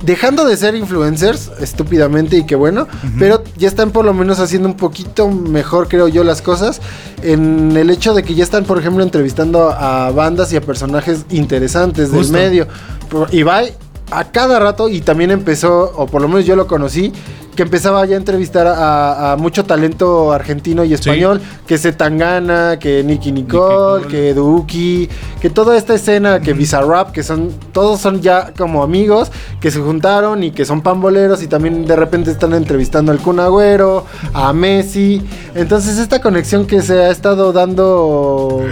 dejando 0.02 0.44
de 0.46 0.56
ser 0.56 0.74
influencers, 0.74 1.50
estúpidamente, 1.60 2.36
y 2.38 2.44
que 2.46 2.54
bueno, 2.54 2.88
pero 3.18 3.42
ya 3.56 3.68
están 3.68 3.90
por 3.90 4.04
lo 4.04 4.14
menos 4.14 4.40
haciendo 4.40 4.68
un 4.68 4.76
poquito 4.76 5.28
mejor, 5.28 5.88
creo 5.88 6.08
yo, 6.08 6.24
las 6.24 6.40
cosas, 6.42 6.80
en 7.22 7.76
el 7.76 7.90
hecho 7.90 8.14
de 8.14 8.22
que 8.22 8.34
ya 8.34 8.44
están, 8.44 8.64
por 8.64 8.78
ejemplo, 8.78 9.02
entrevistando 9.02 9.70
a 9.70 10.10
bandas 10.10 10.52
y 10.52 10.56
a 10.56 10.60
personajes 10.60 11.24
interesantes 11.30 12.10
Justo. 12.10 12.32
del 12.32 12.32
medio. 12.32 12.66
Por- 13.08 13.32
Ibai, 13.34 13.74
a 14.10 14.24
cada 14.24 14.58
rato, 14.58 14.88
y 14.88 15.00
también 15.00 15.30
empezó, 15.30 15.92
o 15.96 16.06
por 16.06 16.22
lo 16.22 16.28
menos 16.28 16.44
yo 16.44 16.56
lo 16.56 16.66
conocí, 16.66 17.12
que 17.54 17.64
empezaba 17.64 18.04
ya 18.06 18.14
a 18.14 18.18
entrevistar 18.18 18.66
a, 18.66 19.32
a 19.32 19.36
mucho 19.36 19.64
talento 19.64 20.32
argentino 20.32 20.84
y 20.84 20.94
español, 20.94 21.40
que 21.66 21.78
se 21.78 21.92
Tangana, 21.92 22.78
que 22.78 23.02
Nicky 23.02 23.32
Nicole, 23.32 24.04
Nicole. 24.04 24.06
que 24.06 24.34
Duki, 24.34 25.08
que 25.40 25.50
toda 25.50 25.76
esta 25.76 25.94
escena, 25.94 26.40
que 26.40 26.52
Bizarrap, 26.52 27.10
que 27.10 27.22
son, 27.22 27.52
todos 27.72 28.00
son 28.00 28.22
ya 28.22 28.52
como 28.56 28.82
amigos, 28.82 29.30
que 29.60 29.70
se 29.70 29.80
juntaron 29.80 30.42
y 30.44 30.52
que 30.52 30.64
son 30.64 30.80
pamboleros 30.80 31.42
y 31.42 31.48
también 31.48 31.84
de 31.86 31.96
repente 31.96 32.30
están 32.30 32.54
entrevistando 32.54 33.12
al 33.12 33.18
Kun 33.18 33.40
Agüero, 33.40 34.06
a 34.32 34.52
Messi. 34.52 35.22
Entonces 35.54 35.98
esta 35.98 36.20
conexión 36.20 36.66
que 36.66 36.80
se 36.82 36.94
ha 36.94 37.10
estado 37.10 37.52
dando 37.52 38.64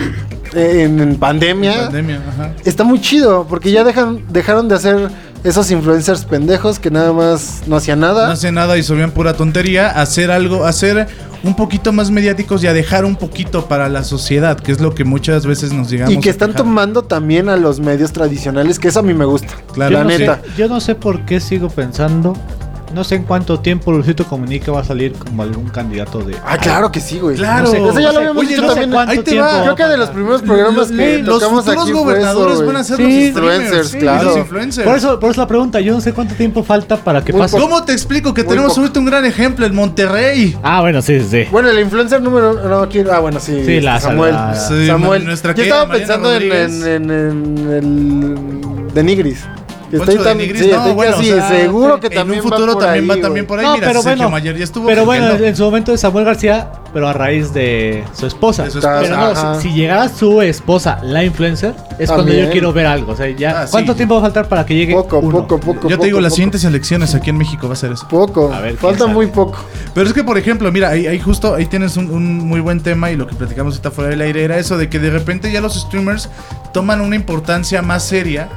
en, 0.54 1.00
en 1.00 1.16
pandemia, 1.16 1.86
Pandemia, 1.86 2.22
ajá. 2.28 2.52
está 2.64 2.84
muy 2.84 3.00
chido, 3.00 3.46
porque 3.48 3.70
ya 3.70 3.84
dejan, 3.84 4.24
dejaron 4.30 4.68
de 4.68 4.76
hacer 4.76 5.10
esos 5.44 5.70
influencers 5.70 6.24
pendejos 6.24 6.78
que 6.78 6.90
nada 6.90 7.12
más 7.12 7.62
no 7.66 7.76
hacían 7.76 8.00
nada. 8.00 8.26
No 8.26 8.32
hace 8.32 8.52
nada 8.52 8.76
y 8.76 8.82
subían 8.82 9.10
pura 9.10 9.34
tontería. 9.34 9.88
Hacer 9.88 10.30
algo, 10.30 10.64
hacer 10.64 11.06
un 11.42 11.54
poquito 11.54 11.92
más 11.92 12.10
mediáticos 12.10 12.62
y 12.64 12.66
a 12.66 12.72
dejar 12.72 13.04
un 13.04 13.16
poquito 13.16 13.66
para 13.66 13.88
la 13.88 14.04
sociedad, 14.04 14.58
que 14.58 14.72
es 14.72 14.80
lo 14.80 14.94
que 14.94 15.04
muchas 15.04 15.46
veces 15.46 15.72
nos 15.72 15.90
llegamos 15.90 16.14
Y 16.14 16.18
que 16.18 16.28
a 16.28 16.32
están 16.32 16.54
tomando 16.54 17.02
también 17.02 17.48
a 17.48 17.56
los 17.56 17.80
medios 17.80 18.12
tradicionales, 18.12 18.78
que 18.78 18.88
eso 18.88 19.00
a 19.00 19.02
mí 19.02 19.14
me 19.14 19.24
gusta. 19.24 19.54
Claro. 19.72 19.92
la 19.92 19.98
yo, 20.00 20.04
no 20.04 20.10
sé, 20.10 20.18
neta. 20.18 20.42
yo 20.56 20.68
no 20.68 20.80
sé 20.80 20.94
por 20.94 21.24
qué 21.24 21.40
sigo 21.40 21.68
pensando. 21.68 22.34
No 22.94 23.04
sé 23.04 23.16
en 23.16 23.24
cuánto 23.24 23.60
tiempo 23.60 23.92
Luisito 23.92 24.24
Comunica 24.26 24.72
va 24.72 24.80
a 24.80 24.84
salir 24.84 25.12
como 25.12 25.42
algún 25.42 25.68
candidato 25.68 26.20
de. 26.20 26.36
Ah, 26.44 26.56
claro 26.56 26.90
que 26.90 27.00
sí, 27.00 27.18
güey. 27.18 27.36
Claro. 27.36 27.64
No 27.66 27.70
sé, 27.70 27.76
eso 27.86 28.00
ya 28.00 28.12
lo 28.12 28.18
habíamos 28.18 28.38
oye, 28.38 28.48
dicho 28.48 28.62
no 28.62 28.68
también. 28.68 28.90
cuánto 28.90 29.12
ahí 29.12 29.18
te 29.18 29.24
tiempo 29.24 29.46
va. 29.46 29.62
Creo 29.62 29.76
que 29.76 29.84
de 29.84 29.96
los 29.98 30.08
primeros 30.10 30.42
programas 30.42 30.90
que 30.90 31.18
los 31.22 31.38
tocamos 31.38 31.68
aquí 31.68 31.92
gobernadores 31.92 32.54
eso, 32.54 32.66
van 32.66 32.76
a 32.76 32.84
ser 32.84 32.96
Sí. 32.96 33.02
los 33.02 33.12
Influencers, 33.12 33.86
streamers, 33.88 33.96
claro. 33.96 34.24
los 34.30 34.36
influencers. 34.38 34.88
Por 34.88 34.96
eso, 34.96 35.20
por 35.20 35.30
eso 35.30 35.40
la 35.42 35.46
pregunta, 35.46 35.80
yo 35.80 35.92
no 35.92 36.00
sé 36.00 36.12
cuánto 36.14 36.34
tiempo 36.34 36.64
falta 36.64 36.96
para 36.96 37.22
que 37.22 37.32
Muy 37.32 37.42
pase. 37.42 37.58
¿Cómo 37.58 37.84
te 37.84 37.92
explico 37.92 38.32
que 38.32 38.42
Muy 38.42 38.54
tenemos 38.54 38.76
ahorita 38.78 38.98
un 39.00 39.04
gran 39.06 39.24
ejemplo 39.26 39.66
en 39.66 39.74
Monterrey? 39.74 40.56
Ah, 40.62 40.80
bueno, 40.80 41.02
sí, 41.02 41.20
sí. 41.20 41.44
Bueno, 41.50 41.68
el 41.68 41.78
influencer 41.80 42.22
número 42.22 42.54
no 42.54 42.88
quiero. 42.88 43.12
Ah, 43.12 43.18
bueno, 43.20 43.38
sí. 43.38 43.62
Sí, 43.66 43.80
la- 43.80 44.00
Samuel. 44.00 44.32
la- 44.34 44.54
Sí, 44.54 44.86
Samuel. 44.86 45.24
nuestra 45.26 45.54
Yo 45.54 45.62
estaba 45.64 45.84
Mariana 45.86 46.06
pensando 46.14 46.32
en, 46.32 46.50
Rodríguez. 46.50 46.86
en, 46.86 47.10
en, 47.10 47.70
el 48.88 48.94
de 48.94 49.02
Nigris. 49.02 49.44
Poncho 49.96 50.04
estoy 50.12 50.18
de 50.18 50.24
tan- 50.24 50.38
Nigris, 50.38 50.60
sí, 50.62 50.68
no, 50.70 50.76
estoy 50.76 50.92
bueno, 50.92 51.16
casi 51.16 51.30
o 51.32 51.34
sea, 51.36 51.48
seguro 51.48 52.00
que 52.00 52.06
en 52.08 52.12
también 52.14 52.40
un 52.40 52.48
futuro 52.50 52.66
va 52.66 52.72
por 52.74 52.82
también 52.82 53.02
ahí, 53.04 53.08
va 53.16 53.22
también 53.22 53.46
por 53.46 53.58
ahí. 53.58 53.64
No, 53.66 53.74
Mira, 53.74 53.86
pero 53.86 54.02
Sergio 54.02 54.16
bueno, 54.18 54.30
Mayer 54.30 54.56
ya 54.58 54.64
estuvo 54.64 54.86
pero 54.86 55.04
bueno, 55.06 55.22
coqueteando. 55.24 55.46
en 55.48 55.56
su 55.56 55.64
momento 55.64 55.92
de 55.92 55.98
Samuel 55.98 56.24
García, 56.26 56.72
pero 56.92 57.08
a 57.08 57.12
raíz 57.14 57.52
de 57.54 58.04
su 58.12 58.26
esposa. 58.26 58.64
De 58.64 58.70
su 58.70 58.78
esposa, 58.78 58.98
pero 59.00 59.16
no, 59.16 59.60
si, 59.60 59.68
si 59.68 59.74
llegara 59.74 60.08
su 60.08 60.42
esposa, 60.42 60.98
la 61.02 61.24
influencer, 61.24 61.74
es 61.98 62.10
cuando 62.10 62.32
yo 62.32 62.50
quiero 62.50 62.72
ver 62.72 62.86
algo. 62.86 63.12
O 63.12 63.16
sea, 63.16 63.28
ya, 63.30 63.62
Ah, 63.62 63.66
sí. 63.66 63.70
¿cuánto 63.72 63.94
tiempo 63.94 64.14
va 64.14 64.20
a 64.20 64.24
faltar 64.24 64.46
para 64.48 64.66
que 64.66 64.74
llegue 64.74 64.92
Poco, 64.94 65.18
uno? 65.20 65.30
poco, 65.38 65.58
poco. 65.58 65.88
Yo 65.88 65.96
poco, 65.96 66.00
te 66.00 66.06
digo, 66.06 66.20
las 66.20 66.30
poco. 66.32 66.36
siguientes 66.36 66.64
elecciones 66.64 67.14
aquí 67.14 67.30
en 67.30 67.38
México 67.38 67.66
va 67.66 67.72
a 67.72 67.76
ser 67.76 67.92
eso. 67.92 68.06
Poco. 68.08 68.52
A 68.52 68.60
ver, 68.60 68.76
Falta 68.76 69.00
sabe. 69.00 69.12
muy 69.14 69.26
poco. 69.28 69.58
Pero 69.94 70.06
es 70.06 70.12
que, 70.12 70.22
por 70.22 70.36
ejemplo, 70.36 70.70
mira, 70.70 70.90
ahí, 70.90 71.06
ahí 71.06 71.18
justo, 71.18 71.54
ahí 71.54 71.64
tienes 71.66 71.96
un, 71.96 72.10
un 72.10 72.38
muy 72.46 72.60
buen 72.60 72.80
tema 72.82 73.10
y 73.10 73.16
lo 73.16 73.26
que 73.26 73.34
platicamos 73.34 73.74
ahorita 73.74 73.90
fuera 73.90 74.10
del 74.10 74.20
aire 74.20 74.44
era 74.44 74.58
eso 74.58 74.76
de 74.76 74.88
que 74.90 74.98
de 74.98 75.10
repente 75.10 75.50
ya 75.50 75.60
los 75.62 75.74
streamers 75.80 76.28
toman 76.74 77.00
una 77.00 77.16
importancia 77.16 77.80
más 77.80 78.02
seria. 78.04 78.48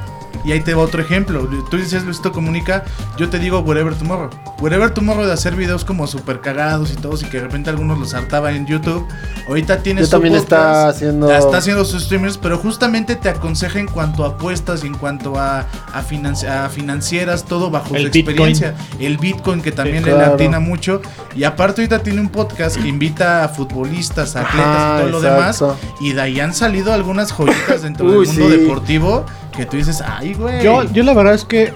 Y 0.44 0.52
ahí 0.52 0.60
te 0.60 0.74
va 0.74 0.82
otro 0.82 1.00
ejemplo. 1.00 1.48
Tú 1.70 1.76
dices 1.76 2.04
Luisito 2.04 2.32
Comunica, 2.32 2.84
yo 3.16 3.28
te 3.28 3.38
digo 3.38 3.60
Wherever 3.60 3.94
Tomorrow. 3.94 4.30
Wherever 4.60 4.90
Tomorrow 4.90 5.24
de 5.26 5.32
hacer 5.32 5.54
videos 5.54 5.84
como 5.84 6.06
super 6.06 6.40
cagados 6.40 6.92
y 6.92 6.96
todos 6.96 7.22
y 7.22 7.26
que 7.26 7.38
de 7.38 7.44
repente 7.44 7.70
algunos 7.70 7.98
los 7.98 8.14
hartaba 8.14 8.52
en 8.52 8.66
YouTube. 8.66 9.06
Ahorita 9.48 9.78
tienes 9.82 10.06
Ya 10.08 10.10
también 10.12 10.34
está 10.34 10.88
haciendo- 10.88 11.30
está 11.32 11.58
haciendo 11.58 11.84
sus 11.84 12.04
streamers, 12.04 12.38
pero 12.38 12.58
justamente 12.58 13.16
te 13.16 13.28
aconseja 13.28 13.78
en 13.78 13.86
cuanto 13.86 14.24
a 14.24 14.28
apuestas 14.28 14.84
y 14.84 14.88
en 14.88 14.94
cuanto 14.94 15.38
a, 15.38 15.60
a, 15.60 16.02
financi- 16.02 16.48
a 16.48 16.68
financieras, 16.68 17.44
todo 17.44 17.70
bajo 17.70 17.94
El 17.94 18.06
su 18.06 18.10
Bitcoin. 18.12 18.48
experiencia. 18.50 18.74
El 18.98 19.18
Bitcoin 19.18 19.62
que 19.62 19.72
también 19.72 20.04
le 20.04 20.12
claro. 20.12 20.32
latina 20.32 20.60
mucho. 20.60 21.00
Y 21.36 21.44
aparte 21.44 21.82
ahorita 21.82 22.00
tiene 22.02 22.20
un 22.20 22.28
podcast 22.28 22.76
que 22.76 22.88
invita 22.88 23.44
a 23.44 23.48
futbolistas, 23.48 24.36
a 24.36 24.40
atletas 24.42 24.66
Ajá, 24.66 24.94
y 24.96 25.00
todo 25.00 25.10
lo 25.10 25.20
demás. 25.20 25.64
Y 26.00 26.12
de 26.12 26.20
ahí 26.20 26.40
han 26.40 26.54
salido 26.54 26.92
algunas 26.92 27.32
joyitas 27.32 27.82
dentro 27.82 28.06
Uy, 28.06 28.26
del 28.26 28.36
mundo 28.38 28.50
sí. 28.50 28.56
deportivo 28.58 29.26
que 29.56 29.66
tú 29.66 29.76
dices, 29.76 30.02
ay, 30.06 30.34
güey. 30.34 30.62
Yo, 30.62 30.84
yo 30.92 31.02
la 31.02 31.12
verdad 31.14 31.34
es 31.34 31.44
que 31.44 31.72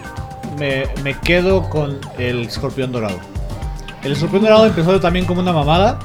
me, 0.58 0.84
me 1.02 1.18
quedo 1.20 1.68
con 1.68 1.98
el 2.18 2.42
escorpión 2.46 2.92
dorado. 2.92 3.18
El 4.02 4.12
escorpión 4.12 4.42
dorado 4.42 4.66
empezó 4.66 4.98
también 5.00 5.24
como 5.26 5.40
una 5.40 5.52
mamada. 5.52 5.98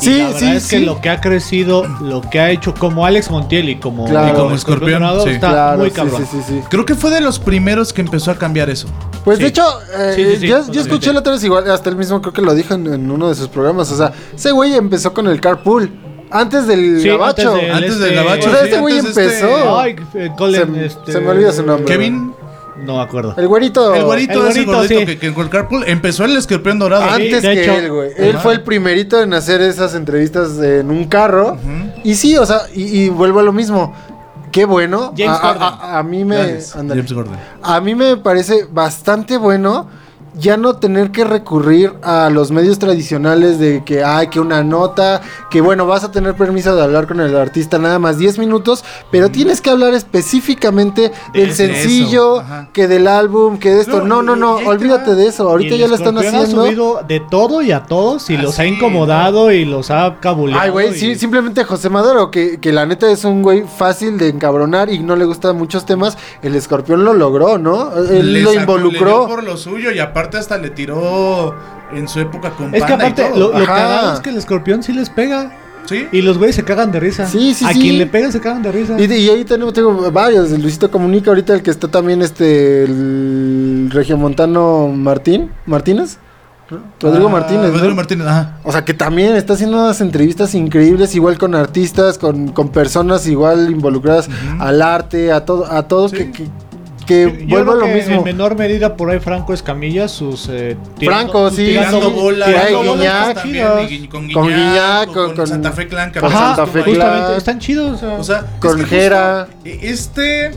y 0.00 0.04
Sí, 0.04 0.18
la 0.18 0.24
verdad 0.26 0.38
sí, 0.40 0.46
es 0.48 0.66
que 0.68 0.78
sí. 0.78 0.84
lo 0.84 1.00
que 1.00 1.10
ha 1.10 1.20
crecido, 1.20 1.86
lo 2.00 2.20
que 2.22 2.40
ha 2.40 2.50
hecho 2.50 2.74
como 2.74 3.06
Alex 3.06 3.30
Montiel 3.30 3.68
y 3.68 3.76
como, 3.76 4.06
Claro. 4.06 4.28
y 4.28 4.30
como 4.32 4.54
escorpión, 4.54 4.56
escorpión, 4.56 5.02
dorado 5.02 5.24
sí. 5.24 5.30
está 5.30 5.50
Claro, 5.50 5.78
muy 5.78 5.90
cabrón. 5.90 6.26
sí, 6.30 6.38
sí, 6.38 6.42
sí. 6.46 6.60
Creo 6.68 6.84
que 6.84 6.94
fue 6.94 7.10
de 7.10 7.20
los 7.20 7.38
primeros 7.38 7.92
que 7.92 8.00
empezó 8.00 8.30
a 8.30 8.36
cambiar 8.36 8.68
eso. 8.70 8.88
Pues 9.24 9.38
de 9.38 9.46
hecho, 9.48 9.64
eh, 9.98 10.12
Sí, 10.16 10.24
sí, 10.24 10.36
sí, 10.40 10.46
yo, 10.48 10.80
escuché 10.80 11.12
la 11.12 11.20
otra 11.20 11.32
vez 11.34 11.44
igual, 11.44 11.70
hasta 11.70 11.88
él 11.90 11.96
mismo 11.96 12.20
creo 12.20 12.32
que 12.32 12.42
lo 12.42 12.54
dijo 12.54 12.74
en, 12.74 12.86
en 12.92 13.10
uno 13.10 13.28
de 13.28 13.34
sus 13.34 13.48
programas. 13.48 13.90
O 13.92 13.96
sea, 13.96 14.12
ese 14.34 14.50
güey 14.52 14.74
empezó 14.74 15.12
con 15.12 15.26
el 15.28 15.40
carpool. 15.40 15.90
Antes 16.30 16.66
del 16.66 17.00
Sí, 17.00 17.08
gabacho. 17.08 17.50
antes 17.52 17.62
del 17.62 17.70
Antes 17.72 17.98
del 17.98 18.08
este- 18.12 18.14
gabacho, 18.24 18.48
O 18.48 18.52
sea, 18.52 18.60
sí, 18.62 18.68
ese 18.68 18.80
güey 18.80 18.98
antes 18.98 19.14
de 19.14 19.26
este- 19.26 19.40
empezó. 19.40 19.78
Ay, 19.78 19.96
eh, 20.14 20.30
Colin, 20.36 20.74
Se- 20.74 20.86
este- 20.86 21.12
se 21.12 21.20
me 21.20 21.28
olvida 21.28 21.52
su 21.52 21.62
nombre. 21.62 21.84
Kevin, 21.86 22.32
No 22.84 22.96
me 22.96 23.02
acuerdo. 23.02 23.34
El 23.38 23.48
güerito. 23.48 23.94
el 23.94 24.04
güerito, 24.04 24.32
El 24.44 24.50
ese 24.50 24.64
güerito, 24.64 24.72
gordito 24.72 25.00
sí. 25.00 25.06
que, 25.06 25.18
que 25.18 25.32
con 25.32 25.44
el 25.44 25.50
carpool 25.50 25.84
empezó 25.86 26.24
el 26.26 26.36
escorpión 26.36 26.78
dorado. 26.78 27.04
Antes 27.04 27.42
de 27.42 27.54
que 27.54 27.62
hecho. 27.62 27.72
él, 27.72 27.90
güey. 27.90 28.10
Él 28.18 28.30
Ajá. 28.32 28.40
fue 28.40 28.52
el 28.52 28.62
primerito 28.62 29.22
en 29.22 29.32
hacer 29.32 29.62
esas 29.62 29.94
entrevistas 29.94 30.58
en 30.58 30.90
un 30.90 31.06
carro. 31.06 31.56
Y 32.04 32.14
sí, 32.16 32.36
o 32.36 32.44
sea, 32.44 32.62
y, 32.74 33.04
y 33.04 33.08
vuelvo 33.08 33.40
a 33.40 33.42
lo 33.44 33.52
mismo. 33.54 33.94
Qué 34.52 34.64
bueno. 34.66 35.14
James 35.16 35.32
a, 35.32 35.36
a- 35.36 35.52
Corden. 35.54 35.62
a- 35.62 35.98
a 35.98 36.02
mí 36.02 36.24
me. 36.24 36.36
Gracias, 36.36 36.76
ándale. 36.76 37.00
James 37.00 37.12
Gordon. 37.14 37.36
A 37.62 37.80
mí 37.80 37.94
me 37.94 38.16
parece 38.18 38.66
bastante 38.70 39.38
bueno 39.38 39.88
ya 40.38 40.56
no 40.56 40.76
tener 40.76 41.10
que 41.12 41.24
recurrir 41.24 41.92
a 42.02 42.28
los 42.30 42.50
medios 42.50 42.78
tradicionales 42.78 43.58
de 43.58 43.82
que 43.84 44.04
hay 44.04 44.28
que 44.28 44.38
una 44.40 44.62
nota, 44.62 45.20
que 45.50 45.60
bueno, 45.60 45.86
vas 45.86 46.04
a 46.04 46.10
tener 46.10 46.34
permiso 46.34 46.74
de 46.76 46.82
hablar 46.82 47.06
con 47.06 47.20
el 47.20 47.34
artista 47.36 47.78
nada 47.78 47.98
más 47.98 48.18
10 48.18 48.38
minutos, 48.38 48.84
pero 49.10 49.30
tienes 49.30 49.60
que 49.60 49.70
hablar 49.70 49.94
específicamente 49.94 51.12
del 51.32 51.52
sencillo, 51.54 52.40
eso, 52.40 52.66
que 52.72 52.88
del 52.88 53.06
álbum, 53.08 53.58
que 53.58 53.70
de 53.70 53.80
esto. 53.80 54.04
No, 54.04 54.22
No, 54.22 54.34
no, 54.36 54.56
olvídate 54.56 55.14
de 55.14 55.28
eso. 55.28 55.48
Ahorita 55.48 55.76
ya 55.76 55.86
lo 55.88 55.94
están 55.94 56.18
haciendo. 56.18 56.62
Ha 56.62 56.66
subido 56.66 57.00
de 57.06 57.20
todo 57.20 57.62
y 57.62 57.70
a 57.72 57.84
todos 57.84 58.28
y 58.28 58.36
los 58.36 58.58
ha 58.58 58.66
incomodado 58.66 59.52
y 59.52 59.64
los 59.64 59.90
ha 59.90 60.16
cabuleado. 60.20 60.62
Ay, 60.62 60.70
güey, 60.70 60.90
y- 60.90 60.98
sí, 60.98 61.14
simplemente 61.14 61.64
José 61.64 61.88
Madero, 61.90 62.30
que, 62.30 62.58
que 62.60 62.72
la 62.72 62.84
neta 62.86 63.10
es 63.10 63.24
un 63.24 63.42
güey 63.42 63.64
fácil 63.64 64.18
de 64.18 64.28
encabronar 64.28 64.90
y 64.90 64.98
no 64.98 65.16
le 65.16 65.24
gustan 65.24 65.56
muchos 65.56 65.86
temas. 65.86 66.18
El 66.42 66.54
escorpión 66.56 67.04
lo 67.04 67.14
logró, 67.14 67.56
¿no? 67.58 67.92
Él 67.96 68.32
Le 68.32 68.40
lo 68.42 68.50
sacó- 68.52 68.56
le 68.56 68.60
involucró. 68.60 69.18
dio 69.20 69.26
por 69.28 69.44
lo 69.44 69.56
suyo 69.56 69.90
y 69.92 69.98
aparte 70.00 70.25
hasta 70.34 70.58
le 70.58 70.70
tiró 70.70 71.54
en 71.92 72.08
su 72.08 72.20
época 72.20 72.50
con 72.50 72.74
Es 72.74 72.82
que 72.82 72.88
Panda 72.90 73.04
y 73.08 73.10
aparte, 73.12 73.24
todo. 73.30 73.38
lo, 73.52 73.58
lo 73.58 73.64
Ajá. 73.64 73.74
cagado 73.74 74.14
es 74.14 74.20
que 74.20 74.30
el 74.30 74.36
escorpión 74.36 74.82
sí 74.82 74.92
les 74.92 75.08
pega. 75.10 75.52
Sí. 75.86 76.08
Y 76.10 76.20
los 76.22 76.36
güeyes 76.36 76.56
se 76.56 76.64
cagan 76.64 76.90
de 76.90 76.98
risa. 76.98 77.26
Sí, 77.28 77.54
sí, 77.54 77.64
A 77.64 77.72
sí. 77.72 77.78
quien 77.80 77.98
le 77.98 78.06
pega 78.06 78.32
se 78.32 78.40
cagan 78.40 78.60
de 78.62 78.72
risa. 78.72 78.96
Y, 78.98 79.04
y 79.04 79.28
ahí 79.30 79.44
tenemos 79.44 79.72
tengo 79.72 80.10
varios. 80.10 80.50
El 80.50 80.60
Luisito 80.62 80.90
Comunica, 80.90 81.30
ahorita 81.30 81.54
el 81.54 81.62
que 81.62 81.70
está 81.70 81.86
también, 81.86 82.22
este, 82.22 82.82
el 82.82 83.88
regiomontano 83.92 84.88
Martín, 84.88 85.50
Martínez. 85.64 86.18
Rodrigo 87.00 87.28
Ah, 87.28 87.30
Martínez. 87.30 87.66
¿no? 87.70 87.74
Rodrigo 87.74 87.94
Martínez, 87.94 88.26
ajá. 88.26 88.58
O 88.64 88.72
sea, 88.72 88.84
que 88.84 88.92
también 88.94 89.36
está 89.36 89.52
haciendo 89.52 89.76
unas 89.80 90.00
entrevistas 90.00 90.52
increíbles, 90.56 91.14
igual 91.14 91.38
con 91.38 91.54
artistas, 91.54 92.18
con, 92.18 92.48
con 92.48 92.70
personas 92.70 93.28
igual 93.28 93.70
involucradas 93.70 94.28
al 94.58 94.82
arte, 94.82 95.30
a 95.30 95.44
todo, 95.44 95.70
a 95.70 95.86
todo 95.86 96.08
Sí. 96.08 96.16
que, 96.16 96.32
que, 96.32 96.48
que 97.06 97.44
Yo 97.46 97.56
vuelva 97.56 97.72
a 97.72 97.76
lo 97.76 97.84
que 97.86 97.94
mismo. 97.94 98.16
En 98.16 98.24
menor 98.24 98.56
medida 98.58 98.96
por 98.96 99.10
ahí 99.10 99.20
Franco 99.20 99.54
Escamilla, 99.54 100.08
sus... 100.08 100.48
eh, 100.50 100.76
Franco, 101.02 101.50
sí, 101.50 101.66
Tirando 101.66 102.08
sí. 102.08 102.12
bola. 102.14 102.46
Tirando 102.46 102.66
tirando 102.68 102.90
bolas 102.96 102.98
bolas 103.26 103.34
también, 103.34 104.04
y 104.04 104.08
con 104.08 104.28
Guiñac, 104.28 104.44
Guiñac, 104.44 105.06
con, 105.06 105.14
con- 105.14 105.36
con 105.36 105.46
Santa 105.46 105.72
Fe 105.72 105.88
Clan. 105.88 106.12
que 106.12 106.20
con 106.20 106.30
Santa 106.30 106.66
Fe. 106.66 106.82
Clan. 106.82 106.94
Justamente, 106.94 107.36
están 107.38 107.58
chidos. 107.58 107.96
o 107.96 107.98
sea. 107.98 108.18
O 108.18 108.24
sea, 108.24 108.44
Con 108.60 108.80
es 108.80 108.86
que 108.86 108.96
Jera. 108.96 109.48
Este, 109.64 110.50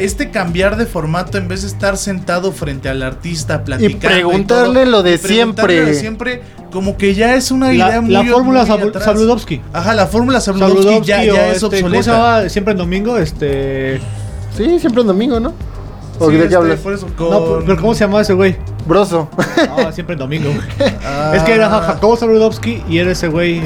este 0.00 0.30
cambiar 0.30 0.76
de 0.76 0.86
formato 0.86 1.38
en 1.38 1.48
vez 1.48 1.62
de 1.62 1.68
estar 1.68 1.96
sentado 1.96 2.52
frente 2.52 2.88
al 2.88 3.02
artista 3.02 3.64
platicando 3.64 3.98
preguntarle 4.08 4.80
todo, 4.82 4.90
lo 4.90 5.02
de 5.02 5.14
y 5.14 5.18
preguntarle 5.18 5.72
siempre. 5.74 5.80
lo 5.80 5.86
de 5.86 5.94
siempre, 5.94 6.42
como 6.72 6.96
que 6.96 7.14
ya 7.14 7.34
es 7.36 7.50
una 7.50 7.68
la, 7.68 7.74
idea 7.74 8.00
muy 8.00 8.12
la 8.12 8.24
fórmula 8.24 8.60
muy 8.64 8.68
Sabu- 8.70 8.88
atrás. 8.88 9.04
Sabludovsky. 9.04 9.60
Ajá, 9.72 9.94
la 9.94 10.06
fórmula 10.06 10.40
Sabludovsky, 10.40 10.82
Sabludovsky 10.82 11.08
ya, 11.08 11.24
ya 11.24 11.48
es 11.52 11.62
este, 11.62 11.80
¿Cómo 11.80 11.90
se 11.92 11.98
obsoleta. 11.98 12.12
llama? 12.40 12.48
Siempre 12.50 12.72
en 12.72 12.78
domingo, 12.78 13.16
este... 13.16 14.00
Sí, 14.58 14.78
siempre 14.78 15.00
en 15.02 15.06
domingo, 15.08 15.40
¿no? 15.40 15.54
¿O 16.20 16.26
Sí, 16.26 16.32
de 16.32 16.38
qué 16.38 16.44
este, 16.44 16.56
hablas? 16.56 16.80
por 16.80 16.92
eso, 16.92 17.06
No, 17.06 17.14
con- 17.16 17.64
pero 17.64 17.80
¿cómo 17.80 17.94
se 17.94 18.00
llama 18.00 18.20
ese 18.20 18.34
güey? 18.34 18.56
Broso. 18.86 19.28
No, 19.76 19.92
siempre 19.92 20.14
en 20.14 20.18
domingo. 20.18 20.50
Ah, 21.04 21.32
es 21.36 21.42
que 21.44 21.54
era 21.54 21.68
Jacobo 21.70 22.16
Sabludovsky 22.16 22.82
y 22.88 22.98
era 22.98 23.12
ese 23.12 23.28
güey... 23.28 23.60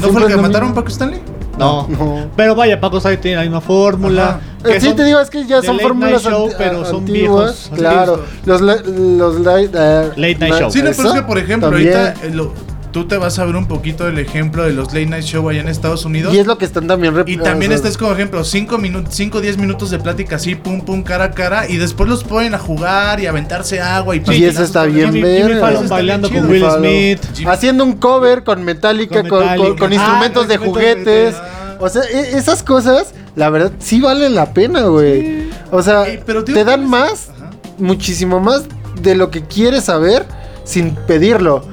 ¿No 0.00 0.08
fue 0.08 0.20
el 0.22 0.26
que 0.26 0.32
es 0.32 0.36
lo 0.36 0.42
mataron 0.42 0.68
mismo. 0.70 0.74
Paco 0.82 0.88
Stanley? 0.88 1.20
No. 1.58 1.86
No. 1.86 2.26
Pero 2.36 2.54
vaya, 2.56 2.80
Paco 2.80 2.98
Stanley 2.98 3.20
tiene 3.20 3.36
la 3.36 3.42
misma 3.42 3.60
fórmula. 3.60 4.24
Ajá. 4.30 4.40
que 4.64 4.76
Eh, 4.76 4.80
sí, 4.80 4.86
son 4.88 4.96
te 4.96 5.04
digo, 5.04 5.20
es 5.20 5.30
que 5.30 5.46
ya 5.46 5.60
de 5.60 5.66
son 5.66 5.76
late 5.76 5.86
fórmulas 5.86 6.10
night 6.24 6.34
show, 6.34 6.44
anti- 6.46 6.54
pero 6.58 6.84
son 6.86 6.96
antiguas. 7.00 7.68
viejos. 7.70 7.70
Claro. 7.78 8.24
Los, 8.46 8.60
los 8.60 9.40
late, 9.40 9.70
eh, 9.74 10.10
Late 10.16 10.36
night 10.40 10.54
show. 10.58 10.70
Sí, 10.72 10.82
no, 10.82 10.90
pero 10.96 11.12
que, 11.12 11.22
por 11.22 11.38
ejemplo, 11.38 11.70
También. 11.70 11.94
ahorita 11.96 12.26
eh, 12.26 12.30
lo- 12.30 12.52
tú 12.92 13.06
te 13.08 13.16
vas 13.16 13.38
a 13.38 13.44
ver 13.44 13.56
un 13.56 13.66
poquito 13.66 14.04
del 14.04 14.18
ejemplo 14.18 14.64
de 14.64 14.72
los 14.72 14.88
late 14.88 15.06
night 15.06 15.24
show 15.24 15.48
allá 15.48 15.60
en 15.62 15.68
Estados 15.68 16.04
Unidos. 16.04 16.34
Y 16.34 16.38
es 16.38 16.46
lo 16.46 16.58
que 16.58 16.64
están 16.64 16.86
también 16.86 17.14
Y 17.26 17.36
también 17.38 17.72
o 17.72 17.74
sea, 17.74 17.76
este 17.76 17.88
es 17.88 17.96
como 17.98 18.12
ejemplo, 18.12 18.44
5 18.44 18.78
minutos, 18.78 19.14
5 19.14 19.40
10 19.40 19.56
minutos 19.58 19.90
de 19.90 19.98
plática 19.98 20.36
así, 20.36 20.54
pum 20.54 20.82
pum, 20.82 21.02
cara 21.02 21.24
a 21.24 21.30
cara, 21.30 21.68
y 21.68 21.78
después 21.78 22.08
los 22.08 22.22
ponen 22.22 22.54
a 22.54 22.58
jugar 22.58 23.18
y 23.20 23.26
a 23.26 23.30
aventarse 23.30 23.80
agua 23.80 24.14
y 24.14 24.18
Sí, 24.20 24.24
pastillas 24.26 24.54
eso 24.54 24.64
está 24.64 24.84
bien 24.84 25.16
está 25.16 25.82
bailando 25.88 26.30
con. 26.30 26.48
Will. 26.48 26.64
Smith. 26.78 27.20
Haciendo 27.46 27.84
un 27.84 27.94
cover 27.94 28.44
con 28.44 28.62
Metallica, 28.62 29.26
Con 29.26 29.42
Ah, 29.42 29.56
instrumentos 29.56 30.46
de 30.48 30.58
juguetes. 30.58 31.34
O 31.80 31.88
sea, 31.88 32.02
e- 32.02 32.36
esas 32.36 32.62
cosas, 32.62 33.12
la 33.34 33.50
verdad, 33.50 33.72
sí 33.78 34.00
valen 34.00 34.34
la 34.34 34.52
pena, 34.52 34.82
güey. 34.82 35.48
O 35.70 35.82
sea, 35.82 36.04
te 36.04 36.24
dan 36.24 36.44
¿tienes- 36.44 36.88
más, 36.88 37.30
muchísimo 37.78 38.38
más 38.38 38.64
de 39.00 39.14
lo 39.14 39.30
que 39.30 39.42
quieres 39.42 39.84
saber 39.84 40.24
sin 40.64 40.94
pedirlo. 41.06 41.64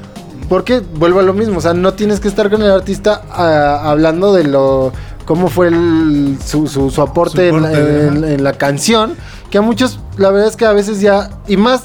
Porque 0.50 0.80
vuelvo 0.96 1.20
a 1.20 1.24
lo 1.24 1.34
mismo, 1.34 1.60
o 1.60 1.62
sea, 1.62 1.74
no 1.74 1.94
tienes 1.94 2.20
que 2.20 2.28
estar 2.28 2.50
con 2.50 2.62
el 2.64 2.72
artista 2.72 3.22
ah, 3.32 3.82
hablando 3.92 4.34
de 4.34 4.44
lo 4.46 4.92
cómo 5.26 5.48
fue 5.48 5.68
el- 5.68 6.38
su, 6.44 6.68
su- 6.68 6.90
su 6.90 7.02
aporte, 7.04 7.50
Su 7.52 7.56
en, 7.58 7.62
la, 7.62 7.72
en- 7.72 8.24
en 8.24 8.44
la 8.44 8.54
canción, 8.54 9.14
que 9.52 9.60
a 9.60 9.62
muchos, 9.62 10.00
la 10.18 10.32
verdad 10.32 10.48
es 10.50 10.56
que 10.56 10.66
a 10.66 10.74
veces 10.74 11.02
ya, 11.02 11.30
y 11.48 11.56
más 11.56 11.84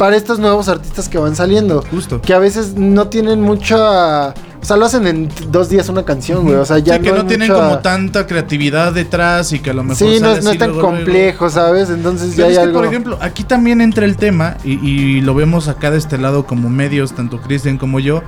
para 0.00 0.16
estos 0.16 0.38
nuevos 0.38 0.66
artistas 0.70 1.10
que 1.10 1.18
van 1.18 1.36
saliendo. 1.36 1.84
Justo. 1.90 2.22
Que 2.22 2.32
a 2.32 2.38
veces 2.38 2.72
no 2.74 3.08
tienen 3.08 3.42
mucha... 3.42 4.28
O 4.30 4.64
sea, 4.64 4.78
lo 4.78 4.86
hacen 4.86 5.06
en 5.06 5.28
dos 5.50 5.68
días 5.68 5.90
una 5.90 6.06
canción, 6.06 6.42
güey. 6.44 6.54
O 6.56 6.64
sea, 6.64 6.78
ya 6.78 6.94
Sí, 6.96 7.02
que 7.02 7.12
no 7.12 7.26
tienen 7.26 7.48
mucha- 7.50 7.60
como 7.62 7.78
tanta 7.80 8.26
creatividad 8.26 8.94
detrás 8.94 9.52
y 9.52 9.58
que 9.58 9.68
a 9.68 9.74
lo 9.74 9.82
mejor 9.82 9.96
Sí, 9.98 10.18
no, 10.18 10.28
no 10.40 10.52
es 10.52 10.58
tan 10.58 10.70
luego, 10.70 10.80
luego. 10.80 10.96
complejo, 10.96 11.50
¿sabes? 11.50 11.90
Entonces 11.90 12.34
ya 12.34 12.46
hay 12.46 12.52
es 12.52 12.56
que, 12.56 12.64
algo... 12.64 12.78
por 12.78 12.86
ejemplo, 12.88 13.18
aquí 13.20 13.44
también 13.44 13.82
entra 13.82 14.06
el 14.06 14.16
tema, 14.16 14.56
y, 14.64 14.72
y 14.88 15.20
lo 15.20 15.34
vemos 15.34 15.68
acá 15.68 15.90
de 15.90 15.98
este 15.98 16.16
lado 16.16 16.46
como 16.46 16.70
medios, 16.70 17.12
tanto 17.12 17.38
Cristian 17.42 17.76
como 17.76 18.00
yo, 18.00 18.22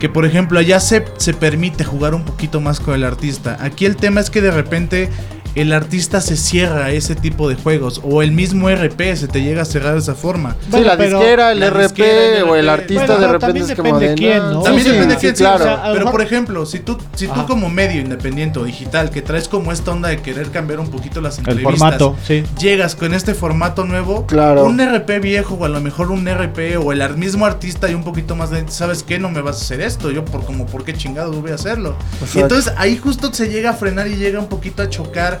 que 0.00 0.08
por 0.08 0.24
ejemplo 0.24 0.58
allá 0.58 0.80
se, 0.80 1.04
se 1.18 1.34
permite 1.34 1.84
jugar 1.84 2.14
un 2.14 2.24
poquito 2.24 2.62
más 2.62 2.80
con 2.80 2.94
el 2.94 3.04
artista. 3.04 3.58
Aquí 3.60 3.84
el 3.84 3.96
tema 3.96 4.20
es 4.20 4.30
que 4.30 4.40
de 4.40 4.50
repente 4.52 5.10
el 5.54 5.72
artista 5.72 6.20
se 6.20 6.36
cierra 6.36 6.86
a 6.86 6.90
ese 6.90 7.14
tipo 7.14 7.48
de 7.48 7.54
juegos, 7.54 8.00
o 8.04 8.22
el 8.22 8.32
mismo 8.32 8.68
RP 8.70 9.14
se 9.16 9.28
te 9.28 9.42
llega 9.42 9.62
a 9.62 9.64
cerrar 9.64 9.94
de 9.94 10.00
esa 10.00 10.14
forma. 10.14 10.56
Sí, 10.62 10.66
Bueno, 10.70 10.86
la 10.86 10.96
disquera, 10.96 11.52
el 11.52 11.60
la 11.60 11.70
RP 11.70 11.82
disquera, 11.82 12.36
el 12.38 12.42
o 12.44 12.56
el 12.56 12.68
artista 12.68 13.06
Bueno, 13.06 13.20
de 13.20 13.26
repente 13.28 13.46
también 13.46 13.70
es 13.70 13.76
como 13.76 13.98
de... 14.00 14.08
depende 14.08 14.14
quién, 14.28 14.38
no. 14.50 14.62
También 14.62 14.84
sí, 14.86 14.90
depende 14.92 15.14
de 15.14 15.20
sí, 15.20 15.26
quién, 15.26 15.36
sí, 15.36 15.42
claro. 15.42 15.64
o 15.64 15.66
sea, 15.66 15.92
Pero 15.92 16.10
por 16.10 16.22
ejemplo, 16.22 16.66
si 16.66 16.80
tú, 16.80 16.98
si 17.14 17.28
tú 17.28 17.46
como 17.46 17.68
medio 17.70 18.00
independiente 18.00 18.58
o 18.58 18.64
digital 18.64 19.10
que 19.10 19.22
traes 19.22 19.48
como 19.48 19.70
esta 19.72 19.92
onda 19.92 20.08
de 20.08 20.20
querer 20.22 20.50
cambiar 20.50 20.80
un 20.80 20.88
poquito 20.90 21.20
las 21.20 21.38
El 21.38 21.48
entrevistas, 21.48 21.78
formato, 21.78 22.16
sí. 22.26 22.42
llegas 22.58 22.96
con 22.96 23.14
este 23.14 23.34
formato 23.34 23.84
nuevo, 23.84 24.26
Claro. 24.26 24.64
un 24.64 24.78
RP 24.80 25.20
viejo 25.20 25.54
o 25.54 25.64
a 25.64 25.68
lo 25.68 25.80
mejor 25.80 26.10
un 26.10 26.26
RP 26.28 26.76
o 26.78 26.92
el 26.92 27.16
mismo 27.16 27.46
artista 27.46 27.88
y 27.90 27.94
un 27.94 28.02
poquito 28.02 28.34
más 28.34 28.50
de, 28.50 28.64
¿sabes 28.68 29.02
qué? 29.02 29.18
No 29.18 29.28
me 29.30 29.40
vas 29.40 29.58
a 29.58 29.60
hacer 29.60 29.80
esto, 29.80 30.10
yo 30.10 30.24
por 30.24 30.44
como, 30.44 30.66
¿por 30.66 30.84
qué 30.84 30.94
chingados 30.94 31.40
voy 31.40 31.52
a 31.52 31.54
hacerlo? 31.54 31.94
Exacto. 32.14 32.38
Y 32.38 32.42
entonces 32.42 32.72
ahí 32.76 32.96
justo 32.96 33.32
se 33.32 33.48
llega 33.48 33.70
a 33.70 33.74
frenar 33.74 34.08
y 34.08 34.16
llega 34.16 34.38
un 34.40 34.48
poquito 34.48 34.82
a 34.82 34.88
chocar 34.88 35.40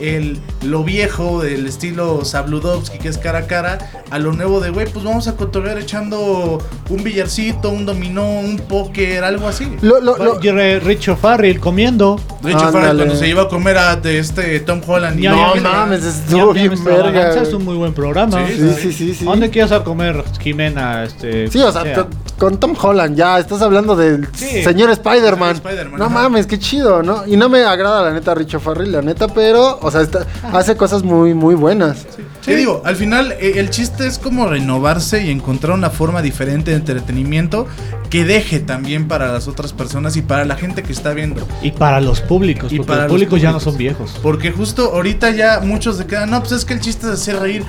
el, 0.00 0.38
lo 0.62 0.84
viejo 0.84 1.42
del 1.42 1.66
estilo 1.66 2.24
Sabludovsky, 2.24 2.98
que 2.98 3.08
es 3.08 3.18
cara 3.18 3.40
a 3.40 3.46
cara, 3.46 3.78
a 4.10 4.18
lo 4.18 4.32
nuevo 4.32 4.60
de, 4.60 4.70
güey, 4.70 4.86
pues 4.86 5.04
vamos 5.04 5.28
a 5.28 5.36
cotorrear 5.36 5.78
echando 5.78 6.58
un 6.88 7.02
billarcito, 7.04 7.70
un 7.70 7.86
dominó, 7.86 8.24
un 8.40 8.58
póker, 8.58 9.24
algo 9.24 9.48
así. 9.48 9.66
Lo- 9.82 10.00
lo- 10.00 10.16
lo- 10.16 10.38
Y 10.42 10.50
Re- 10.50 10.80
Richo 10.80 11.16
Farrell 11.16 11.60
comiendo. 11.60 12.18
Richard 12.42 12.72
Farrell 12.72 12.96
cuando 12.96 13.16
se 13.16 13.28
iba 13.28 13.42
a 13.42 13.48
comer 13.48 13.76
a 13.78 13.96
de 13.96 14.18
este 14.18 14.60
Tom 14.60 14.80
Holland 14.86 15.18
y 15.18 15.22
Ya, 15.24 15.32
No 15.32 15.54
mames, 15.60 16.04
estuvo 16.04 16.52
bien 16.52 16.72
verga. 16.84 17.34
Es 17.42 17.52
un 17.52 17.64
muy 17.64 17.74
buen 17.76 17.92
programa. 17.92 18.46
Sí, 18.46 18.54
Sí, 18.54 18.74
sí, 18.80 18.92
sí, 18.92 19.14
sí. 19.14 19.24
¿A 19.26 19.30
¿Dónde 19.30 19.50
quieres 19.50 19.72
a 19.72 19.82
comer, 19.84 20.22
Jimena? 20.40 21.04
Este, 21.04 21.48
Sí, 21.50 21.58
o 21.60 21.70
sea, 21.72 21.94
con, 21.94 22.08
con 22.38 22.60
Tom 22.60 22.74
Holland 22.80 23.16
ya, 23.16 23.38
estás 23.38 23.60
hablando 23.62 23.96
del 23.96 24.28
Sí. 24.34 24.62
señor 24.62 24.90
Spider-Man. 24.90 25.56
Spider-Man, 25.56 25.98
no 25.98 26.04
ajá. 26.06 26.14
mames, 26.14 26.46
qué 26.46 26.58
chido, 26.58 27.02
¿no? 27.02 27.26
Y 27.26 27.36
no 27.36 27.48
me 27.48 27.64
agrada 27.64 28.02
la 28.02 28.12
neta 28.12 28.34
Richo 28.34 28.60
Farrell, 28.60 28.92
la 28.92 29.02
neta, 29.02 29.28
pero, 29.28 29.78
o 29.88 29.90
sea, 29.90 30.02
está- 30.02 30.26
hace 30.52 30.76
cosas 30.76 31.02
muy, 31.02 31.34
muy 31.34 31.54
buenas. 31.54 32.06
Te 32.44 32.56
digo, 32.56 32.80
al 32.84 32.96
final 32.96 33.32
eh, 33.32 33.54
el 33.56 33.68
chiste 33.70 34.06
es 34.06 34.18
como 34.18 34.46
renovarse 34.46 35.24
y 35.24 35.30
encontrar 35.30 35.74
una 35.76 35.90
forma 35.90 36.22
diferente 36.22 36.70
de 36.70 36.76
entretenimiento 36.78 37.66
que 38.08 38.24
deje 38.24 38.60
también 38.60 39.06
para 39.08 39.30
las 39.32 39.48
otras 39.48 39.72
personas 39.74 40.16
y 40.16 40.22
para 40.22 40.44
la 40.46 40.56
gente 40.56 40.82
que 40.82 40.92
está 40.92 41.12
viendo. 41.12 41.46
Y 41.62 41.72
para 41.72 42.00
los 42.00 42.20
públicos, 42.22 42.72
Y 42.72 42.76
porque 42.78 42.88
para 42.88 43.02
los 43.02 43.12
los 43.12 43.12
públicos 43.18 43.42
ya 43.42 43.48
no 43.52 43.58
públicos. 43.58 43.72
son 43.72 43.78
viejos. 43.78 44.18
Porque 44.22 44.50
justo 44.52 44.92
ahorita 44.94 45.30
ya 45.32 45.60
muchos 45.60 45.98
se 45.98 46.06
quedan, 46.06 46.30
no, 46.30 46.40
pues 46.40 46.52
es 46.52 46.64
que 46.64 46.72
el 46.74 46.80
chiste 46.80 47.06
es 47.06 47.12
hacer 47.14 47.38
reír. 47.38 47.64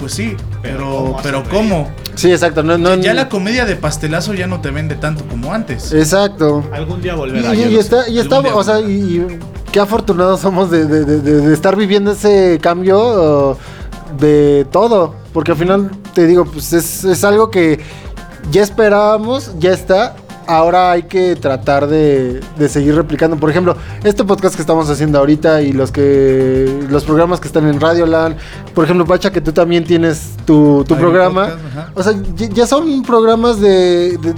Pues 0.00 0.14
sí, 0.14 0.34
Pero 0.62 0.62
pero, 0.62 0.90
¿cómo 0.90 1.20
pero 1.22 1.38
hacer 1.40 1.52
¿cómo? 1.52 1.90
Sí, 2.14 2.32
exacto. 2.32 2.62
No, 2.62 2.76
no, 2.78 2.94
Ya 2.96 3.12
la 3.14 3.28
comedia 3.28 3.64
de 3.66 3.76
pastelazo 3.76 4.32
ya 4.34 4.46
no 4.46 4.60
te 4.60 4.70
vende 4.70 4.94
tanto 4.96 5.24
como 5.26 5.52
antes. 5.52 5.92
Exacto. 5.92 6.64
Algún 6.72 7.00
día 7.02 7.12
Y, 7.12 7.16
volverá. 7.16 7.54
y- 7.54 7.62
y 7.62 7.70
lo 7.74 7.80
está, 7.80 8.08
y 8.08 8.18
está, 8.18 8.38
o 8.40 8.64
sea, 8.64 8.80
y, 8.80 8.90
y 8.92 9.38
qué 9.70 9.78
afortunados 9.80 10.40
somos 10.40 10.70
de, 10.70 10.86
de- 10.86 11.04
de- 11.04 11.20
de- 11.20 11.40
de 11.48 11.54
estar 11.54 11.76
viviendo 11.76 12.12
ese 12.12 12.58
cambio 12.62 13.56
de 14.18 14.66
todo. 14.72 15.14
Porque 15.32 15.52
al 15.52 15.58
final, 15.58 15.90
te 16.14 16.26
digo, 16.26 16.44
pues 16.44 16.72
es, 16.72 17.04
es 17.04 17.22
algo 17.24 17.50
que 17.50 17.78
ya 18.50 18.62
esperábamos, 18.62 19.52
ya 19.58 19.72
está. 19.72 20.16
Ahora 20.50 20.90
hay 20.90 21.04
que 21.04 21.36
tratar 21.36 21.86
de, 21.86 22.40
de 22.58 22.68
seguir 22.68 22.96
replicando. 22.96 23.36
Por 23.36 23.50
ejemplo, 23.50 23.76
este 24.02 24.24
podcast 24.24 24.56
que 24.56 24.62
estamos 24.62 24.90
haciendo 24.90 25.20
ahorita 25.20 25.62
y 25.62 25.72
los 25.72 25.92
que 25.92 26.86
los 26.90 27.04
programas 27.04 27.38
que 27.38 27.46
están 27.46 27.68
en 27.68 27.80
Radioland. 27.80 28.36
Por 28.74 28.84
ejemplo, 28.84 29.06
Pacha, 29.06 29.30
que 29.30 29.40
tú 29.40 29.52
también 29.52 29.84
tienes 29.84 30.32
tu, 30.44 30.84
tu 30.88 30.96
programa. 30.96 31.50
podcast. 31.50 31.98
O 31.98 32.02
sea, 32.02 32.14
ya, 32.34 32.48
ya 32.48 32.66
son 32.66 33.02
programas 33.04 33.60
de, 33.60 34.18
de, 34.18 34.34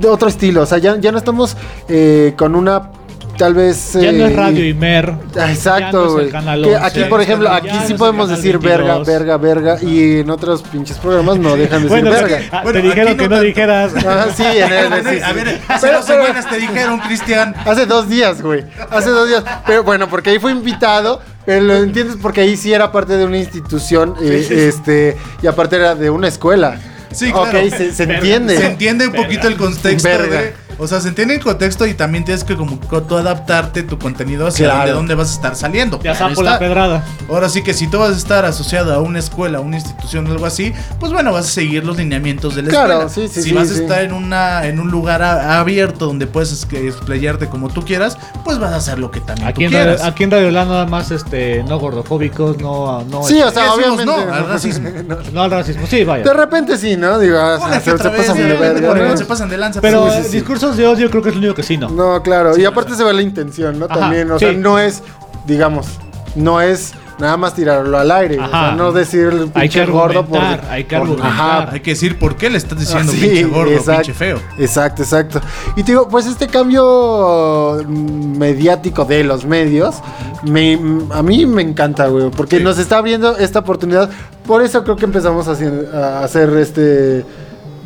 de 0.00 0.08
otro 0.08 0.26
estilo. 0.28 0.62
O 0.62 0.66
sea, 0.66 0.78
ya, 0.78 0.96
ya 0.98 1.12
no 1.12 1.18
estamos 1.18 1.54
eh, 1.88 2.32
con 2.38 2.54
una 2.54 2.90
tal 3.36 3.54
vez. 3.54 3.92
Ya 3.94 4.12
no 4.12 4.24
eh, 4.24 4.30
es 4.30 4.36
Radio 4.36 4.64
Imer. 4.66 5.10
Ah, 5.10 5.18
ya 5.34 5.46
no 5.46 5.52
Exacto, 5.52 6.00
es 6.04 6.06
el 6.08 6.12
güey. 6.12 6.30
Canal 6.30 6.62
Que 6.62 6.74
11, 6.76 6.86
aquí, 6.86 7.00
por 7.04 7.18
no 7.18 7.22
ejemplo, 7.22 7.50
aquí 7.52 7.66
ya 7.68 7.80
no 7.80 7.86
sí 7.86 7.94
podemos 7.94 8.28
decir 8.28 8.58
verga, 8.58 8.94
22. 8.96 9.06
verga, 9.06 9.36
verga. 9.36 9.78
Y 9.82 10.20
en 10.20 10.30
otros 10.30 10.62
pinches 10.62 10.98
programas 10.98 11.38
no 11.38 11.56
dejan 11.56 11.82
de 11.82 11.88
decir 11.88 12.02
Bueno, 12.04 12.10
verga. 12.10 12.38
que, 12.38 12.48
ah, 12.52 12.60
Bueno, 12.62 12.80
te 12.80 12.86
dijeron 12.86 13.16
no 13.16 13.22
que 13.22 13.28
no 13.28 13.40
dijeras. 13.40 13.92
Ah, 14.06 14.26
sí, 14.36 14.42
en 14.44 14.72
el, 14.72 14.88
Bueno, 14.88 15.10
sí, 15.10 15.16
sí. 15.16 15.22
a 15.22 15.32
ver, 15.32 15.48
hace 15.68 15.86
Pero- 15.86 15.98
dos 15.98 16.06
pero- 16.06 16.24
semanas 16.24 16.48
te 16.50 16.56
dijeron, 16.58 16.98
Cristian. 17.00 17.54
Hace 17.64 17.86
dos 17.86 18.08
días, 18.08 18.42
güey. 18.42 18.64
Hace 18.90 19.10
dos 19.10 19.28
días. 19.28 19.44
Pero 19.66 19.82
bueno, 19.84 20.08
porque 20.08 20.30
ahí 20.30 20.38
fue 20.38 20.52
invitado. 20.52 21.20
Pero 21.44 21.62
lo 21.62 21.74
entiendes 21.76 22.16
porque 22.20 22.40
ahí 22.40 22.56
sí 22.56 22.72
era 22.72 22.90
parte 22.90 23.16
de 23.16 23.24
una 23.24 23.38
institución. 23.38 24.14
eh, 24.20 24.66
este. 24.68 25.16
Y 25.42 25.46
aparte 25.46 25.76
era 25.76 25.94
de 25.94 26.10
una 26.10 26.26
escuela. 26.28 26.76
Sí, 27.12 27.30
claro. 27.30 27.58
Ok, 27.60 27.70
se, 27.70 27.92
se 27.92 28.02
entiende. 28.02 28.56
Se 28.58 28.66
entiende 28.66 29.06
un 29.06 29.12
poquito 29.14 29.46
el 29.48 29.56
contexto 29.56 30.08
Verga. 30.08 30.40
de- 30.42 30.54
O 30.78 30.86
sea, 30.86 31.00
se 31.00 31.08
entiende 31.08 31.34
el 31.34 31.42
contexto 31.42 31.86
y 31.86 31.94
también 31.94 32.24
tienes 32.24 32.44
que 32.44 32.56
como 32.56 32.78
co- 32.80 33.02
tú 33.02 33.16
adaptarte 33.16 33.82
tu 33.82 33.98
contenido 33.98 34.46
hacia 34.46 34.66
Claro. 34.70 34.86
de 34.88 34.92
dónde 34.92 35.14
vas 35.14 35.30
a 35.30 35.34
estar 35.34 35.56
saliendo. 35.56 35.98
Ya 36.02 36.14
sapo 36.14 36.42
la 36.42 36.54
está. 36.54 36.58
pedrada. 36.58 37.04
Ahora 37.28 37.48
sí 37.48 37.62
que 37.62 37.72
si 37.74 37.86
tú 37.88 37.98
vas 37.98 38.10
a 38.10 38.16
estar 38.16 38.44
asociado 38.44 38.92
a 38.94 39.00
una 39.00 39.18
escuela, 39.18 39.58
a 39.58 39.60
una 39.60 39.76
institución 39.76 40.26
o 40.26 40.32
algo 40.32 40.44
así, 40.46 40.72
pues 41.00 41.12
bueno, 41.12 41.32
vas 41.32 41.46
a 41.46 41.50
seguir 41.50 41.84
los 41.84 41.96
lineamientos 41.96 42.54
de 42.54 42.62
la 42.62 42.68
Claro, 42.70 43.06
escuela. 43.06 43.08
sí, 43.08 43.28
sí, 43.28 43.42
si 43.42 43.48
sí, 43.50 43.54
vas 43.54 43.68
sí. 43.68 43.78
a 43.78 43.82
estar 43.82 44.02
en 44.02 44.12
una 44.12 44.66
en 44.66 44.78
un 44.80 44.90
lugar 44.90 45.22
a- 45.22 45.58
abierto 45.60 46.06
donde 46.06 46.26
puedes 46.26 46.52
explayarte 46.72 47.48
como 47.48 47.68
tú 47.68 47.82
quieras, 47.84 48.18
pues 48.44 48.58
vas 48.58 48.72
a 48.72 48.76
hacer 48.76 48.98
lo 48.98 49.10
que 49.10 49.20
también 49.20 49.48
Aquí 49.48 49.60
tú 49.60 49.64
en, 49.64 49.70
quieras. 49.70 49.98
Radio, 50.00 50.12
aquí 50.12 50.24
en 50.24 50.30
Radio 50.30 50.50
Land 50.50 50.70
nada 50.70 50.86
más 50.86 51.10
este, 51.10 51.62
no 51.64 51.78
gordofóbicos, 51.78 52.58
no, 52.58 53.02
no, 53.04 53.22
Sí, 53.24 53.40
o 53.40 53.48
este, 53.48 53.60
sea, 53.60 53.72
obviamente. 53.72 54.04
No, 54.06 54.14
al 54.16 54.46
racismo. 54.48 54.88
no 55.32 55.42
al 55.42 55.50
racismo. 55.50 55.86
Sí, 55.86 56.04
vaya. 56.04 56.24
De 56.24 56.32
repente 56.32 56.76
sí, 56.76 56.96
¿no? 56.96 57.18
Digo, 57.18 57.38
ah, 57.38 57.58
Una 57.60 57.74
que 57.78 57.78
se, 57.78 57.84
se 57.84 57.90
otra 57.92 58.10
vez, 58.10 58.20
pasan 58.26 58.36
de 58.36 59.16
se 59.16 59.24
pasan 59.24 59.48
de 59.48 59.56
lanza. 59.56 59.80
Pero 59.80 60.10
Sí, 60.10 60.38
eh, 60.38 60.44
discursos 60.70 60.76
de 60.76 60.86
odio 60.86 61.10
creo 61.10 61.22
que 61.22 61.28
es 61.30 61.34
lo 61.34 61.38
único 61.40 61.54
que 61.54 61.62
sí, 61.62 61.76
¿no? 61.76 61.88
No, 61.88 62.22
claro. 62.22 62.54
Sí, 62.54 62.62
y 62.62 62.64
aparte 62.64 62.94
se 62.94 63.04
ve 63.04 63.12
la 63.12 63.22
intención, 63.22 63.78
¿no? 63.78 63.86
Ajá, 63.86 64.00
También, 64.00 64.30
o 64.30 64.38
sea, 64.38 64.52
no 64.52 64.78
es, 64.78 65.02
digamos, 65.46 65.86
no 66.34 66.60
es 66.60 66.92
nada 67.18 67.38
más 67.38 67.54
tirarlo 67.54 67.96
al 67.96 68.10
aire. 68.10 68.38
O 68.38 68.48
sea, 68.50 68.72
no 68.72 68.92
decir 68.92 69.48
Hay 69.54 69.70
que 69.70 69.86
gordo 69.86 70.26
por. 70.26 70.38
hay 70.70 70.84
que 70.84 70.98
por-. 70.98 71.18
Ajá. 71.22 71.70
Hay 71.72 71.80
que 71.80 71.92
decir 71.92 72.18
por 72.18 72.36
qué 72.36 72.50
le 72.50 72.58
estás 72.58 72.78
diciendo 72.78 73.10
Ah, 73.10 73.16
sí, 73.18 73.22
pinche 73.26 73.44
gordo, 73.44 73.70
exacto. 73.72 74.02
pinche 74.02 74.12
feo. 74.12 74.38
Exacto, 74.58 75.02
exacto. 75.02 75.40
Y 75.76 75.82
te 75.82 75.92
digo, 75.92 76.08
pues 76.08 76.26
este 76.26 76.46
cambio 76.46 77.82
mediático 77.88 79.04
de 79.04 79.24
los 79.24 79.44
medios, 79.46 79.96
me, 80.42 80.78
a 81.10 81.22
mí 81.22 81.46
me 81.46 81.62
encanta, 81.62 82.06
güey, 82.08 82.30
porque 82.30 82.58
Sí. 82.58 82.64
nos 82.64 82.78
está 82.78 82.98
abriendo 82.98 83.36
esta 83.38 83.60
oportunidad. 83.60 84.10
Por 84.46 84.62
eso 84.62 84.84
creo 84.84 84.96
que 84.96 85.06
empezamos 85.06 85.48
a 85.48 85.52
hacer, 85.52 85.88
a 85.94 86.20
hacer 86.22 86.50
este 86.58 87.24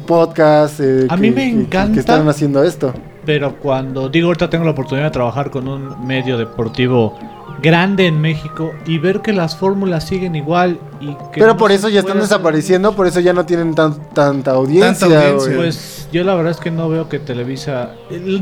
podcast. 0.00 0.80
eh, 0.80 1.06
A 1.08 1.14
que- 1.16 1.20
mí 1.20 1.30
me 1.30 1.44
que- 1.46 1.50
que- 1.52 1.60
encanta. 1.62 1.94
Que 1.94 2.00
están 2.00 2.28
haciendo 2.28 2.62
esto. 2.62 2.92
Pero 3.24 3.56
cuando 3.56 4.08
digo 4.08 4.28
ahorita 4.28 4.48
tengo 4.50 4.64
la 4.64 4.70
oportunidad 4.72 5.06
de 5.06 5.10
trabajar 5.12 5.50
con 5.50 5.68
un 5.68 6.06
medio 6.06 6.38
deportivo 6.38 7.16
grande 7.62 8.06
en 8.06 8.18
México 8.20 8.72
y 8.86 8.96
ver 8.98 9.20
que 9.20 9.34
las 9.34 9.54
fórmulas 9.56 10.04
siguen 10.06 10.34
igual 10.34 10.78
y 11.00 11.08
que 11.08 11.16
Pero 11.34 11.48
no 11.48 11.56
por 11.58 11.70
eso 11.72 11.90
ya 11.90 12.00
están 12.00 12.18
desapareciendo, 12.18 12.96
por 12.96 13.06
eso 13.06 13.20
ya 13.20 13.34
no 13.34 13.44
tienen 13.44 13.74
tan, 13.74 13.94
tanta 14.14 14.52
audiencia. 14.52 15.34
Pues 15.54 16.08
yo 16.10 16.24
la 16.24 16.34
verdad 16.34 16.52
es 16.52 16.56
que 16.58 16.70
no 16.70 16.88
veo 16.88 17.08
que 17.10 17.18
Televisa 17.18 17.90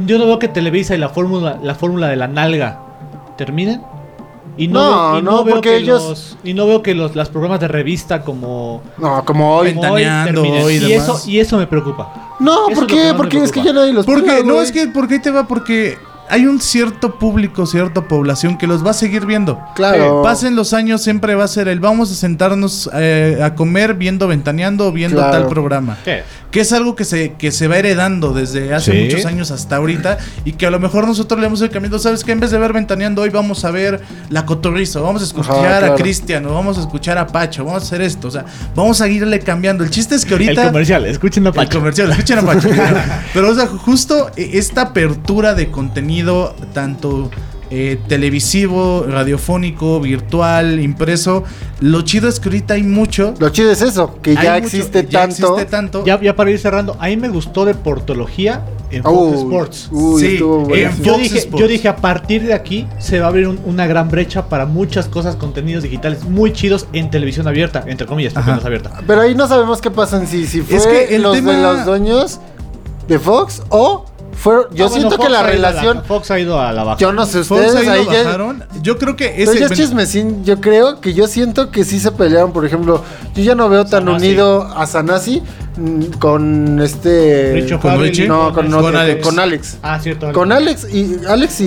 yo 0.07 0.19
no 0.19 0.27
veo 0.27 0.39
que 0.39 0.47
Televisa 0.47 0.95
y 0.95 0.99
la 0.99 1.09
fórmula 1.09 1.59
la 1.61 1.75
fórmula 1.75 2.07
de 2.09 2.15
la 2.17 2.29
nalga 2.29 2.79
terminen 3.37 3.83
y 4.59 4.69
no, 4.69 4.81
No, 4.83 5.11
veo- 5.13 5.19
y 5.19 5.23
no, 5.23 5.45
veo 5.45 5.55
porque 5.55 5.71
que 5.71 5.77
ellos- 5.79 6.03
los- 6.09 6.37
y 6.45 6.53
no 6.53 6.67
veo 6.67 6.83
que 6.83 6.95
los 6.95 7.15
las 7.17 7.29
programas 7.31 7.61
de 7.61 7.69
revista 7.69 8.23
como 8.23 8.83
No, 8.99 9.25
como 9.25 9.57
hoy. 9.57 9.73
como 9.75 9.93
hoy 9.93 10.03
y 10.03 10.79
demás. 10.79 11.09
eso 11.09 11.31
y 11.31 11.39
eso 11.39 11.57
me 11.57 11.67
preocupa 11.67 12.35
No, 12.41 12.69
Eso 12.69 12.81
¿por 12.81 12.91
es 12.91 12.97
qué? 12.97 13.13
me 13.13 13.15
Porque 13.15 13.39
es 13.43 13.51
que 13.53 13.63
ya 13.63 13.73
nadie 13.73 13.93
los 13.93 14.05
Porque 14.05 14.43
no 14.45 14.61
es 14.61 14.71
que 14.73 14.89
porque 14.89 15.15
ahí 15.15 15.21
te 15.23 15.31
va 15.31 15.47
porque 15.47 15.97
hay 16.31 16.47
un 16.47 16.61
cierto 16.61 17.18
público, 17.18 17.66
cierta 17.66 18.03
población 18.09 18.59
que 18.59 18.66
los 18.66 18.85
va 18.85 18.91
a 18.91 18.95
seguir 18.95 19.26
viendo. 19.26 19.59
Claro. 19.74 20.20
Eh, 20.20 20.24
pasen 20.24 20.57
los 20.57 20.72
años 20.72 21.03
siempre 21.03 21.35
va 21.35 21.45
a 21.45 21.49
ser 21.49 21.68
el 21.68 21.81
vamos 21.81 22.11
a 22.11 22.14
sentarnos 22.14 22.91
eh, 22.95 23.39
a 23.43 23.55
comer 23.55 23.95
viendo 23.95 24.29
ventaneando 24.29 24.87
o 24.87 24.93
viendo 24.93 25.16
Claro. 25.18 25.33
tal 25.33 25.47
programa. 25.49 25.97
¿Qué? 26.05 26.22
Que 26.51 26.61
es 26.61 26.72
algo 26.72 26.97
que 26.97 27.05
se, 27.05 27.35
que 27.35 27.51
se 27.53 27.68
va 27.68 27.76
heredando 27.76 28.33
desde 28.33 28.74
hace 28.74 28.93
Sí. 28.93 29.05
muchos 29.05 29.26
años 29.26 29.51
hasta 29.51 29.76
ahorita 29.76 30.16
y 30.47 30.53
que 30.53 30.66
a 30.66 30.70
lo 30.70 30.79
mejor 30.81 31.07
nosotros 31.07 31.39
le 31.41 31.47
hemos 31.47 31.61
ido 31.61 31.70
cambiando. 31.70 31.99
¿Sabes 31.99 32.24
que 32.24 32.33
En 32.33 32.41
vez 32.41 32.51
de 32.51 32.59
ver 32.59 32.72
ventaneando 32.72 33.22
hoy 33.22 33.29
vamos 33.31 33.64
a 33.64 33.70
ver 33.70 34.01
La 34.31 34.47
Cotorriza, 34.47 35.01
vamos 35.01 35.20
a 35.22 35.24
escuchar 35.26 35.55
Ajá, 35.57 35.79
claro. 35.79 35.93
a 35.93 35.97
Cristian, 35.97 36.47
o 36.47 36.55
vamos 36.55 36.79
a 36.79 36.81
escuchar 36.81 37.18
a 37.18 37.26
Pacho, 37.26 37.64
vamos 37.64 37.83
a 37.83 37.87
hacer 37.87 38.01
esto. 38.01 38.29
O 38.29 38.31
sea, 38.31 38.45
vamos 38.74 39.01
a 39.01 39.09
irle 39.09 39.41
cambiando. 39.41 39.85
El 39.85 39.91
chiste 39.91 40.14
es 40.14 40.24
que 40.24 40.35
ahorita... 40.35 40.62
el 40.62 40.68
comercial 40.68 41.05
escuchen 41.07 41.45
a 41.47 41.51
El 41.51 41.55
Pacho 41.55 41.79
comercial, 41.79 42.11
escuchen 42.12 42.39
a 42.39 42.43
Pacho. 42.43 42.68
Pero, 43.35 43.51
o 43.51 43.55
sea, 43.55 43.66
justo 43.66 44.31
eh, 44.37 44.51
esta 44.55 44.83
apertura 44.83 45.55
de 45.55 45.70
contenido, 45.70 46.18
tanto 46.73 47.31
eh, 47.71 47.99
televisivo, 48.09 49.05
radiofónico, 49.07 50.01
virtual, 50.01 50.81
impreso. 50.81 51.45
Lo 51.81 52.01
chido 52.01 52.29
es 52.29 52.41
que 52.41 52.49
ahorita 52.49 52.75
hay 52.75 52.83
mucho. 52.83 53.35
Lo 53.39 53.51
chido 53.51 53.71
es 53.71 53.83
eso, 53.83 54.19
que 54.23 54.35
ya 54.35 54.55
mucho- 54.55 54.64
existe 54.64 55.07
ya 55.09 55.21
tanto. 55.21 55.35
existe 55.59 55.64
tanto. 55.71 56.05
Ya, 56.05 56.19
ya 56.21 56.35
para 56.35 56.51
ir 56.51 56.59
cerrando, 56.59 56.97
a 56.99 57.09
mí 57.09 57.16
me 57.19 57.29
gustó 57.29 57.66
deportología 57.66 58.64
en 58.91 59.03
Fox 59.03 59.37
Sports. 59.41 59.89
uy, 59.93 60.21
Sí, 60.23 60.27
estuvo 60.35 60.62
en 60.62 60.69
buenísimo. 60.69 61.05
Yo 61.05 61.12
Fox 61.12 61.23
dije, 61.25 61.39
Sports. 61.41 61.61
yo 61.61 61.69
dije, 61.69 61.89
a 61.89 61.97
partir 61.97 62.43
de 62.47 62.55
aquí 62.55 62.87
se 62.99 63.21
va 63.21 63.27
a 63.27 63.29
abrir 63.29 63.47
un- 63.49 63.61
una 63.66 63.87
gran 63.87 64.09
brecha 64.09 64.49
para 64.49 64.64
muchas 64.64 65.07
cosas, 65.09 65.37
contenidos 65.37 65.83
digitales 65.83 66.25
muy 66.25 66.55
chidos 66.55 66.87
en 66.95 67.11
televisión 67.11 67.47
abierta, 67.49 67.85
entre 67.87 68.07
comillas, 68.07 68.33
porque 68.33 68.51
no 68.51 68.57
es 68.57 68.64
abierta. 68.64 68.93
Pero 69.07 69.21
ahí 69.21 69.35
no 69.35 69.47
sabemos 69.47 69.83
qué 69.83 69.91
pasa 69.91 70.16
en 70.16 70.27
sí. 70.27 70.47
Si 70.47 70.62
fue 70.62 70.75
Es 70.79 70.87
que 70.87 71.14
el 71.16 71.21
los 71.23 71.35
tema- 71.37 71.53
de 71.55 71.62
los 71.62 71.85
dueños 71.85 72.41
de 73.09 73.19
Fox 73.19 73.62
o 73.69 74.07
fueron. 74.39 74.64
Yo 74.72 74.86
Ah, 74.86 74.89
bueno, 74.89 74.95
siento 74.95 75.16
que 75.16 75.22
Fox 75.22 75.30
la 75.30 75.39
ha 75.39 75.43
ido 75.43 75.53
relación. 75.53 76.05
Fox 76.05 76.30
ha 76.30 76.39
ido 76.39 76.61
a 76.61 76.72
la 76.72 76.84
baja. 76.84 76.99
Yo 76.99 77.12
no 77.12 77.26
sé 77.26 77.43
Fox 77.45 77.61
ustedes, 77.66 77.74
ahí 77.76 77.89
ahí 77.89 78.05
lo 78.07 78.12
ya. 78.12 78.22
bajaron. 78.24 78.64
Yo 78.82 78.97
creo 78.99 79.16
que 79.16 79.28
Pero 79.36 79.51
ese 79.51 79.61
ya 79.61 79.66
es 79.66 79.72
chismecín, 79.72 80.45
yo 80.45 80.61
creo 80.61 81.01
que 81.01 81.12
yo 81.14 81.26
siento 81.26 81.70
que 81.70 81.84
sí 81.84 81.99
se 82.01 82.12
pelearon, 82.12 82.53
por 82.53 82.64
ejemplo, 82.64 83.03
yo 83.34 83.43
ya 83.43 83.55
no 83.55 83.68
veo 83.68 83.84
tan 83.84 84.05
Sanasi. 84.05 84.26
unido 84.26 84.62
a 84.62 84.86
Sanasi 84.86 85.43
mm, 85.76 86.05
con 86.18 86.80
este 86.80 87.53
Richo 87.55 87.80
¿Con 87.80 88.01
Richie? 88.01 88.26
no, 88.28 88.53
con, 88.53 88.72
Alex. 88.97 89.26
con 89.26 89.39
Alex. 89.39 89.78
Ah, 89.82 89.99
cierto. 90.01 90.32
Con 90.32 90.53
Alex 90.53 90.86
y 90.93 91.16
Alex 91.28 91.61
y, 91.61 91.64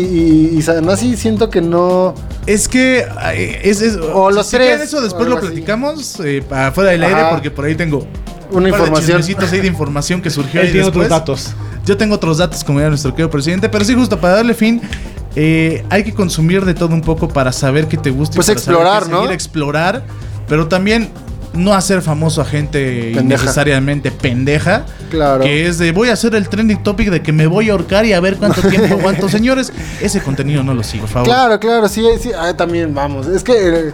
y, 0.54 0.58
y 0.58 0.62
Sanasi 0.62 1.16
siento 1.18 1.50
que 1.50 1.62
no 1.62 2.14
Es 2.48 2.68
que 2.68 3.06
eh, 3.34 3.62
es, 3.64 3.82
es- 3.82 3.98
O 4.14 4.32
los 4.32 4.48
si 4.48 4.56
tres, 4.58 4.82
eso 4.82 5.02
después 5.02 5.28
lo 5.28 5.40
platicamos 5.40 6.20
eh, 6.24 6.44
afuera 6.50 6.92
del 6.92 7.04
aire 7.04 7.22
porque 7.32 7.52
por 7.52 7.66
ahí 7.66 7.76
tengo 7.76 8.08
una 8.52 8.66
un 8.66 8.72
par 8.72 8.82
de 8.82 8.86
información. 8.88 9.18
chismecitos 9.20 9.52
ahí 9.52 9.62
de 9.62 9.68
información 9.68 10.22
que 10.22 10.30
surgió 10.30 10.62
Él 10.62 10.68
ahí 10.68 10.74
tiene 10.74 10.88
otros 10.88 11.10
datos. 11.10 11.54
Yo 11.86 11.98
tengo 11.98 12.16
otros 12.16 12.38
datos 12.38 12.64
como 12.64 12.80
ya 12.80 12.90
nuestro 12.90 13.12
querido 13.12 13.30
presidente, 13.30 13.68
pero 13.70 13.84
sí 13.84 13.96
justo 13.96 14.20
para 14.20 14.36
darle 14.36 14.54
fin 14.54 14.82
eh, 15.36 15.84
hay 15.90 16.04
que 16.04 16.14
consumir 16.14 16.66
de 16.66 16.74
todo 16.74 16.94
un 16.94 17.02
poco 17.02 17.28
para 17.28 17.52
saber 17.52 17.88
qué 17.88 17.98
te 17.98 18.10
gusta. 18.12 18.36
y 18.36 18.38
Pues 18.38 18.48
para 18.48 18.60
saber 18.60 18.78
explorar, 18.78 19.04
qué 19.04 19.10
¿no? 19.12 19.18
seguir, 19.20 19.32
explorar, 19.32 20.04
pero 20.48 20.68
también 20.68 21.10
no 21.54 21.74
hacer 21.74 22.02
famoso 22.02 22.42
a 22.42 22.46
gente 22.46 23.12
Pendeja. 23.14 23.22
innecesariamente 23.22 24.12
pendeja. 24.12 24.86
Claro. 25.10 25.44
Que 25.44 25.68
es 25.68 25.78
de 25.78 25.92
voy 25.92 26.10
a 26.10 26.14
hacer 26.14 26.34
el 26.36 26.48
trending 26.48 26.82
topic 26.84 27.10
de 27.10 27.22
que 27.22 27.32
me 27.32 27.48
voy 27.48 27.70
a 27.70 27.74
ahorcar 27.74 28.06
y 28.06 28.14
a 28.14 28.20
ver 28.20 28.38
cuánto 28.38 28.62
tiempo 28.62 28.94
aguanto. 28.94 29.28
Señores, 29.30 29.72
ese 30.02 30.22
contenido 30.22 30.64
no 30.64 30.74
lo 30.74 30.84
sigo, 30.84 31.04
por 31.04 31.10
favor. 31.12 31.28
Claro, 31.28 31.60
claro, 31.60 31.88
sí, 31.90 32.04
sí, 32.22 32.32
ah, 32.38 32.54
también 32.56 32.94
vamos. 32.94 33.28
Es 33.28 33.44
que 33.44 33.54
eh, 33.54 33.94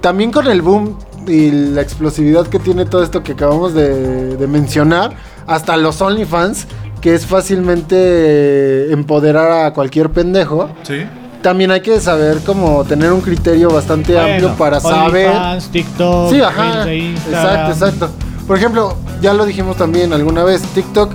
también 0.00 0.30
con 0.30 0.46
el 0.48 0.62
boom 0.62 0.96
y 1.28 1.50
la 1.50 1.80
explosividad 1.82 2.46
que 2.46 2.58
tiene 2.58 2.84
todo 2.86 3.02
esto 3.02 3.22
que 3.22 3.32
acabamos 3.32 3.74
de, 3.74 4.36
de 4.36 4.46
mencionar, 4.46 5.12
hasta 5.46 5.76
los 5.76 6.00
OnlyFans, 6.00 6.66
que 7.00 7.14
es 7.14 7.26
fácilmente 7.26 8.92
empoderar 8.92 9.66
a 9.66 9.72
cualquier 9.72 10.10
pendejo, 10.10 10.68
Sí. 10.82 11.02
también 11.42 11.70
hay 11.70 11.80
que 11.80 11.98
saber 12.00 12.38
como 12.46 12.84
tener 12.84 13.12
un 13.12 13.20
criterio 13.20 13.70
bastante 13.70 14.12
Bueno, 14.14 14.28
amplio 14.28 14.54
para 14.56 14.80
saber. 14.80 15.28
OnlyFans, 15.28 15.68
TikTok, 15.68 16.30
Sí, 16.30 16.36
Reels 16.38 16.48
ajá. 16.48 16.84
de 16.84 16.96
Instagram. 16.98 17.44
Exacto, 17.44 17.72
exacto. 17.72 18.10
Por 18.46 18.56
ejemplo, 18.56 18.96
ya 19.20 19.34
lo 19.34 19.44
dijimos 19.46 19.76
también 19.76 20.12
alguna 20.12 20.44
vez, 20.44 20.62
TikTok 20.74 21.12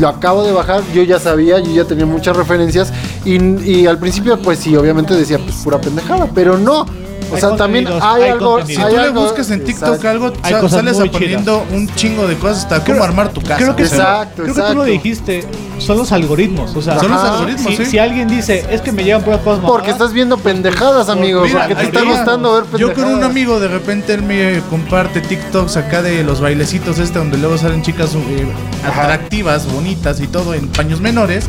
lo 0.00 0.08
acabo 0.08 0.44
de 0.44 0.52
bajar, 0.52 0.82
yo 0.94 1.02
ya 1.02 1.18
sabía, 1.18 1.58
yo 1.58 1.72
ya 1.72 1.84
tenía 1.84 2.06
muchas 2.06 2.36
referencias 2.36 2.92
y, 3.24 3.36
y 3.68 3.86
al 3.86 3.98
principio 3.98 4.38
pues 4.40 4.60
sí, 4.60 4.76
obviamente 4.76 5.12
decía 5.14 5.38
pues 5.38 5.56
pura 5.56 5.80
pendejada, 5.80 6.28
pero 6.34 6.56
no. 6.56 6.86
O 7.32 7.36
sea, 7.36 7.56
también 7.56 7.86
hay, 7.86 8.22
hay 8.22 8.30
algo... 8.30 8.64
Si 8.64 8.76
hay 8.76 8.94
tú 8.94 9.00
le 9.00 9.10
buscas 9.10 9.50
en 9.50 9.64
TikTok 9.64 9.96
Exacto. 9.96 10.08
algo, 10.08 10.32
Hay 10.42 10.68
sales 10.68 10.98
aprendiendo 10.98 11.64
un 11.72 11.88
chingo 11.94 12.26
de 12.26 12.36
cosas 12.36 12.64
hasta 12.64 12.84
cómo 12.84 13.02
armar 13.02 13.30
tu 13.30 13.40
casa. 13.40 13.56
Creo 13.56 13.76
que, 13.76 13.84
o 13.84 13.88
sea, 13.88 14.22
Exacto, 14.22 14.42
creo 14.42 14.54
que 14.54 14.60
tú 14.60 14.74
lo 14.74 14.84
exacto. 14.84 14.84
dijiste, 14.84 15.44
son 15.78 15.98
los 15.98 16.12
algoritmos. 16.12 16.74
O 16.76 16.82
sea, 16.82 16.98
Son 16.98 17.10
los 17.10 17.20
algoritmos, 17.22 17.66
si, 17.74 17.76
sí. 17.84 17.86
si 17.86 17.98
alguien 17.98 18.28
dice, 18.28 18.64
es 18.70 18.80
que 18.80 18.92
me 18.92 19.04
llegan 19.04 19.22
puras 19.22 19.40
cosas 19.40 19.60
Porque 19.64 19.88
mamadas", 19.88 19.94
estás 20.00 20.12
viendo 20.12 20.36
pendejadas, 20.38 21.08
amigo, 21.08 21.42
Mira, 21.44 21.60
porque 21.68 21.74
te 21.76 21.82
está 21.84 22.02
gustando 22.02 22.52
ver 22.54 22.64
Yo 22.64 22.70
pendejadas. 22.88 23.04
con 23.04 23.14
un 23.18 23.24
amigo 23.24 23.60
de 23.60 23.68
repente 23.68 24.14
él 24.14 24.22
me 24.22 24.60
comparte 24.70 25.20
TikToks 25.20 25.76
acá 25.76 26.02
de 26.02 26.22
los 26.24 26.40
bailecitos 26.40 26.98
este 26.98 27.18
donde 27.18 27.38
luego 27.38 27.56
salen 27.58 27.82
chicas 27.82 28.14
eh, 28.14 28.46
atractivas, 28.86 29.70
bonitas 29.72 30.20
y 30.20 30.26
todo 30.26 30.54
en 30.54 30.68
paños 30.68 31.00
menores 31.00 31.46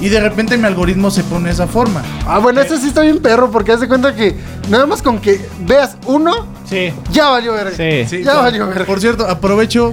y 0.00 0.08
de 0.08 0.20
repente 0.20 0.56
mi 0.56 0.66
algoritmo 0.66 1.10
se 1.10 1.22
pone 1.24 1.46
de 1.48 1.52
esa 1.54 1.66
forma. 1.66 2.02
Ah, 2.26 2.38
bueno, 2.38 2.60
eso 2.62 2.76
sí 2.78 2.88
está 2.88 3.02
bien 3.02 3.18
perro, 3.20 3.50
porque 3.50 3.72
haz 3.72 3.80
de 3.80 3.88
cuenta 3.88 4.14
que 4.14 4.34
nada 4.70 4.86
más 4.86 5.02
con 5.02 5.18
que 5.18 5.46
veas 5.66 5.96
uno, 6.06 6.46
Sí, 6.68 6.92
ya 7.12 7.28
valió 7.30 7.52
ver. 7.52 7.74
sí. 7.76 8.08
Sí, 8.18 8.22
Ya 8.24 8.34
por, 8.34 8.42
valió 8.44 8.66
verga. 8.66 8.84
por 8.86 9.00
cierto, 9.00 9.26
aprovecho 9.28 9.92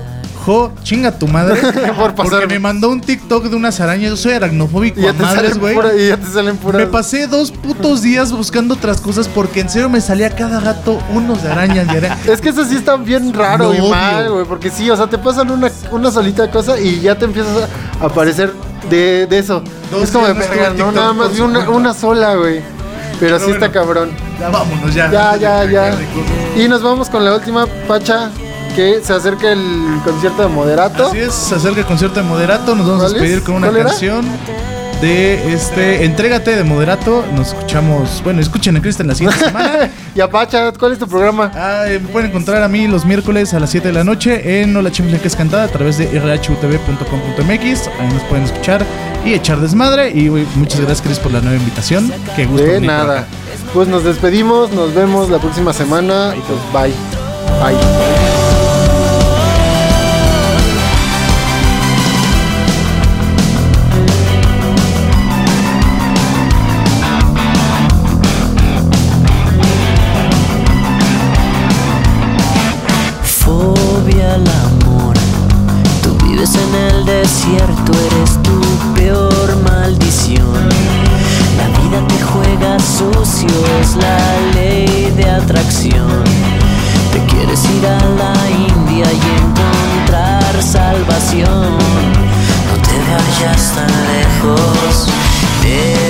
Chinga 0.83 1.11
tu 1.17 1.27
madre. 1.27 1.59
Por 1.97 2.15
porque 2.15 2.47
me 2.47 2.59
mandó 2.59 2.89
un 2.89 3.01
TikTok 3.01 3.45
de 3.45 3.55
unas 3.55 3.79
arañas. 3.79 4.11
Yo 4.11 4.17
soy 4.17 4.33
aracnofóbico 4.33 4.99
Y 4.99 5.03
ya 5.03 5.09
a 5.09 5.13
te 5.13 5.23
madres, 5.23 5.41
salen 5.53 5.59
güey. 5.59 5.75
pura- 5.75 5.95
y 5.95 6.07
ya 6.07 6.17
te 6.17 6.27
salen 6.27 6.57
puras. 6.57 6.81
Me 6.81 6.87
pasé 6.87 7.27
dos 7.27 7.51
putos 7.51 8.01
días 8.01 8.31
buscando 8.31 8.75
otras 8.75 9.01
cosas 9.01 9.27
porque 9.27 9.59
en 9.59 9.69
serio 9.69 9.89
me 9.89 9.99
salía 9.99 10.29
cada 10.29 10.59
rato 10.59 10.99
unos 11.13 11.43
de 11.43 11.51
arañas 11.51 11.87
y 11.93 11.97
arañas. 11.97 12.25
Es 12.27 12.39
que 12.41 12.49
eso 12.49 12.63
sí 12.65 12.75
está 12.75 12.95
bien 12.95 13.33
raro 13.33 13.73
Lo 13.73 13.87
y 13.87 13.89
mal, 13.89 14.31
güey. 14.31 14.45
Porque 14.45 14.69
sí, 14.69 14.89
o 14.89 14.95
sea, 14.95 15.07
te 15.07 15.17
pasan 15.17 15.51
una, 15.51 15.69
una 15.91 16.11
solita 16.11 16.49
cosa 16.49 16.79
y 16.79 17.01
ya 17.01 17.17
te 17.17 17.25
empiezas 17.25 17.67
a 18.01 18.05
aparecer 18.05 18.53
de, 18.89 19.27
de 19.27 19.39
eso. 19.39 19.61
Dos 19.91 20.03
es 20.03 20.11
como 20.11 20.27
de 20.27 20.33
días 20.33 20.75
no 20.75 20.91
nada 20.91 21.13
más 21.13 21.33
vi 21.33 21.41
una, 21.41 21.93
sola, 21.93 22.35
güey. 22.35 22.61
Pero, 23.19 23.39
sí 23.39 23.51
está 23.51 23.71
cabrón. 23.71 24.11
Ya 24.39 24.49
vámonos, 24.49 24.93
ya. 24.93 25.11
Ya, 25.11 25.35
ya, 25.35 25.63
ya. 25.65 25.95
Y 26.55 26.67
nos 26.67 26.83
vamos 26.83 27.09
con 27.09 27.25
la 27.25 27.33
última 27.35 27.65
pacha 27.87 28.29
que 28.78 29.01
se 29.03 29.11
acerca 29.11 29.51
el 29.51 29.99
concierto 30.05 30.43
de 30.43 30.49
Moderato. 30.49 31.07
Así 31.07 31.17
es, 31.17 31.34
se 31.34 31.55
acerca 31.55 31.80
el 31.80 31.88
concierto 31.88 32.19
de 32.21 32.28
Moderato. 32.28 32.75
Nos 32.75 32.88
vamos 32.88 33.05
a 33.05 33.09
despedir 33.09 33.41
con 33.41 33.55
una 33.55 33.71
canción 33.71 34.23
de 35.01 35.51
este 35.51 36.05
Entrégate 36.05 36.55
de 36.55 36.63
Moderato. 36.63 37.25
Nos 37.36 37.47
escuchamos, 37.47 38.21
bueno, 38.23 38.39
escuchen 38.39 38.78
a 38.78 38.82
Cristian 38.82 39.07
la 39.07 39.15
siguiente 39.15 39.45
semana. 39.45 39.89
Y 40.13 40.21
a 40.21 40.30
Pacha, 40.30 40.71
¿cuál 40.73 40.91
es 40.91 40.99
tu 40.99 41.07
programa? 41.07 41.51
Ah, 41.55 41.86
eh, 41.88 41.97
me 41.97 42.07
pueden 42.09 42.30
encontrar 42.30 42.61
a 42.61 42.67
mí 42.67 42.88
los 42.88 43.03
miércoles 43.03 43.51
a 43.55 43.59
las 43.59 43.71
7 43.71 43.88
de 43.88 43.93
la 43.95 44.03
noche 44.03 44.61
en 44.61 44.78
Hola 44.78 44.91
Chimple 44.91 45.19
que 45.19 45.28
es 45.28 45.36
cantada 45.36 45.63
a 45.63 45.69
través 45.69 45.97
de 45.97 46.05
rhutv.com.mx. 46.19 47.47
Ahí 47.49 48.14
nos 48.14 48.23
pueden 48.30 48.45
escuchar 48.45 48.85
y 49.26 49.34
echar 49.34 49.60
desmadre. 49.60 50.11
Y 50.11 50.30
muchas 50.30 50.81
gracias, 50.81 51.01
Chris, 51.01 51.18
por 51.18 51.31
la 51.31 51.41
nueva 51.41 51.57
invitación. 51.57 52.14
Qué 52.35 52.45
gusto. 52.45 52.64
De 52.64 52.80
nada. 52.80 53.26
Pues 53.73 53.88
nos 53.88 54.03
despedimos, 54.03 54.72
nos 54.72 54.93
vemos 54.93 55.31
la 55.31 55.39
próxima 55.39 55.73
semana. 55.73 56.35
Pues 56.47 56.60
bye. 56.72 56.93
Bye. 57.60 58.06
Sucio, 82.98 83.48
es 83.80 83.95
la 83.95 84.18
ley 84.56 85.14
de 85.15 85.30
atracción. 85.30 86.24
Te 87.14 87.19
quieres 87.26 87.64
ir 87.65 87.86
a 87.86 87.99
la 88.22 88.34
India 88.49 89.06
y 89.06 89.22
encontrar 89.44 90.64
salvación. 90.64 91.78
No 92.68 92.76
te 92.88 92.98
vayas 93.11 93.74
tan 93.76 93.91
lejos, 94.14 95.07
te 95.61 96.06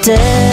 Entrégate. 0.00 0.49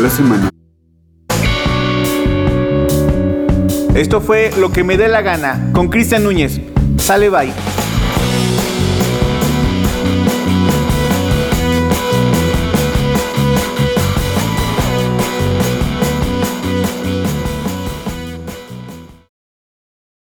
La 0.00 0.10
semana. 0.10 0.50
Esto 3.94 4.20
fue 4.20 4.50
Lo 4.58 4.72
que 4.72 4.84
me 4.84 4.96
dé 4.96 5.08
la 5.08 5.22
gana 5.22 5.70
con 5.72 5.88
Cristian 5.88 6.22
Núñez. 6.22 6.60
Sale 6.98 7.30
bye. 7.30 7.65